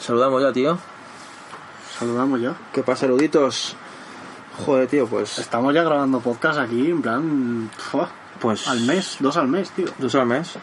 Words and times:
Saludamos 0.00 0.42
ya, 0.42 0.50
tío. 0.50 0.78
Saludamos 1.98 2.40
ya. 2.40 2.56
¿Qué 2.72 2.82
pasa, 2.82 3.02
saluditos? 3.02 3.76
Joder, 4.64 4.88
tío, 4.88 5.06
pues. 5.06 5.38
Estamos 5.38 5.74
ya 5.74 5.82
grabando 5.82 6.20
podcast 6.20 6.58
aquí, 6.58 6.90
en 6.90 7.02
plan. 7.02 7.70
Pues. 8.40 8.66
Al 8.66 8.80
mes, 8.80 9.18
dos 9.20 9.36
al 9.36 9.48
mes, 9.48 9.70
tío. 9.72 9.86
Dos 9.98 10.14
al 10.14 10.24
mes. 10.24 10.54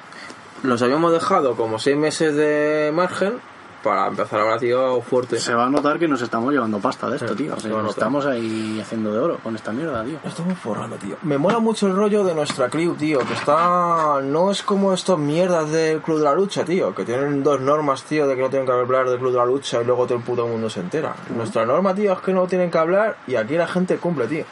Nos 0.63 0.81
habíamos 0.81 1.13
dejado 1.13 1.55
como 1.55 1.77
seis 1.77 1.95
meses 1.95 2.35
de 2.35 2.91
margen 2.93 3.39
para 3.83 4.07
empezar 4.07 4.39
ahora, 4.39 4.57
tío, 4.57 5.01
fuerte. 5.01 5.39
Se 5.39 5.53
va 5.53 5.65
a 5.65 5.69
notar 5.69 5.99
que 5.99 6.07
nos 6.07 6.21
estamos 6.21 6.51
llevando 6.51 6.79
pasta 6.79 7.09
de 7.09 7.17
esto, 7.17 7.29
Sí, 7.29 7.43
tío. 7.43 7.55
O 7.55 7.59
sea, 7.59 7.71
nos 7.71 7.89
estamos 7.91 8.25
ahí 8.25 8.79
haciendo 8.81 9.13
de 9.13 9.19
oro 9.19 9.37
con 9.41 9.55
esta 9.55 9.71
mierda, 9.71 10.03
tío. 10.03 10.17
Estamos 10.23 10.57
forrando, 10.57 10.95
tío. 10.97 11.15
Me 11.23 11.37
mola 11.37 11.59
mucho 11.59 11.87
el 11.87 11.95
rollo 11.95 12.23
de 12.23 12.33
nuestra 12.35 12.69
crew, 12.69 12.95
tío. 12.95 13.19
Que 13.19 13.33
está. 13.33 14.19
No 14.23 14.51
es 14.51 14.63
como 14.63 14.93
estas 14.93 15.17
mierdas 15.17 15.71
del 15.71 16.01
Club 16.01 16.19
de 16.19 16.23
la 16.23 16.33
Lucha, 16.33 16.65
tío. 16.65 16.93
Que 16.93 17.05
tienen 17.05 17.43
dos 17.43 17.59
normas, 17.61 18.03
tío, 18.03 18.27
de 18.27 18.35
que 18.35 18.41
no 18.41 18.49
tienen 18.49 18.65
que 18.65 18.73
hablar 18.73 19.09
del 19.09 19.19
Club 19.19 19.31
de 19.31 19.37
la 19.37 19.45
Lucha 19.45 19.81
y 19.81 19.85
luego 19.85 20.05
todo 20.05 20.17
el 20.17 20.23
puto 20.23 20.47
mundo 20.47 20.69
se 20.69 20.79
entera. 20.79 21.15
Nuestra 21.35 21.65
norma, 21.65 21.93
tío, 21.93 22.13
es 22.13 22.19
que 22.19 22.33
no 22.33 22.47
tienen 22.47 22.71
que 22.71 22.77
hablar 22.77 23.17
y 23.27 23.35
aquí 23.35 23.55
la 23.55 23.67
gente 23.67 23.97
cumple, 23.97 24.27
tío. 24.27 24.45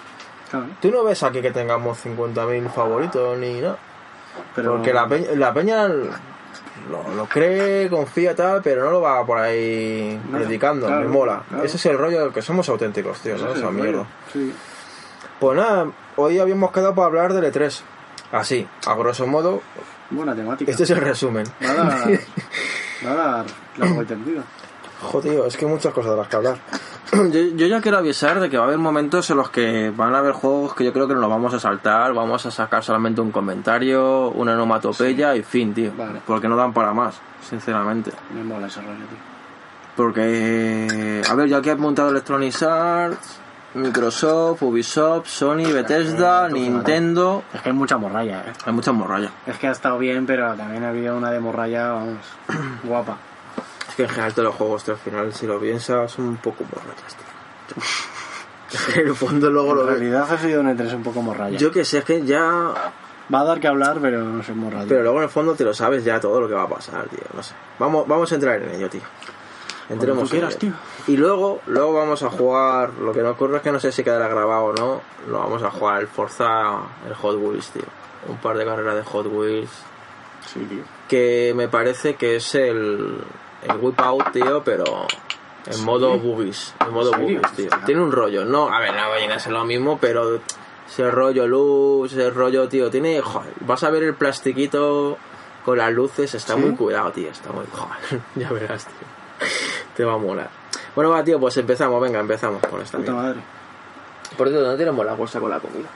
Claro. 0.50 0.68
Tú 0.82 0.92
no 0.92 1.04
ves 1.04 1.24
aquí 1.24 1.42
que 1.42 1.52
tengamos 1.52 1.98
50.000 2.06 2.70
favoritos 2.70 3.38
ni 3.38 3.62
nada. 3.62 3.78
Pero 4.54 4.74
Porque 4.74 4.94
la 4.94 5.08
peña, 5.08 5.28
la 5.34 5.54
peña 5.54 5.88
lo, 6.90 7.16
lo 7.16 7.26
cree, 7.28 7.90
confía 7.90 8.36
tal, 8.36 8.62
pero 8.62 8.86
no 8.86 8.92
lo 8.92 9.02
va 9.02 9.26
por 9.26 9.38
ahí 9.40 10.20
No, 10.30 10.38
predicando, 10.38 10.88
claro, 10.88 11.02
me 11.02 11.08
mola. 11.08 11.44
claro. 11.50 11.64
Ese 11.64 11.78
es 11.78 11.86
el 11.88 11.98
rollo 11.98 12.32
que 12.34 12.42
somos 12.42 12.68
auténticos, 12.70 13.20
tío, 13.20 13.38
¿no? 13.38 13.52
es 13.52 13.58
Esa 13.58 13.72
mierda. 13.72 14.06
Sí. 14.32 14.54
Pues 15.40 15.58
nada, 15.58 15.88
hoy 16.16 16.40
habíamos 16.40 16.72
quedado 16.72 16.94
para 16.96 17.08
hablar 17.08 17.34
del 17.34 17.52
E3. 17.52 17.82
Así, 18.32 18.68
a 18.86 18.96
grosso 18.96 19.26
modo, 19.28 19.62
Buena 20.10 20.36
temática. 20.36 20.70
este 20.72 20.84
es 20.84 20.90
el 20.92 20.98
resumen. 21.02 21.46
Va 21.64 21.72
a 21.72 21.74
dar. 21.74 22.10
Va 23.06 23.12
a 23.12 23.16
dar 23.16 23.46
largo 23.78 24.02
y 24.02 24.06
tendido. 24.06 24.44
Joder, 25.02 25.32
tío, 25.32 25.46
es 25.46 25.58
que 25.58 25.66
hay 25.66 25.72
muchas 25.72 25.94
cosas 25.94 26.12
de 26.12 26.18
las 26.18 26.28
que 26.28 26.36
hablar. 26.38 26.58
Yo, 27.32 27.40
yo 27.56 27.68
ya 27.68 27.82
quiero 27.82 27.98
avisar 27.98 28.40
de 28.40 28.50
que 28.50 28.58
va 28.58 28.64
a 28.64 28.68
haber 28.68 28.78
momentos 28.78 29.30
en 29.30 29.38
los 29.38 29.50
que 29.50 29.92
van 29.96 30.16
a 30.16 30.20
haber 30.20 30.34
juegos 30.34 30.74
que 30.74 30.84
yo 30.84 30.92
creo 30.92 31.08
que 31.08 31.14
nos 31.14 31.22
los 31.22 31.30
vamos 31.30 31.54
a 31.54 31.60
saltar, 31.60 32.14
vamos 32.14 32.46
a 32.46 32.52
sacar 32.52 32.84
solamente 32.84 33.22
un 33.22 33.32
comentario, 33.32 34.30
una 34.32 34.54
onomatopeya 34.54 35.36
y 35.36 35.44
fin, 35.44 35.74
tío. 35.74 35.94
Vale. 35.96 36.22
Porque 36.26 36.48
no 36.48 36.56
dan 36.56 36.74
para 36.74 36.94
más, 36.94 37.20
sinceramente. 37.42 38.12
Me 38.34 38.44
mola 38.44 38.68
ese 38.68 38.82
rollo, 38.82 38.96
tío. 38.96 39.18
Porque, 39.96 41.22
a 41.30 41.36
ver, 41.36 41.48
yo 41.48 41.58
aquí 41.58 41.70
he 41.70 41.76
montado 41.76 42.10
Electronic 42.10 42.62
Arts, 42.64 43.40
Microsoft, 43.76 44.62
Ubisoft, 44.64 45.28
Sony, 45.28 45.72
Bethesda, 45.72 46.50
Nintendo. 46.50 47.44
Es 47.54 47.62
que 47.62 47.70
hay 47.70 47.76
mucha 47.76 47.98
morralla, 47.98 48.42
eh. 48.42 48.54
Hay 48.66 48.74
muchas 48.74 48.94
morrallas. 48.94 49.32
Es 49.46 49.58
que 49.58 49.68
ha 49.68 49.72
estado 49.72 49.98
bien, 49.98 50.26
pero 50.26 50.54
también 50.56 50.84
ha 50.84 50.90
habido 50.90 51.16
una 51.16 51.32
de 51.32 51.40
morralla, 51.40 51.92
vamos, 51.92 52.18
guapa. 52.84 53.18
Que 53.96 54.04
en 54.04 54.10
general 54.10 54.34
todos 54.34 54.48
los 54.48 54.56
juegos, 54.56 54.84
tío, 54.84 54.94
al 54.94 55.00
final, 55.00 55.34
si 55.34 55.48
lo 55.48 55.60
piensas, 55.60 56.12
son 56.12 56.26
un 56.26 56.38
poco 56.38 56.64
morrallas, 56.64 57.16
tío. 57.16 57.84
En 58.96 59.08
el 59.08 59.16
fondo 59.16 59.50
luego 59.50 59.72
En 59.72 59.78
lo 59.78 59.86
realidad 59.86 60.28
ha 60.30 60.38
sido 60.38 60.62
un 60.62 60.68
E3 60.68 60.96
un 60.96 61.04
poco 61.04 61.22
morralla. 61.22 61.58
Yo 61.58 61.72
que 61.72 61.86
sé, 61.86 62.00
es 62.00 62.04
que 62.04 62.26
ya. 62.26 62.74
Va 63.34 63.40
a 63.40 63.44
dar 63.44 63.60
que 63.60 63.68
hablar, 63.68 64.00
pero 64.02 64.24
no 64.24 64.44
sé 64.44 64.54
morralla. 64.54 64.86
Pero 64.88 65.02
luego 65.02 65.18
en 65.18 65.24
el 65.24 65.30
fondo 65.30 65.56
te 65.56 65.64
lo 65.64 65.74
sabes 65.74 66.04
ya 66.04 66.20
todo 66.20 66.42
lo 66.42 66.48
que 66.48 66.54
va 66.54 66.64
a 66.64 66.70
pasar, 66.70 67.08
tío. 67.08 67.24
No 67.34 67.42
sé. 67.42 67.54
Vamos, 67.80 68.08
vamos 68.08 68.32
a 68.32 68.36
entrar 68.36 68.62
en 68.62 68.76
ello, 68.76 68.90
tío. 68.90 69.02
Entremos 69.90 70.30
quieras, 70.30 70.58
tío. 70.58 70.74
Y 71.08 71.18
luego, 71.18 71.62
luego 71.68 71.94
vamos 71.94 72.24
a 72.24 72.30
jugar. 72.30 72.94
Lo 72.94 73.14
que 73.14 73.22
no 73.22 73.32
ocurre 73.32 73.58
es 73.58 73.64
que 73.64 73.72
no 73.72 73.80
sé 73.80 73.92
si 73.92 74.04
quedará 74.04 74.28
grabado 74.28 74.66
o 74.66 74.74
no. 74.74 75.02
Lo 75.28 75.40
vamos 75.40 75.64
a 75.64 75.72
jugar 75.72 76.02
el 76.02 76.08
Forza, 76.08 76.82
el 77.08 77.14
Hot 77.14 77.38
Wheels, 77.38 77.70
tío. 77.70 77.84
Un 78.28 78.38
par 78.38 78.58
de 78.58 78.66
carreras 78.66 78.96
de 78.96 79.04
Hot 79.04 79.28
Wheels. 79.28 79.70
Sí, 80.48 80.60
tío. 80.62 80.84
Que 81.08 81.54
me 81.56 81.68
parece 81.68 82.16
que 82.16 82.38
es 82.38 82.56
el. 82.56 83.20
El 83.70 83.78
Whip 83.78 84.00
Out, 84.00 84.32
tío, 84.32 84.64
pero. 84.64 85.08
En 85.66 85.84
modo 85.84 86.18
boobies. 86.20 86.74
En 86.80 86.94
modo 86.94 87.12
boobies, 87.12 87.52
tío. 87.56 87.70
Tiene 87.86 88.02
un 88.02 88.12
rollo. 88.12 88.46
No, 88.46 88.70
a 88.70 88.80
ver, 88.80 88.94
no 88.94 89.10
va 89.10 89.16
a 89.16 89.20
llegar 89.20 89.38
a 89.38 89.40
ser 89.40 89.54
lo 89.54 89.66
mismo, 89.66 89.98
pero. 90.00 90.40
Ese 90.88 91.10
rollo 91.10 91.48
luz, 91.48 92.14
ese 92.14 92.30
rollo, 92.30 92.68
tío. 92.70 92.90
Tiene. 92.92 93.20
Joder, 93.22 93.54
vas 93.62 93.84
a 93.84 93.90
ver 93.90 94.04
el 94.04 94.14
plastiquito 94.14 95.18
con 95.66 95.78
las 95.80 95.92
luces. 95.92 96.36
Está 96.36 96.54
¿Sí? 96.54 96.60
muy 96.60 96.76
cuidado, 96.76 97.12
tío. 97.12 97.30
Está 97.30 97.52
muy. 97.52 97.66
Joder, 97.72 98.22
ya 98.36 98.52
verás, 98.52 98.86
tío. 98.86 99.48
Te 99.96 100.06
va 100.06 100.14
a 100.14 100.18
molar. 100.18 100.50
Bueno, 100.96 101.10
va, 101.10 101.24
tío, 101.24 101.40
pues 101.40 101.58
empezamos. 101.58 102.02
Venga, 102.02 102.20
empezamos 102.20 102.62
con 102.68 102.82
esta 102.82 102.98
Puta 103.00 103.14
madre. 103.14 103.40
Por 104.38 104.48
cierto, 104.48 104.66
¿dónde 104.66 104.78
tenemos 104.84 105.06
la 105.06 105.14
bolsa 105.14 105.40
con 105.40 105.50
la 105.50 105.60
comida? 105.60 105.88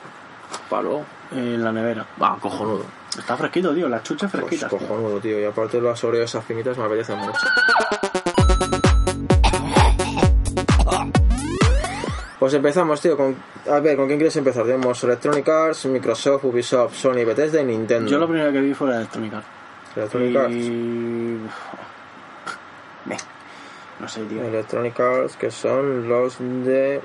En 1.32 1.64
la 1.64 1.72
nevera. 1.72 2.06
Va, 2.22 2.38
cojonudo. 2.40 2.86
Está 3.18 3.36
fresquito, 3.36 3.74
tío. 3.74 3.90
Las 3.90 4.04
chuchas 4.04 4.30
Pues 4.32 4.44
fresquitas. 4.44 4.70
tío. 4.70 4.78
cojonudo, 4.80 5.20
tío. 5.20 5.40
Y 5.40 5.46
aparte 5.46 5.82
las 5.82 6.04
Oreos 6.04 6.30
esas 6.30 6.46
finitas 6.46 6.78
me 6.78 6.86
apetecen 6.86 7.18
mucho. 7.18 7.40
Pues 12.40 12.54
empezamos, 12.54 13.02
tío. 13.02 13.18
Con... 13.18 13.36
A 13.70 13.80
ver, 13.80 13.98
¿con 13.98 14.08
quién 14.08 14.18
quieres 14.18 14.36
empezar? 14.38 14.64
Tenemos 14.66 15.04
Electronic 15.04 15.48
Arts, 15.48 15.86
Microsoft, 15.88 16.46
Ubisoft, 16.46 16.96
Sony, 16.96 17.26
Bethesda 17.26 17.62
y 17.62 17.66
Nintendo. 17.66 18.10
Yo 18.10 18.18
lo 18.18 18.28
primero 18.28 18.52
que 18.52 18.62
vi 18.62 18.74
fue 18.74 18.90
la 18.90 18.98
Electronic 18.98 19.34
Arts. 19.34 19.48
Electronic 19.96 20.36
Arts. 20.36 20.56
Y... 20.56 21.40
No 24.00 24.08
sé, 24.08 24.22
tío. 24.26 24.42
Electronic 24.44 24.98
Arts, 25.00 25.36
que 25.36 25.52
son 25.52 26.08
los 26.08 26.38
de... 26.40 27.02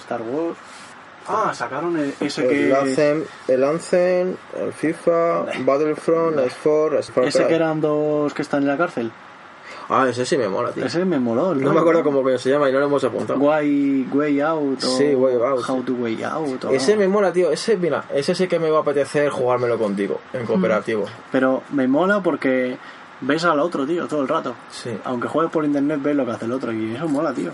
Star 0.00 0.20
Wars. 0.22 0.58
Ah, 1.26 1.52
sacaron 1.54 1.96
el- 1.98 2.14
ese 2.20 2.42
El 2.42 2.48
que... 2.48 2.74
Anthem, 2.74 3.24
el 3.48 3.64
Anthem, 3.64 4.34
el 4.58 4.72
FIFA, 4.72 5.46
Battlefront, 5.64 6.38
el 6.38 6.44
Sport, 6.46 7.02
Spark 7.02 7.26
Ese 7.28 7.46
que 7.46 7.54
eran 7.54 7.80
dos 7.80 8.34
que 8.34 8.42
están 8.42 8.62
en 8.62 8.68
la 8.68 8.76
cárcel. 8.76 9.10
Ah, 9.88 10.06
ese 10.08 10.24
sí 10.24 10.38
me 10.38 10.48
mola, 10.48 10.70
tío. 10.72 10.84
Ese 10.86 11.04
me 11.04 11.18
moló. 11.18 11.52
el 11.52 11.60
No 11.62 11.72
me 11.74 11.80
acuerdo 11.80 12.02
cómo 12.02 12.26
se 12.38 12.50
llama 12.50 12.70
y 12.70 12.72
no 12.72 12.78
lo 12.80 12.86
hemos 12.86 13.04
apuntado. 13.04 13.38
Way, 13.38 14.08
way 14.12 14.40
Out. 14.40 14.82
O 14.82 14.96
Sí, 14.96 15.14
Way 15.14 15.34
Out, 15.34 15.68
How 15.68 15.78
sí. 15.80 15.82
to 15.84 15.92
Way 15.94 16.22
Out. 16.22 16.64
o- 16.64 16.70
Ese 16.70 16.96
me 16.96 17.06
mola, 17.08 17.32
tío. 17.32 17.50
Ese, 17.50 17.76
mira, 17.76 18.04
ese 18.14 18.34
sí 18.34 18.46
que 18.48 18.58
me 18.58 18.70
va 18.70 18.78
a 18.78 18.80
apetecer 18.82 19.28
jugármelo 19.28 19.78
contigo, 19.78 20.20
en 20.32 20.46
cooperativo. 20.46 21.04
Pero 21.30 21.62
me 21.72 21.86
mola 21.86 22.22
porque 22.22 22.78
ves 23.20 23.44
al 23.44 23.60
otro, 23.60 23.86
tío, 23.86 24.06
todo 24.06 24.22
el 24.22 24.28
rato. 24.28 24.54
Sí. 24.70 24.90
Aunque 25.04 25.28
juegues 25.28 25.52
por 25.52 25.64
internet, 25.66 25.98
ves 26.02 26.16
lo 26.16 26.24
que 26.24 26.30
hace 26.32 26.44
el 26.46 26.52
otro 26.52 26.72
y 26.72 26.94
eso 26.94 27.06
mola, 27.08 27.32
tío. 27.34 27.52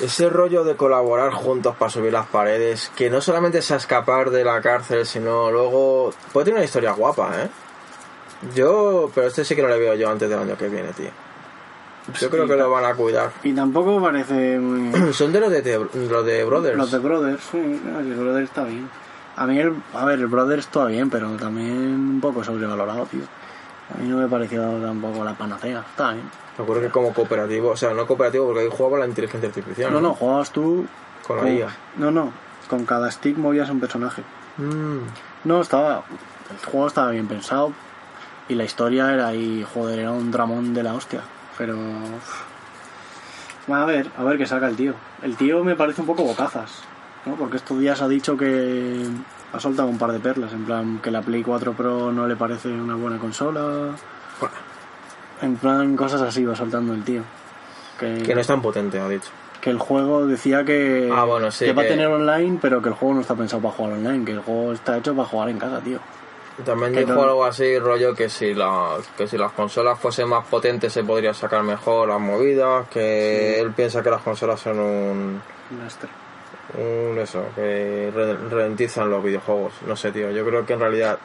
Ese 0.00 0.28
rollo 0.28 0.64
de 0.64 0.74
colaborar 0.76 1.32
juntos 1.32 1.76
para 1.76 1.90
subir 1.90 2.12
las 2.12 2.26
paredes, 2.26 2.90
que 2.96 3.08
no 3.10 3.20
solamente 3.20 3.62
sea 3.62 3.76
escapar 3.76 4.30
de 4.30 4.44
la 4.44 4.60
cárcel, 4.60 5.06
sino 5.06 5.50
luego... 5.52 6.12
Puede 6.32 6.46
tener 6.46 6.56
una 6.58 6.64
historia 6.64 6.92
guapa, 6.92 7.30
¿eh? 7.42 7.48
Yo... 8.54 9.10
Pero 9.14 9.28
este 9.28 9.44
sí 9.44 9.54
que 9.54 9.62
no 9.62 9.68
le 9.68 9.78
veo 9.78 9.94
yo 9.94 10.10
antes 10.10 10.28
del 10.28 10.38
año 10.40 10.56
que 10.56 10.68
viene, 10.68 10.92
tío. 10.92 11.10
Yo 12.20 12.28
creo 12.28 12.46
que 12.46 12.56
lo 12.56 12.70
van 12.70 12.84
a 12.84 12.94
cuidar. 12.94 13.30
Y 13.44 13.52
tampoco 13.54 14.00
parece 14.02 14.58
muy... 14.58 15.12
Son 15.12 15.32
de 15.32 15.40
los 15.40 15.50
de, 15.50 15.62
de- 15.62 15.78
los 16.10 16.26
de 16.26 16.44
Brothers. 16.44 16.76
Los 16.76 16.90
de 16.90 16.98
Brothers, 16.98 17.42
sí, 17.50 17.58
el 17.58 18.14
Brothers 18.14 18.48
está 18.48 18.64
bien. 18.64 18.90
A 19.36 19.46
mí, 19.46 19.58
el, 19.58 19.74
a 19.94 20.04
ver, 20.04 20.18
el 20.18 20.26
Brothers 20.26 20.66
está 20.66 20.84
bien, 20.86 21.08
pero 21.08 21.30
también 21.36 21.70
un 21.70 22.20
poco 22.20 22.42
sobrevalorado, 22.44 23.06
tío. 23.06 23.22
A 23.94 23.98
mí 23.98 24.08
no 24.08 24.16
me 24.16 24.28
pareció 24.28 24.62
tampoco 24.80 25.24
la 25.24 25.34
panacea. 25.34 25.80
Está 25.80 26.12
bien. 26.12 26.28
Me 26.56 26.64
acuerdo 26.64 26.82
que 26.82 26.90
como 26.90 27.12
cooperativo, 27.12 27.70
o 27.70 27.76
sea, 27.76 27.94
no 27.94 28.06
cooperativo 28.06 28.46
porque 28.46 28.60
ahí 28.60 28.68
jugaba 28.70 28.98
la 28.98 29.06
inteligencia 29.06 29.48
artificial. 29.48 29.92
No, 29.92 30.00
no, 30.00 30.14
jugabas 30.14 30.50
tú... 30.50 30.86
Con 31.26 31.38
la 31.38 31.50
IA. 31.50 31.68
No, 31.96 32.10
no, 32.10 32.32
con 32.68 32.84
cada 32.84 33.10
stick 33.10 33.36
movías 33.36 33.70
un 33.70 33.80
personaje. 33.80 34.22
Mm. 34.58 34.98
No, 35.44 35.60
estaba... 35.60 36.04
El 36.50 36.70
juego 36.70 36.86
estaba 36.86 37.10
bien 37.10 37.26
pensado 37.26 37.72
y 38.48 38.54
la 38.54 38.64
historia 38.64 39.12
era 39.12 39.28
ahí, 39.28 39.66
joder, 39.72 40.00
era 40.00 40.12
un 40.12 40.30
dramón 40.30 40.74
de 40.74 40.82
la 40.82 40.94
hostia. 40.94 41.22
Pero... 41.56 41.76
A 43.68 43.84
ver, 43.86 44.10
a 44.18 44.24
ver 44.24 44.36
qué 44.36 44.46
saca 44.46 44.68
el 44.68 44.76
tío. 44.76 44.94
El 45.22 45.36
tío 45.36 45.64
me 45.64 45.74
parece 45.74 46.02
un 46.02 46.06
poco 46.06 46.22
bocazas, 46.22 46.82
¿no? 47.24 47.34
Porque 47.36 47.56
estos 47.56 47.78
días 47.78 48.02
ha 48.02 48.08
dicho 48.08 48.36
que 48.36 49.06
ha 49.54 49.60
soltado 49.60 49.88
un 49.88 49.98
par 49.98 50.12
de 50.12 50.18
perlas, 50.20 50.52
en 50.52 50.64
plan 50.64 50.98
que 51.02 51.10
la 51.10 51.22
Play 51.22 51.42
4 51.42 51.72
Pro 51.74 52.10
no 52.12 52.26
le 52.26 52.36
parece 52.36 52.68
una 52.68 52.94
buena 52.96 53.18
consola. 53.18 53.60
Bueno, 54.40 54.54
En 55.42 55.56
plan, 55.56 55.96
cosas 55.96 56.20
así 56.22 56.44
va 56.44 56.54
soltando 56.56 56.92
el 56.94 57.04
tío. 57.04 57.22
Que, 57.98 58.22
que 58.22 58.34
no 58.34 58.40
es 58.40 58.46
tan 58.46 58.60
potente, 58.60 58.98
ha 58.98 59.08
dicho. 59.08 59.28
que 59.60 59.70
el 59.70 59.78
juego 59.78 60.26
decía 60.26 60.64
que, 60.64 61.08
Ah, 61.14 61.24
bueno, 61.24 61.50
sí, 61.50 61.64
que 61.66 61.72
va 61.72 61.82
a 61.82 61.86
tener 61.86 62.08
online, 62.08 62.58
pero 62.60 62.82
que 62.82 62.88
el 62.88 62.94
juego 62.94 63.14
no 63.14 63.20
está 63.20 63.34
pensado 63.34 63.62
para 63.62 63.74
jugar 63.74 63.92
online, 63.92 64.24
que 64.24 64.32
el 64.32 64.40
juego 64.40 64.72
está 64.72 64.98
hecho 64.98 65.14
para 65.14 65.28
jugar 65.28 65.48
en 65.50 65.58
casa, 65.58 65.80
tío. 65.80 65.98
También 66.64 66.92
Que 66.92 67.00
dijo 67.00 67.14
no- 67.14 67.22
algo 67.22 67.44
así, 67.44 67.78
rollo, 67.80 68.14
que 68.14 68.28
si, 68.28 68.54
la, 68.54 68.90
que 69.16 69.26
si 69.26 69.36
las 69.36 69.52
consolas 69.52 69.98
fuesen 69.98 70.28
más 70.28 70.44
potentes 70.46 70.92
se 70.92 71.02
podría 71.02 71.34
sacar 71.34 71.62
mejor 71.64 72.08
las 72.08 72.20
movidas, 72.20 72.86
que 72.88 73.60
él 73.60 73.72
piensa 73.72 74.02
que 74.02 74.10
las 74.10 74.22
consolas 74.22 74.60
son 74.60 74.78
un, 74.78 75.42
Lastre. 75.82 76.08
Un 76.78 77.18
eso, 77.18 77.44
que 77.54 78.10
ralentizan 78.50 79.10
los 79.10 79.22
videojuegos. 79.22 79.74
No 79.86 79.96
sé, 79.96 80.12
tío, 80.12 80.30
yo 80.30 80.44
creo 80.44 80.64
que 80.64 80.72
en 80.72 80.80
realidad 80.80 81.18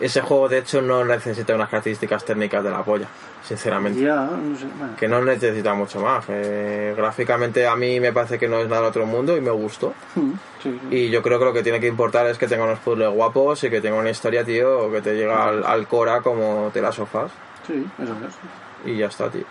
ese 0.00 0.22
juego 0.22 0.48
de 0.48 0.58
hecho 0.58 0.80
no 0.80 1.04
necesita 1.04 1.54
unas 1.54 1.68
características 1.68 2.24
técnicas 2.24 2.64
de 2.64 2.70
la 2.70 2.82
polla, 2.82 3.06
sinceramente. 3.46 4.00
Ya, 4.00 4.16
no 4.16 4.56
sé. 4.56 4.66
bueno. 4.78 4.96
Que 4.96 5.08
no 5.08 5.22
necesita 5.22 5.74
mucho 5.74 6.00
más. 6.00 6.24
que 6.24 6.94
gráficamente 6.96 7.66
a 7.66 7.76
mí 7.76 8.00
me 8.00 8.12
parece 8.12 8.38
que 8.38 8.48
no 8.48 8.60
es 8.60 8.68
nada 8.68 8.80
del 8.80 8.90
otro 8.90 9.06
mundo 9.06 9.36
y 9.36 9.40
me 9.42 9.50
gustó. 9.50 9.92
Mm, 10.14 10.32
sí, 10.62 10.80
sí. 10.88 10.96
Y 10.96 11.10
yo 11.10 11.20
creo 11.22 11.38
que 11.38 11.44
lo 11.44 11.52
que 11.52 11.62
tiene 11.62 11.80
que 11.80 11.86
importar 11.86 12.26
es 12.26 12.38
que 12.38 12.46
tenga 12.46 12.64
unos 12.64 12.78
puzzles 12.78 13.10
guapos 13.10 13.62
y 13.64 13.70
que 13.70 13.80
tenga 13.80 13.98
una 13.98 14.10
historia, 14.10 14.42
tío, 14.44 14.90
que 14.90 15.02
te 15.02 15.14
llega 15.14 15.48
al, 15.48 15.64
al 15.64 15.86
Cora 15.86 16.22
como 16.22 16.70
te 16.72 16.80
las 16.80 16.94
sofás. 16.94 17.30
Sí, 17.66 17.84
eso 18.02 18.12
es. 18.26 18.90
Y 18.90 18.96
ya 18.96 19.06
está, 19.06 19.28
tío. 19.30 19.44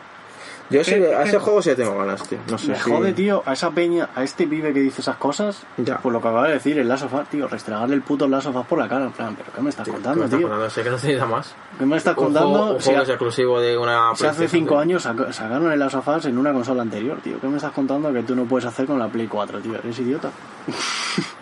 Yo 0.69 0.83
sí, 0.83 0.91
¿Qué- 0.95 1.15
a 1.15 1.23
ese 1.23 1.39
juego 1.39 1.61
sí 1.63 1.73
tengo 1.75 1.97
ganas, 1.97 2.21
tío. 2.27 2.37
No 2.49 2.57
sé 2.57 2.67
Me 2.69 2.75
si- 2.75 2.81
jode, 2.91 3.13
tío, 3.13 3.41
a 3.45 3.53
esa 3.53 3.71
peña, 3.71 4.09
a 4.15 4.23
este 4.23 4.45
pibe 4.45 4.71
que 4.71 4.79
dice 4.81 5.01
esas 5.01 5.17
cosas, 5.17 5.63
Ya. 5.77 5.97
pues 5.97 6.13
lo 6.13 6.21
que 6.21 6.27
acaba 6.27 6.47
de 6.47 6.53
decir, 6.53 6.77
el 6.77 6.87
Last 6.87 7.05
of 7.05 7.13
Us, 7.15 7.27
tío, 7.29 7.47
restregarle 7.47 7.95
el 7.95 8.01
puto 8.01 8.27
Last 8.27 8.47
of 8.47 8.55
Us 8.55 8.65
por 8.67 8.77
la 8.77 8.87
cara, 8.87 9.05
en 9.05 9.11
plan, 9.11 9.35
¿pero 9.35 9.51
qué 9.51 9.61
me 9.61 9.69
estás 9.71 9.85
Tío, 9.85 9.95
¿qué 9.95 10.01
contando, 10.03 10.29
tío? 10.29 10.41
contando? 10.47 10.69
Sé 10.69 10.83
que 10.83 10.89
no 10.91 10.97
se 10.99 11.17
más. 11.25 11.55
¿Qué 11.79 11.85
me 11.85 11.97
estás 11.97 12.15
Un 12.17 12.23
contando? 12.25 12.49
juego, 12.49 12.71
un 12.75 12.79
Si 12.81 12.85
juego 12.89 13.01
es 13.03 13.09
exclusivo 13.09 13.59
de 13.59 13.77
una 13.77 13.93
Si 13.93 14.25
hace 14.25 14.35
PlayStation, 14.37 14.49
cinco 14.49 14.69
tío. 14.75 14.79
años 14.79 15.03
saca- 15.03 15.33
sacaron 15.33 15.71
el 15.71 15.79
Last 15.79 15.95
of 15.95 16.07
Us 16.07 16.25
en 16.25 16.37
una 16.37 16.53
consola 16.53 16.81
anterior, 16.83 17.17
tío. 17.21 17.39
¿Qué 17.41 17.47
me 17.47 17.55
estás 17.57 17.71
contando 17.71 18.13
que 18.13 18.21
tú 18.23 18.35
no 18.35 18.45
puedes 18.45 18.65
hacer 18.65 18.85
con 18.85 18.99
la 18.99 19.07
Play 19.07 19.27
4, 19.27 19.59
tío? 19.59 19.75
Eres 19.75 19.97
idiota. 19.99 20.29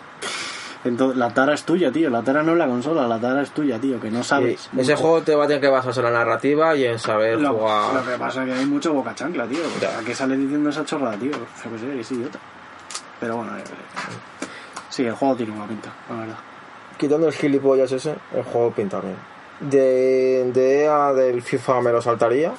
Entonces, 0.84 1.18
la 1.18 1.30
tara 1.34 1.54
es 1.54 1.64
tuya, 1.64 1.90
tío. 1.90 2.08
La 2.08 2.22
tara 2.22 2.42
no 2.42 2.52
es 2.52 2.58
la 2.58 2.66
consola, 2.66 3.06
la 3.08 3.18
tara 3.18 3.42
es 3.42 3.50
tuya, 3.50 3.78
tío, 3.78 4.00
que 4.00 4.10
no 4.10 4.22
sabes. 4.22 4.70
Ese 4.76 4.94
juego 4.94 5.22
te 5.22 5.34
va 5.34 5.44
a 5.44 5.46
tener 5.46 5.60
que 5.60 5.68
basarse 5.68 6.00
en 6.00 6.04
la 6.06 6.12
narrativa 6.12 6.76
y 6.76 6.84
en 6.84 6.98
saber 6.98 7.40
Lo, 7.40 7.54
jugar. 7.54 7.94
lo 7.94 8.04
que 8.12 8.16
pasa 8.18 8.42
es 8.44 8.48
que 8.52 8.54
hay 8.60 8.66
mucho 8.66 8.92
boca 8.92 9.14
chancla, 9.14 9.46
tío. 9.46 9.60
O 9.76 9.80
sea, 9.80 9.98
¿qué 10.06 10.14
sale 10.14 10.36
diciendo 10.36 10.70
esa 10.70 10.84
chorrada, 10.84 11.16
tío? 11.16 11.32
Yo 11.32 11.70
qué 11.72 11.78
sé, 11.78 11.92
eres 11.92 12.12
idiota. 12.12 12.38
Pero 13.20 13.36
bueno, 13.38 13.56
eh, 13.56 13.60
eh, 13.60 14.46
sí, 14.88 15.04
el 15.04 15.14
juego 15.14 15.34
tiene 15.34 15.52
una 15.52 15.66
pinta, 15.66 15.92
la 16.08 16.16
verdad. 16.16 16.36
Quitando 16.96 17.26
el 17.26 17.32
gilipollas 17.32 17.90
ese, 17.92 18.14
el 18.34 18.42
juego 18.44 18.70
pinta 18.72 19.00
bien. 19.00 19.16
De, 19.60 20.50
de 20.52 20.84
EA 20.84 21.12
del 21.12 21.42
FIFA 21.42 21.80
me 21.80 21.90
lo 21.90 22.00
saltaría. 22.00 22.52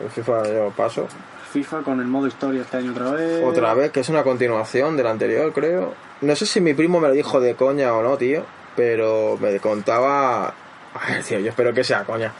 El 0.00 0.08
FIFA 0.10 0.48
yo 0.48 0.70
paso. 0.74 1.06
FIFA 1.52 1.82
con 1.82 2.00
el 2.00 2.06
modo 2.06 2.26
historia 2.26 2.62
este 2.62 2.78
año 2.78 2.92
otra 2.92 3.10
vez. 3.10 3.44
Otra 3.44 3.74
vez, 3.74 3.90
que 3.92 4.00
es 4.00 4.08
una 4.08 4.22
continuación 4.22 4.96
del 4.96 5.06
anterior, 5.06 5.52
creo. 5.52 5.92
No 6.22 6.36
sé 6.36 6.46
si 6.46 6.60
mi 6.60 6.72
primo 6.72 7.00
me 7.00 7.08
lo 7.08 7.14
dijo 7.14 7.40
de 7.40 7.54
coña 7.54 7.92
o 7.94 8.02
no, 8.02 8.16
tío. 8.16 8.44
Pero 8.76 9.36
me 9.40 9.58
contaba. 9.60 10.46
A 10.46 11.06
ver, 11.08 11.22
tío, 11.22 11.38
yo 11.40 11.50
espero 11.50 11.74
que 11.74 11.84
sea 11.84 12.04
coña. 12.04 12.32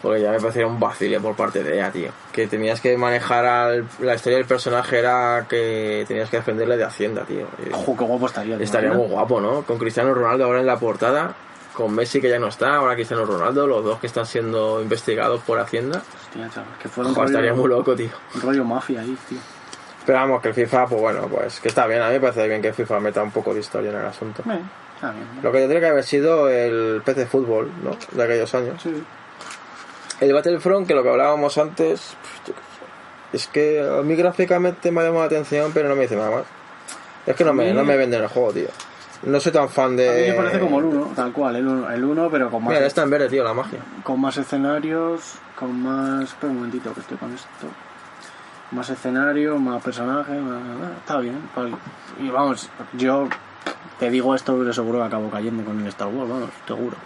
Porque 0.00 0.20
ya 0.20 0.30
me 0.30 0.40
parecía 0.40 0.66
un 0.66 0.78
vacile 0.78 1.18
por 1.20 1.34
parte 1.34 1.62
de 1.62 1.74
ella, 1.74 1.90
tío. 1.90 2.10
Que 2.32 2.46
tenías 2.46 2.80
que 2.80 2.96
manejar 2.96 3.44
al. 3.44 3.86
La 4.00 4.14
historia 4.14 4.38
del 4.38 4.46
personaje 4.46 4.98
era 4.98 5.46
que 5.48 6.04
tenías 6.06 6.30
que 6.30 6.38
defenderle 6.38 6.76
de 6.76 6.84
Hacienda, 6.84 7.24
tío. 7.24 7.46
Ojo, 7.72 7.96
qué 7.96 8.04
guapo 8.04 8.26
estaría. 8.26 8.56
¿te 8.56 8.64
Estaría 8.64 8.92
muy 8.92 9.08
guapo, 9.08 9.40
¿no? 9.40 9.62
Con 9.62 9.78
Cristiano 9.78 10.14
Ronaldo 10.14 10.44
ahora 10.44 10.60
en 10.60 10.66
la 10.66 10.78
portada. 10.78 11.34
Con 11.74 11.94
Messi 11.94 12.20
que 12.20 12.28
ya 12.28 12.40
no 12.40 12.48
está, 12.48 12.76
ahora 12.76 12.96
Cristiano 12.96 13.24
Ronaldo, 13.24 13.64
los 13.68 13.84
dos 13.84 14.00
que 14.00 14.08
están 14.08 14.26
siendo 14.26 14.82
investigados 14.82 15.40
por 15.42 15.60
Hacienda. 15.60 16.02
Hostia, 16.24 16.50
chaval, 16.52 16.76
que 16.82 16.88
fuera 16.88 17.10
un 17.10 17.26
estaría 17.26 17.54
muy 17.54 17.68
loco, 17.68 17.94
tío. 17.94 18.10
Un 18.34 18.40
rollo 18.40 18.64
mafia 18.64 19.00
ahí, 19.00 19.16
tío. 19.28 19.38
Pero 20.08 20.20
vamos, 20.20 20.40
que 20.40 20.48
el 20.48 20.54
FIFA, 20.54 20.86
pues 20.86 21.02
bueno, 21.02 21.28
pues 21.28 21.60
que 21.60 21.68
está 21.68 21.86
bien. 21.86 22.00
A 22.00 22.06
mí 22.06 22.14
me 22.14 22.20
parece 22.20 22.48
bien 22.48 22.62
que 22.62 22.68
el 22.68 22.74
FIFA 22.74 22.98
meta 22.98 23.22
un 23.22 23.30
poco 23.30 23.52
de 23.52 23.60
historia 23.60 23.90
en 23.90 23.96
el 23.98 24.06
asunto. 24.06 24.42
Eh, 24.50 24.58
está 24.94 25.10
bien. 25.10 25.26
¿no? 25.36 25.42
Lo 25.42 25.52
que 25.52 25.58
tendría 25.58 25.80
que 25.80 25.86
haber 25.86 26.02
sido 26.02 26.48
el 26.48 27.02
PC 27.04 27.26
Fútbol, 27.26 27.70
¿no? 27.84 27.90
De 28.12 28.24
aquellos 28.24 28.54
años. 28.54 28.80
Sí. 28.82 29.04
El 30.22 30.32
Battlefront, 30.32 30.88
que 30.88 30.94
lo 30.94 31.02
que 31.02 31.10
hablábamos 31.10 31.58
antes, 31.58 32.16
es 33.34 33.46
que 33.48 33.86
a 33.86 34.00
mí 34.00 34.16
gráficamente 34.16 34.90
me 34.90 35.02
ha 35.02 35.04
llamado 35.04 35.24
la 35.24 35.26
atención, 35.26 35.72
pero 35.74 35.90
no 35.90 35.94
me 35.94 36.00
dice 36.04 36.16
nada 36.16 36.30
más. 36.30 36.44
Es 37.26 37.36
que 37.36 37.44
no 37.44 37.52
me, 37.52 37.74
no 37.74 37.84
me 37.84 37.94
venden 37.98 38.22
el 38.22 38.28
juego, 38.28 38.50
tío. 38.54 38.68
No 39.24 39.38
soy 39.40 39.52
tan 39.52 39.68
fan 39.68 39.94
de... 39.94 40.08
A 40.08 40.12
mí 40.12 40.30
me 40.30 40.32
parece 40.32 40.60
como 40.60 40.78
el 40.78 40.86
1, 40.86 41.12
tal 41.14 41.32
cual, 41.34 41.56
el 41.56 41.68
1, 41.68 41.90
el 41.92 42.04
uno, 42.04 42.30
pero 42.30 42.50
con 42.50 42.64
más, 42.64 42.72
Mira, 42.72 42.86
está 42.86 43.02
en 43.02 43.10
verde, 43.10 43.28
tío, 43.28 43.44
la 43.44 43.52
magia. 43.52 43.80
con 44.04 44.18
más 44.22 44.38
escenarios, 44.38 45.34
con 45.54 45.82
más... 45.82 46.30
Espera 46.30 46.50
un 46.50 46.56
momentito 46.56 46.94
que 46.94 47.00
estoy 47.00 47.18
con 47.18 47.34
esto. 47.34 47.66
Más 48.70 48.90
escenarios, 48.90 49.58
más 49.60 49.82
personajes, 49.82 50.40
más- 50.42 50.90
está 50.98 51.18
bien. 51.18 51.40
Y 52.20 52.28
vamos, 52.28 52.68
yo 52.94 53.28
te 53.98 54.10
digo 54.10 54.34
esto, 54.34 54.56
pero 54.58 54.72
seguro 54.72 54.98
que 54.98 55.04
acabo 55.06 55.30
cayendo 55.30 55.64
con 55.64 55.80
el 55.80 55.86
Star 55.88 56.08
Wars, 56.08 56.28
vamos, 56.30 56.50
seguro. 56.66 56.96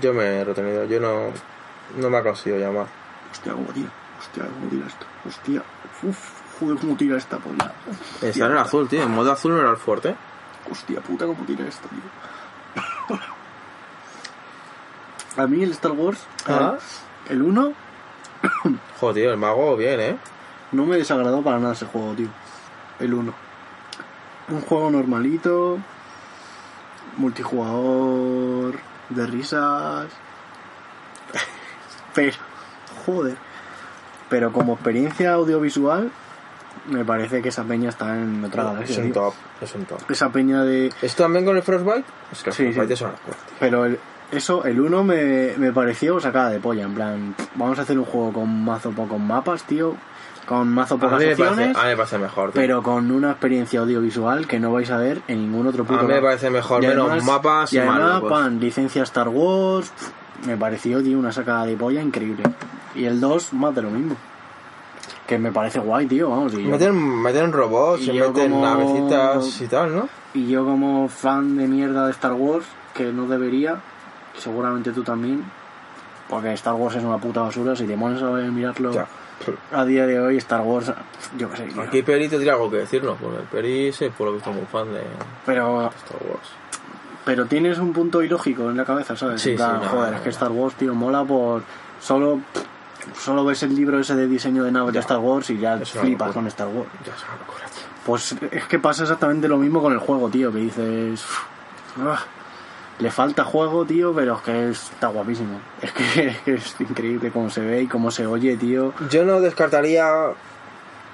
Yo 0.00 0.14
me 0.14 0.24
he 0.40 0.44
retenido, 0.44 0.84
yo 0.84 1.00
no, 1.00 1.32
no 1.96 2.10
me 2.10 2.16
ha 2.18 2.22
conseguido 2.22 2.60
llamar. 2.60 2.86
Hostia, 3.32 3.52
cómo 3.52 3.66
tira, 3.72 3.88
hostia, 4.20 4.44
cómo 4.44 4.70
tira 4.70 4.86
esto, 4.86 5.06
hostia, 5.26 5.62
uff, 6.04 6.30
joder, 6.60 6.78
cómo 6.78 6.96
tira 6.96 7.16
esta 7.16 7.38
polla. 7.38 7.72
Está 8.22 8.46
en 8.46 8.52
el 8.52 8.58
azul, 8.58 8.88
tío, 8.88 9.02
en 9.02 9.10
modo 9.10 9.32
azul 9.32 9.52
no 9.52 9.60
era 9.60 9.70
el 9.70 9.76
fuerte. 9.76 10.14
Hostia 10.70 11.00
puta, 11.00 11.26
cómo 11.26 11.42
tira 11.44 11.66
esto, 11.66 11.88
tío. 11.88 13.18
A 15.42 15.46
mí 15.46 15.62
el 15.62 15.70
Star 15.72 15.92
Wars, 15.92 16.24
Ah. 16.46 16.76
el 17.28 17.42
1, 17.42 17.72
Joder, 19.00 19.14
tío, 19.14 19.30
el 19.32 19.36
mago 19.38 19.76
bien, 19.76 20.00
¿eh? 20.00 20.16
No 20.72 20.86
me 20.86 20.96
desagradó 20.96 21.42
para 21.42 21.58
nada 21.58 21.72
ese 21.74 21.86
juego, 21.86 22.12
tío. 22.14 22.28
El 22.98 23.14
1. 23.14 23.32
Un 24.50 24.60
juego 24.62 24.90
normalito, 24.90 25.78
multijugador, 27.16 28.74
de 29.08 29.26
risas. 29.26 30.06
Pero, 32.14 32.36
joder. 33.06 33.36
Pero 34.28 34.52
como 34.52 34.74
experiencia 34.74 35.32
audiovisual, 35.32 36.10
me 36.88 37.04
parece 37.04 37.42
que 37.42 37.48
esa 37.48 37.64
peña 37.64 37.88
está 37.88 38.16
en 38.16 38.44
otra 38.44 38.62
Es 38.62 38.68
galaxia. 38.72 38.96
un 38.98 39.04
tío. 39.12 39.12
top, 39.14 39.34
es 39.60 39.74
un 39.74 39.84
top. 39.86 39.98
Esa 40.10 40.28
peña 40.30 40.62
de. 40.62 40.92
¿Esto 41.02 41.24
también 41.24 41.44
con 41.44 41.56
el 41.56 41.62
Frostbite? 41.62 42.04
Es 42.32 42.42
que 42.42 42.52
Sí, 42.52 42.64
Frostbite 42.72 42.86
sí. 42.88 42.92
es 42.94 43.00
una 43.02 43.10
locura, 43.12 43.36
tío. 43.46 43.56
Pero 43.58 43.84
el- 43.86 43.98
eso, 44.30 44.64
el 44.64 44.80
1 44.80 45.02
me, 45.02 45.54
me 45.56 45.72
pareció 45.72 46.20
sacada 46.20 46.50
de 46.50 46.60
polla. 46.60 46.84
En 46.84 46.94
plan, 46.94 47.34
vamos 47.56 47.78
a 47.80 47.82
hacer 47.82 47.98
un 47.98 48.04
juego 48.04 48.32
con 48.32 48.64
mazo 48.64 48.90
pocos 48.92 49.18
mapas, 49.18 49.64
tío. 49.64 49.96
Con 50.50 50.68
mazo 50.68 50.96
A 50.96 50.98
pocas 50.98 51.20
mí, 51.20 51.26
me 51.26 51.36
parece, 51.36 51.62
a 51.62 51.66
mí 51.84 51.88
me 51.90 51.96
parece 51.96 52.18
mejor, 52.18 52.50
tío. 52.50 52.60
pero 52.60 52.82
con 52.82 53.08
una 53.12 53.30
experiencia 53.30 53.78
audiovisual 53.78 54.48
que 54.48 54.58
no 54.58 54.72
vais 54.72 54.90
a 54.90 54.96
ver 54.96 55.22
en 55.28 55.42
ningún 55.42 55.68
otro 55.68 55.84
puto 55.84 56.00
A 56.00 56.02
mí 56.02 56.08
me 56.08 56.14
lado. 56.14 56.26
parece 56.26 56.50
mejor, 56.50 56.82
Y 56.82 56.88
menos 56.88 57.06
además- 57.08 57.24
mapas 57.24 57.72
y, 57.72 57.78
y 57.78 57.80
más 57.82 58.00
además, 58.00 58.22
pan, 58.28 58.58
licencia 58.58 59.04
Star 59.04 59.28
Wars, 59.28 59.90
pf, 59.90 60.12
me 60.48 60.56
pareció, 60.56 61.00
tío, 61.04 61.20
una 61.20 61.30
sacada 61.30 61.66
de 61.66 61.76
polla 61.76 62.02
increíble. 62.02 62.42
Y 62.96 63.04
el 63.04 63.20
2, 63.20 63.52
más 63.52 63.72
de 63.76 63.82
lo 63.82 63.90
mismo. 63.90 64.16
Que 65.28 65.38
me 65.38 65.52
parece 65.52 65.78
guay, 65.78 66.06
tío, 66.06 66.30
vamos. 66.30 66.52
Y 66.54 66.64
yo, 66.64 66.70
Meten, 66.70 67.22
meten 67.22 67.52
robots, 67.52 68.02
Y 68.02 68.10
y 68.10 68.14
yo 68.14 68.32
meten 68.32 68.50
como- 68.50 68.64
navecitas 68.64 69.60
y 69.60 69.66
tal, 69.68 69.94
¿no? 69.94 70.08
y 70.34 70.48
yo 70.48 70.64
como 70.64 71.08
fan 71.08 71.56
de 71.56 71.68
mierda 71.68 72.06
de 72.06 72.10
Star 72.10 72.32
Wars, 72.32 72.66
que 72.94 73.12
no 73.12 73.28
debería, 73.28 73.76
seguramente 74.36 74.90
tú 74.90 75.04
también, 75.04 75.44
porque 76.28 76.52
Star 76.54 76.74
Wars 76.74 76.96
es 76.96 77.04
una 77.04 77.18
puta 77.18 77.42
basura, 77.42 77.76
si 77.76 77.84
te 77.86 77.96
pones 77.96 78.20
a 78.20 78.30
mirarlo 78.50 78.90
Ya. 78.92 79.06
A 79.72 79.84
día 79.84 80.06
de 80.06 80.20
hoy, 80.20 80.36
Star 80.38 80.60
Wars, 80.62 80.92
yo 81.36 81.50
qué 81.50 81.56
sé, 81.56 81.62
tío. 81.64 81.82
Aquí 81.82 82.02
Peri 82.02 82.28
tendría 82.28 82.52
algo 82.52 82.70
que 82.70 82.78
decirnos, 82.78 83.16
porque 83.20 83.38
Peri 83.50 83.88
es 83.88 83.98
por 84.16 84.26
lo 84.28 84.34
visto 84.34 84.52
muy 84.52 84.66
fan 84.66 84.92
de 84.92 85.02
pero 85.46 85.86
Star 85.88 86.18
Wars. 86.28 86.48
Pero 87.24 87.46
tienes 87.46 87.78
un 87.78 87.92
punto 87.92 88.22
ilógico 88.22 88.70
en 88.70 88.76
la 88.76 88.84
cabeza, 88.84 89.14
¿sabes? 89.16 89.42
Sí, 89.42 89.50
En 89.50 89.56
plan, 89.56 89.78
sí, 89.80 89.84
no, 89.84 89.90
joder, 89.90 90.10
no, 90.12 90.16
es 90.16 90.22
que. 90.22 90.30
Star 90.30 90.50
Wars, 90.50 90.74
tío, 90.76 90.94
mola 90.94 91.24
por. 91.24 91.62
Solo. 92.00 92.40
Solo 93.18 93.44
ves 93.44 93.62
el 93.62 93.74
libro 93.74 93.98
ese 93.98 94.14
de 94.14 94.26
diseño 94.26 94.62
de 94.64 94.72
naves 94.72 94.92
de. 94.94 95.00
Star 95.00 95.18
Wars 95.18 95.48
y 95.50 95.58
ya 95.58 95.78
flipas 95.78 96.32
con 96.32 96.46
Star 96.48 96.68
Wars. 96.68 96.88
Ya 97.06 97.12
es 97.14 97.22
una 97.24 97.36
locura, 97.38 97.64
tío. 97.66 97.84
Pues 98.04 98.34
es 98.50 98.64
que 98.64 98.78
pasa 98.78 99.02
exactamente 99.02 99.48
lo 99.48 99.56
mismo 99.58 99.80
con 99.82 99.92
el 99.92 99.98
juego, 99.98 100.28
tío, 100.28 100.50
que 100.52 100.58
dices. 100.58 101.24
"Ah, 101.98 102.18
le 103.00 103.10
falta 103.10 103.44
juego, 103.44 103.84
tío, 103.84 104.12
pero 104.14 104.36
es 104.36 104.42
que 104.42 104.70
está 104.70 105.08
guapísimo. 105.08 105.58
Es 105.82 105.92
que, 105.92 106.26
es 106.28 106.38
que 106.44 106.54
es 106.54 106.76
increíble 106.80 107.30
cómo 107.30 107.50
se 107.50 107.60
ve 107.62 107.82
y 107.82 107.86
cómo 107.86 108.10
se 108.10 108.26
oye, 108.26 108.56
tío. 108.56 108.92
Yo 109.10 109.24
no 109.24 109.40
descartaría 109.40 110.06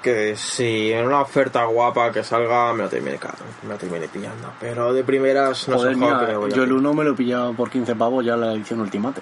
que 0.03 0.35
si 0.35 0.91
en 0.91 1.05
una 1.07 1.21
oferta 1.21 1.65
guapa 1.65 2.11
que 2.11 2.23
salga 2.23 2.71
me 2.73 2.83
lo 2.83 2.89
termine, 2.89 3.19
me 3.63 3.69
lo 3.69 3.75
termine 3.77 4.07
pillando. 4.07 4.51
Pero 4.59 4.93
de 4.93 5.03
primeras 5.03 5.67
no 5.67 5.77
me 5.81 5.95
voy 5.95 6.51
a 6.51 6.53
yo 6.55 6.63
el 6.63 6.69
pillar. 6.69 6.71
1 6.73 6.93
me 6.93 7.03
lo 7.03 7.11
he 7.11 7.15
pillado 7.15 7.53
por 7.53 7.69
15 7.69 7.95
pavos 7.95 8.23
ya 8.25 8.35
la 8.37 8.53
edición 8.53 8.79
Ultimate. 8.81 9.21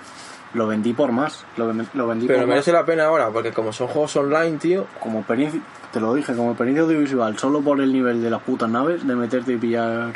Lo 0.53 0.67
vendí 0.67 0.93
por 0.93 1.11
más. 1.11 1.43
Lo, 1.57 1.67
ven- 1.67 1.87
lo 1.93 2.07
vendí 2.07 2.27
Pero 2.27 2.39
por 2.39 2.47
merece 2.47 2.71
más. 2.71 2.81
la 2.81 2.85
pena 2.85 3.05
ahora, 3.05 3.29
porque 3.29 3.51
como 3.51 3.73
son 3.73 3.87
juegos 3.87 4.15
online, 4.15 4.57
tío, 4.57 4.85
como 5.01 5.19
experiencia, 5.19 5.59
te 5.91 5.99
lo 5.99 6.13
dije, 6.13 6.33
como 6.35 6.51
experiencia 6.51 6.83
audiovisual, 6.83 7.37
solo 7.37 7.61
por 7.61 7.81
el 7.81 7.91
nivel 7.91 8.21
de 8.21 8.29
las 8.29 8.41
putas 8.41 8.69
naves, 8.69 9.05
de 9.05 9.15
meterte 9.15 9.53
y 9.53 9.57
pillar 9.57 10.13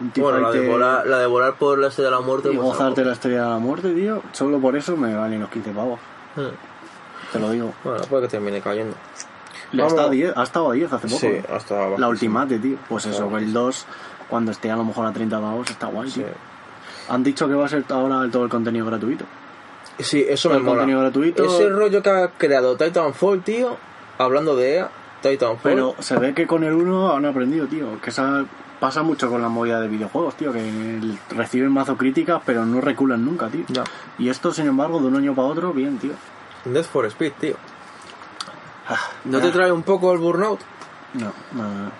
un 0.00 0.12
bueno, 0.16 0.38
la 0.40 0.48
de, 0.48 0.52
T-Fighter 0.54 0.70
volar, 0.72 1.06
la 1.06 1.18
de 1.18 1.26
volar 1.26 1.54
por 1.54 1.78
la 1.78 1.88
estrella 1.88 2.10
de 2.10 2.16
la 2.16 2.20
muerte, 2.22 2.48
y 2.52 2.56
pues, 2.56 2.66
gozarte 2.66 3.04
la 3.04 3.12
estrella 3.12 3.44
de 3.44 3.48
la 3.50 3.58
muerte, 3.58 3.92
tío, 3.94 4.22
solo 4.32 4.58
por 4.58 4.76
eso 4.76 4.96
me 4.96 5.14
valen 5.14 5.40
los 5.40 5.50
15 5.50 5.70
pavos, 5.70 6.00
Hmm. 6.36 7.32
te 7.32 7.38
lo 7.38 7.50
digo. 7.50 7.72
Bueno, 7.84 8.00
puede 8.10 8.22
que 8.24 8.28
termine 8.28 8.60
cayendo. 8.60 8.94
Le 9.72 9.82
ha 9.82 9.86
estado 9.86 10.08
a 10.08 10.10
10, 10.10 10.36
ha 10.36 10.42
estado 10.42 10.70
a 10.70 10.74
10 10.74 10.92
hace 10.92 11.06
poco. 11.08 11.20
Sí, 11.20 11.26
¿eh? 11.26 11.44
hasta 11.52 11.74
La 11.74 11.80
bajísimo. 11.86 12.08
Ultimate, 12.08 12.58
tío. 12.58 12.76
Pues 12.88 13.06
eso, 13.06 13.28
Claro. 13.28 13.38
el 13.38 13.52
2, 13.52 13.86
cuando 14.28 14.50
esté 14.52 14.70
a 14.70 14.76
lo 14.76 14.84
mejor 14.84 15.06
a 15.06 15.12
30 15.12 15.40
pavos, 15.40 15.68
está 15.70 15.86
guay, 15.88 16.10
Sí. 16.10 16.20
tío. 16.20 16.28
Han 17.08 17.22
dicho 17.24 17.46
que 17.48 17.54
va 17.54 17.66
a 17.66 17.68
ser 17.68 17.84
ahora 17.90 18.28
todo 18.30 18.44
el 18.44 18.50
contenido 18.50 18.86
gratuito. 18.86 19.24
Sí, 19.98 20.24
eso 20.28 20.48
Todo 20.48 20.54
me 20.54 20.58
el 20.58 20.64
mola. 20.64 20.76
contenido 20.78 21.00
gratuito. 21.02 21.44
Ese 21.44 21.68
rollo 21.68 22.02
que 22.02 22.10
ha 22.10 22.28
creado 22.28 22.76
Titanfall, 22.76 23.42
tío, 23.42 23.76
hablando 24.18 24.56
de 24.56 24.76
EA, 24.76 24.90
Titanfall. 25.22 25.58
Pero 25.62 25.94
se 26.00 26.18
ve 26.18 26.34
que 26.34 26.46
con 26.46 26.64
el 26.64 26.72
1 26.72 27.12
han 27.14 27.24
aprendido, 27.26 27.66
tío. 27.66 28.00
Que 28.00 28.10
esa 28.10 28.44
pasa 28.80 29.02
mucho 29.02 29.28
con 29.30 29.40
la 29.42 29.48
movida 29.48 29.80
de 29.80 29.88
videojuegos, 29.88 30.34
tío. 30.36 30.52
Que 30.52 31.00
reciben 31.30 31.72
mazo 31.72 31.96
críticas, 31.96 32.42
pero 32.44 32.64
no 32.66 32.80
reculan 32.80 33.24
nunca, 33.24 33.48
tío. 33.48 33.64
Ya. 33.68 33.84
Y 34.18 34.28
esto, 34.28 34.52
sin 34.52 34.66
embargo, 34.66 35.00
de 35.00 35.06
un 35.06 35.16
año 35.16 35.34
para 35.34 35.48
otro, 35.48 35.72
bien, 35.72 35.98
tío. 35.98 36.12
Death 36.64 36.86
for 36.86 37.06
Speed, 37.06 37.32
tío. 37.40 37.56
Ah, 38.88 38.98
¿No 39.24 39.38
ya. 39.38 39.44
te 39.46 39.50
trae 39.52 39.72
un 39.72 39.82
poco 39.82 40.12
el 40.12 40.18
burnout? 40.18 40.60
No, 41.14 41.32
no, 41.52 41.90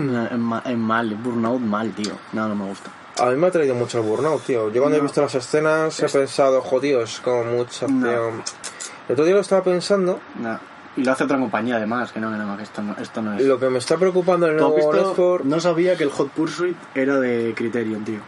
no. 0.00 0.26
es, 0.26 0.38
ma- 0.38 0.62
es 0.64 0.76
mal, 0.78 1.14
Burnout 1.16 1.60
mal, 1.60 1.92
tío. 1.92 2.12
No, 2.32 2.48
no 2.48 2.54
me 2.54 2.64
gusta. 2.66 2.90
A 3.20 3.26
mí 3.26 3.36
me 3.36 3.46
ha 3.46 3.50
traído 3.50 3.74
mucho 3.74 3.98
el 4.00 4.04
burnout, 4.08 4.42
tío. 4.42 4.70
Yo 4.70 4.80
cuando 4.80 4.98
he 4.98 5.00
visto 5.02 5.20
las 5.20 5.34
escenas 5.34 6.00
he 6.00 6.08
pensado, 6.08 6.62
jodido, 6.62 7.02
es 7.02 7.20
como 7.20 7.44
mucha. 7.44 7.86
El 7.86 9.12
otro 9.12 9.24
día 9.24 9.34
lo 9.34 9.40
estaba 9.40 9.62
pensando 9.62 10.20
No. 10.38 10.58
Y 10.96 11.04
lo 11.04 11.12
hace 11.12 11.24
otra 11.24 11.38
compañía 11.38 11.76
además, 11.76 12.12
que 12.12 12.20
no, 12.20 12.30
que 12.30 12.36
no, 12.36 12.56
que 12.56 12.62
esto 12.64 12.82
no, 12.82 12.94
esto 12.98 13.22
no 13.22 13.34
es. 13.34 13.44
Lo 13.44 13.58
que 13.58 13.70
me 13.70 13.78
está 13.78 13.96
preocupando 13.96 14.46
en 14.46 14.54
el 14.54 14.58
¿Tú 14.58 14.66
has 14.66 14.72
nuevo 14.72 14.92
visto? 14.92 15.06
Need 15.06 15.16
for... 15.16 15.46
No 15.46 15.60
sabía 15.60 15.96
que 15.96 16.04
el 16.04 16.10
Hot 16.10 16.30
Pursuit 16.30 16.76
era 16.94 17.18
de 17.18 17.54
Criterion, 17.56 18.04
tío. 18.04 18.20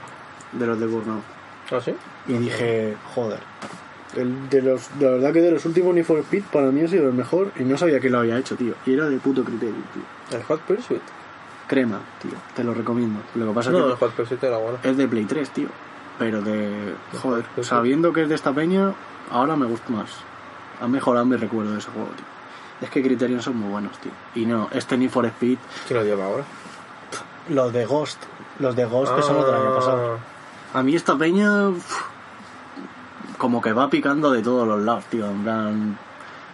De 0.52 0.66
los 0.66 0.80
de 0.80 0.86
Burnout. 0.86 1.22
¿Ah, 1.70 1.80
sí? 1.80 1.94
Y 2.26 2.34
dije, 2.34 2.96
joder. 3.14 3.40
El 4.16 4.48
de 4.48 4.62
los, 4.62 4.88
la 5.00 5.10
verdad 5.10 5.32
que 5.32 5.40
de 5.40 5.50
los 5.50 5.64
últimos 5.66 5.94
Need 5.94 6.04
for 6.04 6.18
Speed 6.20 6.44
para 6.52 6.70
mí 6.70 6.82
ha 6.82 6.88
sido 6.88 7.08
el 7.08 7.14
mejor 7.14 7.50
y 7.58 7.64
no 7.64 7.76
sabía 7.76 8.00
que 8.00 8.08
lo 8.08 8.20
había 8.20 8.38
hecho, 8.38 8.56
tío. 8.56 8.74
Y 8.86 8.94
era 8.94 9.08
de 9.08 9.18
puto 9.18 9.44
Criterion, 9.44 9.84
tío. 9.92 10.38
El 10.38 10.44
Hot 10.44 10.60
Pursuit. 10.60 11.02
Crema, 11.66 12.00
tío. 12.22 12.32
Te 12.54 12.62
lo 12.64 12.72
recomiendo. 12.72 13.20
Lo 13.34 13.48
que 13.48 13.52
pasa 13.52 13.70
No, 13.70 13.78
es 13.78 13.84
el 13.84 13.90
que 13.90 13.96
Hot 13.98 14.12
Pursuit 14.12 14.42
era 14.42 14.56
bueno. 14.58 14.78
es 14.82 14.96
de 14.96 15.08
Play 15.08 15.24
3, 15.24 15.50
tío. 15.50 15.68
Pero 16.18 16.40
de... 16.40 16.94
Joder, 17.20 17.44
sabiendo 17.62 18.12
que 18.12 18.22
es 18.22 18.28
de 18.28 18.36
esta 18.36 18.52
peña, 18.52 18.94
ahora 19.30 19.56
me 19.56 19.66
gusta 19.66 19.90
más. 19.90 20.10
Ha 20.80 20.86
mejorado 20.86 21.26
mi 21.26 21.36
recuerdo 21.36 21.72
de 21.72 21.78
ese 21.78 21.90
juego, 21.90 22.08
tío. 22.16 22.33
Es 22.84 22.90
que 22.90 23.02
Criterion 23.02 23.40
son 23.42 23.56
muy 23.56 23.70
buenos, 23.70 23.98
tío. 23.98 24.12
Y 24.34 24.46
no, 24.46 24.68
este 24.72 24.96
Need 24.96 25.10
for 25.10 25.24
Speed, 25.26 25.58
¿Quién 25.88 25.98
lo 26.00 26.04
lleva 26.06 26.24
ahora? 26.26 26.44
los 27.48 27.72
de 27.72 27.84
Ghost. 27.86 28.22
Los 28.58 28.76
de 28.76 28.84
Ghost 28.84 29.14
que 29.16 29.22
son 29.22 29.36
los 29.36 29.46
del 29.46 29.54
año 29.54 29.74
pasado. 29.74 30.18
Ah, 30.72 30.78
A 30.78 30.82
mí 30.82 30.94
esta 30.94 31.16
peña 31.16 31.68
uf, 31.68 32.02
como 33.38 33.60
que 33.60 33.72
va 33.72 33.88
picando 33.90 34.30
de 34.30 34.42
todos 34.42 34.66
los 34.66 34.80
lados, 34.82 35.04
tío. 35.06 35.26
En 35.26 35.42
plan, 35.42 35.98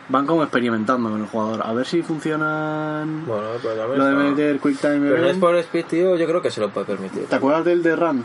van 0.08 0.26
como 0.26 0.42
experimentando 0.42 1.10
con 1.10 1.20
el 1.20 1.26
jugador. 1.26 1.62
A 1.66 1.72
ver 1.72 1.86
si 1.86 2.02
funcionan 2.02 3.24
Bueno, 3.26 3.48
pero 3.62 3.74
también 3.74 3.98
lo 3.98 4.04
de 4.06 4.14
meter 4.30 4.58
Quick 4.60 4.78
Time 4.80 5.10
Pero. 5.10 5.22
Need 5.22 5.38
for 5.38 5.54
Speed, 5.56 5.84
tío, 5.86 6.16
yo 6.16 6.26
creo 6.26 6.42
que 6.42 6.50
se 6.50 6.60
lo 6.60 6.70
puede 6.70 6.86
permitir. 6.86 7.26
¿Te 7.26 7.36
acuerdas 7.36 7.64
del 7.64 7.82
de 7.82 7.96
Run? 7.96 8.24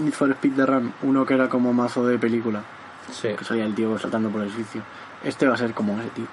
Need 0.00 0.12
for 0.12 0.30
Speed 0.30 0.52
de 0.52 0.66
Run, 0.66 0.92
uno 1.02 1.24
que 1.26 1.34
era 1.34 1.48
como 1.48 1.72
mazo 1.72 2.06
de 2.06 2.18
película, 2.18 2.62
Sí. 3.10 3.28
que 3.36 3.44
salía 3.44 3.64
el 3.64 3.74
tío 3.74 3.98
saltando 3.98 4.28
por 4.30 4.42
el 4.42 4.48
edificio. 4.48 4.82
Este 5.24 5.46
va 5.48 5.54
a 5.54 5.56
ser 5.58 5.72
como 5.74 5.98
ese 6.00 6.10
tío. 6.10 6.26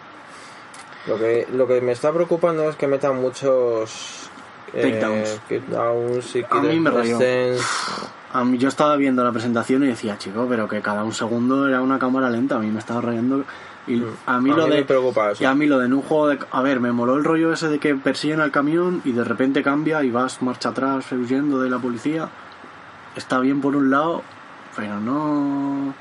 Lo 1.07 1.17
que, 1.17 1.47
lo 1.53 1.67
que 1.67 1.81
me 1.81 1.91
está 1.91 2.11
preocupando 2.11 2.69
es 2.69 2.75
que 2.75 2.87
metan 2.87 3.21
muchos... 3.21 4.29
Takedowns. 4.73 5.29
Eh, 5.29 5.39
takedowns 5.61 6.35
y 6.35 6.45
A 6.49 6.61
mí 6.61 6.79
me 6.79 6.89
rayó. 6.89 7.17
distance. 7.17 7.63
A 8.33 8.43
mí, 8.43 8.57
yo 8.57 8.67
estaba 8.67 8.97
viendo 8.97 9.23
la 9.23 9.31
presentación 9.31 9.83
y 9.83 9.87
decía, 9.87 10.17
chico, 10.17 10.45
pero 10.49 10.67
que 10.67 10.81
cada 10.81 11.03
un 11.05 11.13
segundo 11.13 11.67
era 11.69 11.81
una 11.81 11.97
cámara 11.99 12.29
lenta. 12.29 12.55
A 12.55 12.59
mí 12.59 12.69
me 12.71 12.79
estaba 12.79 12.99
rayando. 13.01 13.45
Y 13.87 14.03
a 14.25 14.39
mí 14.39 14.49
Mm. 14.49 14.53
A 14.53 14.57
lo 14.57 14.63
mí 14.67 14.71
de. 14.73 14.77
me 14.79 14.83
preocupa 14.83 15.31
eso. 15.31 15.43
Y 15.43 15.45
a 15.45 15.53
mí 15.55 15.67
lo 15.67 15.79
de 15.79 15.85
en 15.85 15.93
un 15.93 16.01
juego 16.01 16.27
de. 16.27 16.39
A 16.51 16.61
ver, 16.61 16.79
me 16.81 16.91
moló 16.91 17.15
el 17.15 17.23
rollo 17.23 17.53
ese 17.53 17.69
de 17.69 17.79
que 17.79 17.95
persiguen 17.95 18.41
al 18.41 18.51
camión 18.51 19.01
y 19.05 19.11
de 19.13 19.23
repente 19.23 19.63
cambia 19.63 20.03
y 20.03 20.09
vas 20.11 20.41
marcha 20.41 20.69
atrás 20.69 21.09
huyendo 21.11 21.61
de 21.61 21.69
la 21.69 21.77
policía. 21.79 22.27
Está 23.15 23.39
bien 23.39 23.61
por 23.61 23.75
un 23.77 23.91
lado, 23.91 24.23
pero 24.75 24.99
no. 24.99 25.93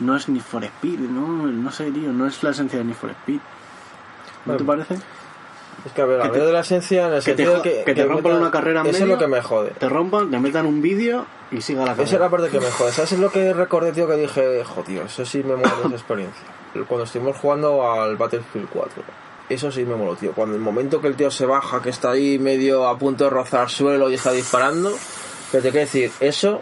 No 0.00 0.16
es 0.16 0.28
ni 0.28 0.40
for 0.40 0.64
Speed, 0.64 0.98
¿no? 0.98 1.46
No 1.46 1.70
sé, 1.70 1.92
tío, 1.92 2.12
no 2.12 2.26
es 2.26 2.42
la 2.42 2.50
esencia 2.50 2.78
de 2.78 2.84
Need 2.86 2.96
for 2.96 3.10
Speed. 3.10 3.40
¿No 4.52 4.56
te 4.58 4.64
parece? 4.64 4.94
Es 5.86 5.92
que 5.92 6.02
a 6.02 6.04
ver, 6.06 6.20
Que 6.22 6.26
a 6.28 6.32
te- 6.32 6.40
de 6.40 6.52
la 6.52 6.60
esencia 6.60 7.06
en 7.06 7.14
el 7.14 7.22
que 7.22 7.34
te 7.34 7.44
sentido 7.44 7.54
de 7.56 7.62
que... 7.62 7.84
que 7.84 7.94
te 7.94 8.04
rompan 8.04 8.32
metan- 8.32 8.40
una 8.40 8.50
carrera 8.50 8.80
en 8.80 8.86
Eso 8.88 9.04
es 9.04 9.08
lo 9.08 9.16
que 9.18 9.26
me 9.28 9.40
jode. 9.40 9.70
Te 9.78 9.88
rompan, 9.88 10.30
te 10.30 10.38
metan 10.40 10.66
un 10.66 10.82
vídeo 10.82 11.24
y 11.52 11.60
siga 11.60 11.84
la 11.86 11.92
Esa 11.92 12.02
es 12.02 12.08
carrera. 12.10 12.24
la 12.24 12.30
parte 12.30 12.48
que 12.50 12.60
me 12.60 12.70
jode. 12.70 12.92
¿Sabes 12.92 13.12
lo 13.18 13.30
que 13.30 13.52
recordé, 13.54 13.92
tío? 13.92 14.08
Que 14.08 14.16
dije, 14.16 14.64
jo, 14.64 14.82
tío, 14.82 15.02
eso 15.02 15.24
sí 15.24 15.42
me 15.44 15.54
mola 15.56 15.72
esa 15.84 15.94
experiencia. 15.94 16.42
Cuando 16.88 17.04
estuvimos 17.04 17.36
jugando 17.36 17.90
al 17.90 18.16
Battlefield 18.16 18.68
4. 18.72 19.02
Eso 19.48 19.72
sí 19.72 19.84
me 19.84 19.94
moló, 19.94 20.14
tío. 20.16 20.32
Cuando 20.32 20.56
el 20.56 20.60
momento 20.60 21.00
que 21.00 21.06
el 21.06 21.14
tío 21.16 21.30
se 21.30 21.46
baja, 21.46 21.80
que 21.80 21.90
está 21.90 22.10
ahí 22.10 22.38
medio 22.38 22.86
a 22.86 22.98
punto 22.98 23.24
de 23.24 23.30
rozar 23.30 23.70
suelo 23.70 24.10
y 24.10 24.14
está 24.14 24.32
disparando. 24.32 24.90
Pero 25.50 25.62
te 25.62 25.70
quiero 25.70 25.86
decir, 25.86 26.10
eso 26.20 26.60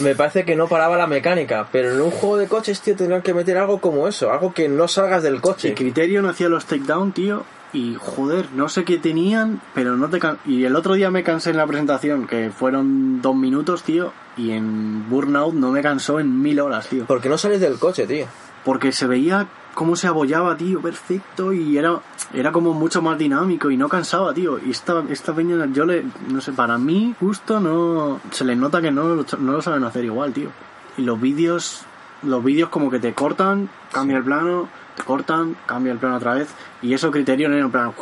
me 0.00 0.14
parece 0.14 0.44
que 0.44 0.56
no 0.56 0.68
paraba 0.68 0.96
la 0.96 1.06
mecánica. 1.06 1.68
Pero 1.72 1.92
en 1.92 2.00
un 2.00 2.10
juego 2.10 2.36
de 2.38 2.48
coches, 2.48 2.80
tío, 2.80 2.96
tendrían 2.96 3.22
que 3.22 3.34
meter 3.34 3.58
algo 3.58 3.78
como 3.80 4.08
eso. 4.08 4.30
Algo 4.32 4.52
que 4.52 4.68
no 4.68 4.88
salgas 4.88 5.22
del 5.22 5.40
coche. 5.40 5.68
El 5.68 5.74
Criterion 5.74 6.26
hacía 6.26 6.48
los 6.48 6.64
takedown, 6.66 7.12
tío, 7.12 7.44
y 7.72 7.96
joder, 7.98 8.46
no 8.54 8.68
sé 8.68 8.84
qué 8.84 8.98
tenían, 8.98 9.60
pero 9.74 9.96
no 9.96 10.08
te 10.10 10.18
can- 10.18 10.38
Y 10.46 10.64
el 10.64 10.76
otro 10.76 10.94
día 10.94 11.10
me 11.10 11.22
cansé 11.22 11.50
en 11.50 11.56
la 11.56 11.66
presentación, 11.66 12.26
que 12.26 12.50
fueron 12.50 13.22
dos 13.22 13.34
minutos, 13.34 13.82
tío, 13.82 14.12
y 14.36 14.50
en 14.52 15.08
Burnout 15.08 15.54
no 15.54 15.70
me 15.70 15.82
cansó 15.82 16.20
en 16.20 16.42
mil 16.42 16.60
horas, 16.60 16.88
tío. 16.88 17.04
Porque 17.06 17.28
no 17.28 17.38
sales 17.38 17.60
del 17.60 17.78
coche, 17.78 18.06
tío. 18.06 18.26
Porque 18.64 18.92
se 18.92 19.06
veía 19.06 19.48
cómo 19.74 19.96
se 19.96 20.06
abollaba, 20.06 20.56
tío, 20.56 20.80
perfecto, 20.80 21.52
y 21.52 21.76
era, 21.78 21.98
era 22.34 22.52
como 22.52 22.72
mucho 22.74 23.00
más 23.02 23.18
dinámico 23.18 23.70
y 23.70 23.76
no 23.76 23.88
cansaba, 23.88 24.32
tío. 24.34 24.58
Y 24.58 24.70
esta, 24.70 25.02
esta 25.08 25.34
peña, 25.34 25.66
yo 25.72 25.84
le, 25.84 26.04
no 26.28 26.40
sé, 26.40 26.52
para 26.52 26.78
mí, 26.78 27.14
justo 27.18 27.58
no, 27.60 28.20
se 28.30 28.44
les 28.44 28.56
nota 28.56 28.80
que 28.82 28.90
no, 28.90 29.14
lo- 29.14 29.26
no 29.38 29.52
lo 29.52 29.62
saben 29.62 29.84
hacer 29.84 30.04
igual, 30.04 30.32
tío. 30.32 30.50
Y 30.98 31.02
los 31.02 31.20
vídeos, 31.20 31.82
los 32.22 32.42
vídeos 32.44 32.68
como 32.68 32.90
que 32.90 32.98
te 32.98 33.14
cortan, 33.14 33.68
cambia 33.92 34.18
el 34.18 34.24
plano, 34.24 34.68
te 34.96 35.02
cortan, 35.02 35.56
cambia 35.66 35.92
el 35.92 35.98
plano 35.98 36.16
otra 36.16 36.34
vez, 36.34 36.48
y 36.82 36.92
eso 36.94 37.10
Criterion 37.10 37.52
era 37.54 37.64
en 37.64 37.70
plan, 37.70 37.92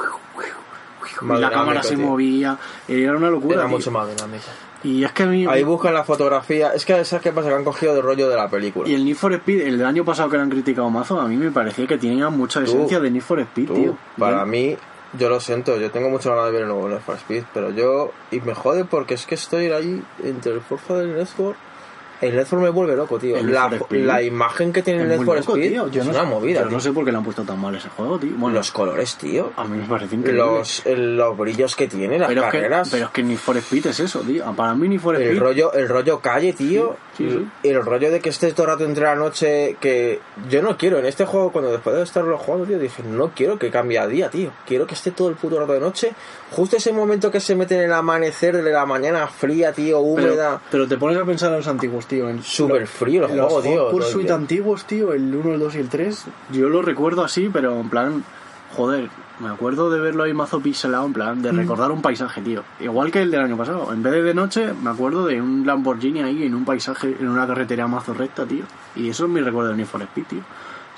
y 1.22 1.24
Más 1.24 1.38
la 1.40 1.50
cámara 1.50 1.82
se 1.82 1.96
tío. 1.96 2.06
movía, 2.06 2.58
era 2.88 3.16
una 3.16 3.30
locura. 3.30 3.54
Era 3.56 3.64
tío. 3.66 3.76
mucho 3.76 3.90
más 3.90 4.08
dinámico. 4.08 4.44
Y 4.82 5.04
es 5.04 5.12
que 5.12 5.22
a 5.24 5.26
mí, 5.26 5.46
Ahí 5.46 5.62
buscan 5.62 5.92
la 5.92 6.04
fotografía. 6.04 6.72
Es 6.74 6.84
que, 6.86 7.04
¿sabes 7.04 7.22
qué 7.22 7.32
pasa? 7.32 7.48
Que 7.48 7.54
han 7.54 7.64
cogido 7.64 7.94
el 7.96 8.02
rollo 8.02 8.28
de 8.28 8.36
la 8.36 8.48
película. 8.48 8.88
Y 8.88 8.94
el 8.94 9.04
Need 9.04 9.16
for 9.16 9.32
Speed, 9.34 9.60
el 9.66 9.78
del 9.78 9.86
año 9.86 10.04
pasado 10.04 10.30
que 10.30 10.36
lo 10.36 10.42
han 10.42 10.50
criticado 10.50 10.88
mazo, 10.90 11.20
a 11.20 11.28
mí 11.28 11.36
me 11.36 11.50
parecía 11.50 11.86
que 11.86 11.98
tenía 11.98 12.30
mucha 12.30 12.60
Tú, 12.64 12.70
esencia 12.70 12.98
de 13.00 13.10
Need 13.10 13.22
for 13.22 13.40
Speed, 13.40 13.66
Tú, 13.66 13.74
tío. 13.74 13.96
para 14.18 14.40
Yo- 14.40 14.46
mí, 14.46 14.76
yo 15.18 15.28
lo 15.28 15.38
siento, 15.40 15.76
yo 15.78 15.90
tengo 15.90 16.08
mucha 16.08 16.30
ganas 16.30 16.46
de 16.46 16.52
ver 16.52 16.62
el 16.62 16.68
nuevo 16.68 16.88
Need 16.88 17.00
for 17.00 17.16
Speed, 17.16 17.44
pero 17.52 17.70
yo. 17.70 18.12
Y 18.30 18.40
me 18.40 18.54
jode 18.54 18.84
porque 18.86 19.14
es 19.14 19.26
que 19.26 19.34
estoy 19.34 19.66
ahí 19.66 20.02
entre 20.24 20.52
el 20.52 20.60
Forza 20.62 20.94
del 20.94 21.26
for. 21.26 21.54
El 22.20 22.44
for 22.46 22.58
me 22.58 22.68
vuelve 22.68 22.96
loco, 22.96 23.18
tío. 23.18 23.36
El 23.36 23.50
La, 24.06 24.22
imagen 24.22 24.72
que 24.72 24.82
tiene 24.82 25.02
el 25.02 25.16
muy 25.16 25.24
for 25.24 25.38
Speed 25.38 25.70
tío. 25.70 25.88
Yo 25.88 26.00
es 26.02 26.06
no 26.06 26.12
una 26.12 26.20
sé- 26.22 26.26
movida, 26.26 26.60
yo 26.60 26.66
tío. 26.68 26.76
no 26.76 26.80
sé 26.80 26.92
por 26.92 27.04
qué 27.04 27.12
le 27.12 27.18
han 27.18 27.24
puesto 27.24 27.42
tan 27.44 27.58
mal 27.60 27.74
ese 27.74 27.88
juego, 27.88 28.18
tío. 28.18 28.32
Bueno, 28.36 28.56
Los 28.58 28.70
colores, 28.70 29.16
tío. 29.16 29.52
a 29.56 29.64
mí 29.64 29.78
me 29.78 29.86
parece 29.88 30.16
increíble. 30.16 30.42
Los, 30.44 30.84
el- 30.86 31.16
los 31.16 31.36
brillos 31.36 31.74
que 31.76 31.88
tiene, 31.88 32.18
las 32.18 32.28
pero, 32.28 32.42
es 32.42 32.50
que, 32.50 32.58
carreras. 32.58 32.88
pero 32.90 33.06
es 33.06 33.10
que 33.12 33.22
Need 33.22 33.38
for 33.38 33.56
Speed 33.56 33.86
es 33.86 34.00
eso, 34.00 34.20
tío. 34.20 34.44
Para 34.54 34.74
mí 34.74 34.88
Need 34.88 35.00
for 35.00 35.16
El 35.16 35.22
Speed... 35.22 35.38
rollo, 35.40 35.72
el 35.72 35.88
rollo 35.88 36.20
calle, 36.20 36.52
tío. 36.52 36.96
Sí, 37.16 37.28
sí, 37.28 37.36
sí. 37.38 37.48
Y 37.64 37.68
el 37.70 37.84
rollo 37.84 38.10
de 38.10 38.20
que 38.20 38.28
estés 38.30 38.54
todo 38.54 38.66
el 38.66 38.72
rato 38.72 38.84
entre 38.84 39.04
la 39.04 39.14
noche. 39.14 39.76
Que 39.80 40.20
yo 40.48 40.62
no 40.62 40.76
quiero 40.76 40.98
en 40.98 41.06
este 41.06 41.24
juego, 41.24 41.52
cuando 41.52 41.70
después 41.72 41.96
de 41.96 42.02
estarlo 42.02 42.36
jugando, 42.38 42.66
tío, 42.66 42.78
dije, 42.78 43.02
no 43.02 43.30
quiero 43.34 43.58
que 43.58 43.70
cambie 43.70 43.98
a 43.98 44.06
día, 44.06 44.30
tío. 44.30 44.50
Quiero 44.66 44.86
que 44.86 44.94
esté 44.94 45.10
todo 45.10 45.28
el 45.28 45.34
puto 45.36 45.58
rato 45.58 45.72
de 45.72 45.80
noche. 45.80 46.12
Justo 46.50 46.76
ese 46.76 46.92
momento 46.92 47.30
que 47.30 47.40
se 47.40 47.54
mete 47.54 47.74
en 47.76 47.82
el 47.82 47.92
amanecer 47.92 48.62
de 48.62 48.70
la 48.72 48.84
mañana 48.86 49.26
fría, 49.26 49.72
tío, 49.72 49.98
pero, 50.14 50.30
húmeda. 50.32 50.60
pero 50.70 50.88
te 50.88 50.96
pones 50.96 51.18
a 51.18 51.24
pensar 51.24 51.50
en 51.50 51.58
los 51.58 51.68
antiguos, 51.68 52.06
tío. 52.10 52.28
En 52.28 52.42
Súper 52.42 52.86
frío 52.86 53.24
el 53.26 53.36
los 53.36 53.46
juego, 53.52 53.62
tío. 53.62 53.90
Pursuit 53.90 54.26
el 54.26 54.32
antiguos, 54.32 54.84
tío, 54.84 55.12
el 55.14 55.34
1, 55.34 55.54
el 55.54 55.60
2 55.60 55.74
y 55.76 55.78
el 55.78 55.88
3, 55.88 56.24
yo 56.52 56.68
lo 56.68 56.82
recuerdo 56.82 57.24
así, 57.24 57.48
pero 57.50 57.80
en 57.80 57.88
plan, 57.88 58.22
joder, 58.76 59.08
me 59.38 59.48
acuerdo 59.48 59.88
de 59.88 60.00
verlo 60.00 60.24
ahí 60.24 60.34
mazo 60.34 60.60
pixelado, 60.60 61.06
en 61.06 61.12
plan, 61.14 61.38
Mm. 61.38 61.42
de 61.42 61.52
recordar 61.52 61.90
un 61.92 62.02
paisaje, 62.02 62.42
tío. 62.42 62.62
Igual 62.80 63.10
que 63.10 63.22
el 63.22 63.30
del 63.30 63.40
año 63.40 63.56
pasado. 63.56 63.92
En 63.92 64.02
vez 64.02 64.12
de 64.12 64.22
de 64.22 64.34
noche, 64.34 64.72
me 64.82 64.90
acuerdo 64.90 65.24
de 65.26 65.40
un 65.40 65.66
Lamborghini 65.66 66.20
ahí 66.22 66.44
en 66.44 66.54
un 66.54 66.64
paisaje, 66.66 67.16
en 67.18 67.28
una 67.28 67.46
carretera 67.46 67.86
mazo 67.86 68.12
recta, 68.12 68.44
tío. 68.44 68.64
Y 68.96 69.08
eso 69.08 69.24
es 69.24 69.30
mi 69.30 69.40
recuerdo 69.40 69.70
de 69.70 69.76
Need 69.76 69.86
for 69.86 70.02
Speed, 70.02 70.24
tío. 70.26 70.40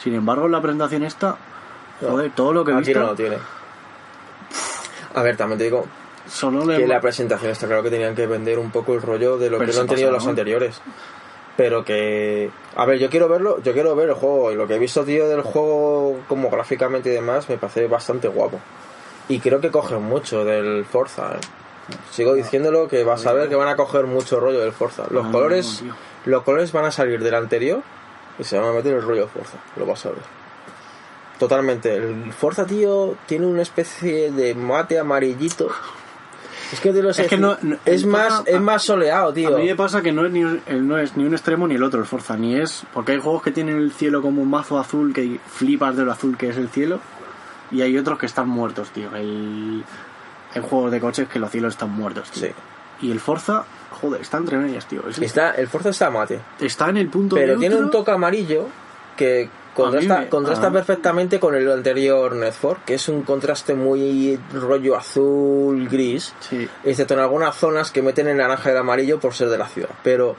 Sin 0.02 0.14
embargo, 0.14 0.47
en 0.47 0.52
la 0.52 0.61
presentación 0.61 1.04
esta, 1.04 1.37
joder, 2.00 2.33
todo 2.35 2.52
lo 2.52 2.64
que 2.64 2.73
he 2.73 2.75
Aquí 2.75 2.87
visto, 2.87 3.00
no 3.00 3.07
lo 3.09 3.14
tiene. 3.14 3.37
A 5.14 5.23
ver, 5.23 5.37
también 5.37 5.59
te 5.59 5.64
digo 5.64 5.87
solo 6.29 6.64
le... 6.64 6.79
que 6.79 6.87
la 6.87 7.00
presentación 7.00 7.50
está 7.52 7.67
claro 7.67 7.83
que 7.83 7.91
tenían 7.91 8.14
que 8.14 8.26
vender 8.26 8.59
un 8.59 8.71
poco 8.71 8.95
el 8.95 9.02
rollo 9.02 9.38
de 9.38 9.50
lo 9.50 9.59
Pero 9.59 9.71
que 9.71 9.76
no 9.76 9.83
han 9.83 9.88
tenido 9.88 10.11
los 10.11 10.26
anteriores. 10.26 10.81
Pero 11.57 11.85
que. 11.85 12.50
A 12.76 12.87
ver, 12.87 12.99
yo 12.99 13.11
quiero 13.11 13.29
verlo, 13.29 13.62
yo 13.62 13.73
quiero 13.75 13.95
ver 13.95 14.09
el 14.09 14.14
juego. 14.14 14.52
Y 14.52 14.55
lo 14.55 14.67
que 14.67 14.76
he 14.76 14.79
visto, 14.79 15.05
tío, 15.05 15.29
del 15.29 15.43
juego, 15.43 16.21
como 16.29 16.49
gráficamente 16.50 17.11
y 17.11 17.12
demás, 17.12 17.49
me 17.49 17.59
parece 17.59 17.87
bastante 17.88 18.29
guapo. 18.29 18.59
Y 19.29 19.38
creo 19.41 19.61
que 19.61 19.71
cogen 19.71 20.02
mucho 20.02 20.45
del 20.45 20.85
Forza, 20.85 21.35
¿eh? 21.35 21.41
Sigo 22.11 22.33
diciéndolo 22.35 22.88
que 22.88 23.05
vas 23.05 23.26
a 23.26 23.33
ver 23.33 23.49
que 23.49 23.55
van 23.57 23.69
a 23.69 23.76
coger 23.76 24.07
mucho 24.07 24.41
rollo 24.41 24.61
del 24.61 24.73
Forza. 24.73 25.05
Los 25.11 25.26
Ah, 25.26 25.31
colores. 25.33 25.83
Los 26.25 26.43
colores 26.43 26.73
van 26.73 26.87
a 26.87 26.91
salir 26.91 27.23
del 27.23 27.35
anterior 27.35 27.83
y 28.38 28.45
se 28.45 28.59
van 28.59 28.69
a 28.69 28.73
meter 28.73 28.95
el 28.95 29.02
rollo 29.02 29.29
Forza. 29.29 29.59
Lo 29.76 29.85
vas 29.85 30.07
a 30.07 30.11
ver. 30.11 30.23
Totalmente. 31.38 31.97
El 31.97 32.33
Forza, 32.33 32.64
tío, 32.64 33.17
tiene 33.26 33.47
una 33.47 33.62
especie 33.62 34.31
de 34.31 34.55
mate 34.55 34.99
amarillito. 34.99 35.69
Es 36.73 36.81
que 36.81 36.93
sé 37.12 37.23
Es 37.23 37.29
que 37.29 37.37
no- 37.37 37.57
no- 37.62 37.76
es 37.85 38.02
el 38.02 38.09
más, 38.09 38.43
es 38.47 38.61
más 38.61 38.83
soleado, 38.83 39.33
tío. 39.33 39.55
A 39.55 39.59
mí 39.59 39.67
me 39.67 39.76
pasa 39.76 40.00
que 40.00 40.11
no 40.11 40.25
es, 40.25 40.33
ni, 40.33 40.41
el- 40.41 40.88
no 40.88 40.99
es 40.99 41.17
ni 41.17 41.25
un 41.25 41.33
extremo 41.35 41.69
ni 41.69 41.75
el 41.75 41.83
otro 41.83 42.00
el 42.00 42.07
Forza, 42.07 42.37
ni 42.37 42.57
es... 42.57 42.85
Porque 42.95 43.12
hay 43.12 43.21
juegos 43.21 43.43
que 43.43 43.50
tienen 43.50 43.76
el 43.76 43.93
cielo 43.93 44.23
como 44.23 44.41
un 44.43 44.49
mazo 44.50 44.79
azul 44.79 45.12
que 45.12 45.38
flipas 45.47 45.97
de 45.97 46.05
lo 46.05 46.12
azul 46.12 46.37
que 46.38 46.49
es 46.49 46.57
el 46.57 46.69
cielo 46.69 46.99
y 47.71 47.83
hay 47.83 47.97
otros 47.99 48.19
que 48.19 48.26
están 48.26 48.49
muertos, 48.49 48.91
tío. 48.91 49.09
Hay, 49.12 49.85
hay 50.55 50.62
juegos 50.62 50.91
de 50.93 51.00
coches 51.00 51.29
que 51.29 51.38
los 51.38 51.50
cielos 51.50 51.75
están 51.75 51.91
muertos, 51.91 52.31
tío. 52.31 52.49
Sí. 52.49 53.07
Y 53.07 53.11
el 53.11 53.21
Forza, 53.21 53.64
joder, 53.91 54.21
está 54.23 54.38
entre 54.38 54.57
medias, 54.57 54.87
tío. 54.87 55.02
Es- 55.09 55.19
Está, 55.19 55.50
el 55.52 55.69
Forza 55.69 55.91
está 55.91 56.11
mate. 56.11 56.41
está 56.61 56.88
en 56.88 56.97
el 56.97 57.09
punto 57.09 57.37
Pero 57.37 57.59
tiene 57.59 57.76
un 57.76 57.91
toque 57.91 58.11
amarillo 58.12 58.67
que 59.17 59.50
contrasta, 59.75 60.19
me- 60.21 60.29
contrasta 60.29 60.67
ah. 60.69 60.73
perfectamente 60.73 61.41
con 61.41 61.55
el 61.55 61.71
anterior 61.71 62.35
Need 62.35 62.52
for, 62.52 62.79
que 62.87 62.95
es 62.95 63.09
un 63.09 63.23
contraste 63.23 63.75
muy 63.75 64.38
rollo 64.52 64.97
azul, 64.97 65.88
gris. 65.88 66.35
Sí. 66.41 66.69
excepto 66.85 67.14
en 67.14 67.21
algunas 67.21 67.55
zonas 67.57 67.91
que 67.91 68.02
meten 68.02 68.29
el 68.29 68.37
naranja 68.37 68.69
y 68.71 68.73
el 68.73 68.79
amarillo 68.79 69.19
por 69.21 69.35
ser 69.35 69.49
de 69.49 69.59
la 69.59 69.67
ciudad. 69.69 69.91
Pero 70.02 70.37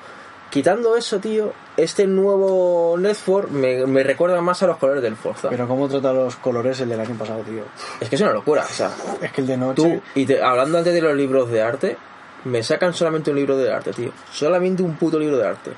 Quitando 0.50 0.96
eso, 0.96 1.18
tío, 1.18 1.52
este 1.78 2.06
nuevo 2.06 2.96
Need 3.00 3.16
for 3.16 3.50
me, 3.50 3.88
me 3.88 4.04
recuerda 4.04 4.40
más 4.40 4.62
a 4.62 4.68
los 4.68 4.78
colores 4.78 5.02
del 5.02 5.16
Forza. 5.16 5.50
Pero 5.50 5.68
cómo 5.68 5.88
trata 5.90 6.14
los 6.14 6.36
colores 6.36 6.80
el 6.80 6.90
del 6.90 7.00
año 7.00 7.16
pasado, 7.18 7.40
tío. 7.42 7.64
Es 8.00 8.08
que 8.08 8.16
es 8.18 8.22
una 8.22 8.34
locura, 8.34 8.62
o 8.64 8.72
sea, 8.72 8.92
Es 9.20 9.32
que 9.32 9.42
el 9.42 9.48
de 9.48 9.58
noche... 9.58 9.82
tú, 9.82 10.02
y 10.14 10.28
te- 10.28 10.44
hablando 10.44 10.78
antes 10.78 10.94
de 10.94 11.02
los 11.02 11.16
libros 11.16 11.50
de 11.50 11.60
arte, 11.64 11.98
me 12.44 12.62
sacan 12.62 12.94
solamente 12.94 13.32
un 13.32 13.38
libro 13.38 13.58
de 13.58 13.74
arte, 13.74 13.94
tío. 13.94 14.12
Solamente 14.32 14.84
un 14.84 14.94
puto 14.96 15.18
libro 15.18 15.38
de 15.40 15.48
arte. 15.48 15.72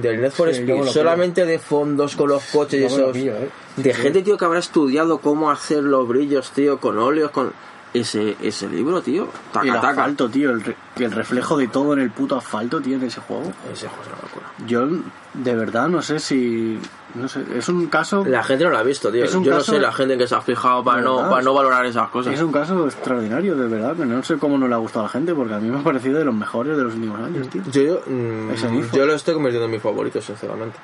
Del 0.00 0.20
Need 0.20 0.30
for 0.32 0.52
Sí, 0.52 0.60
Speed, 0.60 0.84
solamente 0.92 1.44
de 1.46 1.58
fondos 1.58 2.16
con 2.16 2.28
los 2.28 2.42
coches 2.44 2.80
y 2.80 2.84
esos. 2.84 3.12
pillo, 3.12 3.36
¿eh? 3.36 3.48
De 3.76 3.94
gente, 3.94 4.22
tío, 4.22 4.36
que 4.36 4.44
habrá 4.44 4.58
estudiado 4.58 5.18
cómo 5.18 5.50
hacer 5.50 5.82
los 5.82 6.06
brillos, 6.06 6.50
tío, 6.52 6.78
con 6.78 6.98
óleos, 6.98 7.30
con. 7.30 7.52
Ese, 8.00 8.36
ese 8.42 8.68
libro, 8.68 9.00
tío. 9.00 9.28
Taca, 9.52 9.64
Y 9.66 9.68
el 9.68 9.74
taca. 9.76 9.88
asfalto, 9.90 10.28
tío, 10.28 10.50
el, 10.50 10.62
re- 10.62 10.76
el 10.96 11.12
reflejo 11.12 11.56
de 11.56 11.68
todo 11.68 11.92
en 11.94 12.00
el 12.00 12.10
puto 12.10 12.36
asfalto, 12.36 12.80
tío, 12.80 12.96
en 12.96 13.04
ese 13.04 13.20
juego. 13.20 13.52
Ese 13.72 13.88
juego 13.88 14.02
es 14.02 14.08
una 14.08 14.22
locura. 14.22 14.46
Yo, 14.66 14.88
de 15.34 15.54
verdad, 15.54 15.88
no 15.88 16.02
sé 16.02 16.18
si... 16.18 16.78
No 17.14 17.26
sé, 17.28 17.42
es 17.56 17.68
un 17.70 17.86
caso... 17.86 18.24
La 18.26 18.42
gente 18.42 18.64
no 18.64 18.70
lo 18.70 18.78
ha 18.78 18.82
visto, 18.82 19.10
tío. 19.10 19.24
Es 19.24 19.34
un 19.34 19.42
Yo 19.44 19.54
no 19.54 19.60
sé 19.60 19.78
la 19.78 19.92
gente 19.92 20.18
que 20.18 20.26
se 20.26 20.34
ha 20.34 20.40
fijado 20.42 20.84
para 20.84 21.00
no, 21.00 21.16
verdad. 21.16 21.30
para 21.30 21.42
no 21.42 21.54
valorar 21.54 21.86
esas 21.86 22.08
cosas. 22.10 22.34
Es 22.34 22.42
un 22.42 22.52
caso 22.52 22.84
extraordinario, 22.86 23.56
de 23.56 23.68
verdad, 23.68 23.96
que 23.96 24.04
no 24.04 24.22
sé 24.22 24.36
cómo 24.36 24.58
no 24.58 24.68
le 24.68 24.74
ha 24.74 24.78
gustado 24.78 25.04
a 25.06 25.08
la 25.08 25.12
gente, 25.12 25.34
porque 25.34 25.54
a 25.54 25.58
mí 25.58 25.70
me 25.70 25.78
ha 25.78 25.82
parecido 25.82 26.18
de 26.18 26.24
los 26.26 26.34
mejores 26.34 26.76
de 26.76 26.82
los 26.84 26.94
últimos 26.94 27.18
años, 27.20 27.48
tío. 27.48 27.62
Yo, 27.72 27.82
yo, 27.82 28.00
mm, 28.06 28.92
yo 28.92 29.06
lo 29.06 29.14
estoy 29.14 29.32
convirtiendo 29.34 29.64
en 29.66 29.70
mi 29.72 29.78
favorito, 29.78 30.20
sinceramente. 30.20 30.76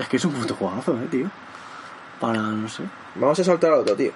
Es 0.00 0.08
que 0.08 0.16
es 0.16 0.24
un 0.24 0.32
puto 0.32 0.54
juegazo, 0.54 0.92
eh, 0.94 1.06
tío. 1.10 1.26
Para, 2.20 2.40
no 2.40 2.66
sé. 2.68 2.82
Vamos 3.16 3.38
a 3.38 3.44
saltar 3.44 3.72
al 3.72 3.80
otro, 3.80 3.94
tío. 3.94 4.12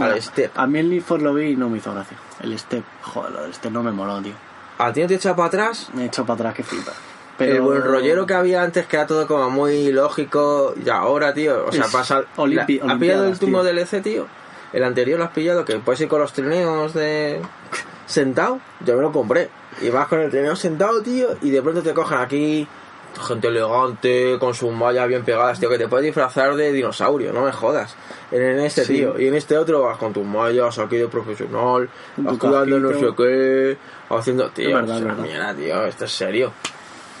Al 0.00 0.20
Step. 0.22 0.52
A 0.56 0.66
mí 0.66 0.78
el 0.78 0.90
Need 0.90 1.02
for 1.02 1.20
lo 1.22 1.34
vi 1.34 1.50
y 1.50 1.56
no 1.56 1.68
me 1.68 1.78
hizo 1.78 1.92
gracia. 1.92 2.16
El 2.40 2.58
Step, 2.58 2.82
joder, 3.02 3.32
del 3.42 3.54
Step 3.54 3.72
no 3.72 3.82
me 3.82 3.90
moló, 3.92 4.20
tío. 4.22 4.32
A 4.78 4.92
ti 4.92 5.02
no 5.02 5.06
te 5.08 5.14
echa 5.14 5.36
para 5.36 5.48
atrás 5.48 5.88
Me 5.94 6.02
he 6.02 6.06
hecho 6.06 6.24
para 6.26 6.34
atrás 6.34 6.54
que 6.54 6.62
flipa. 6.64 6.92
el 7.38 7.60
buen 7.60 7.82
rollero 7.82 8.26
que 8.26 8.34
había 8.34 8.62
antes, 8.62 8.86
que 8.86 8.96
era 8.96 9.06
todo 9.06 9.26
como 9.26 9.48
muy 9.50 9.92
lógico. 9.92 10.74
Y 10.84 10.88
ahora, 10.88 11.32
tío, 11.34 11.66
o 11.66 11.72
sea, 11.72 11.84
Es 11.84 11.92
pasa. 11.92 12.22
Olimpi- 12.36 12.82
la- 12.82 12.92
¿Has 12.94 12.98
pillado 12.98 13.24
el 13.24 13.30
último 13.30 13.62
tío. 13.62 13.72
DLC, 13.72 14.02
tío? 14.02 14.26
El 14.72 14.82
anterior 14.84 15.18
lo 15.18 15.24
has 15.26 15.30
pillado, 15.30 15.64
que 15.64 15.76
puedes 15.78 16.00
ir 16.00 16.08
con 16.08 16.20
los 16.20 16.32
trineos 16.32 16.92
de. 16.94 17.40
sentado. 18.06 18.60
Yo 18.84 18.96
me 18.96 19.02
lo 19.02 19.12
compré. 19.12 19.48
Y 19.80 19.90
vas 19.90 20.08
con 20.08 20.20
el 20.20 20.30
trineo 20.30 20.54
sentado, 20.56 21.02
tío, 21.02 21.28
y 21.42 21.50
de 21.50 21.62
pronto 21.62 21.82
te 21.82 21.94
cogen 21.94 22.18
aquí. 22.18 22.66
Gente 23.20 23.48
elegante, 23.48 24.36
con 24.40 24.54
sus 24.54 24.72
mallas 24.72 25.08
bien 25.08 25.24
pegadas, 25.24 25.58
tío, 25.60 25.68
que 25.70 25.78
te 25.78 25.88
puedes 25.88 26.04
disfrazar 26.04 26.54
de 26.56 26.72
dinosaurio, 26.72 27.32
no 27.32 27.42
me 27.42 27.52
jodas. 27.52 27.94
En, 28.30 28.42
en 28.42 28.58
este, 28.60 28.84
Sí. 28.84 28.94
tío. 28.94 29.18
Y 29.20 29.28
en 29.28 29.34
este 29.34 29.56
otro 29.56 29.82
vas 29.82 29.96
con 29.98 30.12
tus 30.12 30.24
mallas 30.24 30.78
aquí 30.78 30.96
de 30.96 31.08
profesional, 31.08 31.88
vas 32.16 32.38
cuidando 32.38 32.78
no 32.80 32.90
sé 32.92 33.06
qué, 33.16 33.76
haciendo, 34.10 34.50
tío. 34.50 34.68
Es 34.68 34.74
verdad, 34.74 35.16
mierda, 35.16 35.54
tío, 35.54 35.84
esto 35.86 36.04
es 36.04 36.12
serio. 36.12 36.52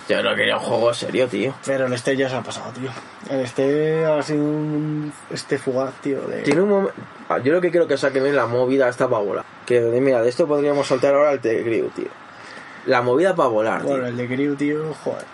Yo 0.06 0.22
no 0.22 0.34
quería 0.34 0.56
un 0.58 0.62
juego 0.62 0.92
serio, 0.92 1.26
tío. 1.28 1.54
Pero 1.64 1.86
el 1.86 1.96
Step 1.96 2.18
ya 2.18 2.28
se 2.28 2.36
ha 2.36 2.42
pasado, 2.42 2.70
tío. 2.72 2.90
El 3.30 3.46
Step 3.48 4.04
ha 4.06 4.22
sido 4.22 4.44
un 4.44 5.10
este 5.30 5.56
fugaz, 5.56 5.94
tío. 6.02 6.20
De... 6.22 6.42
Tiene 6.42 6.60
un 6.60 6.68
momento. 6.68 6.94
Yo 7.42 7.54
lo 7.54 7.60
que 7.62 7.70
quiero 7.70 7.86
que 7.86 7.96
saquen 7.96 8.26
es 8.26 8.34
la 8.34 8.44
movida 8.46 8.86
esta 8.90 9.08
para 9.08 9.22
volar. 9.22 9.44
Que 9.64 9.80
mira, 9.80 10.20
de 10.20 10.28
esto 10.28 10.46
podríamos 10.46 10.86
saltar 10.86 11.14
ahora 11.14 11.30
al 11.30 11.40
The 11.40 11.62
Crew, 11.62 11.88
tío. 11.96 12.08
La 12.84 13.00
movida 13.00 13.34
para 13.34 13.48
volar, 13.48 13.80
tío. 13.80 13.92
Bueno, 13.92 14.06
el 14.08 14.16
de 14.18 14.26
Crew, 14.28 14.54
tío, 14.56 14.92
joder. 15.02 15.24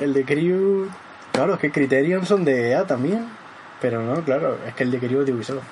El 0.00 0.12
de 0.14 0.24
Crew... 0.24 0.88
Claro, 1.32 1.54
es 1.54 1.60
que 1.60 1.70
Criterion 1.70 2.26
son 2.26 2.44
de 2.44 2.70
EA 2.70 2.86
también. 2.86 3.26
Pero 3.80 4.02
no, 4.02 4.22
claro, 4.24 4.58
es 4.66 4.74
que 4.74 4.82
el 4.82 4.90
de 4.90 4.98
Crew 4.98 5.20
es 5.20 5.26
de 5.26 5.32
Ubisoft. 5.32 5.62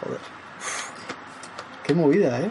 Joder. 0.00 0.18
Qué 1.82 1.94
movida, 1.94 2.40
¿eh? 2.40 2.50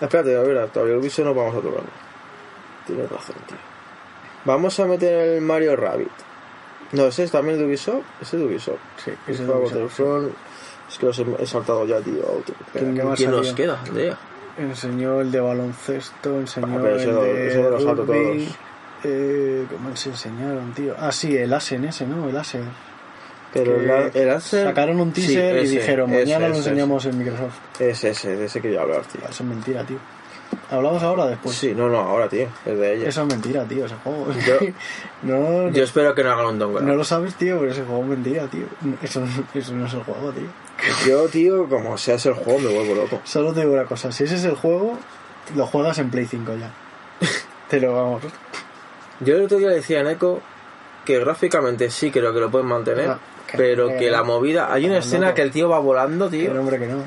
Espérate, 0.00 0.36
a 0.36 0.40
ver, 0.40 0.68
todavía 0.70 0.96
Ubisoft 0.96 1.26
no 1.26 1.34
vamos 1.34 1.54
a 1.54 1.60
tocarlo. 1.60 1.88
Tienes 2.86 3.10
razón, 3.10 3.36
tío. 3.46 3.56
Vamos 4.44 4.78
a 4.80 4.86
meter 4.86 5.28
el 5.36 5.40
Mario 5.42 5.76
Rabbit. 5.76 6.10
No, 6.92 7.06
ese 7.06 7.24
es 7.24 7.30
también 7.30 7.58
de 7.58 7.64
Ubisoft. 7.66 8.04
Ese 8.20 8.36
es 8.36 8.40
de 8.42 8.46
Ubisoft. 8.46 8.78
Sí, 9.04 9.10
ese 9.26 9.42
es 9.42 9.48
de 9.48 9.52
Ubisoft. 9.54 10.32
Es 10.88 10.98
que 10.98 11.06
los 11.06 11.18
he, 11.18 11.46
saltado 11.46 11.84
ya, 11.84 12.00
tío. 12.00 12.22
¿Quién- 12.72 12.94
qué 12.94 13.02
más 13.02 13.16
¿Quién 13.18 13.30
nos 13.32 13.52
queda? 13.54 13.82
de? 13.92 14.14
Enseñó 14.58 15.20
el 15.20 15.30
de 15.32 15.40
baloncesto, 15.40 16.38
enseñó 16.38 16.66
Ah, 16.68 16.76
el 16.76 16.82
de 17.14 17.48
ese 17.48 17.62
lo 17.62 17.80
salto 17.80 18.04
rugby. 18.04 18.44
todos. 18.46 18.58
Eh, 19.04 19.66
¿Cómo 19.70 19.94
se 19.96 20.10
enseñaron, 20.10 20.72
tío? 20.72 20.94
Ah, 20.98 21.12
sí, 21.12 21.36
el 21.36 21.52
Asen 21.52 21.84
ese, 21.84 22.06
¿no? 22.06 22.28
El 22.28 22.36
Asen. 22.36 22.64
Pero 23.52 23.76
Que 23.78 23.84
el, 23.84 23.90
a- 23.90 24.06
el 24.08 24.30
Acer- 24.30 24.64
Sacaron 24.64 25.00
un 25.00 25.14
Sí, 25.14 25.26
teaser 25.26 25.64
y 25.64 25.68
dijeron, 25.68 26.10
ese, 26.12 26.24
mañana 26.24 26.48
lo 26.48 26.54
ese, 26.56 26.68
enseñamos 26.70 27.06
en 27.06 27.18
Microsoft. 27.18 27.54
Ese, 27.80 28.10
ese, 28.10 28.36
de 28.36 28.44
ese 28.46 28.60
quería 28.60 28.82
hablar, 28.82 29.02
tío. 29.06 29.20
Eso 29.22 29.42
es 29.42 29.48
mentira, 29.48 29.84
tío. 29.84 29.98
¿Hablamos 30.70 31.02
ahora 31.02 31.24
o 31.24 31.28
después? 31.28 31.56
sí, 31.56 31.74
no, 31.74 31.88
no, 31.88 31.98
ahora, 31.98 32.28
tío. 32.28 32.46
Es 32.64 32.78
de 32.78 32.94
ella. 32.94 33.08
Eso 33.08 33.22
es 33.22 33.26
mentira, 33.28 33.64
tío, 33.64 33.84
ese 33.86 33.94
juego. 33.96 34.26
Yo- 34.46 34.58
no, 35.22 35.70
Yo 35.70 35.84
espero 35.84 36.14
que 36.14 36.22
no 36.24 36.30
hagan 36.32 36.46
un 36.46 36.58
downgrade. 36.58 36.86
no 36.86 36.94
lo 36.94 37.04
sabes, 37.04 37.34
tío, 37.34 37.58
pero 37.60 37.72
ese 37.72 37.82
juego 37.84 38.02
es 38.02 38.08
mentira, 38.08 38.46
tío. 38.48 38.66
Eso, 39.02 39.22
eso 39.54 39.72
no 39.74 39.86
es 39.86 39.94
el 39.94 40.02
juego, 40.02 40.32
tío. 40.32 40.48
Yo, 41.06 41.28
tío, 41.28 41.68
como 41.68 41.96
sea 41.98 42.16
ese 42.16 42.28
el 42.30 42.34
juego, 42.34 42.58
me 42.60 42.68
vuelvo 42.74 42.94
loco. 42.94 43.20
Solo 43.24 43.52
te 43.52 43.60
digo 43.60 43.72
una 43.72 43.84
cosa, 43.84 44.10
si 44.12 44.24
ese 44.24 44.34
es 44.36 44.44
el 44.44 44.54
juego, 44.54 44.98
lo 45.54 45.66
juegas 45.66 45.98
en 45.98 46.10
Play 46.10 46.26
5 46.26 46.52
ya. 46.56 46.70
te 47.68 47.80
lo 47.80 47.94
vamos. 47.94 48.22
Yo 49.20 49.36
el 49.36 49.44
otro 49.44 49.58
día 49.58 49.68
le 49.68 49.76
decía 49.76 50.00
a 50.00 50.02
Neko 50.02 50.40
que 51.04 51.18
gráficamente 51.20 51.90
sí 51.90 52.10
creo 52.10 52.32
que 52.34 52.40
lo 52.40 52.50
pueden 52.50 52.66
mantener, 52.66 53.10
Ah, 53.10 53.18
que- 53.46 53.56
pero 53.56 53.88
que 53.88 53.96
que 53.98 54.10
la 54.10 54.18
no. 54.18 54.24
movida... 54.26 54.72
Hay 54.72 54.86
una 54.86 54.98
escena 54.98 55.28
no. 55.28 55.34
que 55.34 55.42
el 55.42 55.50
tío 55.52 55.68
va 55.68 55.78
volando, 55.78 56.28
Que 56.30 56.38
tío, 56.38 56.54
no, 56.54 56.60
hombre, 56.60 56.78
que 56.78 56.86
no. 56.86 57.06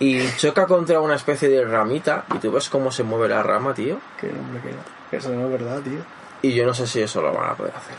y 0.00 0.20
choca 0.36 0.66
contra 0.66 1.00
una 1.00 1.14
especie 1.16 1.48
de 1.48 1.64
ramita, 1.64 2.24
y 2.34 2.38
tú 2.38 2.52
ves 2.52 2.68
cómo 2.68 2.90
se 2.92 3.02
mueve 3.02 3.28
la 3.28 3.42
rama, 3.42 3.72
tío, 3.74 3.98
Que 4.20 4.28
no, 4.28 4.40
hombre, 4.40 4.60
que 4.62 4.68
no. 4.70 4.78
Que 5.10 5.16
Eso 5.16 5.30
no 5.30 5.46
es 5.46 5.52
verdad, 5.52 5.80
tío. 5.80 5.98
y 6.42 6.52
yo 6.54 6.66
no 6.66 6.74
sé 6.74 6.86
si 6.86 7.00
eso 7.00 7.22
lo 7.22 7.32
van 7.32 7.50
a 7.50 7.54
poder 7.54 7.72
hacer. 7.74 7.96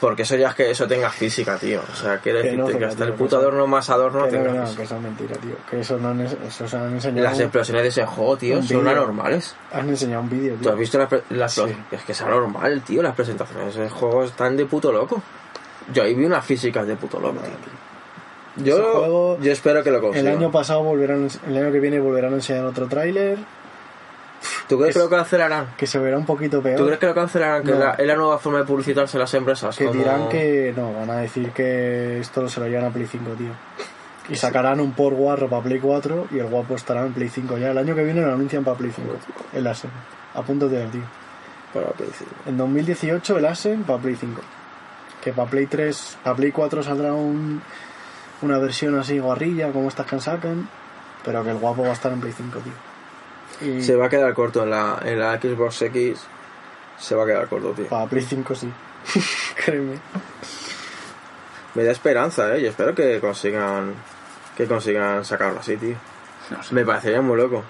Porque 0.00 0.22
eso 0.22 0.34
ya 0.36 0.48
es 0.48 0.54
que 0.54 0.70
eso 0.70 0.86
tenga 0.88 1.10
física, 1.10 1.58
tío. 1.58 1.82
O 1.92 1.94
sea, 1.94 2.18
quiere 2.18 2.42
decirte 2.42 2.72
no, 2.72 2.78
que 2.78 2.84
hasta 2.86 3.04
no, 3.04 3.10
el 3.12 3.16
puto 3.18 3.36
no. 3.36 3.42
adorno 3.42 3.66
más 3.66 3.90
adorno 3.90 4.24
que 4.28 4.38
no, 4.38 4.44
tenga 4.44 4.60
no, 4.60 4.62
física. 4.62 4.78
que 4.78 4.84
eso 4.84 4.96
es 4.96 5.02
mentira, 5.02 5.36
tío. 5.36 5.54
Que 5.68 5.80
eso 5.80 5.98
no 5.98 6.08
han, 6.08 6.20
eso 6.22 6.66
se 6.68 6.76
han 6.76 6.92
enseñado. 6.94 7.22
Las 7.28 7.38
explosiones 7.40 7.82
de 7.82 7.88
ese 7.90 8.06
juego, 8.06 8.36
tío, 8.38 8.62
son 8.62 8.88
anormales. 8.88 9.54
Han 9.72 9.88
enseñado 9.90 10.22
un 10.22 10.30
vídeo, 10.30 10.54
¿Tú 10.54 10.62
tío. 10.62 10.72
has 10.72 10.78
visto 10.78 10.98
las, 10.98 11.08
las 11.28 11.52
Sí. 11.52 11.62
Es 11.92 12.02
que 12.04 12.12
es 12.12 12.22
anormal, 12.22 12.80
tío, 12.82 13.02
las 13.02 13.14
presentaciones 13.14 13.74
de 13.76 13.84
ese 13.86 13.94
juego 13.94 14.24
están 14.24 14.56
de 14.56 14.64
puto 14.64 14.90
loco. 14.90 15.22
Yo 15.92 16.02
ahí 16.02 16.14
vi 16.14 16.24
unas 16.24 16.44
físicas 16.44 16.86
de 16.86 16.96
puto 16.96 17.20
loco, 17.20 17.38
tío. 17.40 18.64
Yo, 18.64 18.76
juego, 18.98 19.38
yo 19.40 19.52
espero 19.52 19.82
que 19.84 19.90
lo 19.90 19.98
El 19.98 20.02
consigan. 20.02 20.36
año 20.38 20.50
pasado 20.50 20.82
volverán, 20.82 21.28
el 21.46 21.56
año 21.56 21.70
que 21.72 21.78
viene 21.78 22.00
volverán 22.00 22.32
a 22.32 22.36
enseñar 22.36 22.64
otro 22.64 22.88
tráiler 22.88 23.38
¿Tú 24.70 24.78
crees 24.78 24.96
es- 24.96 25.02
que 25.02 25.08
lo 25.08 25.10
cancelarán? 25.10 25.74
que 25.76 25.86
se 25.86 25.98
verá 25.98 26.16
un 26.16 26.24
poquito 26.24 26.62
peor. 26.62 26.78
¿Tú 26.78 26.84
crees 26.86 26.98
que 26.98 27.06
lo 27.06 27.14
cancelarán? 27.14 27.62
Que 27.64 27.72
No. 27.72 27.78
la- 27.78 27.90
es 27.94 28.06
la 28.06 28.14
nueva 28.14 28.38
forma 28.38 28.60
de 28.60 28.64
publicitarse 28.64 29.18
las 29.18 29.34
empresas. 29.34 29.76
que 29.76 29.84
como- 29.86 29.98
dirán 29.98 30.28
que 30.30 30.72
no, 30.74 30.92
van 30.94 31.10
a 31.10 31.16
decir 31.18 31.50
que 31.50 32.20
esto 32.20 32.48
se 32.48 32.60
lo 32.60 32.66
llevan 32.68 32.86
a 32.86 32.90
Play 32.90 33.06
5, 33.06 33.32
tío. 33.32 33.50
Y 34.28 34.36
sacarán 34.36 34.80
un 34.80 34.92
port 34.92 35.16
guarro 35.16 35.48
para 35.50 35.62
Play 35.62 35.80
4 35.80 36.28
y 36.30 36.38
el 36.38 36.46
guapo 36.46 36.76
estará 36.76 37.04
en 37.04 37.12
Play 37.12 37.28
5 37.28 37.58
ya. 37.58 37.72
El 37.72 37.78
año 37.78 37.94
que 37.94 38.04
viene 38.04 38.20
lo 38.22 38.32
anuncian 38.32 38.62
para 38.64 38.76
Play 38.78 38.92
5. 38.94 39.14
El 39.52 39.66
Asen. 39.66 39.90
Apúntate, 40.34 40.86
tío. 40.86 41.02
Para 41.74 41.88
Play 41.88 42.10
5. 42.16 42.30
En 42.46 42.56
2018 42.56 43.38
el 43.38 43.44
Asen 43.46 43.82
para 43.82 43.98
Play 44.00 44.14
5. 44.14 44.40
Que 45.22 45.32
para 45.32 45.50
Play 45.50 45.66
3, 45.66 46.16
para 46.22 46.36
Play 46.36 46.52
4 46.52 46.82
saldrá 46.82 47.12
un, 47.12 47.60
una 48.42 48.58
versión 48.58 48.96
así 48.98 49.18
guarrilla, 49.18 49.72
como 49.72 49.88
estas 49.88 50.06
que 50.06 50.20
sacan. 50.20 50.68
Pero 51.24 51.42
que 51.44 51.50
el 51.50 51.58
guapo 51.58 51.82
va 51.82 51.88
a 51.90 51.92
estar 51.92 52.12
en 52.12 52.20
Play 52.20 52.32
5, 52.32 52.60
tío. 52.60 52.72
Y 53.60 53.82
Se 53.82 53.94
va 53.96 54.06
a 54.06 54.08
quedar 54.08 54.32
corto 54.34 54.62
en 54.62 54.70
la, 54.70 54.98
en 55.04 55.18
la 55.18 55.38
Xbox 55.40 55.82
X. 55.82 56.20
Se 56.98 57.14
va 57.14 57.24
a 57.24 57.26
quedar 57.26 57.48
corto, 57.48 57.70
tío. 57.72 57.86
para 57.86 58.06
Play 58.06 58.22
5 58.22 58.54
sí. 58.54 58.70
Créeme. 59.64 59.98
Me 61.74 61.84
da 61.84 61.92
esperanza, 61.92 62.54
eh. 62.56 62.62
Yo 62.62 62.70
espero 62.70 62.94
que 62.94 63.20
consigan. 63.20 63.94
Que 64.56 64.66
consigan 64.66 65.24
sacarlo 65.24 65.60
así, 65.60 65.76
tío. 65.76 65.96
No 66.50 66.62
sé. 66.62 66.74
Me 66.74 66.84
parecería 66.84 67.20
muy 67.22 67.36
loco. 67.36 67.62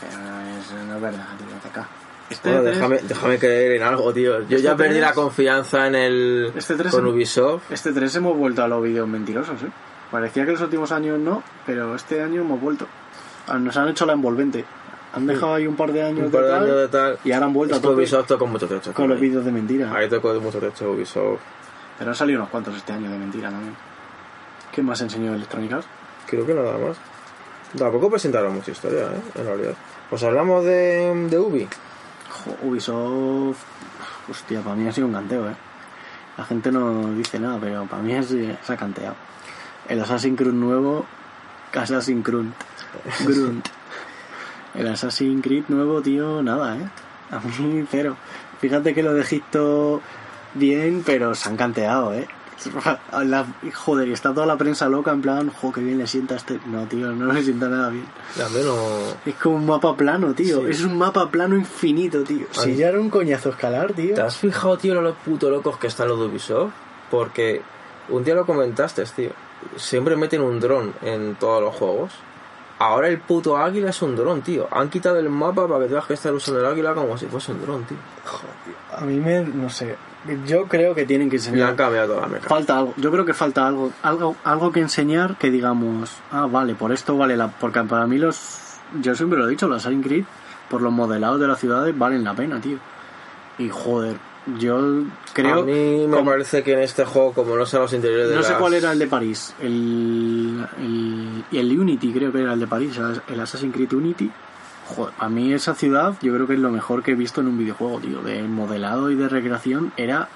Pero 0.00 0.12
es, 0.18 0.86
no 0.86 0.96
es 0.96 1.00
verdad, 1.02 1.26
tío. 1.38 1.70
Acá. 1.70 1.86
Este 2.30 2.48
Bueno, 2.48 2.64
tres- 2.64 2.74
déjame, 2.76 2.98
déjame 3.02 3.38
creer 3.38 3.72
en 3.72 3.82
algo, 3.82 4.12
tío. 4.12 4.38
Yo 4.40 4.56
Este 4.56 4.62
ya 4.62 4.76
perdí 4.76 4.98
la 5.00 5.12
confianza 5.12 5.86
en 5.86 5.94
el. 5.94 6.52
Este 6.56 6.74
con 6.90 7.06
en- 7.06 7.12
Ubisoft. 7.14 7.70
Este 7.70 7.92
3 7.92 8.16
hemos 8.16 8.36
vuelto 8.36 8.62
a 8.64 8.68
los 8.68 8.82
vídeos 8.82 9.06
mentirosos, 9.06 9.62
¿eh? 9.62 9.68
Parecía 10.10 10.44
que 10.46 10.52
los 10.52 10.60
últimos 10.62 10.90
años 10.92 11.18
no, 11.18 11.42
pero 11.66 11.94
este 11.94 12.22
año 12.22 12.40
hemos 12.40 12.60
vuelto. 12.60 12.86
Ah, 13.46 13.58
Nos 13.58 13.76
han 13.76 13.88
hecho 13.88 14.06
la 14.06 14.12
envolvente. 14.14 14.64
Han 15.14 15.26
dejado 15.26 15.54
ahí 15.54 15.66
un 15.66 15.76
par 15.76 15.92
de 15.92 16.02
años 16.02 16.26
Un 16.26 16.30
par 16.30 16.42
de 16.42 16.46
de 16.46 16.52
tal, 16.54 16.62
años 16.64 16.76
de 16.76 16.88
tal. 16.88 17.18
y 17.24 17.32
ahora 17.32 17.46
han 17.46 17.52
vuelto 17.52 17.76
Es 17.76 17.84
a 17.84 17.88
Ubisoft 17.90 18.26
toca 18.26 18.44
mucho 18.46 18.66
techo. 18.66 18.92
con 18.94 19.08
los 19.08 19.20
vídeos 19.20 19.44
de 19.44 19.52
mentira. 19.52 19.94
Ahí 19.94 20.08
tocó 20.08 20.32
mucho 20.40 20.58
techo 20.58 20.90
Ubisoft. 20.92 21.40
Pero 21.98 22.10
han 22.10 22.16
salido 22.16 22.38
unos 22.40 22.50
cuantos 22.50 22.74
este 22.76 22.92
año 22.92 23.10
de 23.10 23.18
mentira 23.18 23.50
también. 23.50 23.76
¿Qué 24.72 24.82
más 24.82 25.00
enseñó 25.02 25.34
Electronic 25.34 25.72
Arts? 25.72 25.86
Creo 26.26 26.46
que 26.46 26.54
nada 26.54 26.78
más. 26.78 26.96
Tampoco 27.76 28.10
presentaron 28.10 28.54
mucha 28.54 28.70
historia, 28.70 29.02
¿eh? 29.02 29.20
En 29.34 29.44
realidad. 29.46 29.74
Pues 30.08 30.22
hablamos 30.24 30.64
de, 30.64 31.26
de 31.30 31.38
Ubi. 31.38 31.68
Jo, 32.30 32.68
Ubisoft... 32.68 33.58
Hostia, 34.30 34.60
para 34.60 34.76
mí 34.76 34.86
ha 34.88 34.92
sido 34.92 35.06
un 35.08 35.12
canteo, 35.12 35.48
¿eh? 35.48 35.54
La 36.38 36.44
gente 36.44 36.70
no 36.72 37.12
dice 37.14 37.38
nada, 37.38 37.58
pero 37.60 37.84
para 37.86 38.02
mí 38.02 38.14
es, 38.14 38.28
se 38.28 38.72
ha 38.72 38.76
canteado. 38.76 39.14
El 39.88 40.00
Assassin's 40.00 40.38
Creed 40.38 40.52
nuevo... 40.52 41.04
Assassin's 41.74 42.24
Creed. 42.24 42.46
Grunt. 43.26 43.68
El 44.74 44.88
Assassin's 44.88 45.42
Creed 45.42 45.64
nuevo, 45.68 46.00
tío, 46.02 46.42
nada, 46.42 46.76
¿eh? 46.76 46.88
A 47.30 47.40
mí, 47.40 47.84
cero. 47.90 48.16
Fíjate 48.60 48.94
que 48.94 49.02
lo 49.02 49.12
de 49.14 49.22
Egipto 49.22 50.00
bien, 50.54 51.02
pero 51.04 51.34
se 51.34 51.48
han 51.48 51.56
canteado, 51.56 52.14
¿eh? 52.14 52.28
La- 53.24 53.46
joder, 53.74 54.08
y 54.08 54.12
está 54.12 54.32
toda 54.32 54.46
la 54.46 54.56
prensa 54.56 54.88
loca 54.88 55.10
en 55.10 55.20
plan, 55.20 55.50
jo, 55.50 55.72
que 55.72 55.80
bien 55.80 55.98
le 55.98 56.06
sienta 56.06 56.34
a 56.34 56.36
este. 56.36 56.60
No, 56.66 56.84
tío, 56.86 57.10
no 57.12 57.32
le 57.32 57.42
sienta 57.42 57.68
nada 57.68 57.88
bien. 57.90 58.04
No... 58.64 58.76
Es 59.26 59.34
como 59.34 59.56
un 59.56 59.66
mapa 59.66 59.96
plano, 59.96 60.32
tío. 60.32 60.60
Sí. 60.60 60.66
Es 60.70 60.82
un 60.82 60.96
mapa 60.96 61.28
plano 61.30 61.56
infinito, 61.56 62.22
tío. 62.22 62.46
Si 62.52 62.76
ya 62.76 62.88
era 62.88 63.00
un 63.00 63.10
coñazo 63.10 63.50
escalar, 63.50 63.92
tío. 63.94 64.14
¿Te 64.14 64.20
has 64.20 64.36
fijado, 64.36 64.76
tío, 64.78 64.96
en 64.96 65.02
los 65.02 65.16
puto 65.16 65.50
locos 65.50 65.76
que 65.78 65.88
están 65.88 66.08
los 66.08 66.18
de 66.20 66.26
Ubisoft? 66.26 66.72
Porque 67.10 67.62
un 68.08 68.22
día 68.24 68.34
lo 68.34 68.46
comentaste, 68.46 69.04
tío. 69.16 69.30
Siempre 69.76 70.16
meten 70.16 70.40
un 70.40 70.60
dron 70.60 70.92
en 71.02 71.34
todos 71.34 71.62
los 71.62 71.74
juegos. 71.74 72.12
Ahora 72.78 73.08
el 73.08 73.18
puto 73.20 73.56
águila 73.56 73.90
es 73.90 74.02
un 74.02 74.16
dron, 74.16 74.42
tío. 74.42 74.66
Han 74.72 74.88
quitado 74.90 75.18
el 75.18 75.28
mapa 75.30 75.68
para 75.68 75.80
que 75.82 75.86
tengas 75.88 76.06
que 76.06 76.14
estar 76.14 76.32
usando 76.34 76.60
el 76.60 76.66
águila 76.66 76.94
como 76.94 77.16
si 77.16 77.26
fuese 77.26 77.52
un 77.52 77.62
dron, 77.62 77.84
tío. 77.84 77.96
A 78.96 79.02
mí 79.02 79.18
me, 79.20 79.40
no 79.40 79.70
sé. 79.70 79.96
Yo 80.46 80.64
creo 80.66 80.94
que 80.94 81.04
tienen 81.06 81.28
que 81.30 81.36
Y 81.36 81.38
han 81.40 81.46
enseñar. 81.46 81.76
cambiado 81.76 82.14
la 82.20 82.26
mecánica. 82.26 82.48
Falta 82.48 82.78
algo. 82.78 82.94
Yo 82.96 83.10
creo 83.12 83.24
que 83.24 83.34
falta 83.34 83.66
algo, 83.66 83.90
algo, 84.02 84.36
algo 84.44 84.72
que 84.72 84.80
enseñar 84.80 85.36
que 85.36 85.50
digamos, 85.50 86.10
ah, 86.32 86.46
vale, 86.50 86.74
por 86.74 86.92
esto 86.92 87.16
vale 87.16 87.36
la, 87.36 87.48
porque 87.48 87.80
para 87.82 88.06
mí 88.06 88.18
los, 88.18 88.78
yo 89.00 89.14
siempre 89.14 89.38
lo 89.38 89.46
he 89.46 89.50
dicho, 89.50 89.66
los 89.68 89.78
Assassin's 89.78 90.04
Creed, 90.06 90.24
por 90.68 90.80
los 90.82 90.92
modelados 90.92 91.40
de 91.40 91.46
las 91.48 91.58
ciudades 91.58 91.96
valen 91.96 92.24
la 92.24 92.34
pena, 92.34 92.60
tío. 92.60 92.78
Y 93.58 93.68
joder, 93.68 94.16
yo 94.58 95.04
creo. 95.32 95.60
a 95.60 95.64
mí 95.64 96.06
me 96.08 96.16
como- 96.18 96.30
parece 96.30 96.62
que 96.62 96.72
en 96.72 96.80
este 96.80 97.04
juego, 97.04 97.32
como 97.32 97.56
no 97.56 97.66
sé 97.66 97.78
los 97.78 97.92
interiores 97.92 98.28
de 98.28 98.36
No 98.36 98.42
sé 98.42 98.54
cuál 98.54 98.74
era 98.74 98.92
el 98.92 98.98
de 98.98 99.06
París. 99.08 99.54
El, 99.60 100.51
el, 100.78 101.44
y 101.50 101.58
el 101.58 101.78
Unity, 101.78 102.12
creo 102.12 102.32
que 102.32 102.42
era 102.42 102.52
el 102.52 102.60
de 102.60 102.66
París. 102.66 102.98
El 103.28 103.40
Assassin's 103.40 103.74
Creed 103.74 103.92
Unity. 103.92 104.30
Joder, 104.88 105.14
a 105.18 105.28
mí 105.28 105.52
esa 105.52 105.74
ciudad, 105.74 106.14
yo 106.22 106.34
creo 106.34 106.46
que 106.46 106.54
es 106.54 106.60
lo 106.60 106.70
mejor 106.70 107.02
que 107.02 107.12
he 107.12 107.14
visto 107.14 107.40
en 107.40 107.48
un 107.48 107.58
videojuego, 107.58 108.00
tío. 108.00 108.22
De 108.22 108.42
modelado 108.42 109.10
y 109.10 109.14
de 109.14 109.28
recreación. 109.28 109.92
Era. 109.96 110.28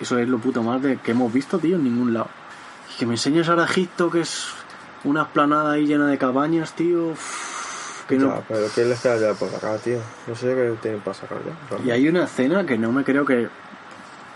Eso 0.00 0.18
es 0.18 0.28
lo 0.28 0.38
puto 0.38 0.62
más 0.62 0.82
de 0.82 0.98
que 0.98 1.12
hemos 1.12 1.32
visto, 1.32 1.58
tío, 1.58 1.76
en 1.76 1.84
ningún 1.84 2.12
lado. 2.12 2.28
Y 2.94 2.98
que 2.98 3.06
me 3.06 3.14
enseñes 3.14 3.48
ahora 3.48 3.64
Egipto, 3.64 4.10
que 4.10 4.20
es 4.20 4.48
una 5.04 5.22
esplanada 5.22 5.72
ahí 5.72 5.86
llena 5.86 6.06
de 6.06 6.18
cabañas, 6.18 6.74
tío. 6.74 7.08
uf, 7.08 8.04
que 8.06 8.16
no. 8.16 8.28
Ya, 8.28 8.42
pero 8.46 8.66
¿qué 8.74 8.84
les 8.84 9.00
queda 9.00 9.18
ya 9.18 9.34
por 9.34 9.50
sacar, 9.50 9.78
tío? 9.78 9.98
No 10.26 10.34
sé 10.34 10.46
qué 10.46 10.74
tienen 10.80 11.00
para 11.00 11.14
sacar 11.14 11.38
ya. 11.44 11.84
Y 11.84 11.90
hay 11.90 12.08
una 12.08 12.24
escena 12.24 12.64
que 12.64 12.78
no 12.78 12.92
me 12.92 13.04
creo 13.04 13.24
que. 13.24 13.48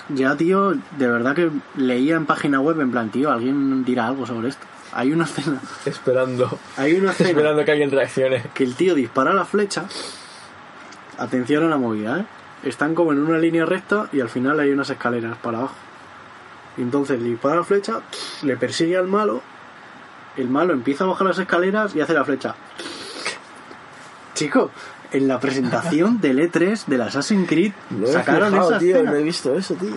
Ya, 0.08 0.36
tío, 0.36 0.72
de 0.72 1.06
verdad 1.06 1.36
que 1.36 1.50
leía 1.76 2.16
en 2.16 2.26
página 2.26 2.60
web 2.60 2.80
en 2.80 2.90
plan, 2.90 3.10
tío, 3.10 3.30
alguien 3.30 3.84
dirá 3.84 4.08
algo 4.08 4.26
sobre 4.26 4.48
esto. 4.48 4.66
Hay 4.92 5.12
una 5.12 5.24
escena. 5.24 5.61
Esperando. 5.87 6.59
Hay 6.76 6.94
una 6.94 7.12
escena 7.12 7.31
Esperando 7.31 7.64
que 7.64 7.70
alguien 7.70 7.90
reaccione. 7.90 8.42
que 8.55 8.64
el 8.64 8.74
tío 8.74 8.94
dispara 8.94 9.33
la 9.33 9.44
flecha. 9.44 9.85
Atención 11.18 11.64
a 11.64 11.68
la 11.68 11.76
movida, 11.76 12.20
¿eh? 12.20 12.24
Están 12.64 12.94
como 12.94 13.12
en 13.12 13.18
una 13.20 13.38
línea 13.38 13.64
recta 13.64 14.09
y 14.12 14.20
al 14.20 14.29
final 14.29 14.59
hay 14.61 14.70
unas 14.70 14.90
escaleras 14.90 15.37
para 15.38 15.59
abajo. 15.59 15.74
Y 16.76 16.83
entonces 16.83 17.22
dispara 17.22 17.57
la 17.57 17.64
flecha, 17.64 18.00
le 18.42 18.57
persigue 18.57 18.96
al 18.96 19.07
malo. 19.07 19.42
El 20.37 20.48
malo 20.48 20.72
empieza 20.72 21.05
a 21.05 21.07
bajar 21.09 21.26
las 21.26 21.38
escaleras 21.38 21.94
y 21.94 22.00
hace 22.00 22.14
la 22.14 22.24
flecha. 22.24 22.55
Chico, 24.35 24.70
en 25.12 25.29
la 25.29 25.40
presentación 25.40 26.20
del 26.20 26.38
E3 26.38 26.87
del 26.87 27.03
Assassin's 27.03 27.48
Creed 27.48 27.72
No 27.90 28.07
sacaron 28.07 28.50
fijado, 28.50 28.70
esa 28.70 28.79
tío, 28.79 28.94
escena. 28.96 29.11
no 29.11 29.16
he 29.16 29.22
visto 29.22 29.55
eso, 29.59 29.74
tío. 29.74 29.96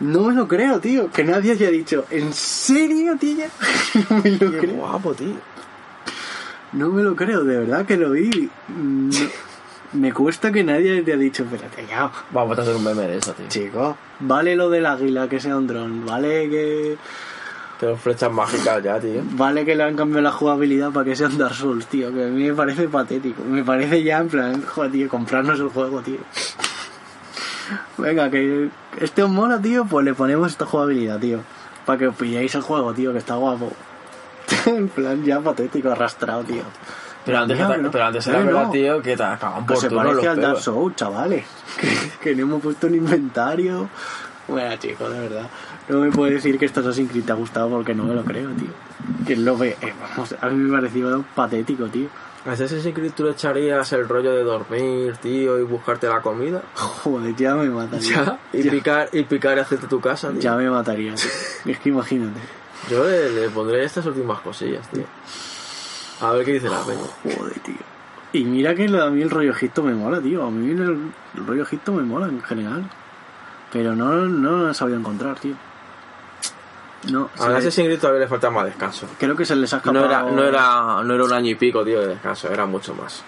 No 0.00 0.22
me 0.24 0.34
lo 0.34 0.48
creo, 0.48 0.80
tío. 0.80 1.10
Que 1.10 1.22
nadie 1.24 1.52
haya 1.52 1.70
dicho, 1.70 2.04
¿en 2.10 2.32
serio, 2.32 3.16
tío? 3.18 3.44
No 4.10 4.16
me 4.22 4.30
lo 4.30 4.50
Qué 4.52 4.58
creo. 4.58 4.74
guapo, 4.74 5.14
tío. 5.14 5.34
No 6.72 6.88
me 6.90 7.02
lo 7.02 7.14
creo, 7.16 7.44
de 7.44 7.58
verdad 7.58 7.86
que 7.86 7.96
lo 7.96 8.10
vi. 8.10 8.50
No- 8.68 9.10
me 9.92 10.12
cuesta 10.12 10.50
que 10.52 10.62
nadie 10.64 10.98
haya 10.98 11.16
dicho, 11.16 11.44
espérate, 11.44 11.86
ya, 11.88 12.10
Vamos 12.32 12.58
a 12.58 12.62
hacer 12.62 12.74
un 12.74 12.84
meme 12.84 13.02
de 13.06 13.18
eso, 13.18 13.32
tío. 13.32 13.46
chico. 13.48 13.96
Vale 14.20 14.56
lo 14.56 14.68
del 14.68 14.84
águila 14.84 15.28
que 15.28 15.40
sea 15.40 15.56
un 15.56 15.66
dron, 15.66 16.04
vale 16.04 16.50
que. 16.50 16.96
Pero 17.78 17.96
flechas 17.96 18.32
mágicas 18.32 18.82
ya, 18.82 18.98
tío. 18.98 19.22
Vale 19.32 19.64
que 19.64 19.76
le 19.76 19.84
han 19.84 19.96
cambiado 19.96 20.22
la 20.22 20.32
jugabilidad 20.32 20.90
para 20.90 21.04
que 21.04 21.14
sea 21.14 21.28
un 21.28 21.38
Dark 21.38 21.54
Souls, 21.54 21.86
tío. 21.86 22.12
Que 22.12 22.24
a 22.24 22.28
mí 22.28 22.44
me 22.48 22.54
parece 22.54 22.88
patético. 22.88 23.42
Me 23.44 23.62
parece 23.64 24.02
ya 24.02 24.18
en 24.18 24.28
plan, 24.28 24.62
joder, 24.62 24.90
tío, 24.92 25.08
comprarnos 25.08 25.60
el 25.60 25.68
juego, 25.68 26.00
tío. 26.00 26.18
Venga, 27.98 28.30
que 28.30 28.68
este 29.00 29.22
os 29.22 29.30
mola, 29.30 29.60
tío, 29.60 29.84
pues 29.84 30.04
le 30.04 30.14
ponemos 30.14 30.50
esta 30.50 30.66
jugabilidad, 30.66 31.18
tío. 31.18 31.40
Para 31.84 31.98
que 31.98 32.08
os 32.08 32.16
pilléis 32.16 32.54
el 32.54 32.62
juego, 32.62 32.92
tío, 32.94 33.12
que 33.12 33.18
está 33.18 33.34
guapo. 33.36 33.72
en 34.66 34.88
plan, 34.88 35.24
ya 35.24 35.40
patético, 35.40 35.90
arrastrado, 35.90 36.42
tío. 36.44 36.62
Pero 37.24 37.38
antes, 37.38 37.58
pero 37.90 38.04
antes 38.04 38.26
era 38.28 38.38
verdad, 38.38 38.64
no. 38.64 38.70
tío, 38.70 39.02
que 39.02 39.16
te 39.16 39.22
acaban 39.22 39.66
por 39.66 39.76
Pues 39.76 39.80
se 39.80 39.90
parece 39.90 40.28
al 40.28 40.40
Dark. 40.40 40.60
Souls, 40.60 40.94
chavales. 40.96 41.44
Que, 41.80 42.30
que 42.30 42.34
no 42.36 42.42
hemos 42.42 42.62
puesto 42.62 42.86
un 42.86 42.94
inventario. 42.94 43.88
Bueno, 44.48 44.76
chicos, 44.76 45.12
de 45.12 45.20
verdad. 45.20 45.46
No 45.88 45.98
me 46.00 46.10
puedes 46.10 46.34
decir 46.34 46.58
que 46.58 46.64
esto 46.64 46.80
Assassin's 46.80 47.10
Creed 47.10 47.24
te 47.24 47.32
ha 47.32 47.34
gustado 47.34 47.68
porque 47.68 47.94
no 47.94 48.04
me 48.04 48.14
lo 48.14 48.24
creo, 48.24 48.50
tío. 48.50 48.68
Que 49.26 49.36
lo 49.36 49.56
ve. 49.56 49.76
eh, 49.82 49.92
vamos, 50.00 50.34
a 50.40 50.48
mí 50.48 50.56
me 50.56 50.76
pareció 50.76 51.24
patético, 51.34 51.86
tío. 51.86 52.08
¿A 52.46 52.52
Assassin's 52.52 52.94
Creed 52.94 53.12
tú 53.12 53.24
le 53.24 53.32
echarías 53.32 53.92
el 53.92 54.08
rollo 54.08 54.32
de 54.32 54.44
dormir, 54.44 55.16
tío, 55.16 55.58
y 55.58 55.64
buscarte 55.64 56.06
la 56.06 56.22
comida? 56.22 56.62
Joder, 56.74 57.34
ya 57.34 57.56
me 57.56 57.68
mataría. 57.68 58.24
Ya, 58.24 58.38
y 58.52 58.62
ya, 58.62 58.70
picar, 58.70 59.08
y 59.12 59.24
picar 59.24 59.56
y 59.58 59.60
hacerte 59.60 59.88
tu 59.88 60.00
casa, 60.00 60.30
tío. 60.30 60.40
ya 60.40 60.54
me 60.54 60.70
mataría, 60.70 61.14
tío. 61.14 61.30
Es 61.72 61.80
que 61.80 61.88
imagínate. 61.88 62.38
Yo 62.88 63.04
le, 63.04 63.30
le 63.30 63.48
pondré 63.50 63.84
estas 63.84 64.06
últimas 64.06 64.40
cosillas, 64.40 64.88
tío. 64.90 65.04
A 66.20 66.32
ver 66.32 66.44
qué 66.44 66.52
dice 66.52 66.68
la 66.68 66.82
peña. 66.82 67.00
Joder, 67.24 67.58
tío. 67.60 67.74
Y 68.32 68.44
mira 68.44 68.74
que 68.76 68.84
a 68.84 69.10
mí 69.10 69.22
el 69.22 69.30
rollo 69.30 69.50
Egipto 69.50 69.82
me 69.82 69.94
mola, 69.94 70.20
tío. 70.20 70.44
A 70.44 70.50
mí 70.50 70.70
el, 70.70 71.10
el 71.34 71.46
rollo 71.46 71.62
Egipto 71.62 71.92
me 71.92 72.02
mola 72.02 72.26
en 72.26 72.40
general. 72.42 72.88
Pero 73.72 73.96
no, 73.96 74.26
no 74.26 74.50
lo 74.52 74.70
he 74.70 74.74
sabido 74.74 74.98
encontrar, 74.98 75.38
tío. 75.40 75.56
No, 77.10 77.30
A 77.38 77.56
Assassin's 77.56 77.86
Creed 77.86 78.00
todavía 78.00 78.22
le 78.22 78.28
falta 78.28 78.50
más 78.50 78.64
descanso. 78.64 79.06
creo 79.18 79.36
que 79.36 79.44
se 79.44 79.54
les 79.54 79.72
ha 79.72 79.76
escapado. 79.76 80.04
No 80.06 80.10
era, 80.10 80.22
no, 80.22 80.42
era, 80.44 81.02
no 81.04 81.14
era 81.14 81.24
un 81.24 81.32
año 81.32 81.50
y 81.50 81.54
pico, 81.54 81.84
tío, 81.84 82.00
de 82.00 82.08
descanso, 82.08 82.50
era 82.52 82.66
mucho 82.66 82.94
más. 82.94 83.22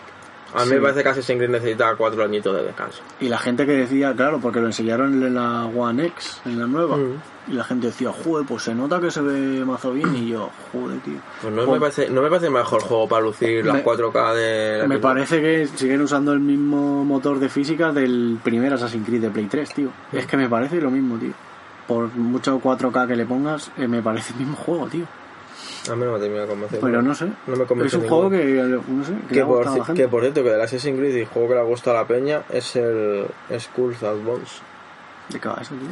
A 0.55 0.61
mí 0.61 0.69
Sí. 0.71 0.75
me 0.77 0.81
parece 0.81 1.03
que 1.03 1.09
Assassin's 1.11 1.37
Creed 1.37 1.51
necesita 1.51 1.95
cuatro 1.95 2.25
añitos 2.25 2.57
de 2.57 2.63
descanso. 2.65 3.03
Y 3.21 3.29
la 3.29 3.37
gente 3.39 3.67
que 3.67 3.73
decía, 3.73 4.15
claro, 4.15 4.41
porque 4.41 4.61
lo 4.61 4.67
enseñaron 4.67 5.23
en 5.23 5.35
la 5.35 5.67
One 5.67 6.07
X, 6.07 6.41
en 6.47 6.59
la 6.59 6.67
nueva. 6.67 6.97
Mm. 6.97 7.21
Y 7.49 7.53
la 7.53 7.65
gente 7.65 7.89
decía, 7.89 8.11
joder, 8.13 8.47
pues 8.47 8.63
se 8.63 8.75
nota 8.75 8.99
que 8.99 9.11
se 9.11 9.21
ve 9.21 9.63
mazo 9.67 9.93
bien. 9.93 10.15
Y 10.17 10.31
yo, 10.31 10.49
joder, 10.73 11.01
tío. 11.01 11.19
Pues 11.43 11.53
no, 11.53 11.67
me 11.71 11.79
parece, 11.79 12.09
no 12.09 12.23
me 12.23 12.29
parece 12.31 12.47
el 12.47 12.53
mejor 12.53 12.81
juego 12.83 13.07
para 13.07 13.23
lucir 13.23 13.65
las 13.65 13.75
Me- 13.77 13.85
4K 13.85 14.35
de... 14.35 14.79
la 14.79 14.89
Me 14.89 14.95
que- 14.97 15.01
parece 15.03 15.41
que 15.43 15.67
siguen 15.67 16.01
usando 16.01 16.33
el 16.33 16.41
mismo 16.41 17.05
motor 17.05 17.39
de 17.39 17.51
física 17.51 17.93
del 17.93 18.39
primer 18.43 18.73
Assassin's 18.73 19.07
Creed 19.07 19.21
de 19.21 19.31
Play 19.31 19.47
3, 19.47 19.75
tío. 19.75 19.91
Es 20.13 20.27
que 20.27 20.37
me 20.39 20.49
parece 20.49 20.81
lo 20.81 20.91
mismo, 20.91 21.17
tío. 21.19 21.33
Por 21.89 22.15
mucho 22.15 22.61
4K 22.61 23.09
que 23.09 23.17
le 23.17 23.25
pongas, 23.27 23.71
eh, 23.79 23.89
me 23.89 24.01
parece 24.03 24.33
el 24.35 24.39
mismo 24.41 24.57
juego, 24.57 24.87
tío. 24.87 25.07
A 25.91 25.97
mí 25.97 26.05
no 26.05 26.13
me 26.13 26.19
termina 26.21 26.43
de 26.43 26.47
convencer. 26.49 26.81
Pero 26.81 27.01
no 27.03 27.15
sé. 27.15 27.27
No 27.47 27.57
me 27.57 27.65
convence 27.65 27.89
es 27.89 27.95
un 27.95 28.03
ninguno. 28.03 28.29
juego 28.29 28.31
que, 28.31 28.83
no 28.93 29.05
sé, 29.05 29.13
que, 29.29 29.35
le 29.37 29.41
ha 29.41 29.47
por, 29.47 29.57
gustado 29.57 29.75
a 29.75 29.79
la 29.79 29.83
ci- 29.83 29.87
gente. 29.87 30.03
que 30.03 30.09
por 30.09 30.21
cierto, 30.21 30.43
que 30.45 30.51
del 30.51 30.61
Assassin's 30.61 30.99
Creed 30.99 31.17
y 31.17 31.25
juego 31.25 31.49
que 31.49 31.55
le 31.55 31.63
gusta 31.63 31.91
a 31.93 31.95
la 31.95 32.07
peña 32.07 32.43
es 32.51 32.77
el 32.77 33.27
Skulls 33.59 34.03
and 34.03 34.25
Bones. 34.25 34.61
¿De 35.31 35.41
qué 35.41 35.49
va 35.49 35.59
eso, 35.63 35.75
tío? 35.75 35.89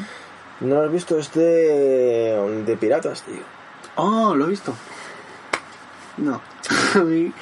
¿No 0.68 0.74
lo 0.76 0.82
has 0.82 0.92
visto? 0.92 1.18
Es 1.18 1.32
de, 1.32 2.62
de 2.66 2.76
piratas, 2.76 3.22
tío. 3.22 3.40
Oh, 3.96 4.34
lo 4.34 4.44
he 4.46 4.48
visto. 4.50 4.74
No. 6.18 6.40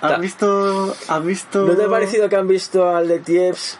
¿Has 0.00 0.20
visto...? 0.20 0.94
¿Has 1.08 1.24
visto...? 1.24 1.66
¿No 1.66 1.74
te 1.74 1.84
ha 1.84 1.88
parecido 1.88 2.28
que 2.28 2.36
han 2.36 2.46
visto 2.48 2.88
al 2.88 3.08
de 3.08 3.18
Tieps 3.20 3.78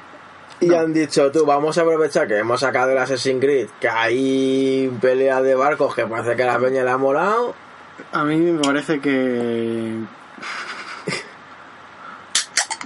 y 0.61 0.67
No. 0.69 0.79
han 0.79 0.93
dicho, 0.93 1.31
tú, 1.31 1.45
vamos 1.45 1.77
a 1.79 1.83
aprovechar 1.83 2.27
que 2.27 2.39
hemos 2.39 2.61
sacado 2.61 2.93
el 2.93 2.99
Assassin's 2.99 3.41
Creed, 3.41 3.69
que 3.81 3.89
hay 3.89 4.91
pelea 5.01 5.43
de 5.43 5.55
barcos 5.55 5.95
que 5.95 6.07
parece 6.07 6.35
que 6.37 6.45
la 6.45 6.59
peña 6.59 6.83
le 6.83 6.91
ha 6.91 6.97
molado? 6.97 7.55
A 8.13 8.25
mí 8.25 8.37
me 8.37 8.61
parece 8.61 9.01
que. 9.01 10.01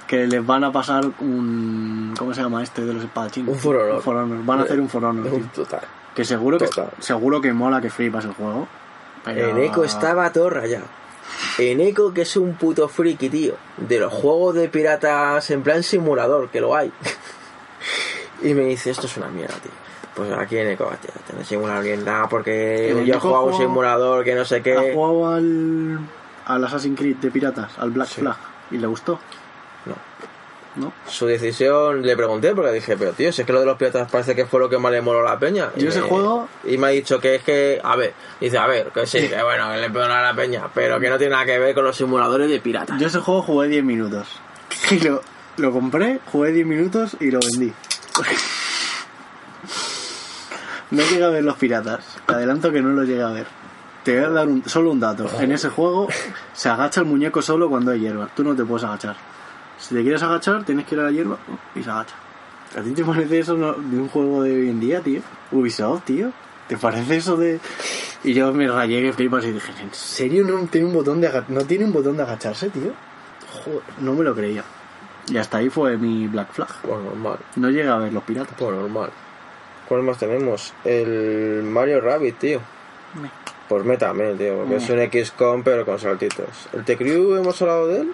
que 0.07 0.27
les 0.27 0.45
van 0.45 0.65
a 0.65 0.73
pasar 0.73 1.05
un. 1.21 2.15
¿Cómo 2.19 2.35
se 2.35 2.43
llama 2.43 2.63
este 2.63 2.85
de 2.85 2.95
los 2.95 3.05
espadachines? 3.05 3.49
Un 3.55 3.59
For 3.61 3.77
Honor. 3.77 3.95
Un 3.97 4.03
For 4.03 4.17
Honor. 4.17 4.45
Van 4.45 4.59
a 4.61 4.63
hacer 4.65 4.81
un 4.81 4.89
For 4.89 5.05
Honor, 5.05 5.29
tío. 5.31 5.41
Total. 5.55 5.81
Que 6.15 6.25
seguro 6.25 6.59
que, 6.59 6.67
Total. 6.67 6.91
seguro 6.99 7.41
que 7.41 7.53
mola 7.53 7.81
que 7.81 7.91
flipas 7.91 8.25
el 8.25 8.33
juego. 8.33 8.67
Pero... 9.25 9.51
Eneco 9.51 9.85
estaba 9.85 10.33
todo 10.33 10.51
rayado. 10.51 10.87
Eneco, 11.59 12.13
que 12.13 12.23
es 12.23 12.37
un 12.37 12.55
puto 12.55 12.89
friki, 12.89 13.29
tío. 13.29 13.55
De 13.77 13.99
los 14.01 14.13
juegos 14.13 14.55
de 14.57 14.69
piratas 14.69 15.49
en 15.51 15.63
plan 15.63 15.83
simulador, 15.83 16.49
que 16.51 16.61
lo 16.61 16.75
hay. 16.75 16.91
y 18.43 18.55
me 18.55 18.65
dice, 18.65 18.91
esto 18.91 19.07
es 19.07 19.17
una 19.17 19.29
mierda, 19.29 19.55
tío. 19.57 19.71
Pues 20.15 20.33
aquí 20.33 20.59
Eneco, 20.59 20.87
tío, 21.01 21.11
te 21.27 21.33
no 21.35 21.45
simular 21.45 21.83
bien 21.83 22.05
nada 22.05 22.29
porque 22.29 22.91
El 22.91 23.05
yo 23.07 23.15
he 23.15 23.19
jugado 23.21 23.45
un 23.45 23.57
simulador 23.57 24.25
que 24.25 24.35
no 24.35 24.45
sé 24.45 24.57
¿Ha 24.57 24.63
qué. 24.63 24.93
jugado 24.95 25.29
al. 25.35 25.99
al 26.47 26.65
Assassin's 26.65 26.99
Creed 26.99 27.17
de 27.17 27.31
piratas? 27.31 27.79
Al 27.79 27.91
Black 27.91 28.09
Sí. 28.09 28.21
Flag? 28.21 28.37
¿Y 28.73 28.79
le 28.79 28.87
gustó? 28.89 29.19
No. 29.87 29.95
¿No? 30.77 30.93
Su 31.07 31.27
decisión, 31.27 32.03
le 32.03 32.17
pregunté 32.17 32.55
porque 32.55 32.73
dije, 32.73 32.97
pero 32.97 33.13
tío, 33.13 33.33
si 33.33 33.43
es 33.43 33.47
que 33.47 33.53
lo 33.53 33.61
de 33.61 33.67
los 33.67 33.77
piratas 33.77 34.11
parece 34.11 34.35
que 34.37 34.47
fue 34.47 34.61
lo 34.61 34.69
que 34.69 34.79
más 34.79 34.93
le 34.93 35.01
moló 35.01 35.21
a 35.21 35.33
la 35.33 35.39
peña. 35.39 35.71
Y 35.77 35.81
Yo 35.83 35.89
ese 35.89 36.01
me- 36.01 36.09
juego- 36.09 36.49
Y 36.65 36.77
me 36.77 36.89
ha 36.89 36.91
dicho 36.91 37.21
que 37.21 37.37
es 37.37 37.43
que, 37.43 37.81
a 37.83 37.97
ver, 37.97 38.13
dice, 38.41 38.59
a 38.59 38.67
ver, 38.67 38.89
que 38.89 39.07
sí, 39.07 39.29
que 39.29 39.43
bueno, 39.43 39.71
que 39.73 39.79
le 39.79 39.91
perdona 39.91 40.19
a 40.21 40.23
la 40.23 40.35
peña, 40.35 40.69
pero 40.75 40.99
que 41.01 41.09
no 41.09 41.19
tiene 41.19 41.33
nada 41.33 41.45
que 41.45 41.59
ver 41.59 41.75
con 41.75 41.85
los 41.85 41.97
simuladores 41.97 42.49
de 42.51 42.61
piratas. 42.61 43.01
Yo 43.01 43.07
ese 43.09 43.19
juego 43.21 43.43
jugué 43.43 43.69
10 43.69 43.85
minutos. 43.85 44.27
Y 44.91 44.99
lo, 45.01 45.21
Lo 45.57 45.73
compré, 45.73 46.21
jugué 46.31 46.53
10 46.53 46.67
minutos 46.67 47.17
y 47.21 47.31
lo 47.31 47.41
vendí. 47.41 47.73
No 50.91 51.03
llegué 51.03 51.25
a 51.25 51.29
ver 51.29 51.45
los 51.45 51.57
piratas. 51.57 52.05
Te 52.27 52.35
adelanto 52.35 52.73
que 52.73 52.83
no 52.83 52.91
lo 52.91 53.05
llegué 53.05 53.23
a 53.23 53.29
ver. 53.29 53.47
Te 54.05 54.17
voy 54.17 54.25
a 54.25 54.31
dar 54.31 54.49
un- 54.49 54.65
solo 54.69 54.91
un 54.91 55.01
dato. 55.01 55.29
En 55.41 55.53
ese 55.53 55.69
juego 55.69 56.09
se 56.53 56.69
agacha 56.69 57.01
el 57.01 57.07
muñeco 57.07 57.43
solo 57.43 57.69
cuando 57.69 57.93
hay 57.93 58.01
hierba. 58.01 58.29
Tú 58.35 58.43
no 58.43 58.55
te 58.57 58.65
puedes 58.65 58.85
agachar. 58.85 59.17
Si 59.79 59.95
te 59.95 60.03
quieres 60.03 60.23
agachar, 60.23 60.65
tienes 60.65 60.87
que 60.87 60.95
ir 60.95 61.01
a 61.01 61.05
la 61.05 61.11
hierba 61.11 61.39
y 61.75 61.83
se 61.83 61.91
agacha. 61.91 62.15
¿A 62.77 62.83
ti 62.83 62.91
te 62.93 63.05
parece 63.05 63.39
eso 63.41 63.57
de 63.57 63.99
un 63.99 64.09
juego 64.09 64.43
de 64.43 64.53
hoy 64.55 64.69
en 64.71 64.81
día, 64.81 65.01
tío? 65.01 65.21
Ubisoft, 65.53 66.05
tío. 66.05 66.33
¿Te 66.69 66.77
parece 66.77 67.17
eso 67.17 67.37
de...? 67.37 67.61
Y 68.23 68.33
yo 68.35 68.53
me 68.53 68.69
rayé 68.69 69.01
que 69.03 69.13
flipas 69.13 69.45
y 69.45 69.53
dije, 69.53 69.73
¿en 69.83 69.93
serio 69.93 70.45
no 70.45 70.67
tiene 70.67 70.87
un 70.87 70.93
botón 70.93 71.21
de, 71.21 71.43
no 71.49 71.65
tiene 71.65 71.85
un 71.85 71.93
botón 71.93 72.17
de 72.17 72.23
agacharse, 72.23 72.69
tío? 72.71 72.93
Joder, 73.65 73.81
no 74.01 74.13
me 74.13 74.23
lo 74.23 74.35
creía. 74.35 74.63
Y 75.31 75.39
hasta 75.39 75.59
ahí 75.59 75.71
fue 75.71 75.97
mi 75.97 76.27
Black 76.27 76.53
Flag. 76.53 76.69
Pues 76.83 76.99
normal, 77.03 77.39
No 77.57 77.71
llega 77.71 77.95
a 77.95 77.99
ver 77.99 78.13
los 78.13 78.23
piratas. 78.25 78.55
pues 78.59 78.77
normal. 78.77 79.11
¿Cuál 79.89 80.03
más 80.03 80.19
tenemos? 80.19 80.73
El 80.85 81.63
Mario 81.65 82.01
Rabbit, 82.01 82.39
tío. 82.39 82.61
Pues 83.69 83.85
me 83.85 83.97
también, 83.97 84.37
tío, 84.37 84.57
porque 84.59 84.77
es 84.77 84.89
un 84.91 84.99
XCOM 85.25 85.63
pero 85.63 85.85
con 85.85 85.99
saltitos. 85.99 86.69
¿El 86.73 86.85
T-Crew 86.85 87.37
hemos 87.37 87.61
hablado 87.63 87.87
de 87.89 88.01
él? 88.03 88.13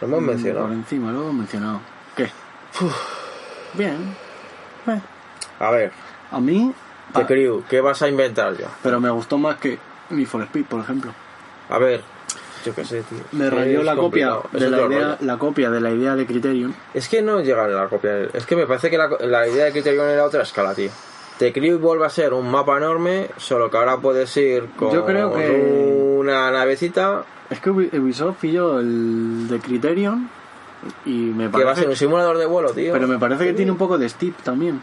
Lo 0.00 0.06
hemos 0.08 0.22
Mm, 0.22 0.26
mencionado. 0.26 0.66
Por 0.66 0.74
encima, 0.74 1.12
lo 1.12 1.20
hemos 1.22 1.34
mencionado. 1.34 1.80
¿Qué? 2.16 2.28
Bien. 3.74 4.14
Eh, 4.86 5.00
A 5.60 5.70
ver, 5.70 5.92
A 6.32 6.40
mí... 6.40 6.72
ah, 7.14 7.20
T-Crew, 7.20 7.62
¿qué 7.68 7.80
vas 7.80 8.02
a 8.02 8.08
inventar 8.08 8.56
ya? 8.56 8.68
pero 8.82 9.00
me 9.00 9.10
gustó 9.10 9.38
más 9.38 9.56
que 9.56 9.78
Need 10.10 10.26
for 10.26 10.42
Speed, 10.42 10.64
por 10.66 10.80
ejemplo. 10.80 11.12
A 11.70 11.78
ver, 11.78 12.02
yo 12.66 12.74
qué 12.74 12.84
sé, 12.84 13.02
tío. 13.02 13.18
Me 13.32 13.48
rayó 13.48 13.82
la 13.82 13.96
copia, 13.96 14.28
complicado, 14.30 14.48
de 14.52 14.70
la, 14.70 14.86
idea, 14.86 15.18
la 15.20 15.38
copia 15.38 15.70
de 15.70 15.80
la 15.80 15.90
idea 15.90 16.14
de 16.16 16.26
Criterion. 16.26 16.74
Es 16.92 17.08
que 17.08 17.22
no 17.22 17.40
llega 17.40 17.64
a 17.64 17.68
la 17.68 17.88
copia. 17.88 18.24
Es 18.34 18.44
que 18.46 18.56
me 18.56 18.66
parece 18.66 18.90
que 18.90 18.98
la, 18.98 19.08
la 19.20 19.48
idea 19.48 19.64
de 19.66 19.72
Criterion 19.72 20.08
era 20.08 20.24
otra 20.24 20.42
escala, 20.42 20.74
tío. 20.74 20.90
Te 21.38 21.52
Crew 21.52 21.78
vuelve 21.78 22.06
a 22.06 22.10
ser 22.10 22.32
un 22.32 22.50
mapa 22.50 22.76
enorme, 22.78 23.28
solo 23.36 23.70
que 23.70 23.76
ahora 23.76 23.98
puedes 23.98 24.34
ir 24.36 24.66
con 24.76 24.92
Yo 24.92 25.04
creo 25.04 25.32
que- 25.34 26.16
una 26.18 26.50
navecita 26.50 27.24
Es 27.50 27.60
que 27.60 27.70
Ubi- 27.70 27.92
Ubisoft 27.98 28.38
pilló 28.40 28.80
el 28.80 29.46
de 29.48 29.58
Criterion 29.60 30.28
y 31.04 31.10
me 31.10 31.50
que 31.50 31.62
va 31.64 31.72
a 31.72 31.74
ser 31.74 31.84
parece... 31.84 31.88
un 31.88 31.96
simulador 31.96 32.38
de 32.38 32.46
vuelo, 32.46 32.70
tío. 32.72 32.92
Pero 32.92 33.06
me 33.06 33.18
parece 33.18 33.44
que 33.44 33.52
tiene 33.52 33.70
un 33.70 33.76
poco 33.78 33.98
de 33.98 34.08
Steve 34.08 34.34
también. 34.42 34.80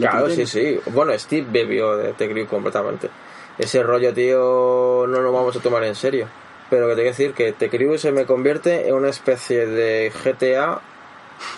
Claro, 0.00 0.28
sí, 0.30 0.46
sí. 0.46 0.80
Bueno, 0.92 1.12
Steve 1.18 1.46
bebió 1.50 1.96
de 1.96 2.12
The 2.12 2.28
Crew 2.30 2.46
completamente. 2.46 3.08
Ese 3.58 3.82
rollo, 3.82 4.12
tío, 4.12 5.06
no 5.08 5.20
lo 5.20 5.32
vamos 5.32 5.56
a 5.56 5.60
tomar 5.60 5.82
en 5.84 5.94
serio. 5.94 6.26
Pero 6.70 6.88
que 6.88 6.94
te 6.94 7.02
quiero 7.02 7.10
decir 7.16 7.32
que 7.32 7.52
The 7.52 7.70
Crew 7.70 7.96
se 7.98 8.10
me 8.12 8.26
convierte 8.26 8.88
en 8.88 8.94
una 8.94 9.08
especie 9.08 9.66
de 9.66 10.10
GTA, 10.24 10.80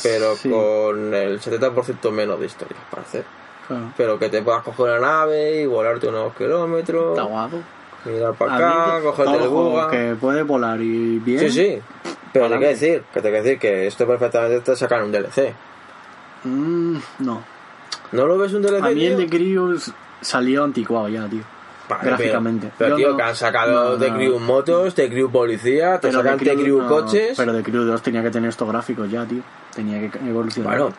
pero 0.02 0.36
Sí. 0.36 0.50
con 0.50 1.14
el 1.14 1.40
70% 1.40 2.10
menos 2.10 2.38
de 2.40 2.46
historia, 2.46 2.76
para 2.90 3.02
hacer. 3.02 3.24
Claro. 3.66 3.92
Pero 3.96 4.18
que 4.18 4.28
te 4.28 4.42
puedas 4.42 4.62
coger 4.62 4.86
una 4.86 5.00
nave 5.00 5.60
y 5.62 5.66
volarte 5.66 6.08
unos 6.08 6.34
kilómetros, 6.34 7.10
Está 7.18 7.22
guapo. 7.22 7.58
mirar 8.04 8.34
para 8.34 8.56
acá, 8.56 9.00
cogerte 9.02 9.36
el 9.42 9.48
buga. 9.48 9.90
que 9.90 10.16
puede 10.20 10.42
volar 10.42 10.80
y 10.80 11.18
bien. 11.18 11.40
Sí, 11.40 11.50
sí. 11.50 11.82
Pero 12.32 12.46
te 12.48 12.56
quiero 12.58 12.68
decir, 12.70 13.02
que 13.12 13.20
te 13.22 13.28
quiero 13.30 13.42
decir 13.44 13.58
que 13.58 13.86
esto 13.86 14.06
perfectamente 14.06 14.60
te 14.60 14.76
sacan 14.76 15.04
un 15.04 15.12
DLC. 15.12 15.54
Mm, 16.44 16.98
no. 17.20 17.42
¿No 18.12 18.26
lo 18.26 18.38
ves 18.38 18.52
un 18.52 18.62
DLC? 18.62 18.84
A 18.84 18.90
mí 18.90 19.06
el 19.06 19.16
de 19.16 19.26
Crew 19.28 19.78
salió 20.20 20.64
anticuado 20.64 21.08
ya, 21.08 21.26
tío. 21.28 21.42
Gráficamente. 22.02 22.70
Pero, 22.76 22.96
tío, 22.96 23.10
no- 23.10 23.16
que 23.16 23.22
han 23.22 23.36
sacado 23.36 23.92
no, 23.92 23.98
The 23.98 24.10
no. 24.10 24.16
Crew 24.16 24.38
motos, 24.38 24.94
The 24.94 25.08
Crew 25.08 25.30
policía, 25.30 25.98
te 25.98 26.12
sacan 26.12 26.36
de 26.38 26.44
The 26.44 26.54
Crew 26.62 26.86
coches. 26.88 27.34
Pero 27.36 27.52
de 27.52 27.62
Crew 27.62 27.84
2 27.84 28.02
tenía 28.02 28.22
que 28.22 28.30
tener 28.30 28.50
estos 28.50 28.68
gráficos 28.68 29.10
ya, 29.10 29.24
tío. 29.24 29.42
Tenía 29.74 30.10
que 30.10 30.18
evolucionar. 30.28 30.78
Bueno, 30.78 30.94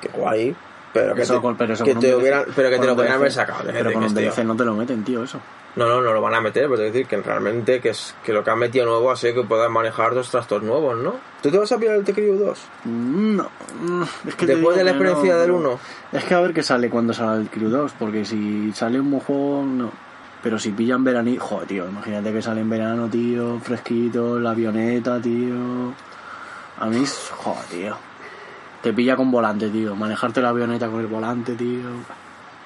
qué 0.00 0.08
guay. 0.08 0.56
Pero 0.92 1.12
que 1.16 1.22
Eso 1.22 1.40
te, 1.40 1.54
pero 1.58 1.74
eso 1.74 1.84
que 1.84 1.96
te 1.96 2.14
hubieran, 2.14 2.44
pero 2.54 2.70
que 2.70 2.78
te 2.78 2.86
lo 2.86 2.94
podrían 2.94 3.16
haber 3.16 3.32
sacado. 3.32 3.64
de 3.64 3.72
Pero 3.72 3.92
con 3.92 4.04
un. 4.04 4.14
DLC 4.14 4.44
no 4.44 4.54
te 4.54 4.64
lo 4.64 4.74
meten, 4.74 5.02
tío, 5.02 5.24
eso. 5.24 5.40
No, 5.74 5.88
no, 5.88 6.00
no 6.00 6.12
lo 6.12 6.20
van 6.20 6.34
a 6.34 6.40
meter, 6.40 6.66
pero 6.66 6.76
te 6.76 6.82
decir 6.84 7.06
que 7.08 7.16
realmente 7.16 7.80
que, 7.80 7.88
es, 7.88 8.14
que 8.22 8.32
lo 8.32 8.44
que 8.44 8.50
han 8.50 8.60
metido 8.60 8.86
nuevo 8.86 9.10
ha 9.10 9.16
sido 9.16 9.34
que 9.42 9.48
puedan 9.48 9.72
manejar 9.72 10.14
dos 10.14 10.30
trastos 10.30 10.62
nuevos, 10.62 10.96
¿no? 10.98 11.14
¿Tú 11.42 11.50
te 11.50 11.58
vas 11.58 11.72
a 11.72 11.78
pillar 11.78 11.96
el 11.96 12.04
The 12.04 12.14
Crew 12.14 12.36
2? 12.38 12.58
Mm, 12.84 13.36
No. 13.38 13.50
mm, 13.82 14.02
Es 14.28 14.34
que 14.36 14.46
Después 14.46 14.76
de 14.76 14.84
la 14.84 14.90
experiencia 14.92 15.32
no, 15.34 15.40
del 15.40 15.50
no. 15.50 15.56
1. 15.56 15.78
Es 16.12 16.24
que 16.26 16.34
a 16.34 16.40
ver 16.40 16.54
qué 16.54 16.62
sale 16.62 16.88
cuando 16.88 17.12
salga 17.12 17.34
el 17.42 17.48
Crew 17.50 17.70
2, 17.70 17.92
porque 17.98 18.24
si 18.24 18.70
sale 18.72 19.00
un 19.00 19.10
buen 19.10 19.22
juego, 19.24 19.64
no. 19.66 19.90
Pero 20.44 20.58
si 20.58 20.72
pillan 20.72 21.02
verano, 21.02 21.30
joder, 21.38 21.66
tío, 21.66 21.88
imagínate 21.88 22.30
que 22.30 22.42
sale 22.42 22.60
en 22.60 22.68
verano, 22.68 23.08
tío, 23.08 23.58
fresquito, 23.60 24.38
la 24.38 24.50
avioneta, 24.50 25.18
tío. 25.18 25.94
A 26.78 26.86
mí, 26.86 27.02
joder, 27.30 27.64
tío. 27.70 27.96
Te 28.82 28.92
pilla 28.92 29.16
con 29.16 29.30
volante, 29.30 29.70
tío. 29.70 29.96
Manejarte 29.96 30.42
la 30.42 30.50
avioneta 30.50 30.88
con 30.88 31.00
el 31.00 31.06
volante, 31.06 31.54
tío. 31.54 31.88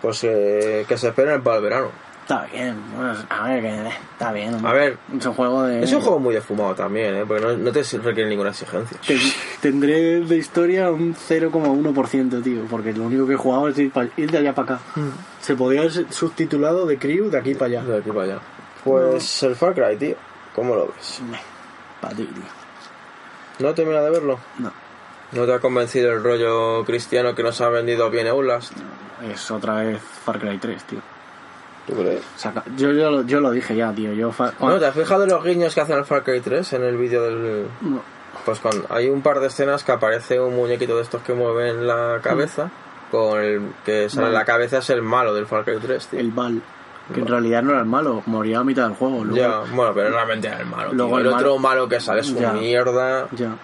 Pues 0.03 0.25
eh, 0.25 0.85
que 0.89 0.99
se 0.99 1.07
esperen 1.11 1.41
para 1.41 1.59
el 1.59 1.63
verano. 1.63 2.08
Está 2.29 2.45
bien, 2.53 2.77
bueno, 2.95 3.15
a 3.31 3.45
ver, 3.49 3.63
que 3.63 3.89
está 4.13 4.33
bien. 4.33 4.53
hombre. 4.55 4.71
A 4.71 4.75
ver, 4.75 4.99
Es 5.19 5.25
un 5.25 5.33
juego 5.33 5.63
de. 5.63 5.83
es 5.83 5.91
un 5.95 6.03
juego 6.03 6.19
muy 6.19 6.35
defumado 6.35 6.75
también, 6.75 7.15
¿eh? 7.15 7.25
Porque 7.27 7.43
no, 7.43 7.57
no 7.57 7.73
te 7.73 7.83
requiere 7.83 8.29
ninguna 8.29 8.51
exigencia. 8.51 8.99
Te- 9.07 9.19
tendré 9.63 10.21
de 10.21 10.37
historia 10.37 10.91
un 10.91 11.15
0,1%, 11.15 12.43
tío, 12.43 12.65
porque 12.69 12.93
lo 12.93 13.05
único 13.05 13.27
que 13.27 13.33
he 13.33 13.37
jugado 13.37 13.69
es 13.69 13.79
ir, 13.79 13.91
pa- 13.91 14.09
ir 14.19 14.31
de 14.31 14.37
allá 14.37 14.55
para 14.55 14.75
acá. 14.75 14.85
Se 15.41 15.57
podría 15.57 15.81
haber 15.81 16.13
subtitulado 16.13 16.85
de 16.85 16.99
Crew 16.99 17.31
de 17.31 17.39
aquí 17.39 17.55
para 17.55 17.67
allá. 17.79 17.83
De 17.85 17.97
aquí 17.99 18.11
para 18.11 18.23
allá. 18.25 18.39
Pues 18.85 19.43
el 19.45 19.57
Far 19.57 19.73
Cry, 19.75 19.97
tío. 19.97 20.17
¿Cómo 20.55 20.75
lo 20.75 20.89
ves? 20.89 21.23
Para 22.03 22.15
ti, 22.15 22.25
tío. 22.25 22.43
¿No 23.67 23.75
termina 23.75 24.03
de 24.03 24.11
verlo? 24.11 24.39
No, 24.59 24.71
¿No 25.33 25.47
te 25.47 25.55
ha 25.55 25.61
convencido 25.61 26.13
el 26.13 26.23
rollo 26.23 26.85
cristiano 26.85 27.35
que 27.35 27.43
nos 27.43 27.59
ha 27.63 27.71
vendido 27.71 28.11
bien 28.11 28.27
Eulas? 28.27 28.71
es 29.33 29.51
otra 29.51 29.77
vez 29.77 29.99
Far 30.03 30.39
Cry 30.39 30.59
3, 30.59 30.83
tío. 30.85 31.01
¿Tú 31.89 31.95
crees? 31.95 32.23
Saca- 32.37 32.63
yo, 32.77 32.93
yo, 32.93 33.11
lo- 33.11 33.23
yo 33.23 33.41
lo 33.41 33.51
dije 33.51 33.75
ya, 33.75 33.93
tío. 33.93 34.13
Yo 34.13 34.31
fa- 34.31 34.53
¿No 34.61 34.79
te 34.79 34.87
has 34.87 34.95
fijado 34.95 35.25
en 35.25 35.31
los 35.31 35.43
guiños 35.43 35.75
que 35.75 35.81
hacen 35.81 35.97
al 35.97 36.05
Far 36.05 36.23
Cry 36.23 36.41
3 36.41 36.73
en 36.75 36.85
el 36.85 36.97
vídeo 36.97 37.23
del... 37.25 37.67
No. 37.81 38.01
Pues 38.45 38.61
con, 38.61 38.73
hay 38.91 39.09
un 39.09 39.23
par 39.23 39.41
de 39.41 39.47
escenas 39.49 39.83
que 39.85 39.93
aparece 39.93 40.39
un 40.39 40.55
muñequito 40.55 40.97
de 40.97 41.03
estos 41.03 41.23
que 41.23 41.33
mueven 41.33 41.87
la 41.87 42.21
cabeza, 42.23 42.71
con 43.11 43.41
el 43.41 43.73
que 43.85 44.09
sale 44.09 44.27
en 44.29 44.33
la 44.35 44.41
Vale. 44.41 44.47
cabeza 44.47 44.79
es 44.79 44.91
el 44.91 45.03
malo 45.03 45.35
del 45.35 45.47
Far 45.47 45.65
Cry 45.65 45.79
3, 45.81 46.07
tío. 46.09 46.21
El 46.21 46.31
Val, 46.31 46.61
que 47.13 47.21
en 47.21 47.27
realidad 47.27 47.63
no 47.63 47.71
era 47.71 47.81
el 47.81 47.87
malo, 47.87 48.23
moría 48.27 48.59
a 48.61 48.65
mitad 48.65 48.87
del 48.87 48.95
juego. 48.97 49.25
Luego, 49.25 49.37
Ya, 49.67 49.75
bueno, 49.75 49.93
pero 49.95 50.11
realmente 50.11 50.47
era 50.47 50.61
el 50.61 50.67
malo. 50.67 50.93
Luego 50.93 51.19
el, 51.19 51.27
el 51.27 51.33
otro 51.33 51.41
malo- 51.57 51.59
malo 51.59 51.89
que 51.89 52.01
sale 52.01 52.21
es 52.21 52.31
una 52.31 52.41
Ya. 52.41 52.53
mierda. 52.53 53.29
Ya. 53.33 53.57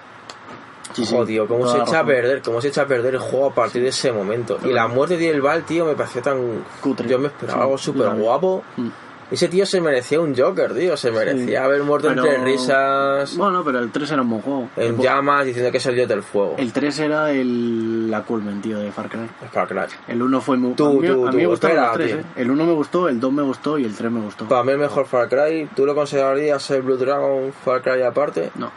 Sí, 0.92 1.04
sí, 1.04 1.12
Joder, 1.12 1.26
tío, 1.26 1.46
cómo 1.48 1.66
se 1.66 1.78
echa 1.78 2.00
a 2.00 2.04
perder, 2.06 2.42
cómo 2.42 2.60
se 2.60 2.68
echa 2.68 2.82
a 2.82 2.86
perder 2.86 3.14
el 3.14 3.20
juego 3.20 3.46
a 3.46 3.54
partir 3.54 3.82
de 3.82 3.88
ese 3.88 4.12
momento. 4.12 4.58
Y 4.64 4.68
la 4.68 4.86
muerte 4.86 5.16
de 5.16 5.30
El 5.30 5.40
Val, 5.40 5.64
tío, 5.64 5.84
me 5.86 5.94
pareció 5.94 6.22
tan... 6.22 6.64
Cutre. 6.80 7.08
Yo 7.08 7.18
me 7.18 7.28
esperaba 7.28 7.62
algo 7.62 7.78
súper 7.78 8.10
guapo. 8.10 8.62
Mm. 8.76 8.88
Ese 9.30 9.48
tío 9.48 9.64
se 9.64 9.80
merecía 9.80 10.20
un 10.20 10.36
Joker, 10.36 10.74
tío. 10.74 10.96
Se 10.96 11.10
merecía 11.10 11.64
haber 11.64 11.82
muerto 11.82 12.08
Pero- 12.08 12.24
entre 12.26 12.44
risas, 12.44 13.36
Bueno, 13.36 13.64
pero 13.64 13.78
el 13.80 13.90
3 13.90 14.10
era 14.12 14.22
un 14.22 14.28
buen 14.30 14.42
juego. 14.42 14.68
en 14.76 14.94
El- 14.94 14.98
llamas, 15.00 15.46
diciendo 15.46 15.72
que 15.72 15.78
es 15.78 15.86
el 15.86 15.94
dios 15.96 16.06
del 16.08 16.22
fuego. 16.22 16.54
El 16.58 16.72
3 16.72 16.98
era 17.00 17.30
el, 17.32 18.10
la 18.10 18.22
culmen, 18.22 18.60
tío, 18.60 18.78
de 18.78 18.92
Far 18.92 19.08
Cry. 19.08 19.26
Far 19.50 19.66
Cry. 19.66 19.80
El 20.06 20.22
1 20.22 20.40
fue 20.42 20.56
muy... 20.58 20.74
Tú, 20.74 20.86
a 20.86 20.90
mí, 20.92 21.08
tú, 21.08 21.26
a 21.26 21.32
mí 21.32 21.46
me 21.46 21.56
3. 21.56 22.12
¿eh? 22.12 22.24
El 22.36 22.50
1 22.50 22.64
me 22.66 22.72
gustó, 22.74 23.08
el 23.08 23.18
2 23.18 23.32
me 23.32 23.42
gustó 23.42 23.78
y 23.78 23.84
el 23.84 23.94
3 23.96 24.12
me 24.12 24.20
gustó. 24.20 24.46
Para 24.46 24.62
mí 24.62 24.72
el 24.72 24.78
mejor 24.78 25.06
Far 25.06 25.28
Cry, 25.28 25.68
¿tú 25.74 25.86
lo 25.86 25.94
considerarías 25.94 26.70
el 26.70 26.82
Blue 26.82 26.96
Dragon 26.98 27.52
Far 27.64 27.82
Cry 27.82 28.02
aparte? 28.02 28.50
No. 28.56 28.70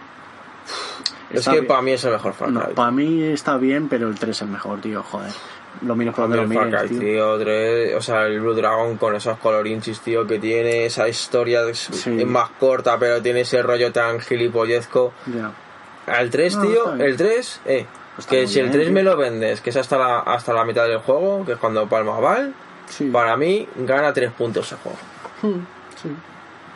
Es 1.30 1.40
Está 1.40 1.52
que 1.52 1.58
bien. 1.58 1.68
para 1.68 1.82
mí 1.82 1.92
es 1.92 2.04
el 2.06 2.12
mejor 2.14 2.34
Far 2.34 2.52
No, 2.52 2.62
Cry. 2.64 2.74
para 2.74 2.92
mí 2.92 3.24
está 3.24 3.58
bien, 3.58 3.90
pero 3.90 4.08
el 4.08 4.16
3 4.18 4.42
es 4.42 4.48
mejor, 4.48 4.80
tío, 4.82 5.04
joder. 5.04 5.32
Lo 5.82 5.90
donde 5.90 6.04
el 6.06 6.08
lo 6.50 6.56
Far 6.56 6.66
mires, 6.66 6.82
Cry, 6.82 6.90
tío. 6.90 7.00
tío, 7.00 7.38
tres- 7.38 7.96
o 7.96 8.02
sea, 8.02 8.24
el 8.26 8.40
Blue 8.40 8.54
Dragon 8.56 8.98
con 8.98 9.16
esos 9.16 9.38
colorinchis, 9.40 10.00
tío, 10.00 10.26
que 10.26 10.40
tiene 10.40 10.86
esa 10.86 11.08
historia, 11.08 11.62
es, 11.70 11.78
Sí. 11.80 12.20
es 12.20 12.26
más 12.26 12.50
corta, 12.60 12.98
pero 12.98 13.22
tiene 13.22 13.42
ese 13.42 13.62
rollo 13.62 13.92
tan 13.92 14.20
gilipollezco. 14.20 15.14
Ya. 15.28 15.52
El 16.20 16.30
3, 16.30 16.56
No, 16.56 16.62
tío, 16.64 16.94
el 16.96 17.18
3, 17.18 17.62
eh, 17.66 17.86
Está 18.18 18.30
que 18.32 18.48
si 18.48 18.60
el 18.60 18.68
bien, 18.68 18.72
3 18.74 18.86
tío. 18.86 18.94
me 18.94 19.04
lo 19.04 19.18
vendes, 19.18 19.62
que 19.62 19.70
es 19.70 19.76
hasta 19.76 19.98
la, 19.98 20.20
hasta 20.22 20.54
la 20.54 20.64
mitad 20.66 20.88
del 20.88 21.00
juego, 21.00 21.46
que 21.46 21.52
es 21.52 21.58
cuando 21.60 21.86
Palma 21.88 22.20
Val, 22.20 22.54
Sí. 22.88 23.10
para 23.12 23.36
mí 23.38 23.68
gana 23.76 24.14
3 24.14 24.32
puntos 24.32 24.72
el 24.72 24.78
juego. 24.80 24.98
Mm, 25.44 25.66
sí. 26.02 26.10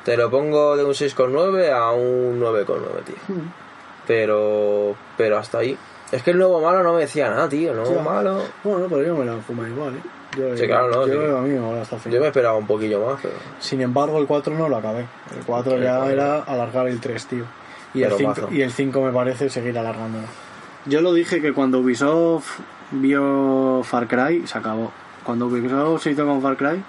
Te 0.03 0.17
lo 0.17 0.29
pongo 0.29 0.75
de 0.75 0.83
un 0.83 0.93
6,9 0.93 1.71
a 1.71 1.91
un 1.91 2.39
9,9, 2.39 3.01
tío. 3.05 3.15
Pero, 4.07 4.95
pero 5.17 5.37
hasta 5.37 5.59
ahí. 5.59 5.77
Es 6.11 6.23
que 6.23 6.31
el 6.31 6.37
nuevo 6.37 6.59
malo 6.61 6.83
no 6.83 6.93
me 6.93 7.01
decía 7.01 7.29
nada, 7.29 7.47
tío. 7.47 7.71
El 7.71 7.77
nuevo 7.77 8.01
malo. 8.01 8.41
Bueno, 8.63 8.87
pero 8.89 9.03
yo 9.03 9.15
me 9.15 9.25
la 9.25 9.37
fumé 9.37 9.69
igual, 9.69 9.95
¿eh? 9.95 10.01
Yo, 10.37 10.57
Sí, 10.57 10.65
claro, 10.65 10.89
no, 10.89 11.07
yo 11.07 11.13
sí. 11.27 11.35
a 11.37 11.41
mí 11.41 11.49
me 11.57 11.79
hasta. 11.79 12.09
Yo 12.09 12.23
esperaba 12.25 12.55
un 12.57 12.67
poquillo 12.67 13.05
más, 13.05 13.19
pero. 13.21 13.33
Sin 13.59 13.81
embargo, 13.81 14.17
el 14.19 14.27
4 14.27 14.53
no 14.57 14.67
lo 14.69 14.77
acabé. 14.77 15.01
El 15.37 15.45
4 15.45 15.75
El 15.75 15.83
ya 15.83 16.05
era 16.11 16.39
alargar 16.43 16.87
el 16.87 16.99
3, 16.99 17.25
tío. 17.27 17.43
Y 17.93 18.03
el, 18.03 18.07
Pero 18.07 18.17
5, 18.17 18.29
mazo. 18.29 18.47
y 18.51 18.61
el 18.61 18.71
5 18.71 19.01
me 19.01 19.11
parece 19.11 19.49
seguir 19.49 19.77
alargándolo. 19.77 20.25
Yo 20.85 21.01
lo 21.01 21.13
dije 21.13 21.41
que 21.41 21.53
cuando 21.53 21.79
Ubisoft 21.79 22.59
vio 22.91 23.81
Far 23.83 24.07
Cry, 24.07 24.47
se 24.47 24.57
acabó. 24.57 24.91
Cuando 25.23 25.45
Ubisoft 25.47 26.01
se 26.03 26.11
hizo 26.11 26.25
con 26.25 26.41
Far 26.41 26.57
Cry, 26.57 26.81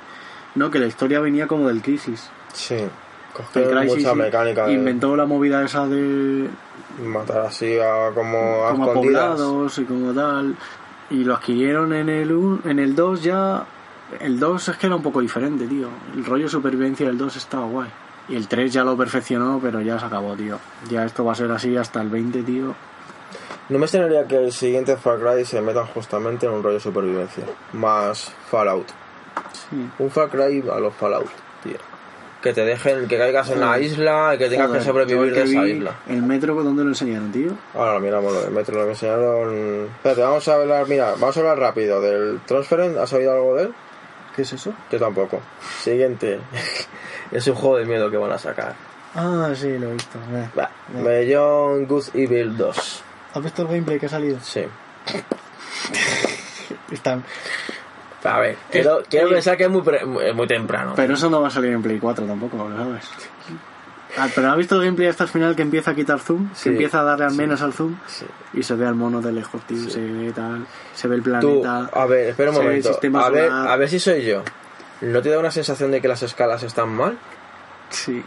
no, 0.54 0.70
que 0.70 0.78
la 0.78 0.86
historia 0.86 1.20
venía 1.20 1.46
como 1.46 1.68
del 1.68 1.82
Crisis. 1.82 2.30
Sí. 2.52 2.76
Mucha 3.34 4.14
mecánica 4.14 4.66
de- 4.66 4.72
inventó 4.74 5.16
la 5.16 5.24
movida 5.26 5.62
esa 5.64 5.86
de 5.86 6.48
Matar 7.02 7.46
así 7.46 7.78
a 7.78 8.10
como 8.14 8.64
a 8.66 8.70
como 8.72 8.84
a 8.84 8.86
escondidas. 8.88 9.30
poblados 9.36 9.78
y 9.78 9.84
como 9.84 10.12
tal 10.12 10.56
y 11.10 11.24
lo 11.24 11.34
adquirieron 11.34 11.92
en 11.94 12.08
el 12.08 12.32
un- 12.32 12.62
en 12.66 12.78
el 12.78 12.94
2 12.94 13.22
ya 13.22 13.64
el 14.20 14.38
2 14.38 14.68
es 14.68 14.76
que 14.76 14.86
era 14.86 14.96
un 14.96 15.02
poco 15.02 15.20
diferente 15.20 15.66
tío 15.66 15.88
el 16.14 16.24
rollo 16.24 16.48
supervivencia 16.48 17.06
del 17.06 17.16
2 17.16 17.36
estaba 17.36 17.66
guay 17.66 17.88
y 18.28 18.36
el 18.36 18.46
3 18.48 18.72
ya 18.72 18.84
lo 18.84 18.96
perfeccionó 18.96 19.58
pero 19.62 19.80
ya 19.80 19.98
se 19.98 20.04
acabó 20.06 20.34
tío 20.34 20.58
ya 20.90 21.04
esto 21.04 21.24
va 21.24 21.32
a 21.32 21.34
ser 21.34 21.50
así 21.50 21.76
hasta 21.76 22.00
el 22.02 22.08
20 22.10 22.42
tío 22.42 22.74
No 23.70 23.78
me 23.78 23.86
extrañaría 23.86 24.26
que 24.26 24.36
el 24.36 24.52
siguiente 24.52 24.96
Far 24.96 25.18
Cry 25.18 25.44
se 25.46 25.60
metan 25.62 25.86
justamente 25.86 26.44
en 26.46 26.52
un 26.52 26.62
rollo 26.62 26.78
supervivencia. 26.80 27.44
Más 27.72 28.30
Fallout. 28.50 28.86
sí. 29.52 29.88
Un 29.98 30.10
Far 30.10 30.28
Cry 30.28 30.62
a 30.70 30.78
los 30.78 30.92
Fallout, 30.94 31.28
tío. 31.62 31.78
Que 32.42 32.52
te 32.52 32.64
dejen, 32.64 33.06
que 33.06 33.16
caigas 33.18 33.48
en 33.50 33.60
la 33.60 33.78
isla 33.78 34.32
y 34.34 34.38
que 34.38 34.48
tengas 34.48 34.66
Joder, 34.66 34.80
que 34.80 34.86
sobrevivir 34.86 35.16
yo 35.16 35.22
de 35.22 35.28
el 35.28 35.34
que 35.34 35.52
esa 35.52 35.62
vi, 35.62 35.70
isla. 35.72 35.94
el 36.08 36.22
metro 36.22 36.54
¿dónde 36.62 36.82
lo 36.82 36.88
enseñaron 36.90 37.30
tío? 37.30 37.52
Ahora 37.74 38.00
miramos 38.00 38.42
del 38.42 38.52
metro, 38.52 38.78
lo 38.80 38.84
que 38.86 38.90
enseñaron. 38.90 39.84
Espérate, 39.96 40.20
vamos 40.22 40.48
a 40.48 40.54
hablar, 40.54 40.88
mira, 40.88 41.12
vamos 41.12 41.36
a 41.36 41.40
hablar 41.40 41.58
rápido 41.58 42.00
del 42.00 42.40
Transference. 42.44 42.98
¿Has 42.98 43.12
oído 43.12 43.32
algo 43.32 43.54
de 43.56 43.62
él? 43.64 43.74
¿qué 44.34 44.42
es 44.42 44.52
eso? 44.54 44.72
Yo 44.90 44.98
tampoco. 44.98 45.40
Siguiente. 45.82 46.40
es 47.30 47.46
un 47.46 47.54
juego 47.54 47.76
de 47.76 47.84
miedo 47.84 48.10
que 48.10 48.16
van 48.16 48.32
a 48.32 48.38
sacar. 48.38 48.74
ah 49.14 49.52
sí 49.54 49.78
lo 49.78 49.90
he 49.90 49.92
visto 49.92 50.18
Eh. 50.32 50.48
Va. 50.58 50.70
Beyond 50.88 51.86
Good 51.88 52.04
Evil 52.14 52.56
2. 52.56 53.02
¿has 53.34 53.42
visto 53.42 53.62
el 53.62 53.68
gameplay 53.68 53.98
que 54.00 54.06
ha 54.06 54.08
salido? 54.08 54.38
Sí. 54.42 54.64
Está... 56.90 57.18
A 58.24 58.38
ver, 58.38 58.56
quiero, 58.70 59.02
quiero 59.08 59.28
pensar 59.30 59.56
que 59.56 59.64
es 59.64 59.70
muy, 59.70 59.82
pre- 59.82 60.04
muy 60.04 60.32
muy 60.32 60.46
temprano. 60.46 60.92
Pero 60.94 61.14
eso 61.14 61.28
no 61.28 61.40
va 61.40 61.48
a 61.48 61.50
salir 61.50 61.72
en 61.72 61.82
Play 61.82 61.98
4 61.98 62.24
tampoco, 62.24 62.68
lo 62.68 62.76
sabes. 62.76 63.08
Ah, 64.16 64.28
pero 64.34 64.50
¿has 64.50 64.56
visto 64.58 64.76
el 64.76 64.84
gameplay 64.84 65.08
hasta 65.08 65.24
el 65.24 65.30
final 65.30 65.56
que 65.56 65.62
empieza 65.62 65.92
a 65.92 65.94
quitar 65.94 66.18
zoom? 66.20 66.50
Sí, 66.54 66.64
que 66.64 66.68
empieza 66.70 67.00
a 67.00 67.02
darle 67.04 67.24
al 67.24 67.30
sí. 67.30 67.36
menos 67.38 67.62
al 67.62 67.72
zoom 67.72 67.96
Sí. 68.06 68.26
y 68.52 68.62
se 68.62 68.74
ve 68.74 68.86
al 68.86 68.94
mono 68.94 69.22
de 69.22 69.32
lejos, 69.32 69.62
tío. 69.66 69.78
Sí. 69.78 69.90
Se 69.90 70.00
ve 70.00 70.32
tal, 70.32 70.66
se 70.94 71.08
ve 71.08 71.16
el 71.16 71.22
Tú, 71.22 71.30
planeta. 71.30 71.90
a 71.92 72.06
ver, 72.06 72.28
espera 72.28 72.50
un 72.50 72.56
momento. 72.58 72.90
A 72.90 73.30
ver, 73.30 73.48
solar. 73.48 73.68
a 73.68 73.76
ver 73.76 73.88
si 73.88 73.98
soy 73.98 74.22
yo. 74.24 74.42
¿No 75.00 75.22
te 75.22 75.30
da 75.30 75.38
una 75.38 75.50
sensación 75.50 75.90
de 75.90 76.00
que 76.02 76.08
las 76.08 76.22
escalas 76.22 76.62
están 76.62 76.90
mal? 76.90 77.16
Sí. 77.88 78.22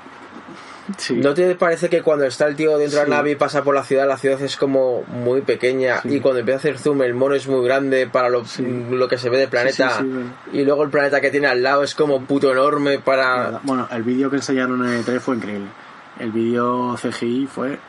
Sí. 0.97 1.15
¿No 1.15 1.33
te 1.33 1.55
parece 1.55 1.89
que 1.89 2.01
cuando 2.03 2.25
está 2.25 2.45
el 2.47 2.55
tío 2.55 2.77
dentro 2.77 2.99
de 2.99 3.05
Sí. 3.05 3.09
la 3.09 3.17
nave 3.17 3.31
y 3.31 3.35
pasa 3.35 3.63
por 3.63 3.73
la 3.73 3.83
ciudad, 3.83 4.07
la 4.07 4.17
ciudad 4.17 4.39
es 4.41 4.55
como 4.55 5.01
muy 5.07 5.41
pequeña 5.41 6.01
Sí. 6.01 6.15
y 6.17 6.19
cuando 6.19 6.39
empieza 6.41 6.57
a 6.57 6.59
hacer 6.59 6.77
zoom 6.77 7.01
el 7.01 7.13
mono 7.15 7.33
es 7.33 7.47
muy 7.47 7.65
grande 7.65 8.07
para 8.07 8.29
lo, 8.29 8.43
lo 8.91 9.07
que 9.07 9.17
se 9.17 9.29
ve 9.29 9.37
del 9.39 9.49
planeta 9.49 10.03
y 10.53 10.63
luego 10.63 10.83
el 10.83 10.89
planeta 10.91 11.21
que 11.21 11.31
tiene 11.31 11.47
al 11.47 11.63
lado 11.63 11.81
es 11.83 11.95
como 11.95 12.21
puto 12.25 12.51
enorme 12.51 12.99
para... 12.99 13.59
Bueno, 13.63 13.87
el 13.91 14.03
vídeo 14.03 14.29
que 14.29 14.35
enseñaron 14.35 14.85
en 14.87 15.03
E3 15.03 15.19
fue 15.19 15.35
increíble. 15.37 15.67
El 16.19 16.31
vídeo 16.31 16.95
CGI 17.01 17.47
fue 17.47 17.79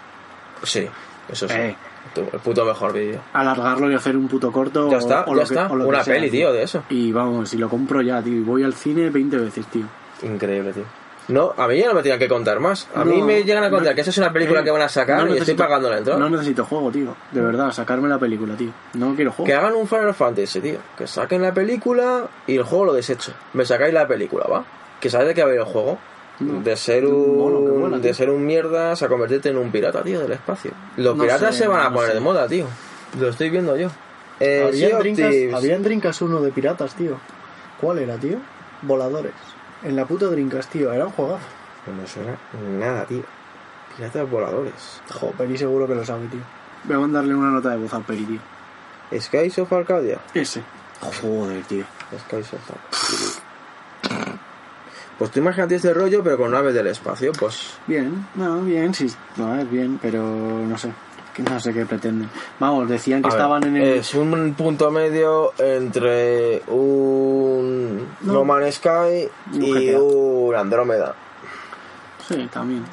Sí, 0.63 0.87
eso 1.31 1.49
sí. 1.49 1.55
Eh. 1.55 1.77
El 2.17 2.41
puto 2.41 2.65
mejor 2.65 2.93
vídeo. 2.95 3.21
alargarlo 3.35 3.91
y 3.91 3.95
hacer 3.95 4.17
un 4.17 4.27
puto 4.29 4.51
corto. 4.51 4.91
Ya 4.91 4.99
está, 4.99 5.25
o 5.27 5.33
ya 5.35 5.43
que- 5.43 5.43
está. 5.43 5.67
o 5.67 5.75
Una 5.75 6.03
sea, 6.03 6.15
peli, 6.15 6.31
tío, 6.31 6.51
de 6.53 6.63
eso. 6.63 6.83
Y 6.89 7.13
vamos, 7.13 7.51
si 7.51 7.59
lo 7.59 7.69
compro 7.69 8.01
ya, 8.01 8.23
tío. 8.23 8.33
Y 8.33 8.41
voy 8.41 8.63
al 8.63 8.73
cine 8.75 9.11
20 9.11 9.37
veces, 9.37 9.67
tío. 9.67 9.85
Increíble, 10.23 10.73
tío. 10.73 10.85
No, 11.29 11.53
a 11.57 11.67
mí 11.67 11.79
ya 11.79 11.89
no 11.89 11.95
me 11.95 12.03
tenían 12.03 12.19
que 12.21 12.29
contar 12.29 12.61
más. 12.61 12.87
A 12.95 13.05
mí 13.05 13.19
No, 13.19 13.27
me 13.27 13.43
llegan 13.43 13.65
a 13.65 13.71
contar 13.71 13.91
no- 13.91 13.95
que 13.97 14.01
esa 14.03 14.11
es 14.11 14.19
una 14.19 14.33
película 14.33 14.61
eh, 14.61 14.65
que 14.65 14.71
van 14.71 14.83
a 14.83 14.89
sacar 14.89 15.25
no 15.27 15.35
y 15.35 15.39
estoy 15.39 15.55
pagando 15.55 15.91
la 15.91 15.99
entrada. 15.99 16.21
No 16.21 16.31
necesito 16.31 16.65
juego, 16.65 16.91
tío. 16.93 17.17
De 17.33 17.41
verdad, 17.41 17.73
sacarme 17.73 18.09
la 18.09 18.19
película, 18.19 18.55
tío. 18.57 18.71
No 18.95 19.15
quiero 19.17 19.33
juego. 19.33 19.45
Que 19.47 19.55
hagan 19.55 19.75
un 19.75 19.89
Final 19.89 20.15
Fantasy, 20.15 20.61
tío. 20.61 20.79
Que 20.97 21.07
saquen 21.09 21.43
la 21.43 21.53
película 21.53 22.27
y 22.47 22.57
el 22.57 22.63
juego 22.63 22.85
lo 22.87 22.93
desecho. 22.93 23.33
Me 23.55 23.65
sacáis 23.65 23.93
la 23.93 24.07
película, 24.07 24.47
¿va? 24.47 24.65
Que 25.01 25.11
sabes 25.11 25.27
de 25.29 25.35
qué 25.35 25.43
va 25.45 25.53
el 25.53 25.65
juego. 25.65 25.99
De 26.39 26.77
ser 26.77 27.07
Un 27.07 27.39
mono 27.39 27.59
vuela, 27.61 27.99
de 27.99 28.13
ser 28.13 28.29
un 28.31 28.45
mierdas 28.45 29.03
a 29.03 29.09
convertirte 29.09 29.49
en 29.49 29.57
un 29.57 29.73
pirata, 29.73 30.03
tío, 30.03 30.21
del 30.21 30.33
espacio. 30.33 30.71
Los 30.99 31.19
piratas 31.19 31.55
sé, 31.57 31.63
se 31.63 31.67
van 31.69 31.87
a 31.87 31.91
poner 31.93 32.09
sé. 32.11 32.15
de 32.15 32.21
moda, 32.21 32.47
tío. 32.47 32.67
Lo 33.19 33.29
estoy 33.31 33.49
viendo 33.49 33.75
yo. 33.77 33.89
Eh, 34.39 34.65
había, 34.69 34.89
Sea 34.89 34.99
of 34.99 35.07
en 35.07 35.15
Drinkas, 35.15 35.31
Thieves. 35.31 35.55
había 35.55 35.75
en 35.77 35.83
Drinkas 35.83 36.21
uno 36.21 36.41
de 36.43 36.51
piratas, 36.53 36.95
tío. 36.95 37.17
¿Cuál 37.81 38.01
era, 38.01 38.17
tío? 38.17 38.37
Voladores. 38.83 39.33
En 39.87 39.95
la 39.95 40.05
puta 40.05 40.27
Drinkas, 40.27 40.67
tío. 40.67 40.93
Era 40.93 41.07
un 41.07 41.13
juegazo. 41.13 41.47
No 41.87 41.93
me 41.93 42.07
suena 42.09 42.37
nada, 42.85 43.07
tío. 43.07 43.23
Piratas 43.97 44.29
voladores. 44.29 45.01
Jo, 45.13 45.31
Peri 45.31 45.57
seguro 45.57 45.87
que 45.87 45.95
lo 45.95 46.05
sabe, 46.05 46.27
tío. 46.27 46.41
Voy 46.85 46.97
a 46.97 46.99
mandarle 46.99 47.37
una 47.37 47.51
nota 47.51 47.71
de 47.71 47.77
voz 47.77 47.95
al 47.95 48.03
Peri, 48.03 48.25
tío. 48.25 48.41
Skies 49.21 49.61
of 49.61 49.73
Arcadia. 49.73 50.19
Ese. 50.35 50.63
Joder, 51.01 51.63
tío. 51.63 51.85
Skies 52.19 52.53
of 52.53 52.61
Arcadia. 52.69 53.43
Pues 55.19 55.31
tú 55.31 55.39
imagínate 55.39 55.77
este 55.77 55.95
rollo, 55.95 56.21
pero 56.23 56.37
con 56.37 56.51
naves 56.51 56.75
del 56.75 56.89
espacio, 56.89 57.31
pues. 57.33 57.79
Bien, 57.87 58.27
no, 58.35 58.63
bien, 58.63 58.93
sí. 58.93 59.07
No, 59.37 59.57
es 59.57 59.71
bien, 59.71 60.01
pero 60.03 60.21
no 60.21 60.77
sé. 60.77 60.93
Que 61.37 61.43
No 61.43 61.61
sé 61.61 61.75
qué 61.75 61.85
pretenden. 61.85 62.31
Vamos, 62.59 62.89
decían 62.89 63.21
que 63.21 63.29
A 63.29 63.31
ver, 63.31 63.39
estaban 63.39 63.65
en 63.65 63.77
el. 63.77 63.83
Es 63.99 64.15
un 64.15 64.55
punto 64.55 64.91
medio 64.91 65.53
entre 65.59 66.63
un 66.69 67.99
No. 68.23 68.33
No, 68.33 68.45
Man's 68.45 68.77
Sky 68.77 69.29
y 69.53 69.91
un 69.91 70.55
Andrómeda. 70.55 71.15
Sí, 72.27 72.49
también. 72.51 72.85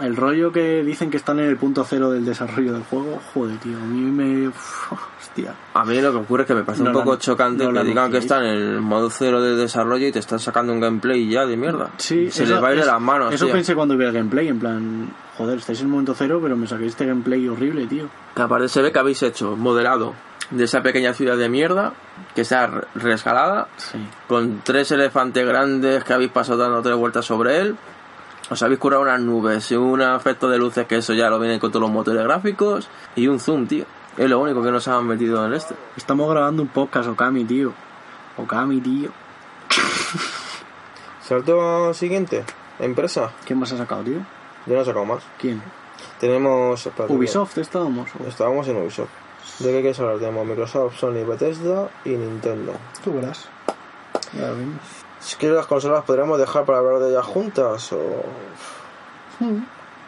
El 0.00 0.14
rollo 0.14 0.52
que 0.52 0.82
dicen 0.84 1.10
que 1.10 1.16
están 1.16 1.38
en 1.40 1.46
el 1.46 1.56
punto 1.56 1.82
cero 1.84 2.10
del 2.10 2.24
desarrollo 2.24 2.72
del 2.74 2.82
juego, 2.82 3.18
joder, 3.32 3.56
tío, 3.58 3.76
a 3.78 3.80
mí 3.80 4.00
me... 4.10 4.48
uf, 4.48 4.92
hostia. 5.18 5.54
A 5.72 5.84
mí 5.86 5.98
lo 6.00 6.12
que 6.12 6.18
ocurre 6.18 6.42
es 6.42 6.46
que 6.48 6.54
me 6.54 6.64
parece 6.64 6.84
No 6.84 6.90
un 6.90 6.96
poco 6.96 7.16
chocante 7.16 7.64
no 7.64 7.72
que 7.72 7.82
digan 7.88 8.10
que 8.12 8.18
están 8.18 8.44
en 8.44 8.56
el 8.58 8.80
modo 8.82 9.08
cero 9.08 9.40
de 9.40 9.56
desarrollo 9.56 10.06
y 10.06 10.12
te 10.12 10.18
están 10.18 10.38
sacando 10.38 10.72
un 10.74 10.80
gameplay 10.80 11.26
ya 11.28 11.46
de 11.46 11.56
mierda. 11.56 11.90
Sí, 11.96 12.30
Se 12.30 12.42
eso- 12.44 12.52
les 12.54 12.62
va 12.62 12.68
a 12.68 12.74
ir 12.74 12.80
de 12.80 12.86
las 12.86 13.00
manos. 13.00 13.32
Eso 13.32 13.46
tío. 13.46 13.54
pensé 13.54 13.74
cuando 13.74 13.96
vi 13.96 14.04
el 14.04 14.12
gameplay, 14.12 14.48
en 14.48 14.58
plan, 14.58 15.10
joder, 15.38 15.58
estáis 15.58 15.80
en 15.80 15.86
el 15.86 15.90
momento 15.92 16.14
cero, 16.14 16.40
pero 16.42 16.56
me 16.56 16.66
saquéis 16.66 16.90
este 16.92 17.06
gameplay 17.06 17.48
horrible, 17.48 17.86
tío. 17.86 18.08
Que 18.34 18.42
aparte 18.42 18.68
se 18.68 18.82
ve 18.82 18.92
que 18.92 18.98
habéis 18.98 19.22
hecho 19.22 19.56
modelado 19.56 20.12
de 20.50 20.64
esa 20.64 20.82
pequeña 20.82 21.14
ciudad 21.14 21.36
de 21.38 21.48
mierda 21.48 21.94
que 22.34 22.42
está 22.42 22.66
re- 22.66 22.86
rescalada 22.94 23.66
Sí. 23.78 23.98
con 24.28 24.60
tres 24.62 24.92
elefantes 24.92 25.44
grandes 25.46 26.04
que 26.04 26.12
habéis 26.12 26.30
pasado 26.30 26.58
dando 26.58 26.82
tres 26.82 26.96
vueltas 26.96 27.24
sobre 27.24 27.60
él. 27.60 27.76
Os 28.48 28.62
habéis 28.62 28.78
curado 28.78 29.02
unas 29.02 29.20
nubes 29.20 29.70
y 29.72 29.76
un 29.76 30.00
efecto 30.02 30.48
de 30.48 30.58
luces 30.58 30.86
que 30.86 30.96
eso 30.98 31.12
ya 31.14 31.28
lo 31.28 31.38
vienen 31.40 31.58
con 31.58 31.70
todos 31.70 31.82
los 31.82 31.90
motores 31.90 32.22
gráficos 32.22 32.88
y 33.16 33.26
un 33.26 33.40
zoom, 33.40 33.66
tío. 33.66 33.84
Es 34.16 34.30
lo 34.30 34.38
único 34.38 34.62
que 34.62 34.70
nos 34.70 34.86
han 34.88 35.04
metido 35.06 35.44
en 35.46 35.52
este. 35.54 35.74
Estamos 35.96 36.30
grabando 36.30 36.62
un 36.62 36.68
podcast, 36.68 37.08
Okami, 37.08 37.44
tío. 37.44 37.72
Okami, 38.36 38.80
tío. 38.80 39.10
Salto 41.22 41.92
siguiente. 41.92 42.44
Empresa. 42.78 43.32
¿Quién 43.44 43.58
más 43.58 43.72
ha 43.72 43.76
sacado, 43.78 44.02
tío? 44.04 44.18
Yo 44.66 44.74
no 44.74 44.80
he 44.80 44.84
sacado 44.84 45.04
más. 45.04 45.22
¿Quién? 45.38 45.62
Tenemos... 46.20 46.86
espérate, 46.86 47.12
Ubisoft 47.12 47.58
estábamos. 47.58 48.08
o- 48.20 48.26
Estábamos 48.28 48.66
en 48.68 48.76
Ubisoft. 48.76 49.08
¿De 49.58 49.66
qué 49.72 49.80
quieres 49.80 49.98
hablar? 50.00 50.18
Tenemos 50.18 50.46
Microsoft, 50.46 50.96
Sony, 50.98 51.24
Bethesda 51.26 51.88
y 52.04 52.10
Nintendo. 52.10 52.72
Tú 53.02 53.12
verás. 53.14 53.48
Ya 54.32 54.48
lo 54.48 54.56
vimos. 54.56 54.80
Si 55.26 55.34
quieres 55.34 55.56
las 55.56 55.66
consolas 55.66 56.04
podríamos 56.04 56.38
dejar 56.38 56.64
para 56.64 56.78
hablar 56.78 57.00
de 57.00 57.10
ellas 57.10 57.26
juntas 57.26 57.92
o... 57.92 57.98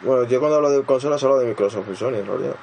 Bueno, 0.01 0.23
yo 0.23 0.39
cuando 0.39 0.55
hablo 0.55 0.69
de 0.69 0.81
consolas 0.83 1.21
hablo 1.21 1.39
de 1.39 1.47
Microsoft 1.47 1.89
y 1.91 1.95
Sony 1.97 2.19
en 2.19 2.25
realidad. 2.25 2.55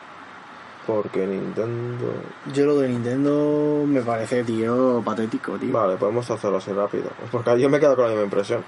Porque 0.86 1.26
Nintendo... 1.26 2.14
Yo 2.54 2.64
lo 2.64 2.78
de 2.78 2.88
Nintendo 2.88 3.84
me 3.86 4.00
parece, 4.00 4.42
tío, 4.42 5.02
patético, 5.04 5.58
tío. 5.58 5.70
Vale, 5.70 5.96
podemos 5.96 6.30
hacerlo 6.30 6.56
así 6.56 6.72
rápido. 6.72 7.10
Porque 7.30 7.60
yo 7.60 7.68
me 7.68 7.78
quedo 7.78 7.94
con 7.94 8.04
la 8.04 8.12
misma 8.12 8.24
impresión. 8.24 8.64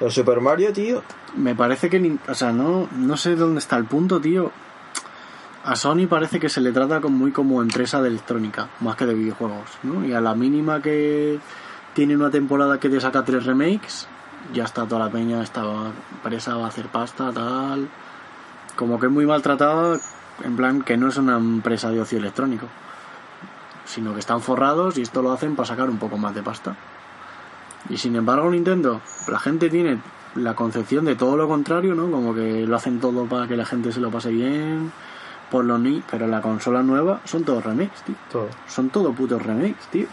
El 0.00 0.10
Super 0.10 0.42
Mario, 0.42 0.70
tío... 0.74 1.02
Me 1.34 1.54
parece 1.54 1.88
que, 1.88 2.18
o 2.28 2.34
sea, 2.34 2.52
no, 2.52 2.90
no 2.92 3.16
sé 3.16 3.36
dónde 3.36 3.60
está 3.60 3.78
el 3.78 3.86
punto, 3.86 4.20
tío. 4.20 4.52
A 5.64 5.76
Sony 5.76 6.06
parece 6.06 6.38
que 6.38 6.50
se 6.50 6.60
le 6.60 6.72
trata 6.72 7.00
como 7.00 7.16
muy 7.16 7.32
como 7.32 7.62
empresa 7.62 8.02
de 8.02 8.08
electrónica, 8.08 8.68
más 8.80 8.96
que 8.96 9.06
de 9.06 9.14
videojuegos, 9.14 9.78
¿no? 9.82 10.04
Y 10.04 10.12
a 10.12 10.20
la 10.20 10.34
mínima 10.34 10.82
que 10.82 11.38
tiene 11.94 12.16
una 12.16 12.30
temporada 12.30 12.78
que 12.78 12.88
te 12.88 13.00
saca 13.00 13.24
tres 13.24 13.44
remakes, 13.44 14.06
ya 14.52 14.64
está 14.64 14.86
toda 14.86 15.04
la 15.06 15.10
peña, 15.10 15.42
esta 15.42 15.62
empresa 16.14 16.56
va 16.56 16.66
a 16.66 16.68
hacer 16.68 16.86
pasta, 16.86 17.32
tal. 17.32 17.88
Como 18.76 18.98
que 18.98 19.06
es 19.06 19.12
muy 19.12 19.26
maltratada, 19.26 19.98
en 20.44 20.56
plan 20.56 20.82
que 20.82 20.96
no 20.96 21.08
es 21.08 21.16
una 21.16 21.36
empresa 21.36 21.90
de 21.90 22.00
ocio 22.00 22.18
electrónico, 22.18 22.66
sino 23.84 24.14
que 24.14 24.20
están 24.20 24.40
forrados 24.40 24.96
y 24.98 25.02
esto 25.02 25.22
lo 25.22 25.32
hacen 25.32 25.56
para 25.56 25.66
sacar 25.66 25.90
un 25.90 25.98
poco 25.98 26.16
más 26.16 26.34
de 26.34 26.42
pasta. 26.42 26.76
Y 27.88 27.96
sin 27.96 28.16
embargo 28.16 28.50
Nintendo, 28.50 29.00
la 29.28 29.38
gente 29.38 29.68
tiene 29.68 30.00
la 30.34 30.54
concepción 30.54 31.04
de 31.04 31.16
todo 31.16 31.36
lo 31.36 31.48
contrario, 31.48 31.94
¿no? 31.94 32.10
Como 32.10 32.34
que 32.34 32.66
lo 32.66 32.76
hacen 32.76 33.00
todo 33.00 33.26
para 33.26 33.48
que 33.48 33.56
la 33.56 33.64
gente 33.64 33.92
se 33.92 34.00
lo 34.00 34.10
pase 34.10 34.30
bien, 34.30 34.92
por 35.50 35.64
los 35.64 35.80
ni, 35.80 36.02
pero 36.10 36.26
la 36.26 36.40
consola 36.40 36.82
nueva 36.82 37.20
son 37.24 37.44
todos 37.44 37.64
remakes, 37.64 38.02
tío. 38.02 38.14
Todo. 38.30 38.48
Son 38.68 38.90
todo 38.90 39.12
putos 39.12 39.42
remakes, 39.42 39.86
tío. 39.90 40.06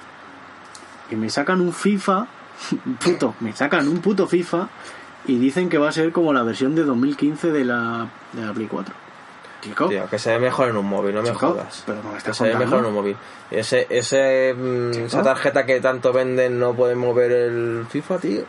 Y 1.11 1.15
me 1.15 1.29
sacan 1.29 1.61
un 1.61 1.73
FIFA, 1.73 2.27
puto, 3.03 3.35
me 3.39 3.53
sacan 3.53 3.87
un 3.87 3.99
puto 3.99 4.27
FIFA 4.27 4.67
y 5.27 5.37
dicen 5.37 5.69
que 5.69 5.77
va 5.77 5.89
a 5.89 5.91
ser 5.91 6.11
como 6.11 6.33
la 6.33 6.43
versión 6.43 6.75
de 6.75 6.83
2015 6.83 7.51
de 7.51 7.65
la, 7.65 8.07
de 8.33 8.45
la 8.45 8.53
Play 8.53 8.67
4. 8.67 8.93
Chico, 9.61 9.89
Tío, 9.89 10.07
que 10.09 10.19
se 10.19 10.31
ve 10.31 10.39
mejor 10.39 10.69
en 10.69 10.77
un 10.77 10.85
móvil, 10.87 11.15
no 11.15 11.21
me 11.23 11.29
chico, 11.29 11.47
jodas. 11.49 11.83
pero 11.85 11.97
no 11.97 12.09
me 12.09 12.11
Que 12.11 12.17
estás 12.19 12.37
se 12.37 12.43
ve 12.45 12.55
mejor 12.55 12.79
en 12.79 12.85
un 12.85 12.93
móvil. 12.93 13.15
Ese, 13.49 13.87
ese, 13.89 14.53
mm, 14.53 14.91
Chico. 14.91 15.05
esa 15.07 15.23
tarjeta 15.23 15.65
que 15.65 15.81
tanto 15.81 16.13
venden 16.13 16.59
no 16.59 16.73
puede 16.75 16.93
mover 16.95 17.31
el 17.31 17.85
FIFA, 17.89 18.17
tío. 18.19 18.41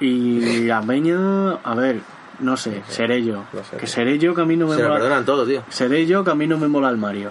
Y 0.00 0.64
la 0.64 0.80
peña, 0.82 1.52
a 1.62 1.74
ver, 1.74 2.00
no 2.40 2.56
sé, 2.56 2.82
seré 2.88 3.22
yo. 3.24 3.44
no 3.52 3.62
sé. 3.64 3.76
Que 3.76 3.86
seré 3.86 4.18
yo 4.18 4.34
que 4.34 4.40
a 4.42 4.44
mí 4.44 4.56
no 4.56 4.66
me 4.66 4.76
Se 4.76 4.82
mola. 4.82 4.94
perdonan 4.94 5.24
todo, 5.24 5.46
tío. 5.46 5.62
Seré 5.68 6.06
yo 6.06 6.24
que 6.24 6.30
a 6.30 6.34
mí 6.34 6.46
no 6.46 6.58
me 6.58 6.68
mola 6.68 6.88
el 6.88 6.96
Mario. 6.96 7.30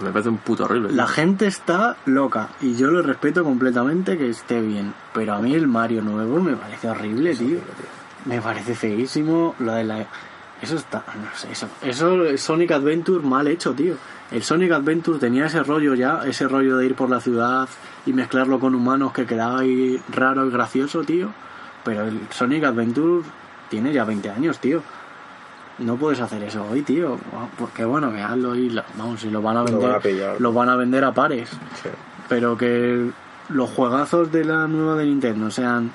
Me 0.00 0.10
parece 0.10 0.28
un 0.28 0.38
puto 0.38 0.64
horrible. 0.64 0.92
La 0.92 1.06
gente 1.06 1.46
está 1.46 1.96
loca 2.06 2.50
y 2.60 2.76
yo 2.76 2.88
lo 2.88 3.02
respeto 3.02 3.42
completamente 3.42 4.16
que 4.16 4.30
esté 4.30 4.60
bien. 4.60 4.94
Pero 5.12 5.34
a 5.34 5.40
mí 5.40 5.54
el 5.54 5.66
Mario 5.66 6.02
nuevo 6.02 6.40
me 6.40 6.56
parece 6.56 6.88
horrible, 6.88 7.34
tío. 7.34 7.58
Me 8.24 8.40
parece 8.40 8.74
feísimo 8.74 9.54
lo 9.58 9.72
de 9.72 9.84
la... 9.84 10.06
Eso 10.60 10.76
está... 10.76 11.04
No 11.14 11.36
sé, 11.36 11.52
eso, 11.52 11.68
eso 11.82 12.24
es 12.24 12.40
Sonic 12.40 12.72
Adventure 12.72 13.24
mal 13.24 13.48
hecho, 13.48 13.72
tío. 13.74 13.94
El 14.30 14.42
Sonic 14.42 14.72
Adventure 14.72 15.18
tenía 15.18 15.46
ese 15.46 15.62
rollo 15.62 15.94
ya, 15.94 16.22
ese 16.26 16.46
rollo 16.46 16.76
de 16.76 16.86
ir 16.86 16.94
por 16.94 17.08
la 17.08 17.20
ciudad 17.20 17.68
y 18.06 18.12
mezclarlo 18.12 18.60
con 18.60 18.74
humanos 18.74 19.12
que 19.12 19.26
quedaba 19.26 19.60
ahí 19.60 20.00
raro 20.10 20.46
y 20.46 20.50
gracioso, 20.50 21.02
tío. 21.02 21.30
Pero 21.84 22.06
el 22.06 22.20
Sonic 22.30 22.64
Adventure 22.64 23.26
tiene 23.68 23.92
ya 23.92 24.04
20 24.04 24.30
años, 24.30 24.58
tío. 24.58 24.82
No 25.78 25.96
puedes 25.96 26.20
hacer 26.20 26.42
eso 26.42 26.64
hoy, 26.70 26.82
tío. 26.82 27.16
Porque 27.58 27.84
bueno, 27.84 28.12
que 28.12 28.20
hazlo 28.20 28.54
y 28.56 28.70
lo- 28.70 28.82
vamos, 28.96 29.20
si 29.20 29.30
lo 29.30 29.40
van 29.42 29.56
a 29.58 29.60
Lo 29.60 29.66
vender, 29.66 29.88
van 29.88 29.96
a 29.96 30.00
pillar. 30.00 30.36
lo 30.40 30.52
van 30.52 30.68
a 30.68 30.76
vender 30.76 31.04
a 31.04 31.12
pares. 31.12 31.48
Sí. 31.82 31.88
Pero 32.28 32.56
que 32.56 33.10
los 33.48 33.70
juegazos 33.70 34.30
de 34.32 34.44
la 34.44 34.66
nueva 34.66 34.96
de 34.96 35.06
Nintendo 35.06 35.50
sean 35.50 35.90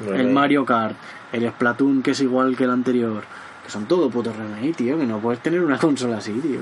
el 0.00 0.06
Remake. 0.06 0.32
Mario 0.32 0.64
Kart, 0.64 0.96
el 1.32 1.48
Splatoon 1.50 2.02
que 2.02 2.12
es 2.12 2.20
igual 2.20 2.56
que 2.56 2.64
el 2.64 2.70
anterior, 2.70 3.22
que 3.64 3.70
son 3.70 3.86
todo 3.86 4.08
putos 4.08 4.36
remake, 4.36 4.76
tío, 4.76 4.96
que 4.98 5.06
no 5.06 5.18
puedes 5.18 5.42
tener 5.42 5.60
una 5.62 5.78
consola 5.78 6.18
así, 6.18 6.32
tío. 6.34 6.60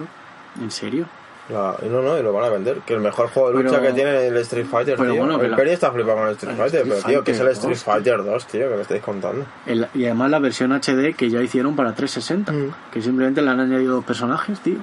¿En 0.60 0.70
serio? 0.70 1.06
La- 1.50 1.76
no, 1.90 2.00
no, 2.00 2.18
y 2.18 2.22
lo 2.22 2.32
van 2.32 2.44
a 2.44 2.48
vender. 2.48 2.78
Que 2.86 2.94
el 2.94 3.00
mejor 3.00 3.28
juego 3.28 3.50
de 3.50 3.56
Pero- 3.58 3.68
lucha 3.70 3.82
que 3.82 3.92
tiene 3.92 4.26
el 4.28 4.36
Street 4.38 4.66
Fighter, 4.66 4.96
pero 4.96 5.12
tío. 5.12 5.24
bueno, 5.26 5.40
el 5.42 5.54
Peri 5.54 5.70
está 5.72 5.92
flipado 5.92 6.16
con 6.18 6.28
el 6.28 6.32
Street 6.34 6.52
el 6.52 6.58
Fighter, 6.58 6.80
Street 6.80 7.02
pero 7.02 7.08
tío, 7.14 7.24
que 7.24 7.30
es 7.32 7.40
el 7.40 7.48
Street 7.48 7.74
2, 7.74 7.84
Fighter 7.84 8.24
2, 8.24 8.46
tío, 8.46 8.68
que 8.70 8.74
me 8.76 8.82
estáis 8.82 9.02
contando. 9.02 9.44
El- 9.66 9.88
y 9.94 10.04
además 10.06 10.30
la 10.30 10.38
versión 10.38 10.72
HD 10.72 11.12
que 11.14 11.28
ya 11.28 11.42
hicieron 11.42 11.76
para 11.76 11.94
360, 11.94 12.50
Mm. 12.52 12.70
que 12.92 13.02
simplemente 13.02 13.42
le 13.42 13.50
han 13.50 13.60
añadido 13.60 13.96
dos 13.96 14.04
personajes, 14.04 14.58
tío. 14.60 14.78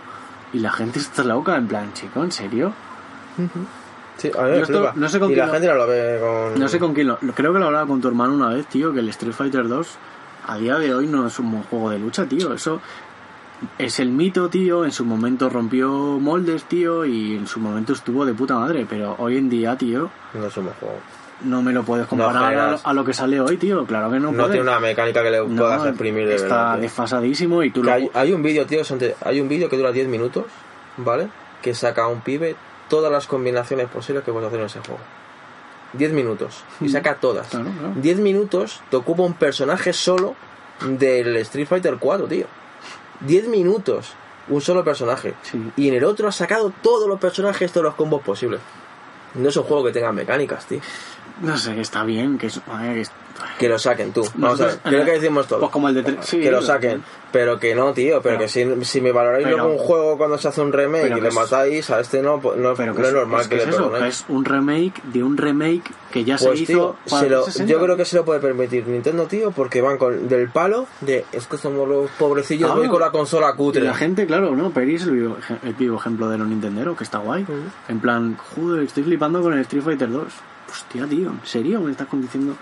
Y 0.53 0.59
la 0.59 0.71
gente 0.71 0.99
está 0.99 1.23
loca, 1.23 1.55
en 1.55 1.67
plan, 1.67 1.93
chico, 1.93 2.23
¿en 2.23 2.31
serio? 2.31 2.73
Sí, 4.17 4.29
a 4.37 4.41
mí 4.43 4.51
me 4.51 4.59
esto- 4.61 4.91
no 4.95 5.09
sé 5.09 5.19
con 5.19 5.31
y 5.31 5.33
quién 5.33 5.39
la 5.39 5.45
lo- 5.47 5.53
gente 5.53 5.67
no 5.67 5.75
lo 5.75 5.87
ve 5.87 6.19
con... 6.21 6.59
No 6.59 6.67
sé 6.67 6.77
con 6.79 6.93
quién 6.93 7.07
lo... 7.07 7.17
Creo 7.17 7.53
que 7.53 7.59
lo 7.59 7.65
hablaba 7.65 7.87
con 7.87 8.01
tu 8.01 8.07
hermano 8.07 8.33
una 8.35 8.49
vez, 8.49 8.67
tío, 8.67 8.93
que 8.93 8.99
el 8.99 9.09
Street 9.09 9.33
Fighter 9.33 9.67
2 9.67 9.87
a 10.47 10.57
día 10.57 10.77
de 10.77 10.93
hoy 10.93 11.07
no 11.07 11.25
es 11.25 11.39
un 11.39 11.49
buen 11.51 11.63
juego 11.63 11.89
de 11.89 11.97
lucha, 11.99 12.25
tío. 12.25 12.53
Eso 12.53 12.81
es 13.77 13.99
el 13.99 14.09
mito, 14.09 14.49
tío. 14.49 14.85
En 14.85 14.91
su 14.91 15.05
momento 15.05 15.49
rompió 15.49 15.89
moldes, 16.19 16.63
tío, 16.65 17.05
y 17.05 17.35
en 17.35 17.47
su 17.47 17.59
momento 17.59 17.93
estuvo 17.93 18.25
de 18.25 18.33
puta 18.33 18.55
madre. 18.55 18.85
Pero 18.89 19.15
hoy 19.19 19.37
en 19.37 19.49
día, 19.49 19.77
tío, 19.77 20.09
No 20.33 20.47
es 20.47 20.57
un 20.57 20.65
buen 20.65 20.75
juego. 20.77 20.95
no 21.43 21.61
me 21.61 21.71
lo 21.73 21.83
puedes 21.83 22.07
comparar 22.07 22.53
a, 22.55 22.71
lo, 22.71 22.79
a 22.83 22.93
lo 22.93 23.03
que 23.05 23.13
sale 23.13 23.39
hoy, 23.39 23.57
tío. 23.57 23.85
Claro 23.85 24.09
que 24.11 24.19
no, 24.19 24.31
No, 24.31 24.37
puedes. 24.37 24.51
tiene 24.51 24.61
una 24.69 24.79
mecánica 24.79 25.23
que 25.23 25.31
le 25.31 25.39
No, 25.47 25.61
puedas 25.61 25.85
exprimir 25.87 26.27
de 26.27 26.35
Está 26.35 26.45
verdad. 26.47 26.73
tío. 26.73 26.81
desfasadísimo 26.83 27.63
y 27.63 27.71
tú 27.71 27.81
Que 27.81 27.87
lo... 27.87 27.93
hay, 27.93 28.09
hay 28.13 28.33
un 28.33 28.43
vídeo, 28.43 28.65
tío, 28.65 28.81
hay 29.25 29.41
un 29.41 29.47
vídeo 29.49 29.69
que 29.69 29.77
dura 29.77 29.91
10 29.91 30.07
minutos, 30.07 30.45
¿vale? 30.97 31.27
Que 31.61 31.73
saca 31.73 32.03
a 32.03 32.07
un 32.07 32.21
pibe 32.21 32.55
todas 32.89 33.11
las 33.11 33.25
combinaciones 33.27 33.87
posibles 33.87 34.23
que 34.23 34.31
puedes 34.31 34.47
hacer 34.47 34.59
en 34.59 34.65
ese 34.65 34.79
juego. 34.79 34.99
10 35.93 36.13
minutos. 36.13 36.63
Y 36.79 36.89
saca 36.89 37.15
todas. 37.15 37.47
Claro, 37.49 37.65
claro. 37.77 37.93
10 37.95 38.19
minutos 38.19 38.81
te 38.89 38.95
ocupa 38.97 39.23
un 39.23 39.33
personaje 39.33 39.91
solo 39.93 40.35
del 40.87 41.35
Street 41.37 41.67
Fighter 41.67 41.97
4, 41.99 42.27
tío. 42.27 42.45
10 43.25 43.47
minutos. 43.47 44.13
Un 44.49 44.59
solo 44.61 44.83
personaje. 44.83 45.33
Sí. 45.43 45.71
Y 45.77 45.87
en 45.89 45.93
el 45.95 46.03
otro 46.03 46.27
ha 46.27 46.31
sacado 46.31 46.73
todos 46.81 47.07
los 47.07 47.19
personajes, 47.19 47.71
todos 47.71 47.85
los 47.85 47.95
combos 47.95 48.21
posibles. 48.21 48.59
No 49.35 49.47
es 49.49 49.55
un 49.55 49.63
juego 49.63 49.83
que 49.85 49.91
tenga 49.91 50.11
mecánicas, 50.11 50.65
tío. 50.65 50.79
No 51.41 51.57
sé, 51.57 51.73
que 51.75 51.81
está 51.81 52.03
bien, 52.03 52.37
que 52.37 52.47
es... 52.47 52.59
ay, 52.67 52.95
que 52.95 53.01
es- 53.01 53.11
Que 53.59 53.69
lo 53.69 53.77
saquen 53.79 54.11
tú. 54.13 54.21
Vamos 54.35 54.59
a 54.61 54.65
ver. 54.65 54.73
Nosotros- 54.75 54.91
Creo 54.93 55.05
que 55.05 55.11
decimos 55.19 55.47
todo. 55.47 55.59
Pues 55.59 55.71
como 55.71 55.89
el 55.89 55.95
de... 56.03 56.17
sí, 56.21 56.39
que 56.39 56.51
lo 56.51 56.61
saquen. 56.61 57.03
Pero 57.31 57.59
que 57.59 57.73
no, 57.75 57.93
tío. 57.93 58.21
Pero, 58.21 58.37
Pero- 58.37 58.39
que 58.39 58.47
si, 58.49 58.85
si 58.85 58.99
me 59.01 59.11
valoráis 59.13 59.45
pero- 59.45 59.57
luego 59.57 59.71
un 59.73 59.77
juego 59.77 60.17
cuando 60.17 60.37
se 60.37 60.49
hace 60.49 60.59
un 60.61 60.73
remake 60.73 61.15
y 61.17 61.21
le 61.21 61.29
es- 61.29 61.33
matáis, 61.35 61.89
a 61.89 61.99
este 62.01 62.21
no, 62.21 62.39
pues 62.41 62.57
no, 62.57 62.73
Pero 62.73 62.93
que 62.93 62.99
no 63.01 63.07
es 63.07 63.13
es, 63.13 63.19
normal 63.19 63.41
es 63.41 63.47
que, 63.47 63.57
que 63.57 63.63
le 63.65 63.69
es 63.69 63.75
eso, 63.75 63.91
que 63.91 64.07
es 64.07 64.25
un 64.27 64.43
remake 64.45 65.01
de 65.03 65.23
un 65.23 65.37
remake 65.37 65.83
que 66.11 66.25
ya 66.25 66.37
se 66.37 66.47
Pues 66.47 66.61
hizo 66.61 66.71
tío, 66.73 66.95
para 67.09 67.21
se 67.23 67.29
lo- 67.29 67.43
360. 67.43 67.71
yo 67.71 67.79
creo 67.81 67.95
que 67.97 68.05
se 68.05 68.15
lo 68.17 68.25
puede 68.25 68.39
permitir 68.41 68.85
Nintendo, 68.87 69.25
tío, 69.27 69.51
porque 69.51 69.81
van 69.81 69.97
con 69.97 70.27
del 70.27 70.49
palo 70.49 70.87
de 70.99 71.25
es 71.31 71.47
que 71.47 71.57
somos 71.57 71.87
los 71.87 72.09
pobrecillos, 72.11 72.67
Claro. 72.67 72.81
voy 72.81 72.89
con 72.89 72.99
la 72.99 73.11
consola 73.11 73.51
Y 73.53 73.57
cutre. 73.57 73.81
la 73.83 73.93
gente, 73.93 74.25
claro, 74.25 74.53
¿no? 74.55 74.71
Peri 74.71 74.95
es 74.95 75.03
el 75.03 75.11
vivo, 75.11 75.37
el 75.63 75.73
vivo 75.75 75.97
ejemplo 75.97 76.27
de 76.29 76.37
los 76.37 76.47
Nintendero, 76.47 76.97
que 76.97 77.05
está 77.05 77.19
guay. 77.19 77.45
En 77.87 77.99
plan, 78.01 78.37
joder, 78.55 78.83
estoy 78.83 79.03
flipando 79.03 79.41
con 79.41 79.53
el 79.53 79.59
Street 79.61 79.83
Fighter 79.83 80.11
2. 80.11 80.25
Hostia, 80.69 81.05
tío, 81.05 81.29
¿en 81.29 81.39
serio 81.45 81.79
me 81.81 81.91
estás 81.91 82.07
diciendo? 82.11 82.55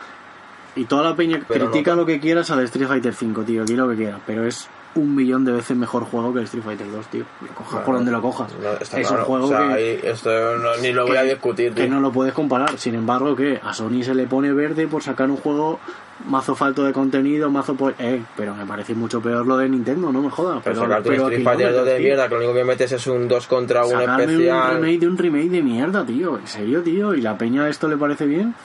Y 0.75 0.85
toda 0.85 1.03
la 1.09 1.15
peña 1.15 1.41
Pero 1.47 1.69
critica 1.71 1.91
no. 1.91 1.97
lo 2.01 2.05
que 2.05 2.19
quieras 2.19 2.49
al 2.51 2.63
Street 2.65 2.87
Fighter 2.87 3.13
5, 3.13 3.41
tío, 3.43 3.65
di 3.65 3.75
lo 3.75 3.89
que 3.89 3.95
quieras, 3.95 4.19
pero 4.25 4.45
es 4.45 4.67
un 4.95 5.13
millón 5.15 5.45
de 5.45 5.51
veces 5.51 5.77
mejor 5.77 6.03
juego 6.05 6.33
que 6.33 6.39
el 6.39 6.45
Street 6.45 6.63
Fighter 6.63 6.91
2, 6.91 7.05
tío. 7.07 7.23
Lo 7.41 7.47
cojas 7.49 7.69
Claro. 7.71 7.85
por 7.85 7.95
donde 7.95 8.11
lo 8.11 8.21
cojas. 8.21 8.51
No, 8.61 8.69
es 8.79 8.89
claro. 8.89 9.17
un 9.19 9.25
juego 9.25 9.45
o 9.45 9.49
sea, 9.49 9.75
que, 9.75 9.99
esto 10.09 10.29
no- 10.57 10.77
ni 10.81 10.91
lo 10.91 11.05
voy 11.05 11.17
a 11.17 11.23
discutir, 11.23 11.73
que 11.73 11.83
tío. 11.83 11.91
no 11.93 11.99
lo 11.99 12.11
puedes 12.11 12.33
comparar. 12.33 12.77
Sin 12.77 12.95
embargo, 12.95 13.35
que 13.35 13.59
a 13.63 13.73
Sony 13.73 14.03
se 14.03 14.13
le 14.15 14.25
pone 14.25 14.51
verde 14.53 14.87
por 14.87 15.03
sacar 15.03 15.29
un 15.29 15.37
juego 15.37 15.79
mazo 16.27 16.53
falto 16.55 16.83
de 16.83 16.91
contenido, 16.91 17.49
mazo. 17.51 17.75
Eh, 17.99 18.21
pero 18.35 18.55
me 18.55 18.65
parece 18.65 18.93
mucho 18.95 19.21
peor 19.21 19.45
lo 19.45 19.57
de 19.57 19.69
Nintendo, 19.69 20.11
no 20.11 20.21
me 20.21 20.29
jodas. 20.29 20.61
Pero 20.63 20.75
Pero, 20.75 20.87
sacarte 20.87 21.09
un 21.09 21.15
pero 21.15 21.27
Street 21.29 21.47
a 21.47 21.49
Fighter 21.51 21.73
2 21.73 21.85
de 21.85 21.91
tío. 21.95 22.03
mierda, 22.05 22.23
que 22.27 22.33
lo 22.33 22.37
único 22.39 22.53
que 22.55 22.63
metes 22.65 22.91
es 22.91 23.07
un 23.07 23.27
2 23.27 23.47
contra 23.47 23.85
1 23.85 23.99
Sacarme 23.99 24.23
un 24.23 24.29
especial. 24.31 24.73
remake 24.81 24.99
de 24.99 25.07
un 25.07 25.17
remake 25.17 25.49
de 25.49 25.61
mierda, 25.61 26.05
tío. 26.05 26.37
¿En 26.39 26.47
serio, 26.47 26.81
tío? 26.81 27.13
¿Y 27.13 27.21
la 27.21 27.37
peña 27.37 27.67
esto 27.69 27.87
le 27.87 27.95
parece 27.97 28.25
bien? 28.25 28.55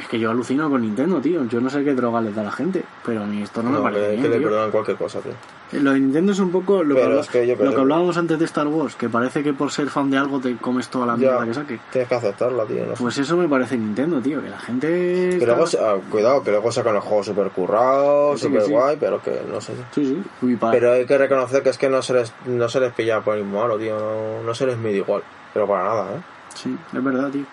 Es 0.00 0.08
que 0.08 0.18
yo 0.18 0.30
alucino 0.30 0.68
con 0.70 0.82
Nintendo, 0.82 1.20
tío. 1.20 1.44
Yo 1.46 1.60
no 1.60 1.70
sé 1.70 1.82
qué 1.84 1.94
droga 1.94 2.20
les 2.20 2.34
da 2.34 2.42
a 2.42 2.44
la 2.46 2.52
gente, 2.52 2.84
pero 3.04 3.22
a 3.22 3.26
mí 3.26 3.42
esto 3.42 3.62
no, 3.62 3.70
me 3.70 3.78
parece 3.80 4.00
que, 4.02 4.10
bien, 4.10 4.22
que 4.22 4.28
le 4.28 4.38
tío. 4.38 4.48
perdonan 4.48 4.70
cualquier 4.70 4.96
cosa, 4.96 5.20
tío. 5.20 5.32
Lo 5.80 5.92
de 5.92 6.00
Nintendo 6.00 6.32
es 6.32 6.38
un 6.38 6.50
poco 6.50 6.82
lo, 6.82 6.94
que, 6.94 7.00
Pero 7.00 7.06
habla- 7.12 7.20
es 7.22 7.28
que 7.30 7.46
yo 7.46 7.56
lo 7.56 7.74
que 7.74 7.80
hablábamos 7.80 8.16
antes 8.18 8.38
de 8.38 8.44
Star 8.44 8.66
Wars, 8.68 8.94
que 8.94 9.08
parece 9.08 9.42
que 9.42 9.54
por 9.54 9.70
ser 9.70 9.88
fan 9.88 10.10
de 10.10 10.18
algo 10.18 10.38
te 10.38 10.54
comes 10.58 10.88
toda 10.88 11.06
la 11.06 11.16
mierda 11.16 11.44
que 11.46 11.54
saque. 11.54 11.80
tienes 11.90 12.08
que 12.08 12.14
aceptarla, 12.14 12.64
tío. 12.66 12.84
no 12.86 12.94
sé. 12.96 13.02
Pues 13.02 13.18
eso 13.18 13.36
me 13.38 13.48
parece 13.48 13.78
Nintendo, 13.78 14.20
tío. 14.20 14.42
Que 14.42 14.50
la 14.50 14.58
gente... 14.58 15.36
Que 15.38 15.46
luego, 15.46 15.64
ah, 15.80 15.94
cuidado, 16.10 16.42
que 16.42 16.50
luego 16.50 16.70
sacan 16.70 16.92
los 16.94 17.04
juegos 17.04 17.26
super 17.26 17.48
currados, 17.50 18.38
Sí, 18.40 18.46
super 18.48 18.62
sí. 18.62 18.70
guay, 18.70 18.96
pero 19.00 19.22
que 19.22 19.40
no 19.50 19.60
sé. 19.62 19.72
Sí, 19.94 20.04
sí. 20.06 20.22
Uy, 20.42 20.58
Pero 20.70 20.92
hay 20.92 21.06
que 21.06 21.16
reconocer 21.16 21.62
que 21.62 21.70
es 21.70 21.78
que 21.78 21.88
no 21.88 22.02
se 22.02 22.12
les, 22.14 22.32
no 22.46 22.68
se 22.68 22.78
les 22.80 22.92
pilla 22.92 23.20
por 23.22 23.36
el 23.38 23.44
mismo 23.44 23.62
aro, 23.62 23.78
tío. 23.78 23.98
No, 23.98 24.42
no 24.44 24.54
se 24.54 24.66
les 24.66 24.76
mide 24.76 24.98
igual. 24.98 25.22
Pero 25.54 25.66
para 25.66 25.84
nada, 25.84 26.16
¿eh? 26.16 26.20
Sí, 26.54 26.76
es 26.92 27.02
verdad, 27.04 27.30
tío. 27.30 27.44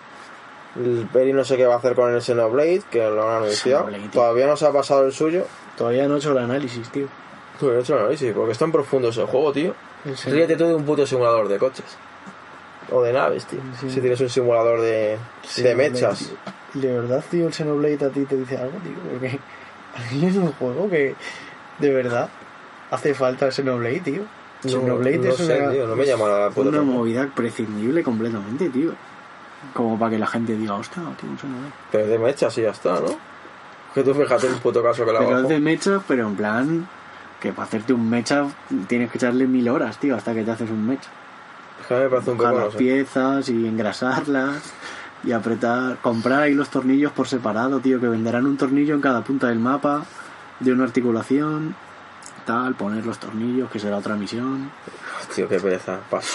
El 0.76 1.08
Peri 1.12 1.32
no 1.32 1.44
sé 1.44 1.56
qué 1.56 1.66
va 1.66 1.74
a 1.74 1.78
hacer 1.78 1.94
con 1.94 2.14
el 2.14 2.22
Xenoblade, 2.22 2.82
que 2.90 2.98
lo 2.98 3.28
han 3.28 3.42
anunciado. 3.42 3.88
Todavía 4.12 4.46
no 4.46 4.56
se 4.56 4.66
ha 4.66 4.72
pasado 4.72 5.04
el 5.04 5.12
suyo. 5.12 5.44
Todavía 5.76 6.06
no 6.06 6.14
he 6.14 6.18
hecho 6.18 6.32
el 6.32 6.38
análisis, 6.38 6.88
tío. 6.90 7.08
Pero 7.58 7.76
he 7.76 7.80
hecho 7.80 7.94
el 7.94 8.00
análisis, 8.00 8.32
porque 8.32 8.52
está 8.52 8.64
en 8.66 8.72
profundo 8.72 9.08
ese 9.08 9.24
juego, 9.24 9.52
tío. 9.52 9.74
Ríete 10.26 10.56
tú 10.56 10.66
de 10.66 10.74
un 10.74 10.84
puto 10.84 11.06
simulador 11.06 11.48
de 11.48 11.58
coches. 11.58 11.96
O 12.92 13.02
de 13.02 13.12
naves, 13.12 13.46
tío. 13.46 13.60
Sí. 13.80 13.90
Si 13.90 14.00
tienes 14.00 14.20
un 14.20 14.28
simulador 14.28 14.80
de, 14.80 15.18
de 15.56 15.74
mechas. 15.74 16.32
De 16.74 16.92
verdad, 16.92 17.22
tío, 17.30 17.46
el 17.46 17.52
Xenoblade 17.52 18.04
a 18.04 18.10
ti 18.10 18.24
te 18.24 18.36
dice 18.36 18.56
algo, 18.56 18.78
tío. 18.78 18.94
Porque 19.10 19.38
a 19.94 20.12
mí 20.14 20.26
es 20.26 20.36
un 20.36 20.52
juego 20.52 20.88
que, 20.88 21.14
de 21.78 21.90
verdad, 21.92 22.28
hace 22.90 23.12
falta 23.14 23.46
el 23.46 23.52
Xenoblade, 23.52 24.00
tío. 24.00 24.22
No, 24.62 24.70
Xenoblade 24.70 25.18
no 25.18 25.30
es 25.30 25.36
sé, 25.36 25.60
una, 25.60 25.72
tío, 25.72 25.86
no 25.86 25.96
me 25.96 26.06
llama 26.06 26.28
la 26.28 26.50
puta 26.50 26.68
una 26.68 26.82
movida 26.82 27.28
prescindible 27.34 28.02
completamente, 28.02 28.68
tío. 28.70 28.92
Como 29.74 29.98
para 29.98 30.12
que 30.12 30.18
la 30.18 30.26
gente 30.26 30.56
diga, 30.56 30.74
hostia, 30.74 31.02
tío, 31.20 31.30
un 31.30 31.38
Xenoblade. 31.38 31.72
Pero 31.92 32.06
de 32.06 32.18
mechas 32.18 32.56
y 32.58 32.62
ya 32.62 32.70
está, 32.70 33.00
¿no? 33.00 33.16
Que 33.94 34.02
tú 34.02 34.14
fíjate 34.14 34.46
un 34.46 34.58
puto 34.60 34.82
caso 34.82 35.04
que 35.04 35.12
le 35.12 35.18
Pero 35.18 35.40
es 35.40 35.48
de 35.48 35.60
mecha, 35.60 36.00
pero 36.06 36.26
en 36.26 36.36
plan, 36.36 36.88
que 37.40 37.52
para 37.52 37.66
hacerte 37.66 37.92
un 37.92 38.08
mecha 38.08 38.46
tienes 38.86 39.10
que 39.10 39.18
echarle 39.18 39.46
mil 39.46 39.68
horas, 39.68 39.98
tío, 39.98 40.16
hasta 40.16 40.32
que 40.32 40.44
te 40.44 40.50
haces 40.50 40.70
un 40.70 40.86
mecha. 40.86 41.10
Es 41.80 41.86
que 41.86 41.94
me 41.94 42.08
parece 42.08 42.30
un 42.30 42.38
no 42.38 42.52
las 42.52 42.72
sé. 42.72 42.78
piezas 42.78 43.48
y 43.48 43.66
engrasarlas 43.66 44.72
y 45.24 45.32
apretar, 45.32 45.98
comprar 45.98 46.42
ahí 46.42 46.54
los 46.54 46.70
tornillos 46.70 47.12
por 47.12 47.26
separado, 47.28 47.80
tío, 47.80 48.00
que 48.00 48.08
venderán 48.08 48.46
un 48.46 48.56
tornillo 48.56 48.94
en 48.94 49.00
cada 49.00 49.22
punta 49.22 49.48
del 49.48 49.58
mapa 49.58 50.04
de 50.60 50.72
una 50.72 50.84
articulación, 50.84 51.74
tal, 52.46 52.74
poner 52.74 53.04
los 53.04 53.18
tornillos, 53.18 53.70
que 53.70 53.78
será 53.78 53.96
otra 53.96 54.14
misión. 54.14 54.70
Tío, 55.34 55.48
qué 55.48 55.58
pereza. 55.58 55.98
Pasa. 56.08 56.28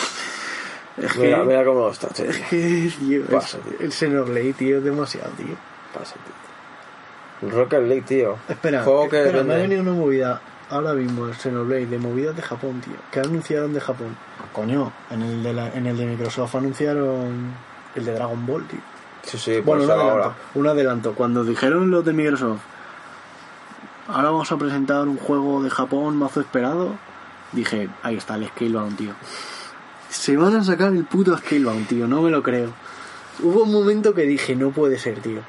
Es 0.97 1.15
Mira, 1.17 1.39
que, 1.39 1.43
mira 1.45 1.65
cómo 1.65 1.79
lo 1.81 1.91
está, 1.91 2.07
tío. 2.09 2.25
es 2.25 2.37
que, 2.49 2.91
tío, 2.99 3.25
Pasa, 3.25 3.57
tío. 3.59 3.73
el 3.79 3.91
Xenoblade, 3.91 4.53
tío, 4.53 4.77
es 4.77 4.83
demasiado, 4.83 5.29
tío. 5.31 5.55
Pasa, 5.93 6.15
tío. 6.15 7.49
Rocket 7.51 7.81
League, 7.81 8.03
tío. 8.03 8.37
Espera, 8.47 8.83
Juego 8.83 9.09
que 9.09 9.17
espera, 9.23 9.43
me 9.43 9.53
ha 9.55 9.57
venido 9.57 9.81
una 9.81 9.91
movida 9.91 10.41
ahora 10.69 10.93
mismo, 10.93 11.25
el 11.27 11.35
Xenoblade, 11.35 11.85
de 11.87 11.99
movidas 11.99 12.35
de 12.35 12.41
Japón, 12.41 12.79
tío. 12.81 12.93
Que 13.11 13.19
anunciaron 13.19 13.73
de 13.73 13.81
Japón? 13.81 14.15
Coño, 14.53 14.91
en 15.11 15.21
el 15.21 15.43
de, 15.43 15.53
la- 15.53 15.67
en 15.73 15.85
el 15.85 15.97
de 15.97 16.05
Microsoft 16.05 16.55
anunciaron 16.55 17.53
el 17.93 18.05
de 18.05 18.13
Dragon 18.13 18.45
Ball, 18.45 18.65
tío. 18.67 18.79
Sí, 19.23 19.37
sí, 19.37 19.59
Bueno, 19.59 19.83
un 19.83 19.89
adelanto, 19.91 20.11
ahora. 20.13 20.35
un 20.53 20.67
adelanto. 20.67 21.13
Cuando 21.13 21.43
dijeron 21.43 21.91
los 21.91 22.05
de 22.05 22.13
Microsoft, 22.13 22.61
ahora 24.07 24.29
vamos 24.29 24.51
a 24.51 24.57
presentar 24.57 25.01
un 25.07 25.17
juego 25.17 25.61
de 25.61 25.69
Japón 25.69 26.15
mazo 26.17 26.39
esperado, 26.41 26.91
dije, 27.51 27.89
ahí 28.03 28.15
está 28.17 28.35
el 28.35 28.47
Scalebound, 28.47 28.97
tío. 28.97 29.11
Se 30.15 30.37
van 30.37 30.55
a 30.55 30.63
sacar 30.63 30.93
el 30.93 31.03
puto 31.03 31.37
Scalebound, 31.37 31.87
tío, 31.87 32.07
no 32.07 32.21
me 32.21 32.31
lo 32.31 32.41
creo. 32.41 32.73
Hubo 33.43 33.63
un 33.63 33.71
momento 33.71 34.13
que 34.13 34.21
dije, 34.23 34.55
no 34.55 34.71
puede 34.71 34.97
ser, 34.97 35.19
tío. 35.19 35.41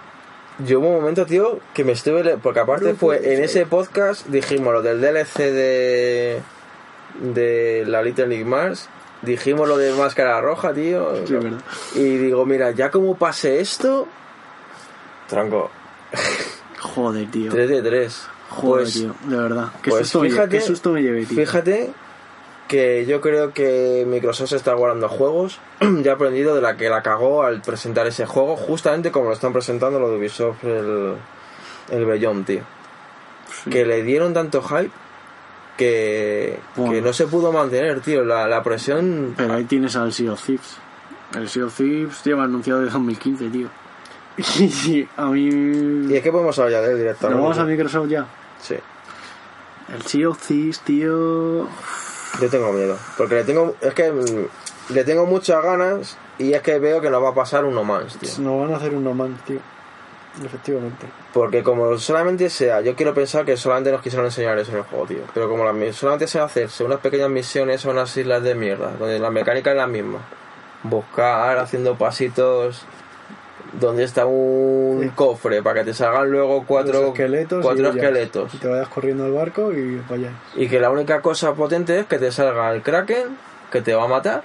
Yo 0.66 0.80
hubo 0.80 0.88
un 0.88 0.96
momento, 0.96 1.24
tío, 1.24 1.60
que 1.72 1.84
me 1.84 1.92
estuve... 1.92 2.36
Porque 2.38 2.60
aparte 2.60 2.94
fue 2.94 3.34
en 3.34 3.44
ese 3.44 3.64
podcast, 3.66 4.26
dijimos 4.26 4.72
lo 4.72 4.82
del 4.82 5.00
DLC 5.00 5.36
de... 5.38 6.40
De 7.32 7.84
la 7.86 8.02
Little 8.02 8.26
League 8.26 8.44
Mars. 8.44 8.88
Dijimos 9.22 9.68
lo 9.68 9.78
de 9.78 9.92
Máscara 9.94 10.40
Roja, 10.40 10.74
tío. 10.74 11.14
Sí, 11.26 11.34
es 11.34 11.42
verdad. 11.42 11.60
Y 11.94 12.16
digo, 12.16 12.44
mira, 12.44 12.72
ya 12.72 12.90
como 12.90 13.16
pase 13.16 13.60
esto... 13.60 14.08
Tronco, 15.28 15.70
Joder, 16.80 17.30
tío. 17.30 17.50
3 17.52 17.68
de 17.68 17.82
3. 17.82 18.26
Joder, 18.50 18.82
pues, 18.84 18.94
tío. 18.94 19.14
De 19.24 19.36
verdad. 19.36 19.68
Qué, 19.82 19.90
pues 19.90 20.02
susto, 20.08 20.20
me, 20.20 20.30
fíjate- 20.30 20.48
qué 20.50 20.60
susto 20.60 20.90
me 20.92 21.02
llevé, 21.02 21.24
tío. 21.24 21.36
Fíjate 21.38 21.90
que 22.68 23.06
yo 23.06 23.20
creo 23.20 23.52
que 23.52 24.04
Microsoft 24.06 24.50
se 24.50 24.56
está 24.56 24.74
guardando 24.74 25.08
juegos. 25.08 25.58
ya 25.80 26.10
he 26.10 26.14
aprendido 26.14 26.54
de 26.54 26.60
la 26.62 26.76
que 26.76 26.88
la 26.88 27.02
cagó 27.02 27.42
al 27.44 27.62
presentar 27.62 28.06
ese 28.06 28.26
juego, 28.26 28.56
justamente 28.56 29.10
como 29.10 29.26
lo 29.28 29.32
están 29.34 29.52
presentando 29.52 29.98
lo 30.00 30.10
de 30.10 30.16
Ubisoft, 30.18 30.64
el, 30.64 31.14
el 31.90 32.04
Beyond, 32.04 32.46
tío. 32.46 32.62
Sí. 33.64 33.70
Que 33.70 33.84
le 33.86 34.02
dieron 34.02 34.34
tanto 34.34 34.62
hype 34.62 34.90
que, 35.76 36.58
Bueno. 36.74 36.92
que 36.92 37.02
no 37.02 37.12
se 37.12 37.26
pudo 37.26 37.52
mantener, 37.52 38.00
tío. 38.00 38.24
La, 38.24 38.46
la 38.48 38.62
presión. 38.62 39.34
Pero 39.36 39.54
ahí 39.54 39.64
tienes 39.64 39.94
al 39.96 40.12
Sea 40.12 40.32
of 40.32 40.42
Thieves. 40.44 40.76
El 41.34 41.48
Sea 41.48 41.66
of 41.66 41.76
Thieves 41.76 42.24
lleva 42.24 42.44
anunciado 42.44 42.80
de 42.80 42.86
2015, 42.86 43.48
tío. 43.50 43.68
Y 44.86 45.08
a 45.16 45.26
mí... 45.26 45.48
Y 46.10 46.14
es 46.16 46.22
que 46.22 46.30
podemos 46.30 46.58
hablar 46.58 46.82
de 46.82 46.86
él 46.88 46.92
¿Nos 46.92 47.00
directamente. 47.00 47.40
vamos 47.40 47.58
a 47.58 47.64
Microsoft 47.64 48.08
ya? 48.08 48.26
Sí. 48.60 48.74
El 49.94 50.02
Sea 50.02 50.28
of 50.28 50.46
Thieves, 50.46 50.80
tío... 50.80 51.68
Yo 52.40 52.48
tengo 52.50 52.72
miedo. 52.72 52.96
Porque 53.16 53.36
le 53.36 53.44
tengo. 53.44 53.74
Es 53.80 53.94
que 53.94 54.10
mm, 54.12 54.46
le 54.94 55.04
tengo 55.04 55.26
muchas 55.26 55.62
ganas. 55.62 56.16
Y 56.38 56.52
es 56.52 56.60
que 56.62 56.78
veo 56.78 57.00
que 57.00 57.08
nos 57.08 57.22
va 57.22 57.30
a 57.30 57.34
pasar 57.34 57.64
uno 57.64 57.82
más, 57.82 58.16
tío. 58.18 58.28
Nos 58.40 58.60
van 58.60 58.74
a 58.74 58.76
hacer 58.76 58.94
uno 58.94 59.14
más, 59.14 59.30
tío. 59.46 59.58
Efectivamente. 60.44 61.06
Porque 61.32 61.62
como 61.62 61.96
solamente 61.96 62.50
sea, 62.50 62.82
yo 62.82 62.94
quiero 62.94 63.14
pensar 63.14 63.46
que 63.46 63.56
solamente 63.56 63.90
nos 63.90 64.02
quisieron 64.02 64.26
enseñar 64.26 64.58
eso 64.58 64.70
en 64.72 64.78
el 64.78 64.82
juego, 64.82 65.06
tío. 65.06 65.20
Pero 65.32 65.48
como 65.48 65.64
la 65.64 65.72
mi- 65.72 65.94
solamente 65.94 66.26
sea 66.26 66.44
hacerse 66.44 66.84
unas 66.84 67.00
pequeñas 67.00 67.30
misiones 67.30 67.86
o 67.86 67.90
unas 67.90 68.14
islas 68.18 68.42
de 68.42 68.54
mierda, 68.54 68.92
donde 68.98 69.18
la 69.18 69.30
mecánica 69.30 69.70
es 69.70 69.76
la 69.78 69.86
misma. 69.86 70.18
Buscar 70.82 71.56
haciendo 71.58 71.96
pasitos 71.96 72.82
donde 73.80 74.04
está 74.04 74.26
un 74.26 75.00
Sí. 75.02 75.10
cofre 75.14 75.62
para 75.62 75.80
que 75.80 75.86
te 75.86 75.94
salgan 75.94 76.30
luego 76.30 76.64
cuatro 76.66 77.00
Los 77.00 77.08
esqueletos 77.10 77.62
cuatro 77.64 77.84
y 77.92 77.98
esqueletos. 77.98 78.54
Y 78.54 78.58
te 78.58 78.68
vayas 78.68 78.88
corriendo 78.88 79.24
al 79.24 79.32
barco 79.32 79.72
y 79.72 80.00
vayas. 80.08 80.32
Y 80.54 80.68
que 80.68 80.80
la 80.80 80.90
única 80.90 81.20
cosa 81.20 81.54
potente 81.54 81.98
es 82.00 82.06
que 82.06 82.18
te 82.18 82.30
salga 82.32 82.72
el 82.72 82.82
Kraken, 82.82 83.36
que 83.70 83.80
te 83.82 83.94
va 83.94 84.04
a 84.04 84.08
matar. 84.08 84.42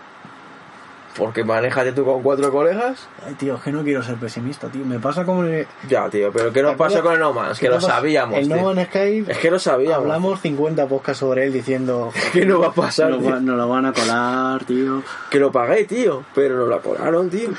Porque 1.18 1.44
manéjate 1.44 1.92
tú 1.92 2.06
con 2.06 2.24
cuatro 2.24 2.50
colegas. 2.54 3.06
Ay, 3.28 3.34
tío, 3.34 3.56
es 3.56 3.62
que 3.62 3.74
no 3.74 3.84
quiero 3.84 4.02
ser 4.02 4.16
pesimista, 4.16 4.70
tío. 4.70 4.86
Me 4.86 4.98
pasa 4.98 5.26
como 5.26 5.44
el... 5.44 5.68
Ya, 5.90 6.10
tío, 6.10 6.32
pero 6.32 6.54
¿qué 6.54 6.62
nos 6.62 6.72
¿Te 6.72 6.78
pasó 6.78 7.00
acuerdas? 7.00 7.04
con 7.04 7.14
el 7.14 7.20
No 7.20 7.34
Man's? 7.34 7.60
Que 7.60 7.68
lo 7.68 7.82
sabíamos, 7.82 8.38
El 8.40 8.48
tío. 8.48 8.56
No 8.56 8.64
Man's 8.74 8.88
Sky... 8.88 9.26
Es 9.28 9.38
que 9.40 9.52
lo 9.52 9.60
sabíamos. 9.60 9.98
Hablamos 9.98 10.40
50 10.40 10.88
podcasts 10.88 11.20
sobre 11.20 11.46
él 11.48 11.52
diciendo... 11.52 12.14
que 12.34 12.46
no 12.46 12.62
va 12.62 12.68
a 12.68 12.72
pasar, 12.72 13.10
Nos, 13.10 13.42
nos 13.42 13.58
lo 13.58 13.68
van 13.68 13.88
a 13.88 13.92
colar, 13.94 14.64
tío. 14.64 15.04
Que 15.30 15.38
lo 15.40 15.52
pagué, 15.52 15.84
tío. 15.84 16.24
Pero 16.34 16.56
no 16.56 16.68
lo 16.68 16.82
colaron, 16.82 17.30
tío. 17.30 17.50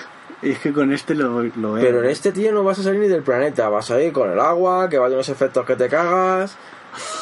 Y 0.43 0.51
es 0.53 0.59
que 0.59 0.73
con 0.73 0.93
este 0.93 1.15
lo, 1.15 1.43
lo 1.43 1.73
veo. 1.73 1.85
Pero 1.85 2.03
en 2.03 2.11
este, 2.11 2.33
tío, 2.33 2.53
no 2.53 2.65
vas 2.65 2.79
a 2.79 2.83
salir 2.83 3.01
ni 3.01 3.09
del 3.09 3.23
planeta. 3.23 3.69
Vas 3.69 3.91
a 3.91 4.01
ir 4.03 4.13
con 4.13 4.31
el 4.31 4.41
agua, 4.41 4.89
que 4.89 4.99
va 4.99 5.05
a 5.07 5.09
tener 5.09 5.19
unos 5.19 5.29
efectos 5.29 5.65
que 5.65 5.77
te 5.77 5.89
cagas. 5.89 6.57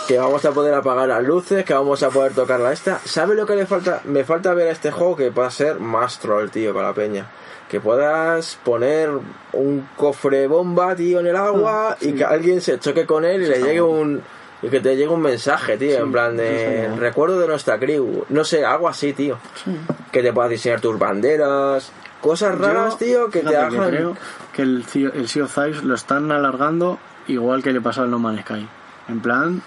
Que 0.08 0.18
vamos 0.18 0.44
a 0.44 0.50
poder 0.50 0.74
apagar 0.74 1.06
las 1.08 1.22
luces, 1.22 1.64
que 1.64 1.74
vamos 1.74 2.02
a 2.02 2.08
poder 2.10 2.32
tocar 2.32 2.58
la 2.58 2.72
esta. 2.72 2.98
¿Sabes 3.04 3.36
lo 3.36 3.46
que 3.46 3.54
le 3.54 3.66
falta? 3.66 4.00
Me 4.04 4.24
falta 4.24 4.52
ver 4.54 4.68
a 4.68 4.72
este 4.72 4.90
juego 4.90 5.14
que 5.16 5.30
pueda 5.30 5.50
ser 5.50 5.78
más 5.78 6.18
troll, 6.18 6.48
tío, 6.48 6.72
con 6.72 6.82
la 6.82 6.92
peña. 6.92 7.30
Que 7.68 7.78
puedas 7.78 8.58
poner 8.64 9.10
un 9.52 9.88
cofre 9.96 10.48
bomba, 10.48 10.96
tío, 10.96 11.20
en 11.20 11.28
el 11.28 11.36
agua 11.36 11.90
Ah, 11.90 11.96
y 12.00 12.14
que 12.14 12.24
alguien 12.24 12.60
se 12.60 12.80
choque 12.80 13.06
con 13.06 13.24
él 13.24 13.42
y 13.42 13.46
le 13.46 13.60
llegue 13.60 13.82
un. 13.82 14.20
Y 14.62 14.68
que 14.68 14.80
te 14.80 14.96
llegue 14.96 15.08
un 15.08 15.22
mensaje, 15.22 15.76
tío, 15.78 15.90
Sí, 15.96 16.02
en 16.02 16.10
plan 16.12 16.36
de 16.36 16.90
recuerdo 16.98 17.38
de 17.38 17.46
nuestra 17.46 17.78
crew. 17.78 18.24
No 18.28 18.44
sé, 18.44 18.64
algo 18.64 18.88
así, 18.88 19.12
tío. 19.12 19.38
Sí. 19.64 19.70
Que 20.10 20.22
te 20.22 20.32
puedas 20.32 20.50
diseñar 20.50 20.80
tus 20.80 20.98
banderas. 20.98 21.92
Cosas 22.20 22.56
raras, 22.58 22.92
Yo, 22.92 22.96
tío, 22.98 23.30
que 23.30 23.40
te 23.40 23.56
hagan. 23.56 23.88
creo 23.88 24.16
que 24.52 24.62
el, 24.62 24.84
el 25.14 25.28
Sea 25.28 25.44
of 25.44 25.54
Thieves 25.54 25.82
lo 25.84 25.94
están 25.94 26.30
alargando 26.32 26.98
igual 27.28 27.62
que 27.62 27.72
le 27.72 27.80
pasó 27.80 28.02
al 28.02 28.10
No 28.10 28.18
Man's 28.18 28.42
Sky. 28.42 28.68
En 29.08 29.20
plan, 29.20 29.62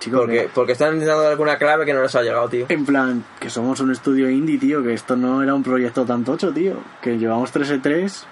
chicos, 0.00 0.20
Porque, 0.20 0.50
porque 0.54 0.72
están 0.72 0.94
intentando 0.94 1.26
alguna 1.26 1.56
clave 1.56 1.86
que 1.86 1.94
no 1.94 2.02
les 2.02 2.14
ha 2.14 2.22
llegado, 2.22 2.48
tío. 2.48 2.66
en 2.68 2.84
plan, 2.84 3.24
que 3.40 3.48
somos 3.48 3.80
un 3.80 3.90
estudio 3.90 4.28
indie, 4.28 4.58
tío, 4.58 4.82
que 4.82 4.92
esto 4.92 5.16
no 5.16 5.42
era 5.42 5.54
un 5.54 5.62
proyecto 5.62 6.04
tan 6.04 6.24
tocho, 6.24 6.52
tío. 6.52 6.74
Que 7.00 7.16
llevamos 7.18 7.50
3 7.52 7.70
e 7.70 7.78
3 7.78 8.26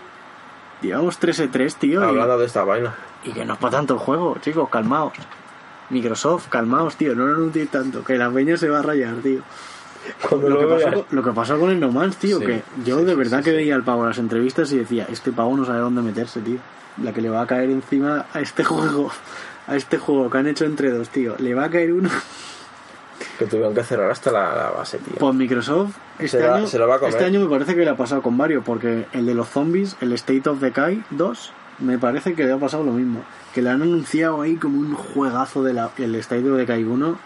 Llevamos 0.83 1.16
3 1.18 1.39
e 1.41 1.49
3 1.49 1.77
tío. 1.77 2.03
y- 2.03 2.05
Hablando 2.09 2.39
de 2.39 2.47
esta 2.47 2.64
vaina. 2.64 2.95
Y, 3.25 3.33
que 3.33 3.45
no 3.45 3.55
es 3.55 3.59
para 3.61 3.70
tanto 3.79 3.95
el 3.95 4.01
juego, 4.01 4.37
chicos, 4.41 4.68
calmaos. 4.68 5.12
Microsoft, 5.91 6.49
calmaos, 6.49 6.97
tío, 6.97 7.14
no 7.14 7.27
lo 7.27 7.35
anunciéis 7.37 7.70
tanto, 7.70 8.03
que 8.03 8.16
la 8.16 8.31
peña 8.31 8.57
se 8.57 8.68
va 8.68 8.81
a 8.81 8.83
rayar, 8.83 9.14
tío. 9.23 9.43
Cuando 10.29 10.49
Lo 10.49 10.59
que, 10.59 10.67
pasó, 10.85 11.07
lo 11.11 11.23
que 11.23 11.31
pasó 11.33 11.59
con 11.59 11.71
el 11.71 11.79
No 11.81 11.91
Man's, 11.93 12.17
tío, 12.17 12.39
Sí, 12.41 12.47
que 12.47 12.63
yo 12.85 12.99
sí, 13.01 13.05
de 13.05 13.15
verdad 13.15 13.39
sí, 13.39 13.45
que 13.45 13.53
veía 13.53 13.75
al 13.75 13.85
pavo 13.85 14.03
en 14.03 14.09
las 14.09 14.19
entrevistas 14.19 14.73
y 14.73 14.79
decía, 14.79 15.07
este 15.11 15.33
pavo 15.33 15.57
no 15.57 15.65
sabe 15.65 15.79
dónde 15.81 16.03
meterse, 16.03 16.41
tío. 16.41 16.59
La 17.03 17.13
que 17.13 17.21
le 17.23 17.31
va 17.31 17.43
a 17.43 17.47
caer 17.47 17.71
encima 17.71 18.27
a 18.33 18.41
este 18.41 18.65
juego, 18.65 19.11
a 19.67 19.77
este 19.77 19.99
juego 19.99 20.29
que 20.31 20.39
han 20.39 20.47
hecho 20.47 20.65
entre 20.65 20.91
dos, 20.91 21.09
tío. 21.09 21.35
Le 21.39 21.55
va 21.55 21.65
a 21.65 21.71
caer 21.71 21.93
uno. 21.93 22.11
Que 23.39 23.47
tuvieron 23.47 23.73
que 23.75 23.85
cerrar 23.85 24.11
hasta 24.11 24.31
la, 24.33 24.55
la 24.55 24.71
base, 24.71 24.99
tío. 24.99 25.15
Pues 25.19 25.35
Microsoft, 25.35 25.95
este, 26.19 26.39
Se 26.41 26.47
la- 26.47 26.57
año, 26.57 26.67
se 26.67 26.79
lo 26.79 26.89
va 26.89 26.97
a 26.97 26.99
comer. 26.99 27.15
este 27.15 27.25
año 27.25 27.41
me 27.41 27.47
parece 27.49 27.75
que 27.77 27.85
le 27.85 27.91
ha 27.91 27.97
pasado 27.97 28.21
con 28.21 28.37
varios, 28.37 28.65
porque 28.65 29.07
el 29.13 29.27
de 29.27 29.35
los 29.35 29.49
zombies, 29.49 29.97
el 30.01 30.13
State 30.15 30.49
of 30.49 30.61
Decay 30.61 31.05
2, 31.11 31.53
me 31.81 31.99
parece 31.99 32.35
que 32.35 32.45
le 32.45 32.53
ha 32.53 32.59
pasado 32.59 32.83
lo 32.85 32.93
mismo. 32.93 33.21
Que 33.55 33.63
le 33.63 33.71
han 33.71 33.81
anunciado 33.83 34.43
ahí 34.43 34.57
como 34.57 34.79
un 34.79 34.95
juegazo 34.95 35.63
del 35.63 35.79
el 35.99 36.15
State 36.17 36.49
of 36.51 36.57
Decay 36.59 36.83
1. 36.85 37.19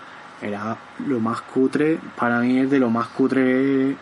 Era 0.43 0.77
lo 1.07 1.19
más 1.21 1.41
cutre, 1.43 1.99
para 2.17 2.41
mí 2.41 2.59
es 2.59 2.71
de 2.71 2.79
lo 2.79 2.91
más 2.91 3.09
cutre 3.09 3.97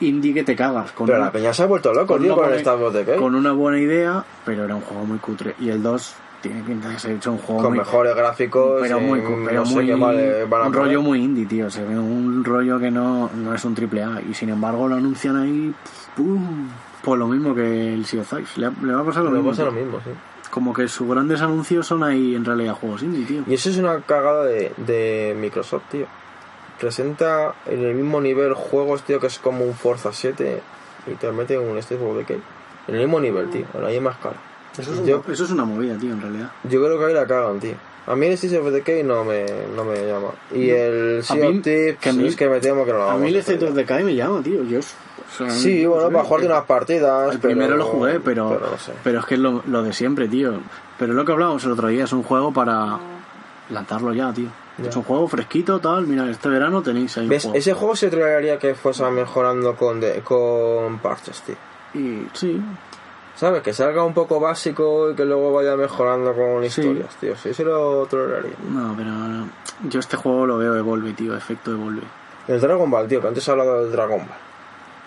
indie 0.00 0.34
que 0.34 0.42
te 0.44 0.56
cagas. 0.56 0.92
Con 0.92 1.06
Pero 1.06 1.18
una- 1.18 1.26
la 1.26 1.32
peña 1.32 1.52
se 1.52 1.62
ha 1.62 1.66
vuelto 1.66 1.92
loco, 1.92 2.06
con 2.14 2.22
tío, 2.22 2.34
con 2.34 2.44
buena- 2.44 3.16
con 3.16 3.34
una 3.34 3.52
buena 3.52 3.78
idea, 3.78 4.24
pero 4.44 4.64
era 4.64 4.74
un 4.74 4.80
juego 4.80 5.04
muy 5.04 5.18
cutre. 5.18 5.54
Y 5.60 5.68
el 5.68 5.82
2 5.82 6.14
tiene 6.40 6.62
pinta 6.62 6.88
de 6.88 6.98
ser 6.98 7.12
hecho 7.12 7.32
un 7.32 7.38
juego 7.38 7.60
Con 7.62 7.70
muy, 7.72 7.78
mejores 7.80 8.14
gráficos. 8.16 8.78
pero 8.80 8.98
y 8.98 9.04
muy, 9.04 9.20
pero 9.46 9.62
no 9.62 9.70
muy 9.70 9.90
van 9.90 10.62
a 10.62 10.66
un 10.66 10.72
poner. 10.72 10.86
rollo 10.88 11.02
muy 11.02 11.22
indie, 11.22 11.44
tío. 11.46 11.70
Se 11.70 11.84
ve 11.84 11.98
un 11.98 12.42
rollo 12.44 12.78
que 12.80 12.90
no, 12.90 13.30
no 13.36 13.54
es 13.54 13.64
un 13.64 13.74
triple 13.74 14.02
A. 14.02 14.20
Y 14.28 14.32
sin 14.34 14.48
embargo 14.48 14.88
lo 14.88 14.96
anuncian 14.96 15.36
ahí, 15.36 15.74
¡pum! 16.16 16.68
Pues 17.02 17.18
lo 17.18 17.28
mismo 17.28 17.54
que 17.54 17.94
el 17.94 18.04
Sea 18.06 18.22
of 18.22 18.28
Thieves. 18.30 18.56
Le, 18.58 18.70
le 18.82 18.92
va 18.94 19.00
a 19.02 19.04
pasar 19.04 19.22
lo 19.22 19.30
Le 19.30 19.36
mismo. 19.36 19.50
pasa 19.50 19.64
lo 19.64 19.72
mismo, 19.72 19.98
sí. 20.00 20.10
Como 20.50 20.72
que 20.74 20.88
sus 20.88 21.08
grandes 21.08 21.40
anuncios 21.42 21.86
son 21.86 22.02
ahí 22.02 22.34
en 22.34 22.44
realidad 22.44 22.74
juegos 22.74 23.02
indie, 23.02 23.24
tío. 23.24 23.42
Y 23.46 23.54
eso 23.54 23.70
es 23.70 23.76
una 23.78 24.00
cagada 24.00 24.44
de, 24.44 24.72
de 24.78 25.36
Microsoft, 25.38 25.82
tío. 25.90 26.06
Presenta 26.78 27.54
en 27.66 27.84
el 27.84 27.94
mismo 27.94 28.20
nivel 28.20 28.54
juegos, 28.54 29.02
tío, 29.02 29.20
que 29.20 29.26
es 29.26 29.38
como 29.38 29.64
un 29.64 29.74
Forza 29.74 30.12
7 30.12 30.60
y 31.06 31.14
te 31.14 31.30
mete 31.30 31.58
un 31.58 31.76
State 31.78 32.02
of 32.02 32.16
Decay. 32.16 32.40
En 32.88 32.94
el 32.94 33.02
mismo 33.02 33.20
nivel, 33.20 33.50
tío, 33.50 33.66
en 33.74 33.82
la 33.82 33.88
misma 33.90 34.10
escala. 34.12 34.36
Eso 34.78 34.92
es, 34.94 35.04
yo, 35.04 35.22
una, 35.24 35.34
eso 35.34 35.44
es 35.44 35.50
una 35.50 35.64
movida, 35.64 35.96
tío, 35.98 36.12
en 36.12 36.20
realidad. 36.22 36.50
yo 36.64 36.82
creo 36.82 36.98
que 36.98 37.04
ahí 37.06 37.14
la 37.14 37.26
cagan, 37.26 37.60
tío. 37.60 37.74
A 38.06 38.16
mí 38.16 38.26
el 38.26 38.32
State 38.32 38.58
of 38.58 38.70
Decay 38.72 39.02
no 39.04 39.24
me, 39.24 39.44
no 39.76 39.84
me 39.84 39.94
llama. 40.06 40.28
Y 40.54 40.70
el 40.70 41.22
Sea 41.22 41.48
of 41.48 41.62
Thieves 41.62 41.98
que 41.98 42.08
a 42.08 42.12
mí- 42.14 42.26
es 42.26 42.34
que 42.36 42.48
me 42.48 42.60
temo 42.60 42.84
que 42.86 42.92
no 42.92 42.98
lo 42.98 43.10
A 43.10 43.16
mí 43.18 43.28
el 43.28 43.36
State 43.36 43.64
of. 43.64 43.74
Decay 43.74 44.02
me 44.02 44.14
llama, 44.14 44.42
tío. 44.42 44.64
Yo, 44.64 44.80
o 45.32 45.36
sea, 45.36 45.50
Sí, 45.50 45.84
no 45.84 45.90
bueno, 45.90 46.06
sé, 46.08 46.12
para 46.12 46.24
jugarte 46.24 46.46
unas 46.46 46.64
partidas. 46.64 47.32
El 47.34 47.40
primero 47.40 47.76
lo 47.76 47.84
jugué, 47.86 48.20
pero, 48.20 48.48
pero 48.50 48.70
no 48.72 48.78
sé. 48.78 48.92
pero 49.04 49.20
es 49.20 49.26
que 49.26 49.34
es 49.34 49.40
lo, 49.40 49.62
lo 49.66 49.82
de 49.82 49.92
siempre, 49.92 50.28
tío. 50.28 50.54
Pero 50.98 51.12
lo 51.14 51.24
que 51.24 51.32
hablábamos 51.32 51.64
el 51.64 51.72
otro 51.72 51.88
día 51.88 52.04
es 52.04 52.12
un 52.12 52.22
juego 52.22 52.52
para 52.52 52.98
lanzarlo 53.70 54.12
ya, 54.12 54.32
tío. 54.32 54.48
Ya. 54.78 54.88
Es 54.88 54.96
un 54.96 55.02
juego 55.02 55.28
fresquito, 55.28 55.78
tal. 55.78 56.06
Mira, 56.06 56.28
este 56.30 56.48
verano 56.48 56.82
tenéis 56.82 57.16
ahí 57.18 57.28
¿Ves? 57.28 57.42
juego. 57.44 57.58
Ese 57.58 57.72
juego 57.74 57.96
se 57.96 58.08
trolearía 58.08 58.58
que 58.58 58.74
fuese 58.74 59.04
mejorando 59.10 59.74
con, 59.76 60.00
de- 60.00 60.20
con 60.22 60.98
parches, 60.98 61.42
tío. 61.42 61.56
Y 61.94 62.26
sí, 62.32 62.60
¿Sabes? 63.36 63.62
Que 63.62 63.72
salga 63.72 64.04
un 64.04 64.12
poco 64.12 64.38
básico 64.38 65.10
y 65.10 65.14
que 65.14 65.24
luego 65.24 65.52
vaya 65.52 65.74
mejorando 65.74 66.34
con 66.34 66.62
Sí. 66.68 66.82
historias, 66.82 67.14
tío. 67.16 67.36
Sí, 67.36 67.54
se 67.54 67.64
lo 67.64 68.04
toleraría. 68.06 68.52
no, 68.68 68.94
pero 68.96 69.10
no. 69.10 69.48
yo 69.88 70.00
este 70.00 70.16
juego 70.18 70.46
lo 70.46 70.58
veo 70.58 70.76
Evolve, 70.76 71.12
tío. 71.14 71.34
Efecto 71.36 71.70
Evolve. 71.70 72.02
El 72.48 72.60
Dragon 72.60 72.90
Ball, 72.90 73.08
tío, 73.08 73.20
que 73.20 73.28
antes 73.28 73.46
he 73.46 73.50
hablado 73.50 73.82
del 73.82 73.92
Dragon 73.92 74.18
Ball. 74.18 74.36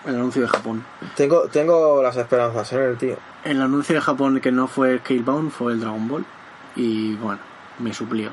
El 0.06 0.14
anuncio 0.16 0.42
de 0.42 0.48
Japón. 0.48 0.84
Tengo, 1.16 1.42
tengo 1.48 2.02
las 2.02 2.16
esperanzas 2.16 2.72
en 2.74 2.82
el 2.82 2.98
tío. 2.98 3.16
El 3.44 3.60
anuncio 3.62 3.94
de 3.94 4.00
Japón 4.00 4.40
que 4.40 4.52
no 4.52 4.66
fue 4.68 4.98
Scalebound 4.98 5.50
fue 5.50 5.72
el 5.72 5.80
Dragon 5.80 6.06
Ball. 6.08 6.24
Y 6.76 7.14
bueno, 7.16 7.40
me 7.78 7.92
suplió. 7.94 8.30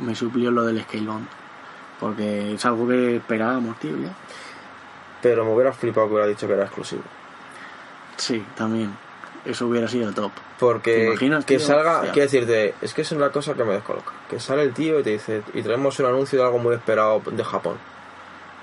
Me 0.00 0.14
suplió 0.14 0.50
lo 0.50 0.64
del 0.64 0.82
Scalebound. 0.82 1.26
Porque 1.98 2.54
es 2.54 2.64
algo 2.66 2.86
que 2.88 3.16
esperábamos, 3.16 3.78
tío, 3.78 3.96
ya. 3.96 4.12
Pero 5.22 5.44
me 5.44 5.52
hubiera 5.52 5.72
flipado 5.72 6.06
que 6.06 6.12
hubiera 6.12 6.28
dicho 6.28 6.46
que 6.46 6.52
era 6.52 6.64
exclusivo. 6.64 7.02
Sí, 8.16 8.44
también. 8.54 8.94
Eso 9.44 9.66
hubiera 9.66 9.88
sido 9.88 10.12
top. 10.12 10.32
¿Te 10.32 10.40
Porque 10.58 11.06
imaginas, 11.06 11.44
que 11.44 11.56
tío? 11.56 11.66
salga, 11.66 12.02
quiero 12.02 12.22
decirte, 12.22 12.74
es 12.82 12.92
que 12.92 13.02
es 13.02 13.12
una 13.12 13.30
cosa 13.30 13.54
que 13.54 13.64
me 13.64 13.72
descoloca. 13.74 14.12
Que 14.28 14.38
sale 14.40 14.62
el 14.62 14.74
tío 14.74 15.00
y 15.00 15.02
te 15.02 15.10
dice, 15.10 15.42
y 15.54 15.62
traemos 15.62 15.98
un 16.00 16.06
anuncio 16.06 16.38
de 16.38 16.44
algo 16.44 16.58
muy 16.58 16.74
esperado 16.74 17.22
de 17.30 17.44
Japón. 17.44 17.76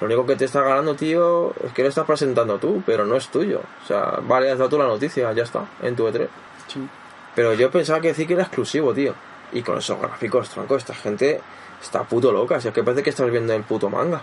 Lo 0.02 0.08
único 0.08 0.26
que 0.26 0.36
te 0.36 0.46
está 0.46 0.62
ganando, 0.62 0.96
tío, 0.96 1.54
es 1.64 1.72
que 1.74 1.84
lo 1.84 1.89
estás 1.89 2.06
presentando 2.06 2.58
tú, 2.58 2.84
pero 2.86 3.06
no 3.06 3.16
es 3.16 3.30
tuyo. 3.30 3.62
O 3.84 3.88
sea, 3.88 4.20
vale, 4.28 4.52
has 4.52 4.58
dado 4.58 4.70
tú 4.70 4.78
la 4.78 4.88
noticia, 4.88 5.32
ya 5.32 5.43
está, 5.43 5.66
en 5.82 5.96
tu 5.96 6.06
E3. 6.08 6.28
Sí. 6.68 6.88
Pero 7.34 7.54
yo 7.54 7.72
pensaba 7.72 8.02
que 8.02 8.10
decir 8.10 8.28
que 8.28 8.34
era 8.34 8.43
exclusivo, 8.43 8.93
tío. 8.93 9.14
Y 9.54 9.62
con 9.62 9.78
esos 9.78 10.00
gráficos, 10.00 10.50
tronco, 10.50 10.76
esta 10.76 10.93
gente 10.93 11.39
está 11.82 12.04
puto 12.04 12.32
loca. 12.32 12.60
Si 12.60 12.68
es 12.68 12.74
que 12.74 12.84
parece 12.84 13.04
que 13.04 13.10
estás 13.12 13.30
viendo 13.32 13.54
el 13.54 13.64
puto 13.64 13.89
manga. 13.89 14.22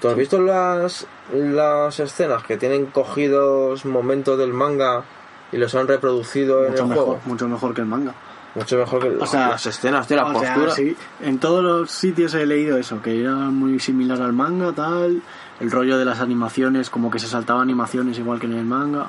¿Tú 0.00 0.08
has 0.08 0.16
visto 0.16 0.38
las, 0.40 1.06
las 1.32 1.98
escenas 2.00 2.42
que 2.44 2.56
tienen 2.58 2.86
cogidos 2.86 3.86
momentos 3.86 4.36
del 4.38 4.52
manga 4.52 5.04
y 5.52 5.56
los 5.56 5.74
han 5.74 5.88
reproducido 5.88 6.64
en 6.66 6.72
Mucho 6.72 6.82
el 6.82 6.88
mejor, 6.88 7.04
juego? 7.06 7.20
mucho 7.24 7.48
mejor 7.48 7.74
que 7.74 7.80
el 7.80 7.86
manga. 7.86 8.14
Mucho 8.54 8.76
mejor 8.78 9.02
que 9.02 9.08
O 9.22 9.26
sea, 9.26 9.48
las 9.50 9.66
escenas, 9.66 10.06
tío, 10.06 10.16
la 10.16 10.26
O 10.26 10.38
sea, 10.40 10.54
postura. 10.54 10.74
sí, 10.74 10.96
en 11.22 11.38
todos 11.38 11.62
los 11.64 11.90
sitios 11.90 12.34
he 12.34 12.46
leído 12.46 12.76
eso, 12.78 13.02
que 13.02 13.20
era 13.20 13.34
muy 13.34 13.80
similar 13.80 14.20
al 14.22 14.32
manga, 14.32 14.72
tal. 14.72 15.22
El 15.60 15.70
rollo 15.70 15.98
de 15.98 16.04
las 16.04 16.20
animaciones, 16.20 16.90
como 16.90 17.10
que 17.10 17.18
se 17.18 17.26
saltaba 17.28 17.62
animaciones 17.62 18.18
igual 18.18 18.38
que 18.40 18.46
en 18.46 18.54
el 18.54 18.64
manga. 18.64 19.08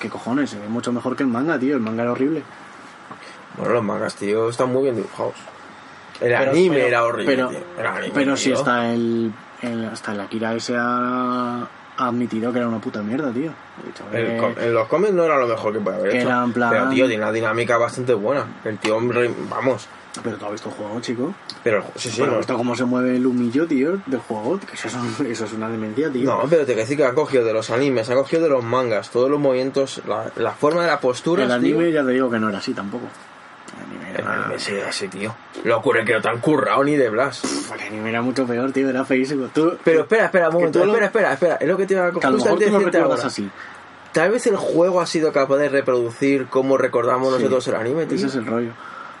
¿Qué 0.00 0.08
cojones? 0.10 0.50
Se 0.50 0.58
ve 0.58 0.68
mucho 0.68 0.92
mejor 0.92 1.16
que 1.16 1.22
el 1.22 1.28
manga, 1.28 1.58
tío. 1.58 1.74
El 1.74 1.80
manga 1.82 2.02
era 2.02 2.12
horrible. 2.12 2.42
Bueno, 3.56 3.72
los 3.74 3.82
mangas, 3.84 4.14
tío, 4.16 4.50
están 4.50 4.70
muy 4.72 4.82
bien 4.84 4.96
dibujados. 4.96 5.34
El 6.20 6.28
Pero- 6.32 6.50
anime 6.50 6.76
pero- 6.76 6.86
era 6.88 7.04
horrible, 7.04 7.34
Pero, 7.36 7.48
tío. 7.48 7.60
Anime, 7.90 8.12
pero 8.14 8.36
si 8.36 8.44
tío. 8.50 8.58
hasta 8.58 8.92
el, 8.92 9.32
el- 9.62 9.84
hasta 9.86 10.12
el 10.12 10.20
Akira 10.20 10.54
ese 10.54 10.74
ha 11.98 12.06
admitido 12.08 12.52
que 12.52 12.58
era 12.58 12.68
una 12.68 12.80
puta 12.80 13.02
mierda, 13.02 13.30
tío. 13.32 13.50
Ha 13.50 14.10
que- 14.10 14.34
El 14.34 14.38
co- 14.40 14.60
en 14.60 14.74
los 14.74 14.88
cómics 14.88 15.12
no 15.14 15.24
era 15.24 15.38
lo 15.38 15.46
mejor 15.46 15.72
que 15.72 15.80
puede 15.80 15.96
haber 15.98 16.10
Que 16.12 16.18
hecho. 16.18 16.28
era 16.28 16.42
en 16.44 16.52
plan- 16.52 16.70
Pero, 16.70 16.88
tío, 16.90 17.06
tiene 17.06 17.22
una 17.22 17.32
dinámica 17.32 17.76
bastante 17.78 18.14
buena. 18.14 18.46
El 18.64 18.78
tío, 18.78 18.96
hombre, 18.96 19.30
vamos. 19.50 19.88
Pero 20.24 20.38
tú 20.38 20.46
has 20.46 20.52
visto 20.52 20.70
el 20.70 20.74
juego, 20.76 20.98
chico. 21.02 21.34
Pero, 21.62 21.84
sí, 21.94 22.08
sí, 22.10 22.16
Pero 22.20 22.32
no. 22.32 22.38
visto 22.38 22.56
cómo 22.56 22.74
se 22.74 22.84
mueve 22.86 23.16
el 23.16 23.26
humillo, 23.26 23.66
tío, 23.66 23.98
del 24.06 24.20
juego. 24.20 24.58
Que 24.60 24.74
eso 24.74 24.88
es, 24.88 25.20
eso 25.20 25.44
es 25.44 25.52
una 25.52 25.68
demencia, 25.68 26.10
tío. 26.10 26.24
No, 26.24 26.40
pero 26.48 26.62
te 26.62 26.68
quiero 26.68 26.80
decir 26.80 26.96
que 26.96 27.04
han 27.04 27.14
cogido 27.14 27.44
de 27.44 27.52
los 27.52 27.68
animes, 27.68 28.08
han 28.08 28.16
cogido 28.16 28.42
de 28.44 28.48
los 28.48 28.64
mangas, 28.64 29.10
todos 29.10 29.28
los 29.30 29.38
movimientos, 29.38 30.00
la, 30.08 30.30
la 30.36 30.52
forma 30.52 30.80
de 30.82 30.86
la 30.86 31.00
postura. 31.00 31.44
el 31.44 31.52
anime 31.52 31.92
ya 31.92 32.02
te 32.02 32.12
digo 32.12 32.30
que 32.30 32.38
no 32.38 32.48
era 32.48 32.58
así 32.58 32.72
tampoco. 32.72 33.04
Sí 34.58 34.74
era 34.74 34.88
así, 34.88 35.08
tío. 35.08 35.34
Lo 35.64 35.78
ocurre 35.78 36.04
que 36.04 36.12
no 36.14 36.20
te 36.20 36.28
han 36.28 36.38
currado 36.40 36.82
ni 36.84 36.96
de 36.96 37.08
Blas. 37.10 37.42
el 37.74 37.80
anime 37.80 38.10
era 38.10 38.22
mucho 38.22 38.46
peor, 38.46 38.72
tío. 38.72 38.88
Era 38.88 39.04
feísimo. 39.04 39.48
Tú, 39.54 39.76
Pero 39.84 40.00
espera, 40.02 40.26
espera, 40.26 40.48
un 40.48 40.54
momento, 40.54 40.78
lo- 40.84 40.92
espera, 40.92 41.06
espera, 41.06 41.32
espera. 41.32 41.54
Es 41.56 41.68
lo 41.68 41.76
que 41.76 41.86
te 41.86 41.94
iba 41.94 42.04
a 42.04 42.10
recuerdas 42.10 42.96
ahora. 42.96 43.26
así. 43.26 43.50
Tal 44.12 44.30
vez 44.30 44.46
el 44.46 44.56
juego 44.56 45.00
ha 45.00 45.06
sido 45.06 45.30
capaz 45.32 45.56
de 45.58 45.68
reproducir 45.68 46.46
cómo 46.46 46.78
recordamos 46.78 47.28
Sí. 47.28 47.34
nosotros 47.42 47.68
el 47.68 47.74
anime, 47.74 48.06
tío. 48.06 48.16
Ese 48.16 48.26
es 48.28 48.34
el 48.36 48.46
rollo. 48.46 48.70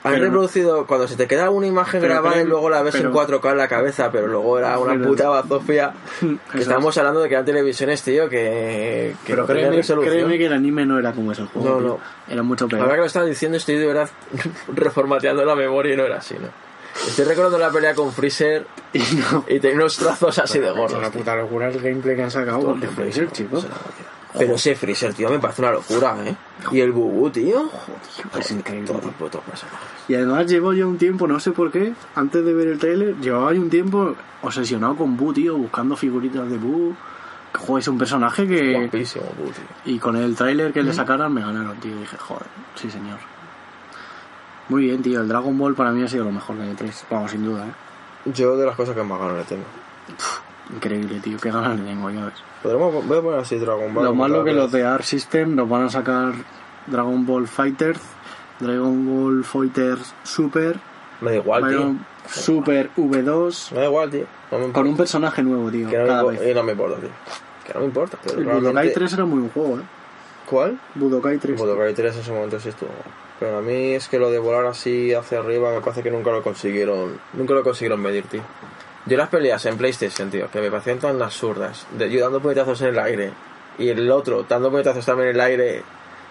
Han 0.06 0.12
Pero- 0.14 0.24
reproducido 0.26 0.86
cuando 0.86 1.08
se 1.08 1.16
te 1.16 1.26
queda 1.26 1.50
una 1.50 1.66
imagen 1.66 2.00
Pero 2.00 2.12
grabada 2.14 2.40
y 2.40 2.44
luego 2.44 2.70
la 2.70 2.82
ves 2.82 2.94
en 2.94 3.02
pero- 3.02 3.12
4K 3.12 3.50
en 3.52 3.58
la 3.58 3.68
cabeza, 3.68 4.10
pero 4.12 4.26
luego 4.28 4.58
era 4.58 4.78
una 4.78 5.04
puta 5.06 5.28
bazofia. 5.28 5.92
que 6.20 6.26
Eso 6.26 6.58
estamos 6.70 6.96
hablando 6.98 7.20
de 7.22 7.28
que 7.28 7.34
eran 7.34 7.44
televisiones, 7.44 8.02
tío, 8.02 8.28
que, 8.28 9.14
que 9.24 9.32
Pero 9.32 9.42
no 9.42 9.46
créeme, 9.48 10.38
que 10.38 10.46
el 10.46 10.52
anime 10.52 10.86
no 10.86 10.98
era 10.98 11.12
como 11.12 11.32
es 11.32 11.38
el 11.40 11.46
juego. 11.46 11.80
No, 11.80 11.88
no. 11.88 11.98
Era 12.28 12.42
mucho 12.42 12.64
Ahora 12.66 12.78
que 12.78 12.84
peor. 12.86 12.98
lo 12.98 13.04
estás 13.06 13.26
diciendo, 13.26 13.56
estoy 13.58 13.76
de 13.78 13.86
verdad 13.86 14.08
reformateando 14.74 15.44
la 15.44 15.54
memoria 15.54 15.94
y 15.94 15.96
no 15.96 16.04
era 16.04 16.18
así, 16.18 16.34
¿no? 16.34 16.48
Estoy 17.06 17.24
recordando 17.26 17.58
la 17.58 17.70
pelea 17.70 17.94
con 17.94 18.12
Freezer 18.12 18.66
Y 18.92 19.00
no. 19.00 19.44
y 19.48 19.60
tenía 19.60 19.76
unos 19.76 19.96
trazos 19.98 20.38
así 20.38 20.58
de 20.58 20.68
Es 20.68 20.74
gordos. 20.74 20.98
una 20.98 21.10
puta 21.10 21.36
locura 21.36 21.68
el 21.68 21.78
gameplay 21.80 22.16
que 22.16 22.22
han 22.22 22.30
sacado 22.30 22.60
Todo 22.60 22.74
de 22.74 22.86
el 22.86 23.28
Pero 24.38 24.54
ese 24.54 24.74
Freezer, 24.74 25.14
tío, 25.14 25.30
me 25.30 25.38
parece 25.38 25.62
una 25.62 25.72
locura, 25.72 26.16
¿eh? 26.24 26.36
Y 26.72 26.80
el 26.80 26.92
Bubu, 26.92 27.30
tío. 27.30 27.70
Es 28.38 28.50
increíble. 28.50 28.86
Todo 28.86 29.00
personaje. 29.40 29.76
Y 30.08 30.14
además 30.14 30.46
llevo 30.46 30.72
yo 30.72 30.88
un 30.88 30.98
tiempo, 30.98 31.26
no 31.26 31.40
sé 31.40 31.52
por 31.52 31.70
qué, 31.70 31.92
antes 32.14 32.44
de 32.44 32.52
ver 32.52 32.68
el 32.68 32.78
trailer, 32.78 33.16
llevaba 33.16 33.52
yo 33.52 33.60
un 33.60 33.70
tiempo 33.70 34.14
obsesionado 34.42 34.96
con 34.96 35.16
Boo, 35.16 35.32
tío, 35.32 35.56
buscando 35.56 35.96
figuritas 35.96 36.48
de 36.48 36.58
Boo. 36.58 36.94
Que 37.52 37.58
joder, 37.58 37.80
es 37.80 37.88
un 37.88 37.98
personaje 37.98 38.46
que... 38.46 38.78
Guapísimo, 38.78 39.24
tío. 39.36 39.94
Y 39.94 39.98
con 39.98 40.16
el 40.16 40.34
tráiler 40.36 40.72
que 40.72 40.82
le 40.82 40.92
sacaran 40.92 41.32
me 41.32 41.40
ganaron, 41.40 41.76
tío. 41.78 41.96
Y 41.96 42.00
dije, 42.00 42.16
joder, 42.16 42.46
sí 42.74 42.90
señor. 42.90 43.18
Muy 44.68 44.82
bien, 44.84 45.02
tío. 45.02 45.20
El 45.20 45.28
Dragon 45.28 45.56
Ball 45.56 45.74
para 45.74 45.92
mí 45.92 46.02
ha 46.02 46.08
sido 46.08 46.24
lo 46.24 46.32
mejor 46.32 46.56
de 46.56 46.72
E3. 46.72 47.04
Vamos, 47.10 47.30
sin 47.30 47.44
duda, 47.44 47.66
¿eh? 47.66 48.32
Yo 48.34 48.56
de 48.56 48.66
las 48.66 48.74
cosas 48.74 48.96
que 48.96 49.02
más 49.02 49.18
ganas 49.18 49.36
le 49.36 49.44
tengo. 49.44 49.64
Increíble, 50.74 51.20
tío. 51.20 51.38
Qué 51.38 51.50
ganas 51.50 51.78
le 51.78 51.84
tengo, 51.84 52.10
ya 52.10 52.24
ves. 52.24 52.34
Voy 52.74 53.18
a 53.18 53.22
poner 53.22 53.40
así 53.40 53.56
Dragon 53.58 53.92
Ball. 53.94 54.04
lo 54.04 54.14
malo 54.14 54.38
que 54.44 54.50
vez. 54.50 54.56
los 54.56 54.72
de 54.72 54.84
Arc 54.84 55.02
System 55.04 55.54
nos 55.54 55.68
van 55.68 55.84
a 55.84 55.90
sacar 55.90 56.32
Dragon 56.86 57.24
Ball 57.26 57.46
Fighters, 57.48 58.00
Dragon 58.60 59.06
Ball 59.06 59.44
Fighters 59.44 60.14
Super, 60.24 60.76
Me 61.20 61.30
da 61.30 61.36
igual, 61.36 61.62
tío. 61.62 61.70
Dragon 61.70 62.06
Super 62.28 62.90
V2, 62.96 63.72
Me 63.72 63.78
da 63.80 63.86
igual, 63.86 64.10
tío. 64.10 64.26
No 64.50 64.58
me 64.58 64.64
importa. 64.66 64.72
con 64.80 64.86
un 64.88 64.96
personaje 64.96 65.42
nuevo, 65.42 65.70
tío, 65.70 65.88
Que 65.88 65.96
no, 65.96 66.02
me 66.02 66.08
cada 66.08 66.22
impo- 66.22 66.30
vez. 66.38 66.50
y 66.50 66.54
no 66.54 66.62
me 66.62 66.72
importa, 66.72 66.96
tío. 67.00 67.08
Que 67.66 67.74
no 67.74 67.80
me 67.80 67.86
importa. 67.86 68.18
Pero 68.22 68.38
El 68.38 68.44
Budokai 68.44 68.62
realmente- 68.62 68.94
3 68.94 69.12
era 69.14 69.24
muy 69.24 69.38
buen 69.40 69.50
juego, 69.50 69.78
¿eh? 69.78 69.82
¿Cuál? 70.48 70.78
Budokai 70.94 71.38
3. 71.38 71.58
Budokai 71.58 71.94
3 71.94 72.14
en 72.14 72.20
ese 72.20 72.32
momento 72.32 72.60
sí 72.60 72.68
estuvo. 72.68 72.90
Pero 73.40 73.58
a 73.58 73.60
mí 73.60 73.92
es 73.94 74.08
que 74.08 74.18
lo 74.18 74.30
de 74.30 74.38
volar 74.38 74.64
así 74.66 75.12
hacia 75.12 75.40
arriba 75.40 75.70
me 75.74 75.80
parece 75.80 76.02
que 76.02 76.10
nunca 76.10 76.30
lo 76.30 76.42
consiguieron. 76.42 77.18
Nunca 77.34 77.52
lo 77.54 77.62
consiguieron 77.64 78.00
medir, 78.00 78.24
tío. 78.26 78.40
Yo 79.06 79.16
las 79.16 79.28
peleas 79.28 79.64
en 79.66 79.76
PlayStation, 79.76 80.30
tío, 80.30 80.50
que 80.50 80.60
me 80.60 80.70
parecían 80.70 80.98
tan 80.98 81.20
absurdas. 81.22 81.86
De 81.96 82.10
yo 82.10 82.20
dando 82.22 82.40
puñetazos 82.40 82.80
en 82.82 82.88
el 82.88 82.98
aire 82.98 83.32
y 83.78 83.88
el 83.88 84.10
otro 84.10 84.44
dando 84.48 84.70
puñetazos 84.70 85.04
también 85.06 85.28
en 85.30 85.34
el 85.36 85.40
aire 85.40 85.82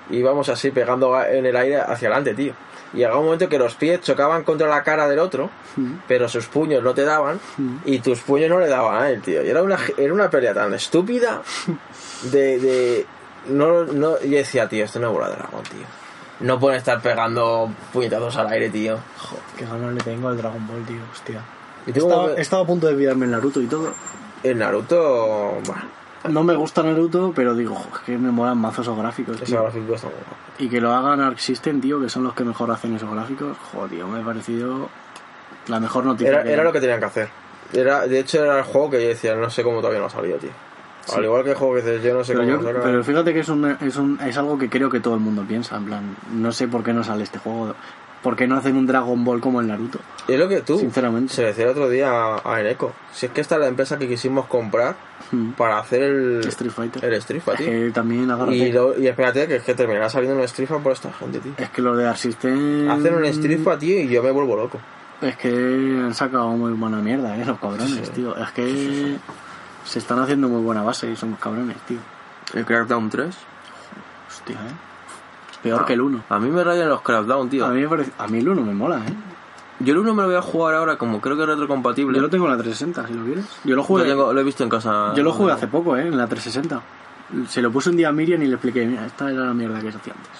y 0.10 0.22
vamos 0.22 0.50
así 0.50 0.72
pegando 0.72 1.12
ga- 1.12 1.30
en 1.32 1.46
el 1.46 1.56
aire 1.56 1.78
hacia 1.78 2.10
adelante, 2.10 2.34
tío. 2.34 2.54
Y 2.94 2.98
llegaba 2.98 3.18
un 3.20 3.26
momento 3.26 3.50
que 3.50 3.58
los 3.58 3.76
pies 3.76 4.02
chocaban 4.02 4.44
contra 4.44 4.68
la 4.68 4.84
cara 4.84 5.08
del 5.08 5.20
otro, 5.20 5.50
Mm. 5.78 5.96
pero 6.08 6.30
sus 6.30 6.46
puños 6.48 6.82
no 6.84 6.94
te 6.94 7.04
daban 7.04 7.40
Mm. 7.58 7.78
y 7.86 8.00
tus 8.00 8.22
puños 8.22 8.50
no 8.50 8.60
le 8.60 8.68
daban 8.68 9.02
a 9.04 9.10
él, 9.10 9.22
tío. 9.22 9.44
Y 9.44 9.50
era 9.50 9.62
una, 9.64 9.78
era 9.98 10.14
una 10.14 10.30
pelea 10.30 10.54
tan 10.54 10.74
estúpida 10.74 11.42
de... 12.24 12.60
de 12.60 13.06
no, 13.48 13.84
no, 13.86 14.20
yo 14.22 14.38
decía, 14.38 14.68
tío, 14.68 14.86
esto 14.86 15.00
no 15.00 15.08
es 15.08 15.14
bola 15.14 15.30
de 15.30 15.36
dragón, 15.36 15.64
tío. 15.64 15.86
No 16.40 16.60
pueden 16.60 16.78
estar 16.78 17.00
pegando 17.02 17.72
puñetazos 17.94 18.36
al 18.38 18.48
aire, 18.48 18.70
tío. 18.70 18.98
Joder, 19.20 19.44
qué 19.58 19.66
ganas 19.66 19.94
le 19.94 20.02
tengo 20.02 20.30
al 20.30 20.38
Dragon 20.38 20.68
Ball, 20.68 20.84
tío, 20.86 20.98
hostia. 21.14 21.42
Que- 21.94 22.42
estado 22.42 22.64
a 22.64 22.66
punto 22.68 22.88
de 22.88 22.96
pillarme 22.96 23.26
el 23.26 23.32
Naruto 23.32 23.62
y 23.62 23.68
todo. 23.68 23.92
El 24.44 24.58
Naruto... 24.58 25.54
No 26.30 26.44
me 26.44 26.56
gusta 26.56 26.82
Naruto, 26.82 27.32
pero 27.36 27.54
digo, 27.54 27.76
joder, 27.76 28.02
que 28.04 28.18
me 28.18 28.32
molan 28.32 28.58
mazos 28.58 28.88
esos 28.88 28.98
gráficos, 28.98 29.36
ese 29.36 29.46
tío. 29.46 29.62
gráfico 29.62 29.94
está 29.94 30.08
muy 30.08 30.16
guapo. 30.18 30.36
Y 30.58 30.70
que 30.70 30.82
lo 30.82 30.92
hagan 30.92 31.22
Arc 31.22 31.38
System, 31.38 31.80
tío, 31.80 32.02
que 32.02 32.10
son 32.10 32.24
los 32.24 32.34
que 32.34 32.44
mejor 32.44 32.72
hacen 32.72 32.96
esos 32.96 33.12
gráficos. 33.12 33.56
Joder, 33.72 33.92
tío, 33.92 34.08
me 34.08 34.22
ha 34.22 34.26
parecido 34.26 34.90
la 35.68 35.80
mejor 35.80 36.06
noticia. 36.06 36.30
Era, 36.34 36.44
que- 36.44 36.54
era 36.54 36.64
lo 36.64 36.72
que 36.72 36.80
tenían 36.82 37.00
que 37.00 37.06
hacer. 37.06 37.30
Era, 37.74 38.08
de 38.08 38.20
hecho, 38.20 38.44
era 38.44 38.58
el 38.60 38.64
juego 38.64 38.90
que 38.92 39.02
yo 39.04 39.08
decía, 39.10 39.36
no 39.36 39.50
sé 39.52 39.62
cómo 39.64 39.78
todavía 39.78 40.00
no 40.00 40.08
ha 40.08 40.10
salido, 40.10 40.38
tío. 40.38 40.50
Al 41.16 41.24
igual 41.24 41.44
que 41.44 41.52
el 41.52 41.56
juego 41.56 41.76
que 41.76 41.82
dices, 41.84 42.04
yo 42.04 42.14
no 42.16 42.24
sé 42.24 42.34
Pero, 42.34 42.58
cómo 42.58 42.72
yo- 42.72 42.80
pero 42.82 43.04
fíjate 43.04 43.32
que 43.34 43.40
es, 43.42 43.50
un, 43.50 43.78
es, 43.80 43.96
un, 43.98 44.20
es 44.22 44.38
algo 44.40 44.58
que 44.58 44.68
creo 44.68 44.90
que 44.90 45.00
todo 45.00 45.14
el 45.14 45.20
mundo 45.20 45.44
piensa. 45.48 45.78
En 45.78 45.86
plan, 45.86 46.16
no 46.34 46.52
sé 46.52 46.68
por 46.68 46.84
qué 46.84 46.94
no 46.94 47.04
sale 47.04 47.24
este 47.24 47.38
juego. 47.38 47.76
¿Por 48.26 48.36
qué 48.36 48.48
no 48.48 48.58
hacen 48.58 48.76
un 48.76 48.88
Dragon 48.88 49.24
Ball 49.24 49.40
como 49.40 49.62
el 49.62 49.68
Naruto? 49.68 50.00
Y 50.28 50.34
es 50.34 50.40
lo 50.40 50.50
que 50.50 50.62
tú, 50.62 50.80
Sinceramente. 50.80 51.32
se 51.32 51.44
decía 51.44 51.66
el 51.66 51.70
otro 51.70 51.88
día 51.90 52.10
a, 52.10 52.42
a 52.44 52.60
Eneco. 52.60 52.92
Si 53.14 53.28
es 53.28 53.32
que 53.32 53.40
esta 53.42 53.54
es 53.56 53.62
la 53.62 53.68
empresa 53.68 54.00
que 54.00 54.08
quisimos 54.08 54.48
comprar 54.48 54.96
Mm. 55.32 55.52
para 55.52 55.80
hacer 55.80 56.02
el 56.04 56.40
Street 56.48 56.72
Fighter. 56.72 57.04
el 57.06 57.14
Street 57.16 57.40
Es 57.40 57.44
Fighter. 57.46 57.66
que 57.66 57.92
también. 57.92 58.30
Y, 58.52 58.72
lo- 58.72 58.98
y 59.00 59.08
espérate, 59.08 59.48
que 59.48 59.56
es 59.58 59.64
que 59.64 59.74
terminará 59.76 60.10
saliendo 60.10 60.38
un 60.38 60.44
Street 60.44 60.68
Fighter 60.68 60.84
por 60.84 60.92
esta 60.94 61.12
gente, 61.14 61.40
tío. 61.40 61.52
Es 61.58 61.70
que 61.70 61.82
los 61.84 61.98
de 61.98 62.16
System... 62.16 62.90
Hacen 62.90 63.14
un 63.16 63.26
Street 63.26 63.60
Fighter, 63.64 63.80
tío, 63.80 64.00
y 64.02 64.08
yo 64.08 64.22
me 64.24 64.32
vuelvo 64.32 64.56
loco. 64.56 64.80
Es 65.22 65.36
que 65.38 65.48
han 65.50 66.14
sacado 66.14 66.50
muy 66.50 66.74
buena 66.74 66.98
mierda, 66.98 67.36
¿eh? 67.38 67.46
Los 67.46 67.60
cabrones, 67.60 67.90
Sí. 68.08 68.12
tío. 68.14 68.36
Es 68.38 68.52
que 68.52 69.18
se 69.86 70.00
están 70.00 70.20
haciendo 70.20 70.48
muy 70.50 70.62
buena 70.62 70.82
base 70.84 71.10
y 71.10 71.16
son 71.16 71.34
cabrones, 71.36 71.78
tío. 71.88 72.00
El 72.54 72.66
Crackdown 72.66 73.10
3. 73.10 73.36
Hostia, 74.28 74.56
¿eh? 74.56 74.95
Peor 75.70 75.86
que 75.86 75.94
el 75.94 76.02
1. 76.02 76.24
A 76.30 76.40
mí 76.40 76.50
me 76.50 76.64
rayan 76.64 76.90
los 76.90 77.02
Crackdown, 77.02 77.50
tío. 77.50 77.66
A 77.66 77.70
mí, 77.70 77.82
me 77.82 77.88
parece- 77.88 78.12
a 78.18 78.28
mí 78.28 78.40
el 78.40 78.50
1 78.50 78.62
me 78.62 78.74
mola, 78.74 78.98
¿eh? 79.00 79.14
Yo 79.80 79.92
el 79.94 80.00
1 80.00 80.14
me 80.14 80.22
lo 80.22 80.28
voy 80.30 80.38
a 80.38 80.42
jugar 80.42 80.76
ahora, 80.76 80.98
como 80.98 81.20
creo 81.20 81.36
que 81.36 81.44
es 81.44 81.50
retrocompatible. 81.50 82.16
Yo 82.16 82.22
lo 82.22 82.30
tengo 82.30 82.46
en 82.46 82.52
la 82.52 82.58
360, 82.58 83.08
si 83.08 83.14
lo 83.14 83.26
quieres. 83.26 83.46
Yo 83.66 83.76
lo 83.76 83.84
jugué, 83.84 84.04
tengo- 84.06 84.32
lo 84.32 84.40
he 84.40 84.44
visto 84.44 84.64
en 84.64 84.70
casa. 84.70 85.14
yo 85.16 85.24
lo 85.24 85.34
jugué 85.34 85.52
hace 85.54 85.68
poco, 85.68 85.98
¿eh? 85.98 86.08
En 86.08 86.18
la 86.18 86.28
360. 86.28 86.82
Se 87.50 87.62
lo 87.62 87.72
puse 87.72 87.90
un 87.90 87.98
día 87.98 88.10
a 88.10 88.12
Miriam 88.12 88.42
y 88.44 88.48
le 88.48 88.54
expliqué, 88.54 88.86
mira, 88.86 89.06
esta 89.06 89.30
era 89.32 89.46
la 89.46 89.54
mierda 89.54 89.82
que 89.82 89.92
se 89.92 89.98
hacía 89.98 90.14
antes. 90.14 90.32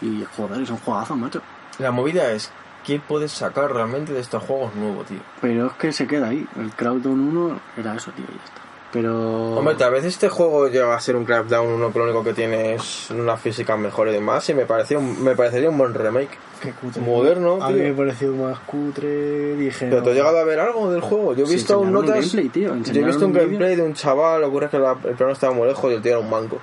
Y 0.00 0.24
joder, 0.36 0.62
es 0.62 0.70
un 0.70 0.78
juegazo, 0.78 1.14
macho. 1.14 1.40
La 1.78 1.90
movida 1.92 2.32
es, 2.32 2.50
¿qué 2.84 3.00
puedes 3.06 3.30
sacar 3.30 3.72
realmente 3.72 4.12
de 4.12 4.20
estos 4.20 4.42
juegos 4.42 4.74
nuevos, 4.74 5.06
tío? 5.06 5.20
Pero 5.40 5.66
es 5.66 5.72
que 5.74 5.92
se 5.92 6.06
queda 6.08 6.28
ahí. 6.28 6.44
El 6.58 6.70
Crowdon 6.72 7.20
1 7.20 7.60
era 7.76 7.94
eso, 7.94 8.10
tío, 8.12 8.24
y 8.28 8.34
ya 8.36 8.44
está. 8.44 8.61
Pero... 8.92 9.54
Hombre, 9.56 9.74
tal 9.76 9.90
vez 9.92 10.04
este 10.04 10.28
juego 10.28 10.68
llega 10.68 10.94
a 10.94 11.00
ser 11.00 11.16
un 11.16 11.24
Crackdown 11.24 11.66
1 11.66 11.92
que 11.92 11.98
lo 11.98 12.04
único 12.04 12.22
que 12.22 12.34
tiene 12.34 12.74
es 12.74 13.10
una 13.10 13.36
física 13.38 13.76
mejor 13.76 14.08
y 14.08 14.12
demás, 14.12 14.46
y 14.50 14.54
me, 14.54 14.66
parecía 14.66 14.98
un- 14.98 15.22
me 15.24 15.34
parecería 15.34 15.70
un 15.70 15.78
buen 15.78 15.94
remake. 15.94 16.36
Qué 16.60 16.72
cutre. 16.72 17.00
Moderno, 17.02 17.58
A 17.62 17.70
mí 17.70 17.80
me 17.80 17.92
pareció 17.94 18.32
más 18.34 18.58
cutre, 18.60 19.56
dije... 19.56 19.88
¿Pero 19.88 20.02
te 20.02 20.10
has 20.10 20.16
llegado 20.16 20.38
a 20.38 20.44
ver 20.44 20.60
algo 20.60 20.90
del 20.92 21.00
juego? 21.00 21.34
Yo 21.34 21.46
he 21.46 21.48
visto 21.48 21.78
un 21.78 21.88
enseñaron 21.88 21.88
un 21.88 22.06
notas... 22.06 22.20
gameplay, 22.20 22.48
tío, 22.50 22.76
yo 22.76 23.00
he 23.00 23.04
visto 23.04 23.26
un 23.26 23.32
gameplay 23.32 23.76
de 23.76 23.82
un 23.82 23.94
chaval, 23.94 24.40
lo 24.42 24.46
que 24.46 24.50
ocurre 24.50 24.64
es 24.66 24.70
que 24.72 24.78
la- 24.78 24.96
el 25.04 25.14
plano 25.16 25.32
estaba 25.32 25.54
muy 25.54 25.66
lejos 25.68 25.90
y 25.90 25.94
el 25.94 26.02
tío 26.02 26.12
era 26.12 26.20
un 26.20 26.28
manco. 26.30 26.58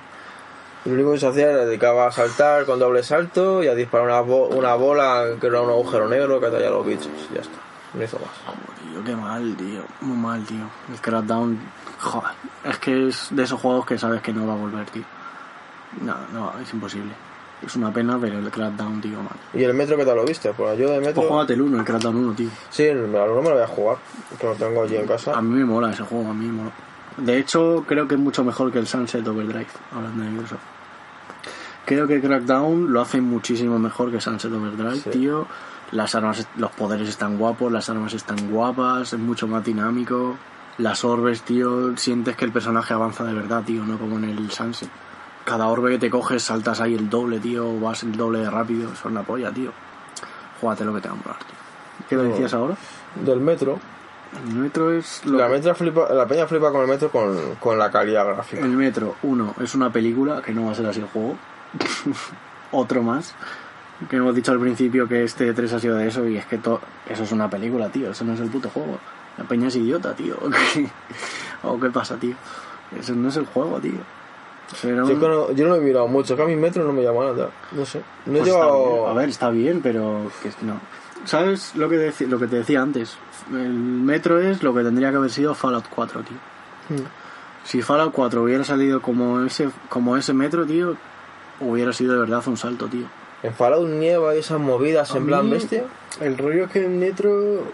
Y 0.84 0.88
lo 0.88 0.94
único 0.94 1.12
que 1.12 1.18
se 1.18 1.26
hacía 1.26 1.50
era 1.50 1.64
dedicaba 1.66 2.06
a 2.06 2.12
saltar 2.12 2.64
con 2.64 2.78
doble 2.78 3.02
salto 3.02 3.62
y 3.62 3.66
a 3.66 3.74
disparar 3.74 4.06
una, 4.06 4.20
bo- 4.20 4.46
una 4.48 4.74
bola 4.76 5.24
que 5.40 5.48
era 5.48 5.60
un 5.60 5.68
agujero 5.68 6.08
negro 6.08 6.38
que 6.40 6.46
atalla 6.46 6.68
a 6.68 6.70
los 6.70 6.86
bichos. 6.86 7.10
Ya 7.34 7.40
está. 7.40 7.58
No 7.92 8.02
hizo 8.04 8.18
más. 8.20 8.28
Joder, 8.46 8.92
tío, 8.94 9.04
qué 9.04 9.16
mal, 9.16 9.56
tío. 9.56 9.82
Muy 10.00 10.16
mal, 10.16 10.42
tío. 10.46 10.64
El 10.90 11.00
Crackdown, 11.00 11.58
joder. 12.00 12.32
Es 12.64 12.78
que 12.78 13.08
es 13.08 13.28
de 13.30 13.42
esos 13.42 13.60
juegos 13.60 13.86
que 13.86 13.98
sabes 13.98 14.20
que 14.22 14.32
no 14.32 14.46
va 14.46 14.54
a 14.54 14.56
volver, 14.56 14.86
tío. 14.90 15.04
No, 16.02 16.14
no, 16.32 16.52
es 16.60 16.72
imposible. 16.72 17.12
Es 17.66 17.76
una 17.76 17.92
pena, 17.92 18.16
pero 18.18 18.38
el 18.38 18.50
Crackdown, 18.50 19.00
tío, 19.02 19.18
mal. 19.18 19.36
¿Y 19.52 19.62
el 19.64 19.74
metro 19.74 19.96
qué 19.96 20.04
tal 20.06 20.16
lo 20.16 20.24
viste? 20.24 20.52
Pues 20.54 20.78
yo 20.78 20.88
de 20.90 20.94
Pues 21.00 21.08
metro. 21.08 21.22
jugate 21.28 21.52
el 21.52 21.60
1, 21.60 21.78
el 21.80 21.84
Crackdown 21.84 22.16
1, 22.16 22.32
tío. 22.34 22.48
Sí, 22.70 22.84
el 22.84 22.98
uno 23.04 23.42
me 23.42 23.48
lo 23.50 23.54
voy 23.54 23.62
a 23.62 23.66
jugar, 23.66 23.98
que 24.38 24.46
lo 24.46 24.54
tengo 24.54 24.82
allí 24.82 24.96
en 24.96 25.04
A 25.04 25.08
casa. 25.08 25.40
mí 25.42 25.58
me 25.58 25.64
mola 25.66 25.90
ese 25.90 26.02
juego, 26.04 26.30
a 26.30 26.34
mí 26.34 26.46
me 26.46 26.52
mola. 26.52 26.70
De 27.18 27.36
hecho, 27.38 27.84
creo 27.86 28.08
que 28.08 28.14
es 28.14 28.20
mucho 28.20 28.42
mejor 28.44 28.72
que 28.72 28.78
el 28.78 28.86
Sunset 28.86 29.26
Overdrive, 29.28 29.66
hablando 29.94 30.22
de 30.24 30.30
Microsoft. 30.30 30.60
Creo 31.84 32.06
que 32.06 32.20
Crackdown 32.20 32.92
lo 32.92 33.00
hace 33.00 33.20
muchísimo 33.20 33.78
mejor 33.78 34.10
que 34.10 34.20
Sunset 34.20 34.52
Overdrive, 34.52 34.96
Sí. 34.96 35.10
tío. 35.10 35.46
Las 35.92 36.14
armas, 36.14 36.46
los 36.56 36.70
poderes 36.70 37.08
están 37.08 37.36
guapos, 37.36 37.70
las 37.72 37.90
armas 37.90 38.14
están 38.14 38.50
guapas, 38.50 39.12
es 39.12 39.18
mucho 39.18 39.48
más 39.48 39.64
dinámico. 39.64 40.36
Las 40.80 41.04
orbes, 41.04 41.42
tío, 41.42 41.96
sientes 41.96 42.36
que 42.36 42.44
el 42.44 42.52
personaje 42.52 42.94
avanza 42.94 43.24
de 43.24 43.34
verdad, 43.34 43.62
tío, 43.64 43.84
no 43.84 43.98
como 43.98 44.16
en 44.18 44.24
el 44.24 44.50
Sunset. 44.50 44.88
Cada 45.44 45.66
orbe 45.68 45.92
que 45.92 45.98
te 45.98 46.10
coges 46.10 46.42
saltas 46.44 46.80
ahí 46.80 46.94
el 46.94 47.10
doble, 47.10 47.38
tío, 47.38 47.78
vas 47.80 48.02
el 48.02 48.12
doble 48.16 48.38
de 48.40 48.50
rápido, 48.50 48.94
son 48.94 49.14
la 49.14 49.22
polla, 49.22 49.50
tío. 49.50 49.72
Júgate 50.60 50.84
lo 50.84 50.94
que 50.94 51.00
te 51.00 51.08
va 51.08 51.14
a 51.14 51.16
molar, 51.18 51.38
tío. 51.38 52.06
¿Qué 52.08 52.16
me 52.16 52.22
No. 52.24 52.28
decías 52.30 52.54
ahora? 52.54 52.76
Del 53.24 53.40
metro. 53.40 53.78
El 54.48 54.54
metro 54.54 54.92
es 54.92 55.24
lo 55.26 55.38
La, 55.38 55.48
que- 55.48 55.54
metro 55.54 55.74
flipa, 55.74 56.08
la 56.14 56.26
peña 56.26 56.46
flipa 56.46 56.70
con 56.70 56.82
el 56.82 56.86
metro 56.88 57.10
con, 57.10 57.36
con 57.58 57.78
la 57.78 57.90
calidad 57.90 58.24
gráfica. 58.26 58.64
El 58.64 58.70
Metro, 58.76 59.16
uno, 59.24 59.54
es 59.60 59.74
una 59.74 59.90
película, 59.92 60.40
que 60.40 60.52
no 60.52 60.66
va 60.66 60.72
a 60.72 60.74
ser 60.76 60.86
así 60.86 61.00
el 61.00 61.06
juego. 61.06 61.36
Otro 62.72 63.02
más. 63.02 63.34
Que 64.08 64.16
hemos 64.16 64.34
dicho 64.34 64.52
al 64.52 64.60
principio 64.60 65.06
que 65.08 65.24
este 65.24 65.52
3 65.52 65.72
ha 65.74 65.80
sido 65.80 65.96
de 65.96 66.08
eso 66.08 66.26
y 66.26 66.36
es 66.36 66.46
que 66.46 66.56
to- 66.58 66.80
eso 67.08 67.24
es 67.24 67.32
una 67.32 67.50
película, 67.50 67.88
tío. 67.90 68.12
Eso 68.12 68.24
no 68.24 68.32
es 68.34 68.40
el 68.40 68.48
puto 68.48 68.70
juego. 68.70 68.98
La 69.40 69.46
peña 69.46 69.68
es 69.68 69.76
idiota, 69.76 70.14
tío. 70.14 70.36
¿O 71.62 71.80
qué 71.80 71.90
pasa, 71.90 72.16
tío? 72.16 72.34
Eso 72.98 73.14
no 73.14 73.28
es 73.28 73.36
el 73.36 73.46
juego, 73.46 73.80
tío. 73.80 73.98
Yo, 74.82 75.06
que 75.06 75.28
no, 75.28 75.50
yo 75.52 75.64
no 75.64 75.70
lo 75.70 75.76
he 75.76 75.80
mirado 75.80 76.06
mucho, 76.06 76.36
que 76.36 76.42
a 76.42 76.46
mi 76.46 76.54
metro 76.54 76.84
no 76.84 76.92
me 76.92 77.02
llama 77.02 77.24
nada. 77.24 77.50
No 77.72 77.84
sé. 77.84 78.02
No 78.26 78.34
he 78.34 78.38
Pues 78.38 78.52
llevado. 78.52 79.08
A 79.08 79.14
ver, 79.14 79.28
está 79.28 79.50
bien, 79.50 79.80
pero 79.82 80.30
que 80.42 80.50
no. 80.64 80.80
¿Sabes 81.24 81.74
lo 81.74 81.88
que, 81.88 82.12
lo 82.28 82.38
que 82.38 82.46
te 82.46 82.56
decía 82.56 82.80
antes? 82.80 83.16
El 83.50 83.72
Metro 83.72 84.38
es 84.38 84.62
lo 84.62 84.72
que 84.74 84.82
tendría 84.82 85.10
que 85.10 85.16
haber 85.16 85.30
sido 85.30 85.54
Fallout 85.54 85.86
4, 85.90 86.22
tío. 86.22 86.36
Hmm. 86.88 87.06
Si 87.64 87.82
Fallout 87.82 88.12
4 88.12 88.42
hubiera 88.42 88.64
salido 88.64 89.02
como 89.02 89.42
ese, 89.42 89.70
como 89.88 90.16
ese 90.16 90.32
metro, 90.32 90.64
tío, 90.66 90.96
hubiera 91.60 91.92
sido 91.92 92.14
de 92.14 92.20
verdad 92.20 92.42
un 92.46 92.56
salto, 92.56 92.86
tío. 92.86 93.06
En 93.42 93.54
Fallout 93.54 93.88
nieva 93.88 94.34
y 94.34 94.38
esas 94.38 94.60
movidas 94.60 95.14
A 95.14 95.18
en 95.18 95.26
plan 95.26 95.50
bestia. 95.50 95.84
El 96.20 96.38
rollo 96.38 96.64
es 96.64 96.70
que 96.70 96.84
en 96.84 96.98
metro. 96.98 97.64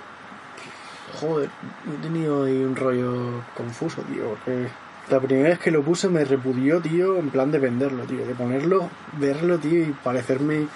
Joder, 1.14 1.48
he 1.92 2.02
tenido 2.02 2.44
ahí 2.44 2.62
un 2.64 2.76
rollo 2.76 3.42
confuso, 3.57 4.02
tío. 4.02 4.28
Porque 4.30 4.68
la 5.11 5.20
primera 5.20 5.50
vez 5.50 5.59
que 5.59 5.70
lo 5.70 5.82
puse 5.82 6.09
me 6.09 6.24
repudió, 6.24 6.80
tío, 6.80 7.16
en 7.16 7.30
plan 7.30 7.50
de 7.50 7.59
venderlo, 7.59 8.04
tío. 8.04 8.26
De 8.26 8.34
ponerlo, 8.34 8.90
verlo, 9.18 9.59
tío, 9.59 9.82
y 9.82 9.94
parecerme 10.02 10.66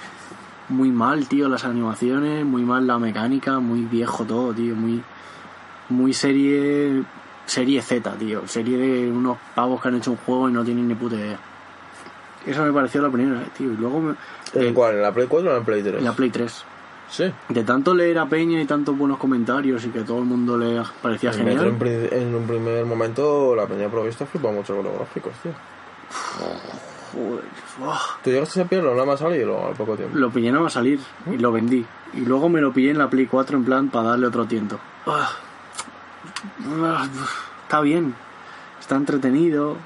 muy 0.68 0.90
mal, 0.90 1.26
tío, 1.26 1.48
las 1.48 1.64
animaciones, 1.64 2.44
muy 2.44 2.62
mal 2.62 2.86
la 2.86 2.98
mecánica, 2.98 3.58
muy 3.58 3.82
viejo 3.82 4.24
todo, 4.24 4.54
tío. 4.54 4.74
Muy, 4.74 5.02
muy 5.88 6.12
serie. 6.12 7.02
Serie 7.44 7.82
Z, 7.82 8.12
tío. 8.12 8.46
Serie 8.46 8.78
de 8.78 9.10
unos 9.10 9.36
pavos 9.54 9.82
que 9.82 9.88
han 9.88 9.96
hecho 9.96 10.12
un 10.12 10.18
juego 10.18 10.48
y 10.48 10.52
no 10.52 10.64
tienen 10.64 10.86
ni 10.86 10.94
puta 10.94 11.16
idea. 11.16 11.38
Eso 12.46 12.64
me 12.64 12.72
pareció 12.72 13.02
la 13.02 13.10
primera 13.10 13.40
vez, 13.40 13.50
tío. 13.50 13.72
Y 13.72 13.76
luego 13.76 14.00
me. 14.00 14.14
¿En 14.54 14.72
cuál? 14.72 14.94
¿En 14.94 15.02
la 15.02 15.12
Play 15.12 15.26
4 15.26 15.48
o 15.48 15.52
en 15.52 15.58
la 15.58 15.64
Play 15.64 15.82
3? 15.82 15.96
En 15.96 16.04
la 16.04 16.12
Play 16.12 16.30
3. 16.30 16.64
Sí. 17.10 17.30
De 17.48 17.64
tanto 17.64 17.92
leer 17.94 18.18
a 18.18 18.26
Peña 18.26 18.60
y 18.60 18.66
tantos 18.66 18.96
buenos 18.96 19.18
comentarios 19.18 19.84
y 19.84 19.88
que 19.88 20.02
todo 20.02 20.18
el 20.18 20.24
mundo 20.24 20.56
le 20.56 20.80
parecía 21.02 21.32
genial. 21.32 21.66
en, 21.66 22.34
un 22.34 22.46
primer 22.46 22.84
momento 22.84 23.54
la 23.56 23.66
peña 23.66 23.88
provista 23.88 24.26
flipa 24.26 24.50
mucho 24.50 24.76
con 24.76 24.84
los 24.84 24.94
gráficos, 24.94 25.32
tío. 25.42 25.52
Joder. 27.12 27.44
¿Tú 28.22 28.30
llegaste 28.30 28.60
a 28.60 28.64
pillarlo 28.64 28.92
nada 28.92 29.04
más 29.04 29.18
salir 29.18 29.44
o 29.48 29.66
al 29.66 29.74
poco 29.74 29.96
tiempo? 29.96 30.16
Lo 30.16 30.30
pillé 30.30 30.52
nada 30.52 30.64
más 30.64 30.72
salir 30.74 31.00
y 31.26 31.38
lo 31.38 31.50
vendí. 31.50 31.84
Y 32.14 32.20
luego 32.20 32.48
me 32.48 32.60
lo 32.60 32.72
pillé 32.72 32.90
en 32.90 32.98
la 32.98 33.10
Play 33.10 33.26
4 33.26 33.56
en 33.56 33.64
plan 33.64 33.88
para 33.88 34.10
darle 34.10 34.26
otro 34.28 34.46
tiento. 34.46 34.78
Ah. 35.06 35.30
Ah, 36.82 37.08
Está 37.64 37.80
bien, 37.80 38.14
está 38.78 38.96
entretenido, 38.96 39.76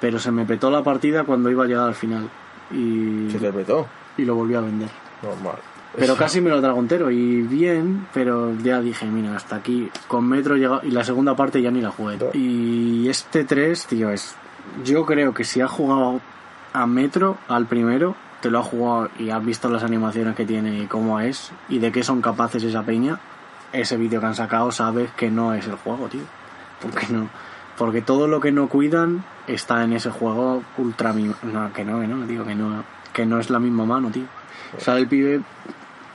pero 0.00 0.18
se 0.18 0.30
me 0.30 0.44
petó 0.44 0.70
la 0.70 0.82
partida 0.82 1.24
cuando 1.24 1.50
iba 1.50 1.64
a 1.64 1.66
llegar 1.66 1.88
al 1.88 1.94
final. 1.94 2.28
Y, 2.70 3.30
Se 3.30 3.38
te 3.38 3.52
petó. 3.52 3.86
y 4.16 4.24
lo 4.24 4.34
volví 4.34 4.54
a 4.54 4.60
vender. 4.60 4.88
Normal. 5.22 5.56
Pero 5.96 6.14
casi 6.16 6.40
me 6.40 6.50
lo 6.50 6.60
trago 6.60 6.78
entero 6.78 7.10
y 7.10 7.42
bien, 7.42 8.06
pero 8.12 8.54
ya 8.58 8.80
dije, 8.80 9.06
mira, 9.06 9.34
hasta 9.34 9.56
aquí. 9.56 9.90
Con 10.08 10.28
Metro 10.28 10.56
llega 10.56 10.80
y 10.82 10.90
la 10.90 11.04
segunda 11.04 11.34
parte 11.34 11.62
ya 11.62 11.70
ni 11.70 11.80
la 11.80 11.90
jugué. 11.90 12.18
Y 12.34 13.08
este 13.08 13.44
3, 13.44 13.86
tío, 13.86 14.10
es. 14.10 14.34
Yo 14.84 15.06
creo 15.06 15.32
que 15.32 15.44
si 15.44 15.60
has 15.60 15.70
jugado 15.70 16.20
a 16.72 16.86
Metro, 16.86 17.38
al 17.48 17.66
primero, 17.66 18.14
te 18.40 18.50
lo 18.50 18.58
has 18.58 18.66
jugado 18.66 19.08
y 19.18 19.30
has 19.30 19.44
visto 19.44 19.70
las 19.70 19.82
animaciones 19.82 20.34
que 20.34 20.44
tiene 20.44 20.82
y 20.82 20.86
cómo 20.86 21.20
es 21.20 21.50
y 21.68 21.78
de 21.78 21.90
qué 21.92 22.02
son 22.02 22.20
capaces 22.20 22.62
esa 22.62 22.82
peña, 22.82 23.18
ese 23.72 23.96
vídeo 23.96 24.20
que 24.20 24.26
han 24.26 24.34
sacado 24.34 24.70
sabes 24.72 25.10
que 25.12 25.30
no 25.30 25.54
es 25.54 25.66
el 25.66 25.76
juego, 25.76 26.08
tío. 26.08 26.22
Porque 26.82 27.06
no. 27.08 27.28
Porque 27.78 28.02
todo 28.02 28.26
lo 28.26 28.40
que 28.40 28.52
no 28.52 28.68
cuidan 28.68 29.24
está 29.46 29.84
en 29.84 29.92
ese 29.92 30.10
juego 30.10 30.62
ultra 30.78 31.12
No, 31.12 31.72
que 31.72 31.84
no, 31.84 32.00
que 32.00 32.06
no, 32.06 32.26
digo 32.26 32.44
que 32.44 32.54
no. 32.54 32.84
Que 33.12 33.24
no 33.24 33.38
es 33.38 33.48
la 33.48 33.58
misma 33.58 33.86
mano, 33.86 34.10
tío. 34.10 34.24
Sale 34.78 35.00
el 35.00 35.08
pibe 35.08 35.40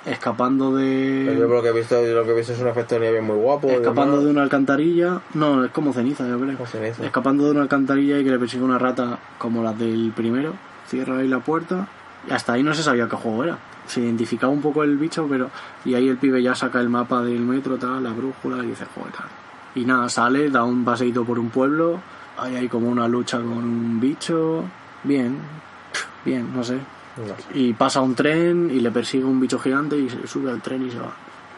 escapando 0.06 0.76
de. 0.76 1.36
Yo 1.38 1.48
lo 1.48 1.62
que 1.62 1.70
he 1.70 1.74
visto, 1.74 2.02
lo 2.02 2.24
que 2.24 2.32
he 2.32 2.36
visto 2.36 2.54
es 2.54 2.60
un 2.60 2.68
efecto 2.68 2.96
de 2.96 3.02
nieve 3.02 3.22
muy 3.22 3.36
guapo. 3.36 3.70
Escapando 3.70 4.22
de 4.22 4.30
una 4.30 4.44
alcantarilla. 4.44 5.22
No, 5.34 5.66
es 5.66 5.72
como 5.72 5.94
ceniza, 5.94 6.28
yo 6.28 6.40
creo. 6.40 6.58
Como 6.58 6.68
ceniza. 6.68 7.06
Escapando 7.06 7.46
de 7.46 7.52
una 7.52 7.62
alcantarilla 7.62 8.20
y 8.20 8.24
que 8.24 8.32
le 8.32 8.40
persigue 8.40 8.64
una 8.64 8.78
rata 8.78 9.20
como 9.38 9.64
las 9.64 9.78
del 9.78 10.12
primero. 10.16 10.54
Cierra 10.88 11.18
ahí 11.18 11.28
la 11.28 11.40
puerta. 11.40 11.88
Y 12.28 12.34
hasta 12.34 12.54
ahí 12.54 12.64
no 12.64 12.74
se 12.74 12.84
sabía 12.84 13.08
qué 13.08 13.16
juego 13.16 13.44
era. 13.44 13.58
Se 13.88 14.02
identificaba 14.02 14.52
un 14.52 14.62
poco 14.62 14.84
el 14.84 14.98
bicho, 14.98 15.28
pero. 15.30 15.50
Y 15.86 15.96
ahí 15.96 16.08
el 16.08 16.18
pibe 16.18 16.42
ya 16.42 16.56
saca 16.56 16.80
el 16.80 16.90
mapa 16.90 17.22
del 17.24 17.42
metro, 17.42 17.78
tal, 17.78 18.04
la 18.04 18.12
brújula 18.12 18.64
y 18.64 18.68
dice, 18.68 18.86
joder, 18.94 19.12
tal. 19.14 19.28
Y 19.74 19.86
nada, 19.86 20.10
sale, 20.10 20.50
da 20.50 20.64
un 20.64 20.84
paseíto 20.84 21.24
por 21.24 21.40
un 21.40 21.50
pueblo. 21.50 22.00
Ahí 22.38 22.56
hay 22.56 22.68
como 22.68 22.90
una 22.90 23.08
lucha 23.08 23.38
con 23.38 23.58
un 23.58 24.00
bicho. 24.00 24.64
Bien. 25.04 25.38
Bien, 26.26 26.48
no 26.54 26.64
sé. 26.64 26.78
No 27.18 27.26
sé. 27.36 27.60
Y 27.60 27.74
pasa 27.74 28.02
un 28.02 28.16
tren 28.16 28.70
y 28.72 28.80
le 28.80 28.92
persigue 28.92 29.24
un 29.24 29.40
bicho 29.40 29.60
gigante 29.60 29.98
y 29.98 30.10
se 30.10 30.26
sube 30.28 30.50
al 30.52 30.62
tren 30.62 30.86
y 30.88 30.92
se 30.92 31.00
va. 31.00 31.14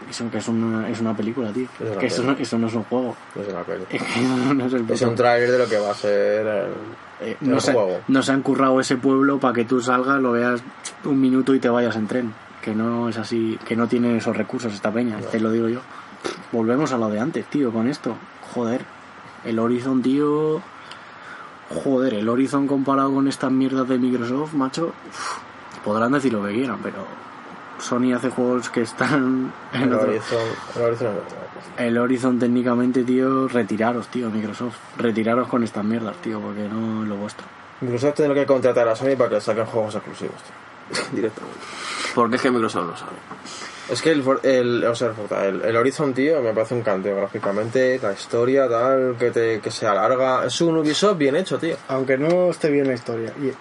Eso 0.10 0.30
que 0.30 0.40
es 0.40 0.48
una, 0.50 0.90
es 0.90 1.00
una 1.00 1.16
película, 1.16 1.52
tío. 1.52 1.68
Es 1.80 1.90
una 1.90 1.98
que 2.00 2.06
eso 2.08 2.24
no, 2.24 2.32
eso 2.34 2.58
no 2.58 2.68
es 2.68 2.74
un 2.74 2.84
juego. 2.84 3.16
No 3.36 3.42
es 3.42 3.48
una 3.50 3.64
peli. 3.64 3.84
Es 3.90 4.02
que 4.04 4.22
no, 4.22 4.54
no 4.54 4.66
es 4.66 4.74
el 4.74 4.82
Es 4.82 4.88
puto- 5.00 5.10
un 5.10 5.16
trailer 5.16 5.52
de 5.52 5.58
lo 5.60 5.68
que 5.68 5.78
va 5.78 5.92
a 5.92 5.94
ser 5.94 6.46
el, 6.46 6.72
eh, 7.30 7.38
el 7.42 7.50
no, 7.50 7.60
se, 7.62 7.72
juego. 7.74 8.00
no 8.10 8.22
se 8.22 8.32
han 8.34 8.42
currado 8.42 8.80
ese 8.82 8.98
pueblo 8.98 9.40
para 9.40 9.54
que 9.54 9.64
tú 9.66 9.80
salgas, 9.82 10.20
lo 10.20 10.34
veas 10.34 10.62
un 11.06 11.22
minuto 11.22 11.56
y 11.56 11.60
te 11.60 11.70
vayas 11.70 11.96
en 11.96 12.08
tren. 12.08 12.34
Que 12.62 12.74
no 12.76 13.08
es 13.10 13.18
así, 13.18 13.58
que 13.66 13.76
no 13.76 13.88
tiene 13.88 14.18
esos 14.18 14.36
recursos 14.36 14.74
esta 14.74 14.92
peña, 14.92 15.20
te 15.32 15.40
lo 15.40 15.52
digo 15.52 15.70
yo. 15.70 15.80
Volvemos 16.52 16.92
a 16.94 16.98
lo 16.98 17.10
de 17.10 17.20
antes, 17.20 17.46
tío, 17.46 17.72
con 17.72 17.88
esto. 17.88 18.16
Joder, 18.54 18.82
el 19.46 19.58
Horizon, 19.60 20.02
tío. 20.02 20.62
Joder, 21.84 22.14
el 22.16 22.30
Horizon 22.30 22.68
comparado 22.68 23.14
con 23.14 23.28
estas 23.28 23.52
mierdas 23.52 23.88
de 23.88 23.98
Microsoft, 23.98 24.54
macho. 24.54 24.94
uf, 25.10 25.38
podrán 25.84 26.12
decir 26.12 26.34
lo 26.34 26.44
que 26.46 26.54
quieran, 26.54 26.80
pero 26.84 26.98
Sony 27.80 28.14
hace 28.16 28.30
juegos 28.30 28.70
que 28.70 28.82
están 28.82 29.52
en 29.74 29.82
el 29.84 29.94
otro- 29.94 30.08
Horizon. 30.10 30.40
El 30.76 30.82
Horizon 30.84 31.12
el 31.78 31.98
Horizon 31.98 32.40
técnicamente, 32.40 33.04
tío, 33.04 33.48
retiraros, 33.48 34.08
tío, 34.10 34.30
Microsoft. 34.30 34.76
Retiraros 34.98 35.48
con 35.48 35.64
estas 35.64 35.84
mierdas, 35.84 36.16
tío, 36.18 36.40
porque 36.40 36.68
no 36.68 37.04
es 37.04 37.10
lo 37.10 37.16
vuestro. 37.16 37.46
Microsoft 37.82 38.14
tendrá 38.16 38.36
que 38.36 38.46
contratar 38.46 38.88
a 38.88 38.96
Sony 38.96 39.16
para 39.18 39.32
que 39.32 39.42
saquen 39.42 39.66
juegos 39.66 39.96
exclusivos, 39.96 40.36
tío. 40.44 41.04
Directamente. 41.14 41.60
Porque 42.14 42.36
es 42.36 42.42
que 42.42 42.52
Microsoft 42.52 42.88
lo 42.88 42.96
sabe. 42.98 43.12
Es 43.90 44.02
que 44.02 44.12
el, 44.12 44.24
For- 44.24 44.40
el, 44.44 44.84
o 44.86 44.96
sea, 44.96 45.14
el, 45.32 45.56
el, 45.56 45.62
el 45.66 45.76
Horizon, 45.76 46.14
tío, 46.14 46.42
me 46.42 46.54
parece 46.54 46.74
un 46.74 46.82
canteo 46.84 47.18
gráficamente, 47.18 48.00
la 48.02 48.14
historia, 48.14 48.68
tal, 48.70 49.16
que, 49.20 49.30
te, 49.32 49.60
que 49.60 49.72
se 49.72 49.86
alarga. 49.86 50.46
Es 50.46 50.60
un 50.62 50.78
Ubisoft 50.78 51.18
bien 51.18 51.36
hecho, 51.36 51.58
tío. 51.60 51.76
Aunque 51.90 52.18
no 52.18 52.50
esté 52.50 52.70
bien 52.70 52.88
la 52.88 52.94
historia. 52.94 53.34
Y 53.42 53.52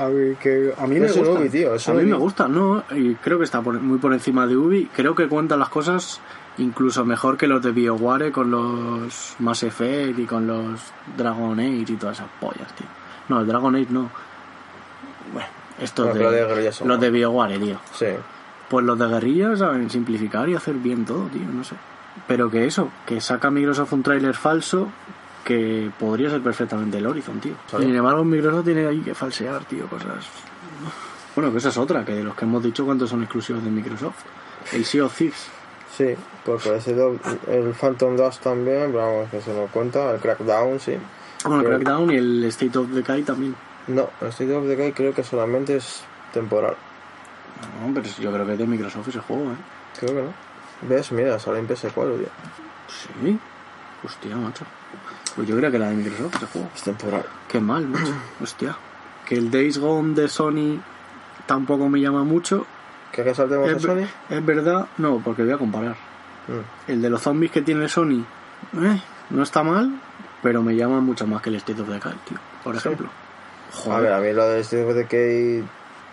a, 0.00 0.06
ver, 0.08 0.36
que 0.36 0.72
a 0.76 0.86
mí 0.86 1.00
me 1.00 1.10
gusta. 1.10 1.30
Ubi, 1.30 1.48
tío, 1.48 1.74
es 1.74 1.88
a 1.88 1.94
mí 1.94 2.04
me 2.04 2.16
gusta, 2.16 2.46
¿no? 2.46 2.84
Y 2.90 3.14
creo 3.14 3.38
que 3.38 3.44
está 3.44 3.62
por- 3.62 3.80
muy 3.80 3.98
por 3.98 4.12
encima 4.12 4.46
de 4.46 4.56
Ubi. 4.56 4.90
Creo 4.94 5.14
que 5.14 5.28
cuenta 5.28 5.56
las 5.56 5.70
cosas 5.70 6.20
incluso 6.58 7.04
mejor 7.06 7.38
que 7.38 7.46
los 7.46 7.62
de 7.62 7.70
BioWare 7.72 8.32
con 8.32 8.50
los 8.50 9.34
Mass 9.38 9.62
Effect 9.62 10.18
y 10.18 10.26
con 10.26 10.46
los 10.46 10.78
Dragon 11.16 11.58
Age 11.58 11.84
y 11.92 11.96
todas 11.96 12.18
esas 12.18 12.28
pollas, 12.38 12.74
tío. 12.76 12.86
No, 13.30 13.40
el 13.40 13.46
Dragon 13.46 13.74
Age 13.74 13.86
no. 13.90 14.10
Bueno, 15.32 15.48
estos 15.80 16.06
No, 16.08 16.12
de, 16.14 16.20
los 16.84 17.00
de 17.00 17.10
BioWare, 17.10 17.58
tío. 17.58 17.78
Sí. 17.94 18.06
Pues 18.70 18.86
los 18.86 18.98
de 18.98 19.06
guerrillas 19.08 19.58
saben 19.58 19.90
simplificar 19.90 20.48
y 20.48 20.54
hacer 20.54 20.76
bien 20.76 21.04
todo, 21.04 21.24
tío, 21.26 21.42
no 21.52 21.62
sé. 21.64 21.74
Pero 22.26 22.50
que 22.50 22.64
eso, 22.66 22.88
que 23.04 23.20
saca 23.20 23.50
Microsoft 23.50 23.92
un 23.92 24.02
tráiler 24.02 24.34
falso 24.34 24.88
que 25.44 25.90
podría 25.98 26.30
ser 26.30 26.40
perfectamente 26.40 26.98
el 26.98 27.06
Horizon, 27.06 27.40
tío. 27.40 27.54
Sin 27.78 27.94
embargo, 27.94 28.24
Microsoft 28.24 28.64
tiene 28.64 28.86
ahí 28.86 29.00
que 29.00 29.14
falsear, 29.14 29.64
tío, 29.64 29.86
cosas... 29.88 30.24
Bueno, 31.34 31.50
que 31.52 31.58
esa 31.58 31.68
es 31.70 31.76
otra, 31.78 32.04
que 32.04 32.12
de 32.12 32.24
los 32.24 32.34
que 32.34 32.44
hemos 32.44 32.62
dicho 32.62 32.84
cuántos 32.84 33.10
son 33.10 33.22
exclusivos 33.22 33.62
de 33.64 33.70
Microsoft. 33.70 34.16
El 34.72 34.84
Sea 34.84 35.04
of 35.04 35.16
Thieves. 35.16 35.46
Sí, 35.96 36.14
porque 36.44 36.76
ese 36.76 36.94
do- 36.94 37.18
el 37.48 37.72
Phantom 37.74 38.16
Dust 38.16 38.42
también, 38.42 38.92
pero 38.92 38.98
vamos, 38.98 39.30
que 39.30 39.40
se 39.40 39.52
nos 39.52 39.70
cuenta, 39.70 40.12
el 40.12 40.20
Crackdown, 40.20 40.78
sí. 40.78 40.92
Bueno, 41.44 41.62
Pero- 41.64 41.78
Crackdown 41.78 42.10
y 42.12 42.16
el 42.16 42.44
State 42.44 42.78
of 42.78 42.88
Decay 42.90 43.22
también. 43.22 43.54
No, 43.88 44.08
el 44.20 44.28
State 44.28 44.54
of 44.54 44.64
Decay 44.66 44.92
creo 44.92 45.12
que 45.14 45.24
solamente 45.24 45.76
es 45.76 46.02
temporal. 46.32 46.74
No, 47.86 47.94
pero 47.94 48.06
yo 48.06 48.32
creo 48.32 48.46
que 48.46 48.52
es 48.52 48.58
de 48.58 48.66
Microsoft 48.66 49.08
ese 49.08 49.20
juego, 49.20 49.52
¿eh? 49.52 49.56
Creo 49.98 50.14
que 50.14 50.22
no. 50.22 50.32
¿Ves? 50.88 51.12
Mira, 51.12 51.38
sale 51.38 51.58
en 51.58 51.68
PS4, 51.68 51.92
tío. 52.18 52.28
Sí. 52.88 53.38
Hostia, 54.04 54.36
macho. 54.36 54.64
Pues 55.36 55.46
yo 55.46 55.56
creo 55.56 55.70
que 55.70 55.76
era 55.76 55.88
de 55.90 55.96
Microsoft 55.96 56.36
ese 56.36 56.46
juego. 56.46 56.68
Es 56.74 56.82
temporal. 56.82 57.24
Qué 57.48 57.60
mal, 57.60 57.86
macho. 57.86 58.14
Hostia. 58.42 58.76
Que 59.26 59.36
el 59.36 59.50
Days 59.50 59.78
Gone 59.78 60.14
de 60.14 60.28
Sony 60.28 60.80
tampoco 61.46 61.88
me 61.88 62.00
llama 62.00 62.24
mucho. 62.24 62.66
¿Qué 63.12 63.22
que 63.24 63.34
saltemos 63.34 63.68
Es, 63.68 63.82
Sony? 63.82 64.06
es 64.28 64.44
verdad, 64.46 64.86
no, 64.98 65.18
porque 65.18 65.42
voy 65.42 65.52
a 65.52 65.58
comparar. 65.58 65.96
Mm. 66.48 66.90
El 66.90 67.02
de 67.02 67.10
los 67.10 67.20
zombies 67.22 67.50
que 67.52 67.60
tiene 67.62 67.88
Sony, 67.88 68.24
eh, 68.74 69.00
no 69.30 69.42
está 69.42 69.62
mal, 69.62 70.00
pero 70.42 70.62
me 70.62 70.74
llama 70.76 71.00
mucho 71.00 71.26
más 71.26 71.42
que 71.42 71.50
el 71.50 71.56
State 71.56 71.82
of 71.82 71.88
Decay, 71.88 72.14
tío. 72.28 72.38
Por 72.64 72.76
ejemplo. 72.76 73.08
A 73.08 73.88
ver, 74.00 74.10
Joder. 74.10 74.12
a 74.12 74.20
mí 74.20 74.32
lo 74.32 74.48
de 74.48 74.64
Steve 74.64 74.84
of 74.84 74.94
Decay... 74.94 75.64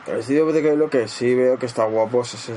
Decay 0.08 0.78
lo 0.78 0.90
que 0.90 1.08
sí 1.08 1.36
veo 1.36 1.60
que 1.60 1.66
está 1.66 1.86
guapo 1.86 2.22
es 2.22 2.34
ese 2.34 2.54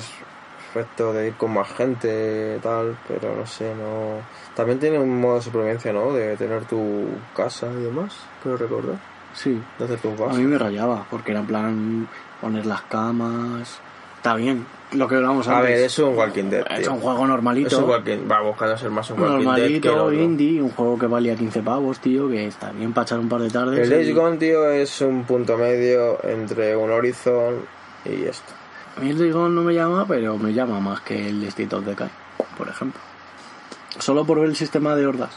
efecto 0.70 1.12
de 1.12 1.28
ir 1.28 1.34
con 1.34 1.52
más 1.52 1.68
gente 1.68 2.58
tal, 2.62 2.96
pero 3.08 3.34
no 3.34 3.46
sé, 3.46 3.74
no... 3.74 4.22
También 4.54 4.78
tiene 4.78 4.98
un 4.98 5.20
modo 5.20 5.36
de 5.36 5.42
supervivencia, 5.42 5.92
¿no? 5.92 6.12
De 6.12 6.36
tener 6.36 6.64
tu 6.66 7.08
casa 7.34 7.66
y 7.72 7.82
demás, 7.82 8.14
creo 8.42 8.56
recordar. 8.56 8.96
Sí. 9.34 9.60
De 9.78 9.84
hacer 9.84 9.98
tus 9.98 10.20
A 10.20 10.34
mí 10.34 10.44
me 10.44 10.58
rayaba, 10.58 11.06
porque 11.10 11.32
era 11.32 11.40
en 11.40 11.46
plan 11.46 12.08
poner 12.40 12.66
las 12.66 12.82
camas. 12.82 13.80
Está 14.20 14.34
bien, 14.34 14.66
lo 14.92 15.08
que 15.08 15.14
hablamos 15.14 15.48
A 15.48 15.56
antes. 15.60 15.70
ver, 15.70 15.80
es 15.86 15.98
un 15.98 16.14
Walking 16.14 16.44
Dead, 16.50 16.66
Es 16.70 16.82
tío. 16.82 16.92
un 16.92 17.00
juego 17.00 17.26
normalito. 17.26 17.68
Es 17.68 17.72
un 17.74 17.88
Walking... 17.88 18.18
Va 18.30 18.42
buscando 18.42 18.76
ser 18.76 18.90
más 18.90 19.10
un 19.10 19.18
Walking 19.18 19.46
Dead 19.46 19.80
que 19.80 19.88
el 19.88 19.94
normalito, 19.96 20.22
indie, 20.22 20.60
un 20.62 20.70
juego 20.70 20.98
que 20.98 21.06
valía 21.06 21.34
15 21.34 21.62
pavos, 21.62 22.00
tío, 22.00 22.28
que 22.28 22.46
está 22.46 22.70
bien 22.72 22.92
para 22.92 23.04
echar 23.06 23.18
un 23.18 23.30
par 23.30 23.40
de 23.40 23.48
tardes. 23.48 23.78
El 23.78 23.88
Days 23.88 24.08
y- 24.08 24.12
Gone, 24.12 24.36
tío, 24.36 24.70
es 24.70 25.00
un 25.00 25.24
punto 25.24 25.56
medio 25.56 26.22
entre 26.24 26.76
un 26.76 26.90
Horizon 26.90 27.60
y 28.04 28.24
esto. 28.24 28.52
A 28.98 29.00
mí 29.00 29.08
el 29.08 29.18
Days 29.18 29.32
Gone 29.32 29.54
no 29.54 29.62
me 29.62 29.72
llama, 29.72 30.04
pero 30.06 30.36
me 30.36 30.52
llama 30.52 30.80
más 30.80 31.00
que 31.00 31.28
el 31.30 31.42
State 31.44 31.74
of 31.74 31.86
Decay, 31.86 32.10
por 32.58 32.68
ejemplo. 32.68 33.00
Solo 34.00 34.26
por 34.26 34.38
ver 34.40 34.50
el 34.50 34.56
sistema 34.56 34.94
de 34.96 35.06
hordas. 35.06 35.30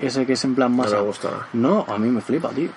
Ese 0.00 0.26
que 0.26 0.34
es 0.34 0.44
en 0.44 0.54
plan 0.54 0.76
No 0.76 0.82
masa. 0.82 0.96
me 0.96 1.02
gusta. 1.02 1.28
No, 1.54 1.86
a 1.88 1.96
mí 1.98 2.08
me 2.10 2.20
flipa, 2.20 2.50
tío. 2.50 2.68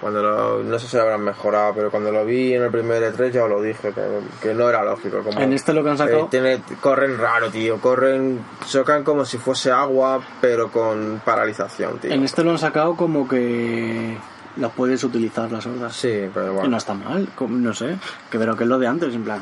Cuando 0.00 0.22
lo, 0.22 0.62
no 0.62 0.78
sé 0.78 0.86
si 0.88 0.96
lo 0.96 1.02
habrán 1.02 1.20
mejorado, 1.22 1.74
pero 1.74 1.90
cuando 1.90 2.10
lo 2.10 2.24
vi 2.24 2.54
en 2.54 2.62
el 2.62 2.70
primer 2.70 3.02
E3 3.14 3.30
ya 3.32 3.44
os 3.44 3.50
lo 3.50 3.60
dije, 3.60 3.92
que, 3.92 4.02
que 4.40 4.54
no 4.54 4.66
era 4.68 4.82
lógico. 4.82 5.18
Como, 5.22 5.38
En 5.38 5.52
este 5.52 5.74
lo 5.74 5.84
que 5.84 5.90
han 5.90 5.98
sacado- 5.98 6.20
eh, 6.20 6.28
tiene- 6.30 6.62
corren 6.80 7.18
raro, 7.18 7.50
tío. 7.50 7.78
Corren, 7.80 8.42
chocan 8.66 9.04
como 9.04 9.26
si 9.26 9.36
fuese 9.36 9.70
agua, 9.70 10.20
pero 10.40 10.70
con 10.70 11.20
paralización, 11.22 11.98
tío. 11.98 12.10
En 12.12 12.22
este 12.24 12.42
lo 12.42 12.52
han 12.52 12.58
sacado 12.58 12.96
como 12.96 13.28
que 13.28 14.16
las 14.56 14.72
puedes 14.72 15.04
utilizar 15.04 15.52
las 15.52 15.66
hordas. 15.66 15.94
Sí, 15.94 16.30
pero 16.32 16.46
Que 16.46 16.50
bueno. 16.52 16.68
no 16.70 16.76
está 16.78 16.94
mal, 16.94 17.28
como- 17.34 17.58
no 17.58 17.74
sé. 17.74 17.98
Que 18.30 18.38
pero 18.38 18.56
que 18.56 18.64
es 18.64 18.70
lo 18.70 18.78
de 18.78 18.86
antes, 18.86 19.14
en 19.14 19.22
plan. 19.22 19.40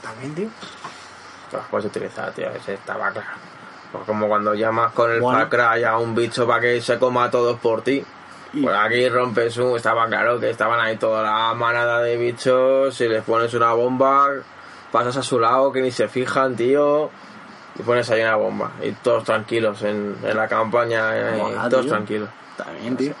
También, 0.00 0.32
tío. 0.36 0.48
Las 1.52 1.66
puedes 1.68 1.86
utilizar, 1.86 2.30
tío. 2.32 2.48
Ese 2.50 2.74
estaba 2.74 3.10
claro. 3.10 3.26
Pues 3.90 4.04
como 4.04 4.28
cuando 4.28 4.54
llamas 4.54 4.92
con 4.92 5.10
el 5.10 5.20
Bueno. 5.20 5.40
Far 5.40 5.48
Cry 5.50 5.82
a 5.84 5.98
un 5.98 6.14
bicho 6.14 6.46
para 6.46 6.60
que 6.60 6.80
se 6.80 6.98
coma 7.00 7.24
a 7.24 7.30
todos 7.32 7.58
por 7.58 7.82
ti. 7.82 8.02
Pues 8.60 8.76
aquí 8.76 9.08
rompes 9.08 9.56
un... 9.56 9.76
Estaba 9.76 10.06
claro 10.08 10.38
que 10.38 10.50
estaban 10.50 10.78
ahí 10.80 10.96
toda 10.96 11.22
la 11.22 11.54
manada 11.54 12.00
de 12.02 12.16
bichos. 12.16 12.94
Si 12.94 13.08
les 13.08 13.22
pones 13.22 13.54
una 13.54 13.72
bomba, 13.72 14.28
pasas 14.90 15.16
a 15.16 15.22
su 15.22 15.38
lado 15.40 15.72
que 15.72 15.80
ni 15.80 15.90
se 15.90 16.08
fijan, 16.08 16.54
tío. 16.56 17.10
Y 17.78 17.82
pones 17.82 18.10
ahí 18.10 18.20
una 18.20 18.36
bomba. 18.36 18.72
Y 18.82 18.92
todos 18.92 19.24
tranquilos 19.24 19.82
en, 19.82 20.16
en 20.22 20.36
la 20.36 20.46
campaña. 20.48 21.16
eh, 21.16 21.36
Mola, 21.38 21.68
todos 21.70 21.84
tío. 21.86 21.92
tranquilos. 21.92 22.28
También, 22.56 22.96
tío. 22.96 23.14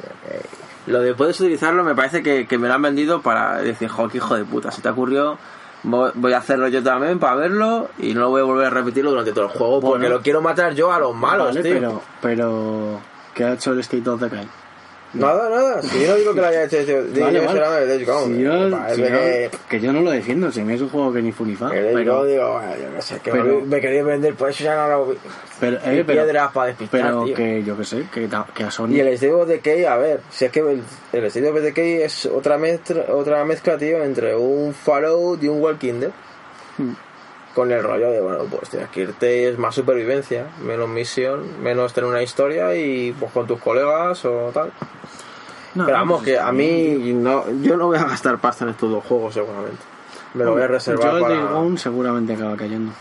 Lo 0.86 1.00
de 1.00 1.14
puedes 1.14 1.40
utilizarlo 1.40 1.84
me 1.84 1.94
parece 1.94 2.22
que, 2.22 2.46
que 2.46 2.58
me 2.58 2.68
lo 2.68 2.74
han 2.74 2.82
vendido 2.82 3.22
para 3.22 3.58
decir, 3.62 3.88
jo, 3.88 4.08
qué 4.08 4.18
hijo 4.18 4.34
de 4.34 4.44
puta, 4.44 4.70
si 4.72 4.82
te 4.82 4.88
ocurrió, 4.88 5.38
voy, 5.84 6.32
a 6.32 6.38
hacerlo 6.38 6.66
yo 6.68 6.82
también 6.82 7.20
para 7.20 7.36
verlo 7.36 7.88
y 8.00 8.14
no 8.14 8.28
voy 8.30 8.40
a 8.40 8.44
volver 8.44 8.66
a 8.66 8.70
repetirlo 8.70 9.10
durante 9.10 9.32
todo 9.32 9.44
el 9.44 9.50
juego 9.52 9.80
porque 9.80 10.00
Bueno. 10.00 10.16
lo 10.16 10.22
quiero 10.22 10.42
matar 10.42 10.74
yo 10.74 10.92
a 10.92 10.98
los 10.98 11.14
malos, 11.14 11.46
Vale, 11.46 11.62
tío. 11.62 11.72
pero, 11.72 12.02
pero. 12.20 13.00
¿Qué 13.32 13.44
ha 13.44 13.52
hecho 13.52 13.72
el 13.72 13.78
State 13.80 14.10
of 14.10 14.20
Decay? 14.20 14.48
Nada, 15.14 15.50
nada. 15.50 15.82
Si 15.82 16.00
yo 16.02 16.08
no 16.08 16.14
digo 16.16 16.34
que 16.34 16.40
lo 16.40 16.46
haya 16.46 16.64
hecho, 16.64 16.84
tío. 16.86 17.02
Digo 17.04 17.26
Vale, 17.26 17.40
que 17.40 17.46
vale. 17.46 17.58
será 17.98 18.12
Gone. 18.14 18.34
Si 18.36 18.42
yo- 18.42 18.52
Me 18.52 18.70
parece 18.70 18.94
si 18.94 19.02
yo- 19.02 19.08
que... 19.08 19.50
que 19.68 19.80
yo 19.80 19.92
no 19.92 20.00
lo 20.00 20.10
defiendo, 20.10 20.50
si 20.50 20.62
mí 20.62 20.72
es 20.74 20.80
un 20.80 20.88
juego 20.88 21.12
que 21.12 21.20
ni 21.22 21.32
fu 21.32 21.44
ni 21.44 21.54
fa. 21.54 21.66
El 21.76 21.82
Days 21.84 21.96
Pero, 21.96 22.16
Gone, 22.18 22.30
digo, 22.32 22.52
bueno, 22.52 22.72
yo 22.76 22.96
qué 22.96 23.02
sé, 23.02 23.20
que 23.20 23.30
pero- 23.30 23.44
me, 23.44 23.66
me 23.66 23.80
quería 23.80 24.02
vender, 24.04 24.34
pues 24.34 24.54
eso 24.54 24.64
ya 24.64 24.74
no 24.76 24.88
lo 24.88 25.14
pero, 25.60 25.76
eh, 25.76 26.04
pero, 26.06 26.24
piedras 26.24 26.52
para 26.52 26.66
despistar, 26.68 27.00
pero 27.02 27.24
tío. 27.24 27.34
que 27.36 27.62
yo 27.62 27.76
que 27.76 27.84
sé, 27.84 28.04
que, 28.12 28.28
que 28.54 28.64
a 28.64 28.70
Sony. 28.70 28.88
Y 28.92 29.00
el 29.00 29.08
State 29.08 29.32
of 29.32 29.46
Decay, 29.48 29.84
a 29.84 29.96
ver, 29.96 30.20
si 30.30 30.46
es 30.46 30.50
que 30.50 30.60
el, 30.60 30.82
el 31.12 31.24
State 31.26 31.48
of 31.50 31.60
Decay 31.60 32.02
es 32.02 32.26
otra 32.26 32.56
mezcla, 32.58 33.04
otra 33.10 33.44
mezcla, 33.44 33.76
tío, 33.76 34.02
entre 34.02 34.34
un 34.34 34.72
Fallout 34.72 35.42
y 35.42 35.48
un 35.48 35.60
Walking 35.60 36.00
Dead. 36.00 36.10
Hmm. 36.78 36.92
Con 37.54 37.70
el 37.70 37.82
rollo 37.82 38.10
de, 38.10 38.20
bueno, 38.20 38.44
pues 38.50 38.70
tienes 38.70 38.88
que 38.88 39.02
irte, 39.02 39.48
es 39.48 39.58
más 39.58 39.74
supervivencia, 39.74 40.46
menos 40.62 40.88
misión, 40.88 41.62
menos 41.62 41.92
tener 41.92 42.08
una 42.08 42.22
historia 42.22 42.74
y 42.74 43.12
pues 43.12 43.30
con 43.32 43.46
tus 43.46 43.60
colegas 43.60 44.24
o 44.24 44.50
tal. 44.54 44.72
No, 45.74 45.84
Pero 45.86 45.98
vamos, 45.98 46.20
no, 46.20 46.24
que 46.24 46.38
a 46.38 46.50
mí, 46.52 47.12
no, 47.14 47.44
yo 47.62 47.76
no 47.76 47.86
voy 47.86 47.98
a 47.98 48.04
gastar 48.04 48.38
pasta 48.38 48.64
en 48.64 48.70
estos 48.70 48.90
dos 48.90 49.04
juegos 49.04 49.34
seguramente. 49.34 49.82
Me 50.34 50.44
lo 50.44 50.52
voy 50.52 50.62
a 50.62 50.66
reservar 50.66 51.10
Yo 51.10 51.16
el 51.16 51.22
para... 51.22 51.34
Days 51.34 51.50
Gone 51.50 51.78
seguramente 51.78 52.32
acaba 52.32 52.56
cayendo. 52.56 52.92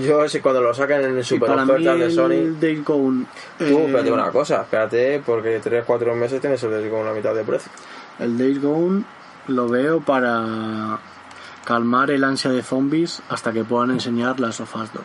Yo 0.00 0.28
si 0.28 0.40
cuando 0.40 0.60
lo 0.60 0.74
saquen 0.74 1.02
en 1.02 1.18
Y 1.18 1.22
super 1.22 1.50
ofertas 1.50 1.98
de 1.98 2.04
el 2.04 2.12
Sony... 2.12 2.58
Days 2.60 2.84
Gone. 2.84 3.26
Tú, 3.58 3.64
eh, 3.64 3.84
espérate 3.86 4.12
una 4.12 4.30
cosa, 4.30 4.62
espérate, 4.62 5.22
porque 5.24 5.60
3-4 5.60 6.14
meses 6.14 6.40
tienes 6.40 6.62
el 6.62 6.70
Days 6.70 6.90
Gone 6.90 7.10
a 7.10 7.12
mitad 7.12 7.34
de 7.34 7.44
precio. 7.44 7.70
El 8.18 8.38
Days 8.38 8.60
Gone 8.60 9.04
lo 9.48 9.68
veo 9.68 10.00
para 10.00 10.98
calmar 11.64 12.10
el 12.10 12.24
ansia 12.24 12.50
de 12.50 12.62
zombies 12.62 13.22
hasta 13.28 13.52
que 13.52 13.64
puedan 13.64 13.90
enseñar 13.90 14.40
las 14.40 14.56
sofás 14.56 14.92
2. 14.92 15.02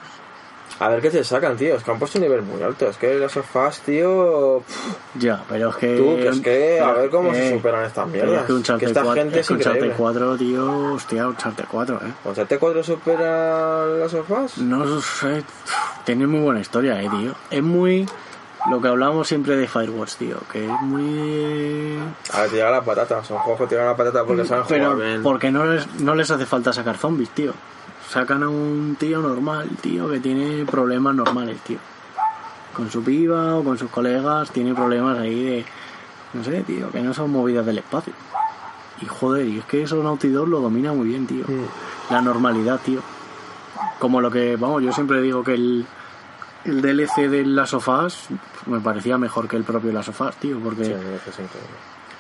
A 0.80 0.88
ver 0.88 1.02
qué 1.02 1.10
te 1.10 1.24
sacan, 1.26 1.58
tío. 1.58 1.76
Es 1.76 1.84
que 1.84 1.92
han 1.92 2.00
puesto 2.00 2.20
un 2.20 2.24
nivel 2.24 2.42
muy 2.42 2.62
alto. 2.62 2.88
Es 2.88 2.96
que 2.96 3.16
las 3.16 3.34
sofás, 3.34 3.82
tío. 3.82 4.64
pff, 4.66 4.96
Ya, 5.16 5.44
pero 5.50 5.70
es 5.72 5.76
que. 5.76 5.98
Tú, 5.98 6.16
que 6.16 6.28
es 6.30 6.40
que 6.40 6.80
a 6.80 6.94
ver 6.94 7.10
cómo 7.10 7.34
se 7.34 7.50
eh, 7.50 7.58
superan 7.58 7.84
estas 7.86 8.08
mierdas. 8.08 8.42
Es 8.42 8.46
que 8.48 8.54
un 8.54 8.64
Que 8.80 8.86
esta 8.86 9.14
gente 9.14 9.40
es 9.42 9.50
un 9.50 9.58
Uncharted 9.58 9.78
increíble. 9.78 9.96
4, 9.98 10.38
tío. 10.38 10.94
Hostia, 10.94 11.24
un 11.24 11.32
Uncharted 11.32 11.66
4, 11.70 11.96
eh. 11.96 12.14
¿Con 12.24 12.34
T4 12.36 12.84
supera 12.84 13.86
las 13.88 14.12
sofás? 14.12 14.58
No 14.60 15.02
sé. 15.02 15.44
Tiene 16.06 16.28
muy 16.28 16.40
buena 16.40 16.62
historia, 16.62 17.02
eh, 17.02 17.10
tío. 17.10 17.34
Es 17.52 17.62
muy. 17.62 18.08
Lo 18.70 18.82
que 18.82 18.88
hablamos 18.88 19.28
siempre 19.28 19.56
de 19.58 19.68
Firewatch, 19.68 20.16
tío. 20.16 20.38
Que 20.52 20.66
es 20.66 20.82
muy. 20.82 21.98
A 22.34 22.42
ver, 22.42 22.50
te 22.50 22.56
llegan 22.58 22.72
las 22.74 22.84
patatas. 22.86 23.26
Son 23.28 23.38
juegos 23.40 23.62
que 23.62 23.68
te 23.68 23.76
llegan 23.76 23.88
las 23.90 23.98
patatas 23.98 24.24
porque 24.26 24.46
saben 24.46 24.66
Pero 24.68 24.92
jugar 24.92 25.08
bien. 25.08 25.24
porque 25.24 25.52
no 25.52 25.66
les, 25.66 25.88
no 26.00 26.16
les 26.16 26.30
hace 26.30 26.46
falta 26.46 26.72
sacar 26.74 26.98
zombies, 26.98 27.30
tío. 27.32 27.54
Sacan 28.10 28.44
a 28.44 28.50
un 28.50 28.96
tío 29.00 29.20
normal, 29.20 29.70
tío, 29.82 30.10
que 30.10 30.20
tiene 30.20 30.66
problemas 30.66 31.16
normales, 31.16 31.60
tío. 31.62 31.78
Con 32.74 32.90
su 32.90 33.04
piba 33.04 33.56
o 33.56 33.64
con 33.64 33.78
sus 33.78 33.90
colegas, 33.90 34.52
tiene 34.52 34.74
problemas 34.74 35.18
ahí 35.20 35.44
de. 35.44 35.66
No 36.34 36.44
sé, 36.44 36.62
tío, 36.62 36.92
que 36.92 37.02
no 37.02 37.14
son 37.14 37.32
movidas 37.32 37.66
del 37.66 37.80
espacio. 37.80 38.14
Y 39.02 39.06
joder, 39.06 39.48
y 39.48 39.60
es 39.60 39.66
que 39.66 39.84
eso 39.84 40.02
Naughty 40.04 40.30
Dog 40.30 40.48
lo 40.48 40.60
domina 40.60 40.92
muy 40.94 41.08
bien, 41.08 41.26
tío. 41.26 41.46
Mm. 41.48 42.12
La 42.14 42.22
normalidad, 42.22 42.80
tío. 42.84 43.02
Como 43.98 44.22
lo 44.22 44.30
que, 44.30 44.56
vamos, 44.58 44.84
yo 44.84 44.92
siempre 44.92 45.22
digo 45.22 45.44
que 45.44 45.54
el, 45.54 45.86
el 46.66 46.82
DLC 46.82 47.30
de 47.30 47.46
Las 47.46 47.70
Sofás 47.72 48.28
me 48.66 48.80
parecía 48.80 49.18
mejor 49.18 49.48
que 49.48 49.56
el 49.58 49.64
propio 49.64 49.92
Las 49.92 50.06
Sofás, 50.06 50.36
tío, 50.38 50.60
porque. 50.60 50.86
Sí, 50.86 50.92
es 50.92 51.34
increíble. 51.40 51.76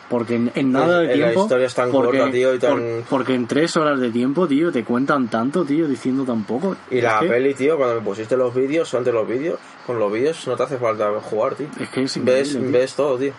Porque 0.10 0.36
en, 0.38 0.52
en 0.56 0.72
nada 0.72 1.02
de 1.02 1.16
la 1.18 1.32
historia 1.34 1.68
es 1.68 1.76
tan 1.76 1.92
porque, 1.92 2.18
corta, 2.18 2.32
tío, 2.32 2.56
y 2.56 2.58
tan- 2.58 2.72
por- 2.80 3.04
porque 3.10 3.36
en 3.36 3.46
tres 3.46 3.78
horas 3.78 4.00
de 4.00 4.10
tiempo, 4.10 4.48
tío, 4.48 4.72
te 4.72 4.84
cuentan 4.84 5.28
tanto, 5.28 5.64
tío, 5.64 5.88
diciendo 5.88 6.24
tan 6.24 6.44
poco. 6.46 6.76
Y 6.90 7.00
la 7.00 7.20
que, 7.20 7.28
peli, 7.28 7.54
tío, 7.54 7.78
cuando 7.78 7.94
me 7.96 8.02
pusiste 8.02 8.36
los 8.36 8.52
vídeos, 8.56 8.92
antes 8.96 9.14
los 9.14 9.28
vídeos, 9.28 9.60
con 9.86 10.00
los 10.00 10.12
vídeos 10.12 10.48
no 10.48 10.56
te 10.56 10.64
hace 10.64 10.78
falta 10.78 11.12
jugar, 11.22 11.54
tío. 11.54 11.68
Es 11.80 11.90
que 11.90 12.02
es 12.04 12.26
Ves, 12.26 12.54
tío. 12.54 12.72
ves 12.72 12.96
todo, 12.96 13.20
tío. 13.20 13.34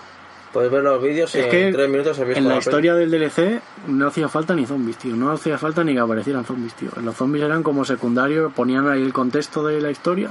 Puedes 0.53 0.70
ver 0.70 0.82
los 0.84 1.03
vídeos 1.03 1.34
y 1.34 1.38
Es 1.40 1.46
que 1.46 1.66
en 1.68 1.72
tres 1.74 1.88
minutos 1.88 2.18
visto 2.18 2.38
En 2.38 2.44
la 2.44 2.51
peli. 2.51 2.59
historia 2.61 2.94
del 2.94 3.11
DLC 3.11 3.61
no 3.88 4.07
hacía 4.07 4.28
falta 4.28 4.55
ni 4.55 4.64
zombies, 4.64 4.96
tío. 4.96 5.16
No 5.16 5.32
hacía 5.32 5.59
falta 5.59 5.82
ni 5.82 5.94
que 5.94 5.98
aparecieran 6.01 6.44
zombies, 6.44 6.74
tío. 6.74 6.90
Los 7.03 7.16
zombies 7.16 7.44
eran 7.44 7.64
como 7.64 7.84
secundarios, 7.84 8.53
ponían 8.53 8.88
ahí 8.88 9.03
el 9.03 9.12
contexto 9.12 9.64
de 9.66 9.80
la 9.80 9.90
historia, 9.90 10.30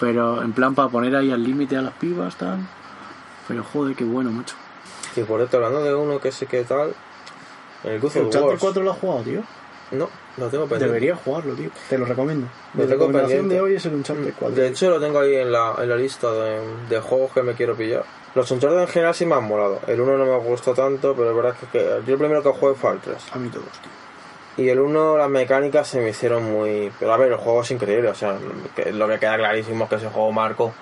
pero 0.00 0.42
en 0.42 0.52
plan 0.52 0.74
para 0.74 0.88
poner 0.88 1.14
ahí 1.16 1.30
al 1.30 1.42
límite 1.42 1.76
a 1.76 1.82
las 1.82 1.94
pibas, 1.94 2.36
tal. 2.36 2.58
Pero 3.48 3.62
joder, 3.64 3.94
qué 3.94 4.04
bueno, 4.04 4.30
macho. 4.30 4.56
Y 5.16 5.22
por 5.22 5.40
esto, 5.40 5.58
hablando 5.58 5.82
de 5.82 5.94
uno 5.94 6.18
que 6.18 6.32
sí 6.32 6.46
que 6.46 6.64
tal, 6.64 6.94
el 7.84 7.92
¿El 7.92 8.02
Wars. 8.02 8.58
4 8.60 8.82
lo 8.82 8.92
has 8.92 8.98
jugado, 8.98 9.22
tío? 9.22 9.42
No, 9.90 10.08
lo 10.38 10.48
tengo 10.48 10.64
pendiente. 10.64 10.86
Deberías 10.86 11.18
jugarlo, 11.22 11.54
tío. 11.54 11.70
Te 11.88 11.98
lo 11.98 12.06
recomiendo. 12.06 12.48
Tengo 12.72 12.88
recomendación 12.88 13.28
pendiente. 13.28 13.54
de 13.54 13.60
hoy 13.60 13.74
es 13.74 13.86
el 13.86 13.94
Uncharted 13.94 14.32
4. 14.38 14.56
De 14.56 14.68
hecho, 14.68 14.90
lo 14.90 14.98
tengo 14.98 15.20
ahí 15.20 15.34
en 15.36 15.52
la, 15.52 15.74
en 15.78 15.88
la 15.88 15.96
lista 15.96 16.32
de, 16.32 16.60
de 16.88 17.00
juegos 17.00 17.32
que 17.32 17.42
me 17.42 17.54
quiero 17.54 17.76
pillar. 17.76 18.04
Los 18.34 18.50
Uncharted 18.50 18.80
en 18.80 18.88
general 18.88 19.14
sí 19.14 19.26
me 19.26 19.34
han 19.34 19.44
molado. 19.44 19.80
El 19.86 20.00
1 20.00 20.18
no 20.18 20.24
me 20.24 20.38
gustó 20.38 20.74
tanto, 20.74 21.14
pero 21.14 21.30
es 21.30 21.36
verdad 21.36 21.54
que, 21.60 21.66
que 21.66 22.02
yo 22.06 22.14
el 22.14 22.18
primero 22.18 22.42
que 22.42 22.48
jugué 22.48 22.74
fue 22.74 22.90
al 22.90 23.00
3. 23.00 23.16
A 23.32 23.38
mí 23.38 23.48
todos, 23.50 23.66
tío. 23.82 24.03
Y 24.56 24.68
el 24.68 24.78
1, 24.78 25.18
las 25.18 25.28
mecánicas 25.30 25.88
se 25.88 26.00
me 26.00 26.10
hicieron 26.10 26.44
muy... 26.44 26.92
Pero 27.00 27.12
a 27.12 27.16
ver, 27.16 27.32
el 27.32 27.38
juego 27.38 27.62
es 27.62 27.70
increíble, 27.72 28.08
o 28.08 28.14
sea, 28.14 28.36
que 28.76 28.92
lo 28.92 29.08
que 29.08 29.18
queda 29.18 29.36
clarísimo 29.36 29.84
es 29.84 29.90
que 29.90 29.96
ese 29.96 30.08
juego 30.08 30.30
marcó. 30.32 30.72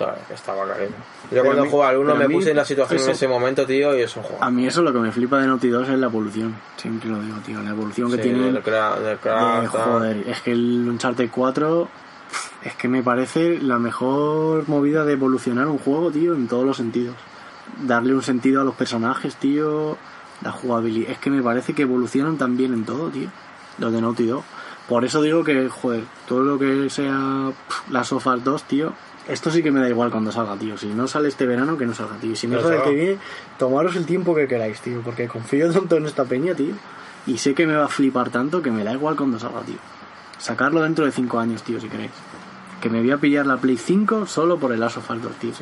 O 0.00 0.04
que 0.26 0.34
estaba 0.34 0.66
cariño. 0.66 0.90
Yo 0.90 1.28
Pero 1.30 1.44
cuando 1.44 1.62
a 1.62 1.64
mí- 1.66 1.70
jugaba 1.70 1.90
al 1.90 1.96
1 1.98 2.12
pero 2.14 2.24
a 2.24 2.28
me 2.28 2.34
puse 2.34 2.50
en 2.50 2.56
la 2.56 2.64
situación 2.64 2.96
eso- 2.98 3.10
en 3.10 3.12
ese 3.12 3.28
momento, 3.28 3.64
tío, 3.66 3.96
y 3.96 4.00
eso 4.02 4.18
A 4.18 4.22
jugaba. 4.24 4.50
mí 4.50 4.66
eso 4.66 4.82
lo 4.82 4.92
que 4.92 4.98
me 4.98 5.12
flipa 5.12 5.38
de 5.40 5.46
Naughty 5.46 5.68
Dog 5.68 5.82
es 5.84 5.90
la 5.90 6.06
evolución. 6.06 6.56
Siempre 6.76 7.08
lo 7.10 7.20
digo, 7.20 7.36
tío. 7.46 7.62
La 7.62 7.70
evolución 7.70 8.10
que 8.10 8.18
tiene. 8.18 8.52
tal. 8.60 9.66
joder, 9.68 10.24
es 10.28 10.40
que 10.40 10.50
el 10.52 10.86
Uncharted 10.88 11.28
4 11.30 11.88
es 12.64 12.74
que 12.74 12.88
me 12.88 13.02
parece 13.02 13.58
la 13.60 13.78
mejor 13.78 14.68
movida 14.68 15.04
de 15.04 15.12
evolucionar 15.12 15.68
un 15.68 15.78
juego, 15.78 16.10
tío, 16.10 16.32
en 16.34 16.48
todos 16.48 16.64
los 16.64 16.76
sentidos. 16.76 17.14
Darle 17.82 18.14
un 18.14 18.22
sentido 18.22 18.62
a 18.62 18.64
los 18.64 18.74
personajes, 18.74 19.36
tío, 19.36 19.96
la 20.42 20.52
jugabilidad. 20.52 21.10
Es 21.10 21.18
que 21.18 21.30
me 21.30 21.42
parece 21.42 21.74
que 21.74 21.82
evolucionan 21.82 22.38
también 22.38 22.72
en 22.72 22.84
todo, 22.84 23.08
tío. 23.08 23.28
Los 23.78 23.92
de 23.92 24.00
Naughty 24.00 24.26
Dog. 24.26 24.44
Por 24.88 25.04
eso 25.04 25.22
digo 25.22 25.44
que, 25.44 25.68
joder, 25.68 26.04
todo 26.26 26.42
lo 26.42 26.58
que 26.58 26.90
sea 26.90 27.52
pff, 27.68 27.90
las 27.90 28.08
Sofas 28.08 28.42
2, 28.42 28.64
tío, 28.64 28.92
esto 29.28 29.50
sí 29.50 29.62
que 29.62 29.70
me 29.70 29.80
da 29.80 29.88
igual 29.88 30.10
cuando 30.10 30.32
salga, 30.32 30.56
tío. 30.56 30.76
Si 30.76 30.88
no 30.88 31.06
sale 31.06 31.28
este 31.28 31.46
verano, 31.46 31.78
que 31.78 31.86
no 31.86 31.94
salga, 31.94 32.16
tío. 32.16 32.34
Si 32.34 32.46
no 32.48 32.56
Pero 32.56 32.68
sale 32.68 32.76
el 32.76 32.82
que 32.82 32.90
viene, 32.90 33.18
tomaros 33.58 33.94
el 33.96 34.04
tiempo 34.04 34.34
que 34.34 34.48
queráis, 34.48 34.80
tío, 34.80 35.00
porque 35.02 35.28
confío 35.28 35.70
tanto 35.72 35.96
en 35.96 36.06
esta 36.06 36.24
peña, 36.24 36.54
tío. 36.54 36.74
Y 37.26 37.38
sé 37.38 37.54
que 37.54 37.66
me 37.66 37.74
va 37.74 37.84
a 37.84 37.88
flipar 37.88 38.30
tanto 38.30 38.62
que 38.62 38.72
me 38.72 38.82
da 38.82 38.92
igual 38.92 39.14
cuando 39.16 39.38
salga, 39.38 39.60
tío. 39.60 39.76
Sacarlo 40.38 40.82
dentro 40.82 41.04
de 41.04 41.12
5 41.12 41.38
años, 41.38 41.62
tío, 41.62 41.80
si 41.80 41.88
queréis. 41.88 42.10
Que 42.80 42.90
me 42.90 43.00
voy 43.00 43.12
a 43.12 43.18
pillar 43.18 43.46
la 43.46 43.58
Play 43.58 43.76
5 43.76 44.26
solo 44.26 44.58
por 44.58 44.72
el 44.72 44.82
Us 44.82 44.94
2, 44.94 45.34
tío. 45.38 45.52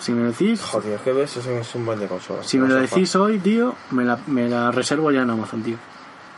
Si 0.00 0.12
me 0.12 0.28
decís, 0.30 0.62
Joder, 0.62 0.94
es 0.94 1.00
que 1.02 1.12
ves, 1.12 1.36
eso 1.36 1.50
es 1.50 1.74
un 1.74 1.84
buen 1.84 2.00
de 2.00 2.06
consolas. 2.06 2.46
si 2.46 2.58
me 2.58 2.66
lo 2.66 2.74
decís 2.76 3.14
hoy, 3.16 3.38
tío, 3.38 3.74
me 3.90 4.04
la, 4.04 4.18
me 4.26 4.48
la 4.48 4.70
reservo 4.70 5.10
ya 5.12 5.22
en 5.22 5.30
Amazon, 5.30 5.62
tío. 5.62 5.76